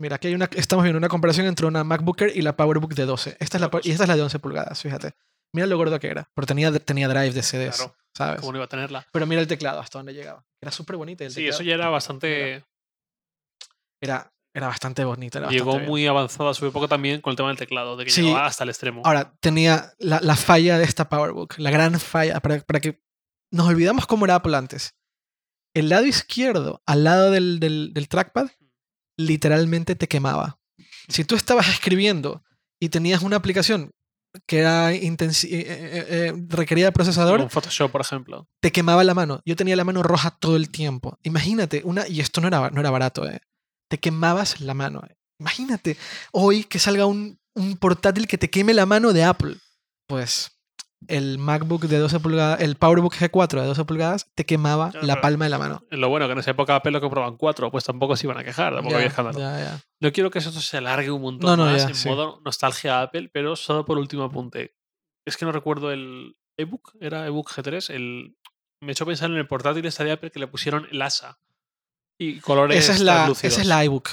Mira, 0.00 0.16
aquí 0.16 0.28
hay 0.28 0.34
una, 0.34 0.48
estamos 0.54 0.84
viendo 0.84 0.98
una 0.98 1.08
comparación 1.08 1.46
entre 1.46 1.66
una 1.66 1.82
MacBook 1.84 2.20
Air 2.22 2.32
y 2.36 2.42
la 2.42 2.54
PowerBook 2.56 2.94
de 2.94 3.04
12. 3.06 3.36
Esta 3.40 3.56
es 3.56 3.60
la, 3.62 3.70
pa- 3.70 3.80
y 3.82 3.90
esta 3.90 4.04
es 4.04 4.08
la 4.08 4.14
de 4.16 4.22
11 4.22 4.38
pulgadas, 4.38 4.80
fíjate. 4.82 5.14
Mira 5.54 5.66
lo 5.66 5.76
gordo 5.78 5.98
que 5.98 6.08
era. 6.08 6.30
Porque 6.34 6.46
tenía, 6.48 6.70
tenía 6.78 7.08
drive 7.08 7.32
de 7.32 7.42
CDs, 7.42 7.76
Claro. 7.78 7.96
¿sabes? 8.14 8.40
¿cómo 8.40 8.52
no 8.52 8.58
iba 8.58 8.66
a 8.66 8.68
tenerla? 8.68 9.06
Pero 9.10 9.26
mira 9.26 9.40
el 9.40 9.46
teclado, 9.48 9.80
hasta 9.80 9.98
dónde 9.98 10.12
llegaba. 10.12 10.44
Era 10.60 10.70
súper 10.70 10.96
bonita. 10.96 11.24
Sí, 11.30 11.36
teclado 11.36 11.50
eso 11.54 11.62
ya 11.64 11.74
era 11.74 11.88
bastante. 11.88 12.52
Era, 12.52 12.66
era 14.00 14.32
bastante 14.66 15.04
bonita. 15.04 15.38
era 15.38 15.48
Llegó 15.48 15.66
bastante 15.66 15.82
bien. 15.84 15.90
muy 15.90 16.06
avanzado 16.08 16.48
a 16.50 16.54
su 16.54 16.66
época 16.66 16.88
también 16.88 17.20
con 17.20 17.30
el 17.30 17.36
tema 17.36 17.48
del 17.48 17.56
teclado, 17.58 17.96
de 17.96 18.04
que 18.06 18.10
Sí. 18.10 18.22
llegaba 18.22 18.46
hasta 18.46 18.64
el 18.64 18.70
extremo. 18.70 19.02
Ahora, 19.04 19.34
tenía 19.40 19.92
la, 19.98 20.18
la 20.20 20.34
falla 20.36 20.76
de 20.78 20.84
esta 20.84 21.08
PowerBook, 21.08 21.54
la 21.58 21.70
gran 21.70 21.98
falla, 22.00 22.40
para, 22.40 22.58
para 22.60 22.80
que 22.80 23.00
nos 23.52 23.68
olvidamos 23.68 24.06
cómo 24.06 24.24
era 24.24 24.34
Apple 24.34 24.56
antes. 24.56 24.94
El 25.74 25.88
lado 25.90 26.04
izquierdo, 26.06 26.82
al 26.86 27.04
lado 27.04 27.30
del, 27.30 27.60
del- 27.60 27.92
del 27.94 28.08
trackpad, 28.08 28.48
literalmente 29.16 29.94
te 29.96 30.08
quemaba. 30.08 30.58
Si 31.08 31.24
tú 31.24 31.34
estabas 31.36 31.68
escribiendo 31.68 32.42
y 32.80 32.88
tenías 32.88 33.22
una 33.22 33.36
aplicación 33.36 33.92
que 34.46 34.58
era 34.58 34.92
eh, 34.92 35.00
eh, 35.02 35.16
eh, 35.50 36.32
requería 36.48 36.84
de 36.86 36.92
procesador, 36.92 37.40
Con 37.40 37.50
Photoshop, 37.50 37.90
por 37.90 38.02
ejemplo. 38.02 38.46
te 38.60 38.70
quemaba 38.70 39.02
la 39.02 39.14
mano. 39.14 39.40
Yo 39.44 39.56
tenía 39.56 39.74
la 39.74 39.84
mano 39.84 40.02
roja 40.02 40.30
todo 40.30 40.56
el 40.56 40.68
tiempo. 40.70 41.18
Imagínate, 41.22 41.80
una, 41.84 42.06
y 42.06 42.20
esto 42.20 42.40
no 42.40 42.48
era, 42.48 42.70
no 42.70 42.80
era 42.80 42.90
barato, 42.90 43.26
eh. 43.28 43.40
Te 43.88 43.98
quemabas 43.98 44.60
la 44.60 44.74
mano. 44.74 45.02
eh. 45.08 45.14
Imagínate 45.40 45.96
hoy 46.32 46.64
que 46.64 46.78
salga 46.78 47.06
un, 47.06 47.38
un 47.54 47.76
portátil 47.76 48.26
que 48.26 48.38
te 48.38 48.50
queme 48.50 48.74
la 48.74 48.86
mano 48.86 49.12
de 49.12 49.24
Apple. 49.24 49.56
Pues 50.08 50.52
el 51.06 51.38
MacBook 51.38 51.82
de 51.82 51.96
12 51.98 52.18
pulgadas, 52.18 52.60
el 52.60 52.74
PowerBook 52.74 53.14
G4 53.14 53.60
de 53.60 53.66
12 53.68 53.84
pulgadas, 53.84 54.26
te 54.34 54.44
quemaba 54.44 54.90
la 55.00 55.20
palma 55.20 55.44
de 55.44 55.50
la 55.50 55.58
mano. 55.58 55.84
Lo 55.90 56.08
bueno 56.08 56.26
que 56.26 56.32
en 56.32 56.38
esa 56.40 56.50
época 56.50 56.74
Apple 56.74 56.90
lo 56.90 57.00
comproban 57.00 57.36
cuatro, 57.36 57.70
pues 57.70 57.84
tampoco 57.84 58.16
se 58.16 58.26
iban 58.26 58.36
a 58.36 58.42
quejar, 58.42 58.72
tampoco 58.74 58.90
Ya, 58.90 58.96
había 58.96 59.08
escándalo. 59.08 59.38
ya. 59.38 59.80
No 60.00 60.12
quiero 60.12 60.30
que 60.32 60.40
eso 60.40 60.50
se 60.50 60.76
alargue 60.76 61.12
un 61.12 61.22
montón 61.22 61.56
No, 61.56 61.64
no, 61.66 61.70
más 61.70 61.84
en 61.84 61.94
sí. 61.94 62.08
modo 62.08 62.40
nostalgia 62.44 63.00
Apple, 63.02 63.30
pero 63.32 63.54
solo 63.54 63.84
por 63.84 63.96
último 63.98 64.24
apunte. 64.24 64.74
Es 65.24 65.36
que 65.36 65.44
no 65.44 65.52
recuerdo 65.52 65.92
el 65.92 66.36
ebook, 66.58 66.96
era 67.00 67.26
ebook 67.26 67.48
G3, 67.52 67.90
el 67.94 68.36
me 68.82 68.90
echó 68.92 69.06
pensar 69.06 69.30
en 69.30 69.36
el 69.36 69.46
portátil 69.46 69.86
este 69.86 70.02
de 70.04 70.12
Apple 70.12 70.30
que 70.32 70.40
le 70.40 70.48
pusieron 70.48 70.88
el 70.90 71.00
ASA 71.02 71.38
y 72.18 72.40
colores 72.40 72.78
Esa 72.78 72.92
es, 72.92 73.00
la, 73.00 73.30
esa 73.30 73.46
es 73.46 73.66
la 73.66 73.84
iBook. 73.84 74.08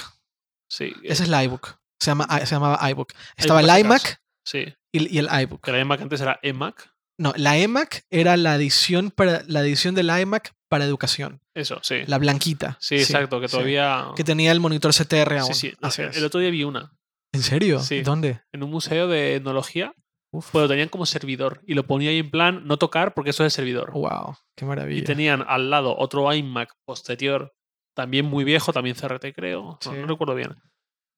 Sí, 0.68 0.92
Esa 1.02 1.22
es 1.22 1.28
la 1.28 1.44
iBook. 1.44 1.78
Se, 2.00 2.10
llama, 2.10 2.26
se 2.40 2.54
llamaba 2.54 2.90
iBook. 2.90 3.12
Estaba 3.36 3.60
el 3.60 3.78
iMac 3.80 4.20
sí. 4.44 4.64
y, 4.92 5.14
y 5.14 5.18
el 5.18 5.28
iBook. 5.42 5.62
Que 5.62 5.72
la 5.72 5.80
iMac 5.80 6.02
antes 6.02 6.20
era 6.20 6.38
eMac. 6.42 6.92
No, 7.18 7.32
la 7.36 7.58
iMac 7.58 8.04
era 8.10 8.36
la 8.36 8.56
edición, 8.56 9.10
para, 9.10 9.42
la 9.46 9.60
edición 9.60 9.94
del 9.94 10.10
iMac 10.10 10.52
para 10.68 10.84
educación. 10.84 11.40
Eso, 11.54 11.78
sí. 11.82 12.02
La 12.06 12.18
blanquita. 12.18 12.76
sí, 12.80 12.96
exacto, 12.96 13.40
que 13.40 13.48
sí. 13.48 13.52
todavía. 13.52 14.08
Que 14.16 14.24
tenía 14.24 14.52
el 14.52 14.60
monitor 14.60 14.92
CTR 14.92 15.38
aún. 15.38 15.54
Sí, 15.54 15.70
sí. 15.70 15.76
Así 15.80 16.02
el, 16.02 16.08
es. 16.08 16.16
el 16.16 16.24
otro 16.24 16.40
día 16.40 16.50
vi 16.50 16.64
una 16.64 16.92
¿En 17.32 17.42
serio? 17.42 17.80
Sí. 17.80 18.02
¿Dónde? 18.02 18.40
en 18.52 18.62
un 18.62 18.70
museo 18.70 19.08
de 19.08 19.36
etnología, 19.36 19.94
pues 20.30 20.52
lo 20.54 20.68
tenían 20.68 20.88
como 20.88 21.06
servidor 21.06 21.62
y 21.66 21.74
lo 21.74 21.86
ponía 21.86 22.10
ahí 22.10 22.18
en 22.18 22.30
plan 22.30 22.66
no 22.66 22.78
tocar 22.78 23.14
porque 23.14 23.30
eso 23.30 23.44
es 23.44 23.52
servidor. 23.52 23.92
Wow, 23.92 24.36
qué 24.56 24.64
Y 24.64 24.68
maravilla. 24.68 25.04
tenían 25.04 25.44
al 25.46 25.70
lado 25.70 25.96
otro 25.98 26.32
iMac 26.32 26.72
posterior, 26.86 27.54
también 27.96 28.26
muy 28.26 28.44
viejo, 28.44 28.72
también 28.72 28.94
CRT 28.94 29.32
creo, 29.34 29.62
no- 29.62 29.78
Sí. 29.80 29.90
no, 29.90 30.06
recuerdo 30.06 30.34
bien. 30.36 30.54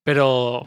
Pero 0.03 0.65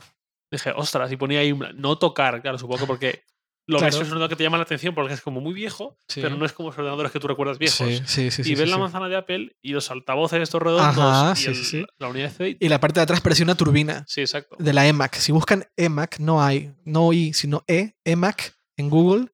dije, 0.50 0.72
ostras, 0.76 1.10
y 1.10 1.16
ponía 1.16 1.40
ahí 1.40 1.50
un- 1.52 1.66
no 1.76 1.96
tocar, 1.98 2.40
claro, 2.42 2.58
supongo 2.58 2.80
que 2.80 2.86
porque 2.86 3.24
lo 3.66 3.78
Claro. 3.78 3.86
ves 3.86 3.94
es 3.94 4.00
un 4.02 4.06
ordenador 4.08 4.28
que 4.28 4.36
te 4.36 4.42
llama 4.42 4.56
la 4.58 4.64
atención 4.64 4.94
porque 4.94 5.14
es 5.14 5.20
como 5.22 5.40
muy 5.40 5.54
viejo, 5.54 5.96
Sí. 6.08 6.20
pero 6.20 6.36
no 6.36 6.44
es 6.44 6.52
como 6.52 6.68
los 6.68 6.78
ordenadores 6.78 7.12
que 7.12 7.20
tú 7.20 7.28
recuerdas 7.28 7.58
viejos. 7.58 7.76
Sí, 7.78 8.02
sí, 8.04 8.30
sí. 8.30 8.52
y 8.52 8.54
ves 8.56 8.68
la 8.68 8.76
manzana 8.76 9.08
de 9.08 9.16
Apple 9.16 9.56
y 9.62 9.72
los 9.72 9.90
altavoces 9.90 10.42
estos 10.42 10.60
redondos 10.60 10.98
Ajá, 10.98 11.32
y 11.32 11.54
sí, 11.54 11.76
el- 11.78 11.86
la 11.98 12.08
unidad 12.08 12.28
de 12.28 12.30
CD. 12.34 12.56
Y 12.60 12.68
la 12.68 12.80
parte 12.80 13.00
de 13.00 13.04
atrás 13.04 13.20
parecía 13.20 13.44
una 13.44 13.54
turbina 13.54 14.04
Sí, 14.08 14.20
exacto. 14.20 14.56
de 14.58 14.72
la 14.72 14.86
EMAC. 14.86 15.14
Si 15.14 15.32
buscan 15.32 15.64
EMAC, 15.76 16.18
no 16.18 16.42
hay, 16.42 16.74
no 16.84 17.12
I, 17.12 17.32
sino 17.32 17.64
E, 17.68 17.94
EMAC 18.04 18.54
en 18.76 18.90
Google, 18.90 19.28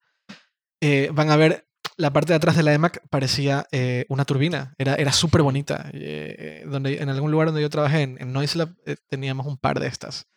eh, 0.81 1.09
van 1.11 1.29
a 1.31 1.35
ver 1.35 1.67
la 1.99 2.11
parte 2.13 2.31
de 2.33 2.37
atrás 2.37 2.55
de 2.55 2.63
la 2.63 2.73
EMAC 2.73 3.01
parecía 3.09 3.67
eh, 3.71 4.05
una 4.09 4.23
turbina. 4.25 4.73
Era, 4.77 4.95
era 4.95 5.11
súper 5.11 5.41
bonita. 5.41 5.89
Eh, 5.93 6.63
donde, 6.65 6.97
en 7.01 7.09
algún 7.09 7.29
lugar 7.29 7.47
donde 7.49 7.61
yo 7.61 7.69
trabajé, 7.69 8.01
en, 8.03 8.17
en 8.21 8.31
Noiselab, 8.33 8.73
eh, 8.85 8.95
teníamos 9.09 9.45
un 9.45 9.57
par 9.57 9.79
de 9.79 9.87
estas. 9.87 10.27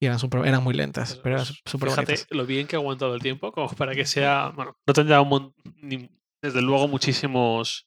Y 0.00 0.06
eran, 0.06 0.18
super- 0.18 0.44
eran 0.46 0.64
muy 0.64 0.74
lentas, 0.74 1.14
pero 1.22 1.36
eran 1.36 1.46
súper 1.64 1.90
bonitas. 1.90 2.26
lo 2.30 2.44
bien 2.44 2.66
que 2.66 2.74
ha 2.74 2.80
aguantado 2.80 3.14
el 3.14 3.22
tiempo, 3.22 3.52
como 3.52 3.68
para 3.70 3.94
que 3.94 4.04
sea. 4.04 4.52
Bueno, 4.54 4.76
no 4.84 4.92
tendrá 4.92 5.20
un 5.20 5.54
ni- 5.80 6.10
desde 6.42 6.60
luego 6.60 6.88
muchísimos. 6.88 7.86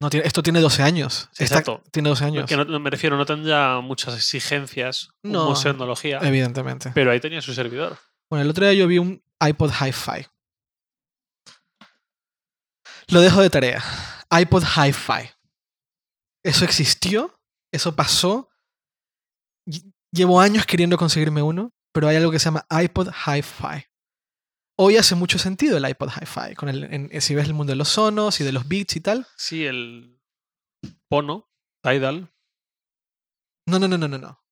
No, 0.00 0.08
esto 0.08 0.42
tiene 0.44 0.60
12 0.60 0.82
años. 0.84 1.28
Esta- 1.32 1.44
Exacto. 1.44 1.82
tiene 1.90 2.08
12 2.10 2.24
años. 2.24 2.46
Que 2.46 2.56
no, 2.56 2.78
me 2.78 2.90
refiero, 2.90 3.16
no 3.16 3.26
tendrá 3.26 3.80
muchas 3.80 4.14
exigencias 4.14 5.08
No, 5.24 5.54
de 5.54 5.60
tecnología, 5.62 6.20
Evidentemente. 6.22 6.92
pero 6.94 7.10
ahí 7.10 7.18
tenía 7.18 7.40
su 7.42 7.52
servidor. 7.52 7.96
Bueno, 8.30 8.44
el 8.44 8.50
otro 8.50 8.64
día 8.64 8.74
yo 8.74 8.86
vi 8.86 8.98
un 8.98 9.20
iPod 9.44 9.70
Hi-Fi. 9.72 10.26
Lo 13.10 13.20
dejo 13.20 13.40
de 13.42 13.50
tarea. 13.50 13.82
iPod 14.30 14.62
Hi-Fi. 14.64 15.30
Eso 16.44 16.64
existió, 16.64 17.40
eso 17.72 17.94
pasó. 17.94 18.48
Ll- 19.68 19.92
Llevo 20.12 20.40
años 20.40 20.64
queriendo 20.66 20.96
conseguirme 20.96 21.42
uno, 21.42 21.72
pero 21.92 22.08
hay 22.08 22.16
algo 22.16 22.30
que 22.30 22.38
se 22.38 22.46
llama 22.46 22.66
iPod 22.70 23.08
Hi-Fi. 23.26 23.86
Hoy 24.78 24.96
hace 24.96 25.14
mucho 25.14 25.38
sentido 25.38 25.76
el 25.76 25.88
iPod 25.88 26.10
Hi-Fi. 26.10 26.54
Con 26.54 26.68
el, 26.68 26.84
en- 26.84 27.20
si 27.20 27.34
ves 27.34 27.46
el 27.46 27.54
mundo 27.54 27.72
de 27.72 27.76
los 27.76 27.88
sonos 27.88 28.40
y 28.40 28.44
de 28.44 28.52
los 28.52 28.66
beats 28.68 28.96
y 28.96 29.00
tal. 29.00 29.26
Sí, 29.36 29.64
el 29.66 30.20
Pono, 31.08 31.48
Tidal, 31.82 32.32
No, 33.68 33.78
no, 33.78 33.88
no, 33.88 33.98
no, 33.98 34.08
no. 34.08 34.18
no. 34.18 34.42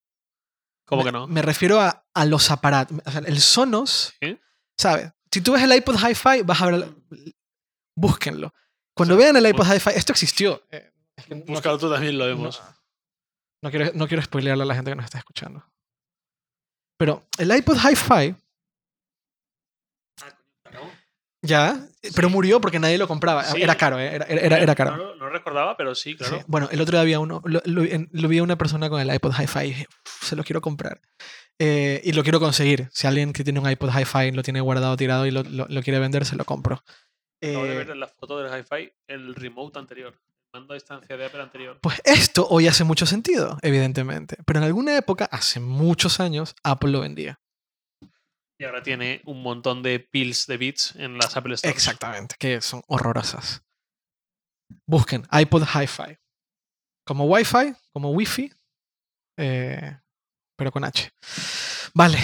¿cómo 0.87 1.03
me, 1.03 1.09
que 1.09 1.13
no? 1.13 1.27
Me 1.27 1.43
refiero 1.43 1.81
a, 1.81 2.07
a 2.15 2.25
los 2.25 2.51
aparatos. 2.51 2.99
O 3.05 3.11
sea, 3.11 3.21
el 3.21 3.41
Sonos, 3.41 4.15
¿Sí? 4.21 4.39
¿sabes? 4.79 5.11
Si 5.33 5.41
tú 5.41 5.53
ves 5.53 5.63
el 5.63 5.75
iPod 5.75 5.97
Hi-Fi, 5.97 6.43
vas 6.43 6.63
a 6.63 6.67
ver. 6.71 6.89
Búsquenlo. 7.97 8.53
Cuando 8.97 9.17
vean 9.17 9.37
el 9.37 9.47
iPod 9.47 9.67
Hi-Fi, 9.67 9.91
esto 9.97 10.13
existió. 10.13 10.63
Eh, 10.71 10.91
Búscalo 11.47 11.79
tú 11.79 11.91
también, 11.91 12.17
lo 12.19 12.27
vemos. 12.27 12.63
no 13.63 13.71
quiero, 13.71 13.91
no 13.95 14.07
quiero 14.09 14.23
spoilearle 14.23 14.63
a 14.63 14.67
la 14.67 14.75
gente 14.75 14.91
que 14.91 14.97
nos 14.97 15.05
está 15.05 15.19
escuchando. 15.19 15.65
Pero 16.99 17.25
el 17.39 17.55
iPod 17.57 17.77
Hi-Fi. 17.77 18.37
Ya, 21.43 21.79
pero 22.17 22.31
murió 22.31 22.59
porque 22.59 22.79
nadie 22.79 22.97
lo 22.97 23.07
compraba. 23.07 23.45
Sí. 23.45 23.61
Era 23.61 23.75
caro, 23.77 23.99
eh, 24.01 24.15
era, 24.29 24.59
era- 24.59 24.75
caro. 24.75 24.93
No, 24.93 24.97
lo- 24.97 25.17
no 25.17 25.29
recordaba, 25.29 25.77
pero 25.77 25.95
sí, 25.95 26.17
claro. 26.17 26.39
Sí. 26.39 26.45
Bueno, 26.47 26.69
el 26.73 26.81
otro 26.81 26.93
día 26.93 27.03
había 27.03 27.21
uno, 27.21 27.43
lo, 27.45 27.61
lo- 27.67 27.83
en- 27.85 28.09
lo 28.13 28.29
vi 28.29 28.39
a 28.39 28.43
una 28.43 28.57
persona 28.57 28.89
con 28.89 28.99
el 28.99 29.15
iPod 29.15 29.33
Hi-Fi 29.39 29.59
y 29.61 29.67
dije, 29.69 29.87
"Uf, 30.07 30.25
se 30.27 30.37
lo 30.37 30.43
quiero 30.45 30.63
comprar. 30.63 31.03
Eh, 31.59 32.01
y 32.03 32.13
lo 32.13 32.23
quiero 32.23 32.41
conseguir. 32.41 32.89
Si 32.93 33.07
alguien 33.07 33.35
que 33.35 33.45
tiene 33.45 33.61
un 33.61 33.71
iPod 33.71 33.91
Hi-Fi 33.95 34.33
lo 34.33 34.43
tiene 34.43 34.63
guardado, 34.63 34.97
tirado 34.97 35.27
y 35.27 35.31
lo, 35.33 35.43
lo- 35.43 35.67
lo 35.69 35.83
quiere 35.83 35.99
vender, 35.99 36.25
se 36.25 36.35
lo 36.37 36.47
compro. 36.47 36.83
Acabo 37.43 37.65
de 37.65 37.73
Eh, 37.73 37.77
ver 37.79 37.91
en 37.91 38.01
la 38.01 38.09
foto 38.09 38.39
del 38.39 38.51
hi-fi 38.59 38.93
el 39.09 39.35
remote 39.35 39.79
anterior. 39.79 40.15
El 40.53 40.61
mando 40.61 40.73
a 40.73 40.77
distancia 40.77 41.17
de 41.17 41.25
Apple 41.27 41.43
anterior. 41.43 41.79
pues 41.83 42.01
esto 42.05 42.47
hoy 42.49 42.69
hace 42.69 42.85
mucho 42.85 43.07
sentido, 43.07 43.59
evidentemente. 43.63 44.37
Pero 44.47 44.61
en 44.61 44.65
alguna 44.65 44.97
época, 44.97 45.25
hace 45.27 45.59
muchos 45.61 46.21
años, 46.21 46.55
Apple 46.63 46.91
lo 46.93 47.01
vendía. 47.01 47.41
Y 48.61 48.65
ahora 48.65 48.83
tiene 48.85 49.21
un 49.25 49.43
montón 49.43 49.83
de 49.83 49.99
pills 49.99 50.47
de 50.47 50.57
bits 50.57 50.95
en 50.97 51.19
las 51.19 51.37
Apple 51.37 51.57
Stores. 51.57 51.75
Exactamente, 51.77 52.37
que 52.39 52.61
son 52.61 52.83
horrorosas. 52.87 53.63
Busquen 54.87 55.27
iPod 55.33 55.65
Hi-Fi. 55.65 56.19
Como 57.07 57.27
Wi-Fi, 57.27 57.75
como 57.93 58.11
Wi-Fi, 58.13 58.53
eh, 59.39 59.99
pero 60.57 60.71
con 60.71 60.85
H. 60.85 61.11
Vale. 61.95 62.19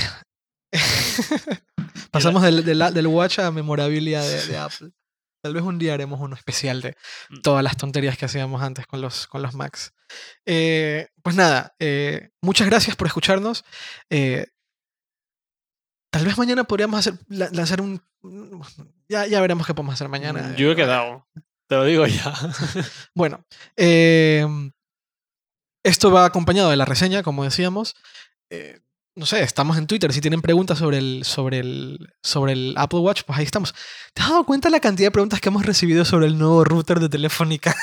Pasamos 2.13 2.43
del, 2.43 2.65
del, 2.65 2.95
del 2.95 3.07
Watch 3.09 3.41
a 3.41 3.51
memorabilia 3.51 4.23
de, 4.23 4.47
de 4.47 4.57
Apple. 4.57 4.93
Tal 5.43 5.55
vez 5.55 5.63
un 5.63 5.79
día 5.79 5.95
haremos 5.95 6.21
uno 6.21 6.35
especial 6.37 6.83
de 6.83 6.97
Mm. 7.31 7.41
todas 7.43 7.65
las 7.65 7.77
tonterías 7.77 8.19
que 8.19 8.27
hacíamos 8.27 8.63
antes 8.63 8.87
con 8.87 9.01
los, 9.01 9.27
con 9.27 9.43
los 9.43 9.55
Macs. 9.55 9.93
Eh, 10.45 11.09
pues 11.23 11.37
nada, 11.37 11.75
eh, 11.79 12.31
muchas 12.43 12.67
gracias 12.69 12.97
por 12.97 13.07
escucharnos. 13.07 13.65
Eh, 14.11 14.47
tal 16.13 16.25
vez 16.25 16.37
mañana 16.39 16.65
podríamos 16.65 16.99
hacer, 17.01 17.15
la- 17.29 17.51
lanzar 17.53 17.81
un... 17.81 18.03
Ya, 19.09 19.27
ya 19.27 19.41
veremos 19.41 19.67
qué 19.67 19.75
podemos 19.75 19.95
hacer 19.95 20.09
mañana. 20.09 20.43
Mm, 20.49 20.57
Yo 20.57 20.73
he 20.73 20.77
quedado. 20.77 21.27
Te 21.69 21.77
lo 21.77 21.85
digo 21.85 22.07
ya. 22.07 22.35
Bueno, 23.15 23.45
eh, 23.77 24.47
esto 25.85 26.11
va 26.11 26.25
acompañado 26.27 26.69
de 26.71 26.77
la 26.77 26.85
reseña, 26.85 27.23
como 27.23 27.45
decíamos. 27.45 27.95
Eh, 28.51 28.81
no 29.21 29.27
sé, 29.27 29.43
estamos 29.43 29.77
en 29.77 29.87
Twitter. 29.87 30.13
Si 30.13 30.21
tienen 30.21 30.41
preguntas 30.41 30.79
sobre 30.79 30.99
el, 30.99 31.23
sobre, 31.25 31.59
el, 31.59 31.99
sobre 32.23 32.55
el 32.55 32.75
Apple 32.77 33.01
Watch, 33.01 33.23
pues 33.27 33.39
ahí 33.39 33.45
estamos. 33.45 33.75
¿Te 34.15 34.23
has 34.23 34.31
dado 34.31 34.45
cuenta 34.45 34.71
la 34.71 34.81
cantidad 34.81 35.07
de 35.09 35.13
preguntas 35.13 35.41
que 35.41 35.51
hemos 35.51 35.65
recibido 35.65 36.05
sobre 36.05 36.27
el 36.27 36.39
nuevo 36.39 36.65
router 36.65 36.99
de 36.99 37.09
Telefónica? 37.09 37.77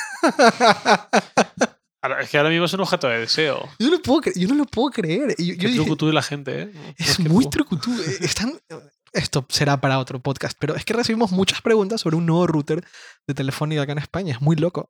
Ahora, 2.02 2.20
es 2.22 2.30
que 2.30 2.38
ahora 2.38 2.50
mismo 2.50 2.64
es 2.66 2.72
un 2.74 2.80
objeto 2.80 3.08
de 3.08 3.20
deseo. 3.20 3.68
yo, 3.78 3.86
no 3.90 3.96
lo 3.96 4.02
puedo 4.02 4.20
yo 4.34 4.48
no 4.48 4.54
lo 4.54 4.64
puedo 4.66 4.90
creer. 4.90 5.34
Yo- 5.38 5.54
yo 5.54 5.68
dije, 5.68 5.96
de 6.06 6.12
la 6.12 6.22
gente, 6.22 6.62
¿eh? 6.62 6.94
es 6.96 7.16
que 7.16 7.28
muy 7.28 7.44
tú. 7.44 7.50
trucutú. 7.50 7.92
eh, 7.92 8.18
Están, 8.20 8.58
esto 9.12 9.44
será 9.48 9.80
para 9.80 9.98
otro 9.98 10.20
podcast, 10.20 10.56
pero 10.60 10.76
es 10.76 10.84
que 10.84 10.92
recibimos 10.94 11.32
muchas 11.32 11.60
preguntas 11.60 12.00
sobre 12.00 12.16
un 12.16 12.26
nuevo 12.26 12.46
router 12.46 12.84
de 13.26 13.34
Telefónica 13.34 13.82
acá 13.82 13.92
en 13.92 13.98
España. 13.98 14.32
Es 14.34 14.40
muy 14.40 14.54
loco. 14.56 14.88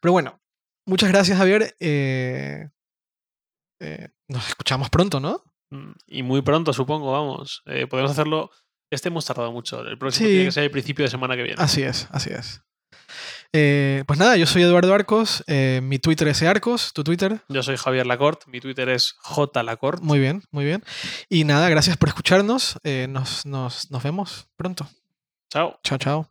Pero 0.00 0.12
bueno, 0.12 0.40
muchas 0.86 1.08
gracias, 1.10 1.38
Javier. 1.38 1.76
Eh, 1.80 2.68
eh, 3.80 4.08
nos 4.28 4.48
escuchamos 4.48 4.90
pronto, 4.90 5.20
¿no? 5.20 5.42
Mm, 5.70 5.92
Y 6.06 6.22
muy 6.22 6.42
pronto, 6.42 6.72
supongo, 6.72 7.12
vamos. 7.12 7.62
Eh, 7.66 7.86
podemos 7.86 8.10
hacerlo. 8.12 8.50
Este 8.90 9.08
hemos 9.08 9.24
tardado 9.26 9.52
mucho. 9.52 9.80
El 9.82 9.98
próximo 9.98 10.26
Sí. 10.26 10.32
tiene 10.32 10.44
que 10.46 10.52
ser 10.52 10.64
el 10.64 10.70
principio 10.70 11.04
de 11.04 11.10
semana 11.10 11.36
que 11.36 11.42
viene. 11.42 11.62
Así 11.62 11.82
es, 11.82 12.08
así 12.10 12.30
es. 12.30 12.62
Eh, 13.54 14.04
pues 14.06 14.18
nada, 14.18 14.36
yo 14.36 14.46
soy 14.46 14.62
Eduardo 14.62 14.92
Arcos. 14.94 15.42
eh, 15.46 15.80
mi 15.82 15.98
Twitter 15.98 16.28
es 16.28 16.42
Arcos, 16.42 16.92
tu 16.92 17.02
Twitter. 17.04 17.40
Yo 17.48 17.62
soy 17.62 17.76
Javier 17.76 18.06
Lacorte. 18.06 18.44
Mi 18.50 18.60
Twitter 18.60 18.88
es 18.90 19.14
jlacorte. 19.22 20.02
Muy 20.04 20.18
bien, 20.18 20.42
muy 20.50 20.64
bien. 20.64 20.82
Y 21.28 21.44
nada, 21.44 21.68
gracias 21.68 21.96
por 21.96 22.08
escucharnos. 22.08 22.78
eh, 22.84 23.06
nos, 23.08 23.44
nos, 23.46 23.90
nos 23.90 24.02
vemos 24.02 24.48
pronto. 24.56 24.86
Chao. 25.50 25.78
Chao, 25.82 25.98
chao. 25.98 26.30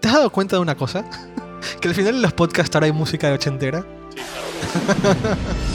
¿Te 0.00 0.08
has 0.08 0.14
dado 0.14 0.30
cuenta 0.30 0.56
de 0.56 0.62
una 0.62 0.76
cosa? 0.76 1.04
Que 1.80 1.88
al 1.88 1.94
final 1.94 2.16
en 2.16 2.22
los 2.22 2.32
podcasts 2.32 2.74
ahora 2.74 2.86
hay 2.86 2.92
música 2.92 3.28
de 3.28 3.34
ochentera. 3.34 3.86
Sí, 4.10 4.18
claro. 4.90 5.36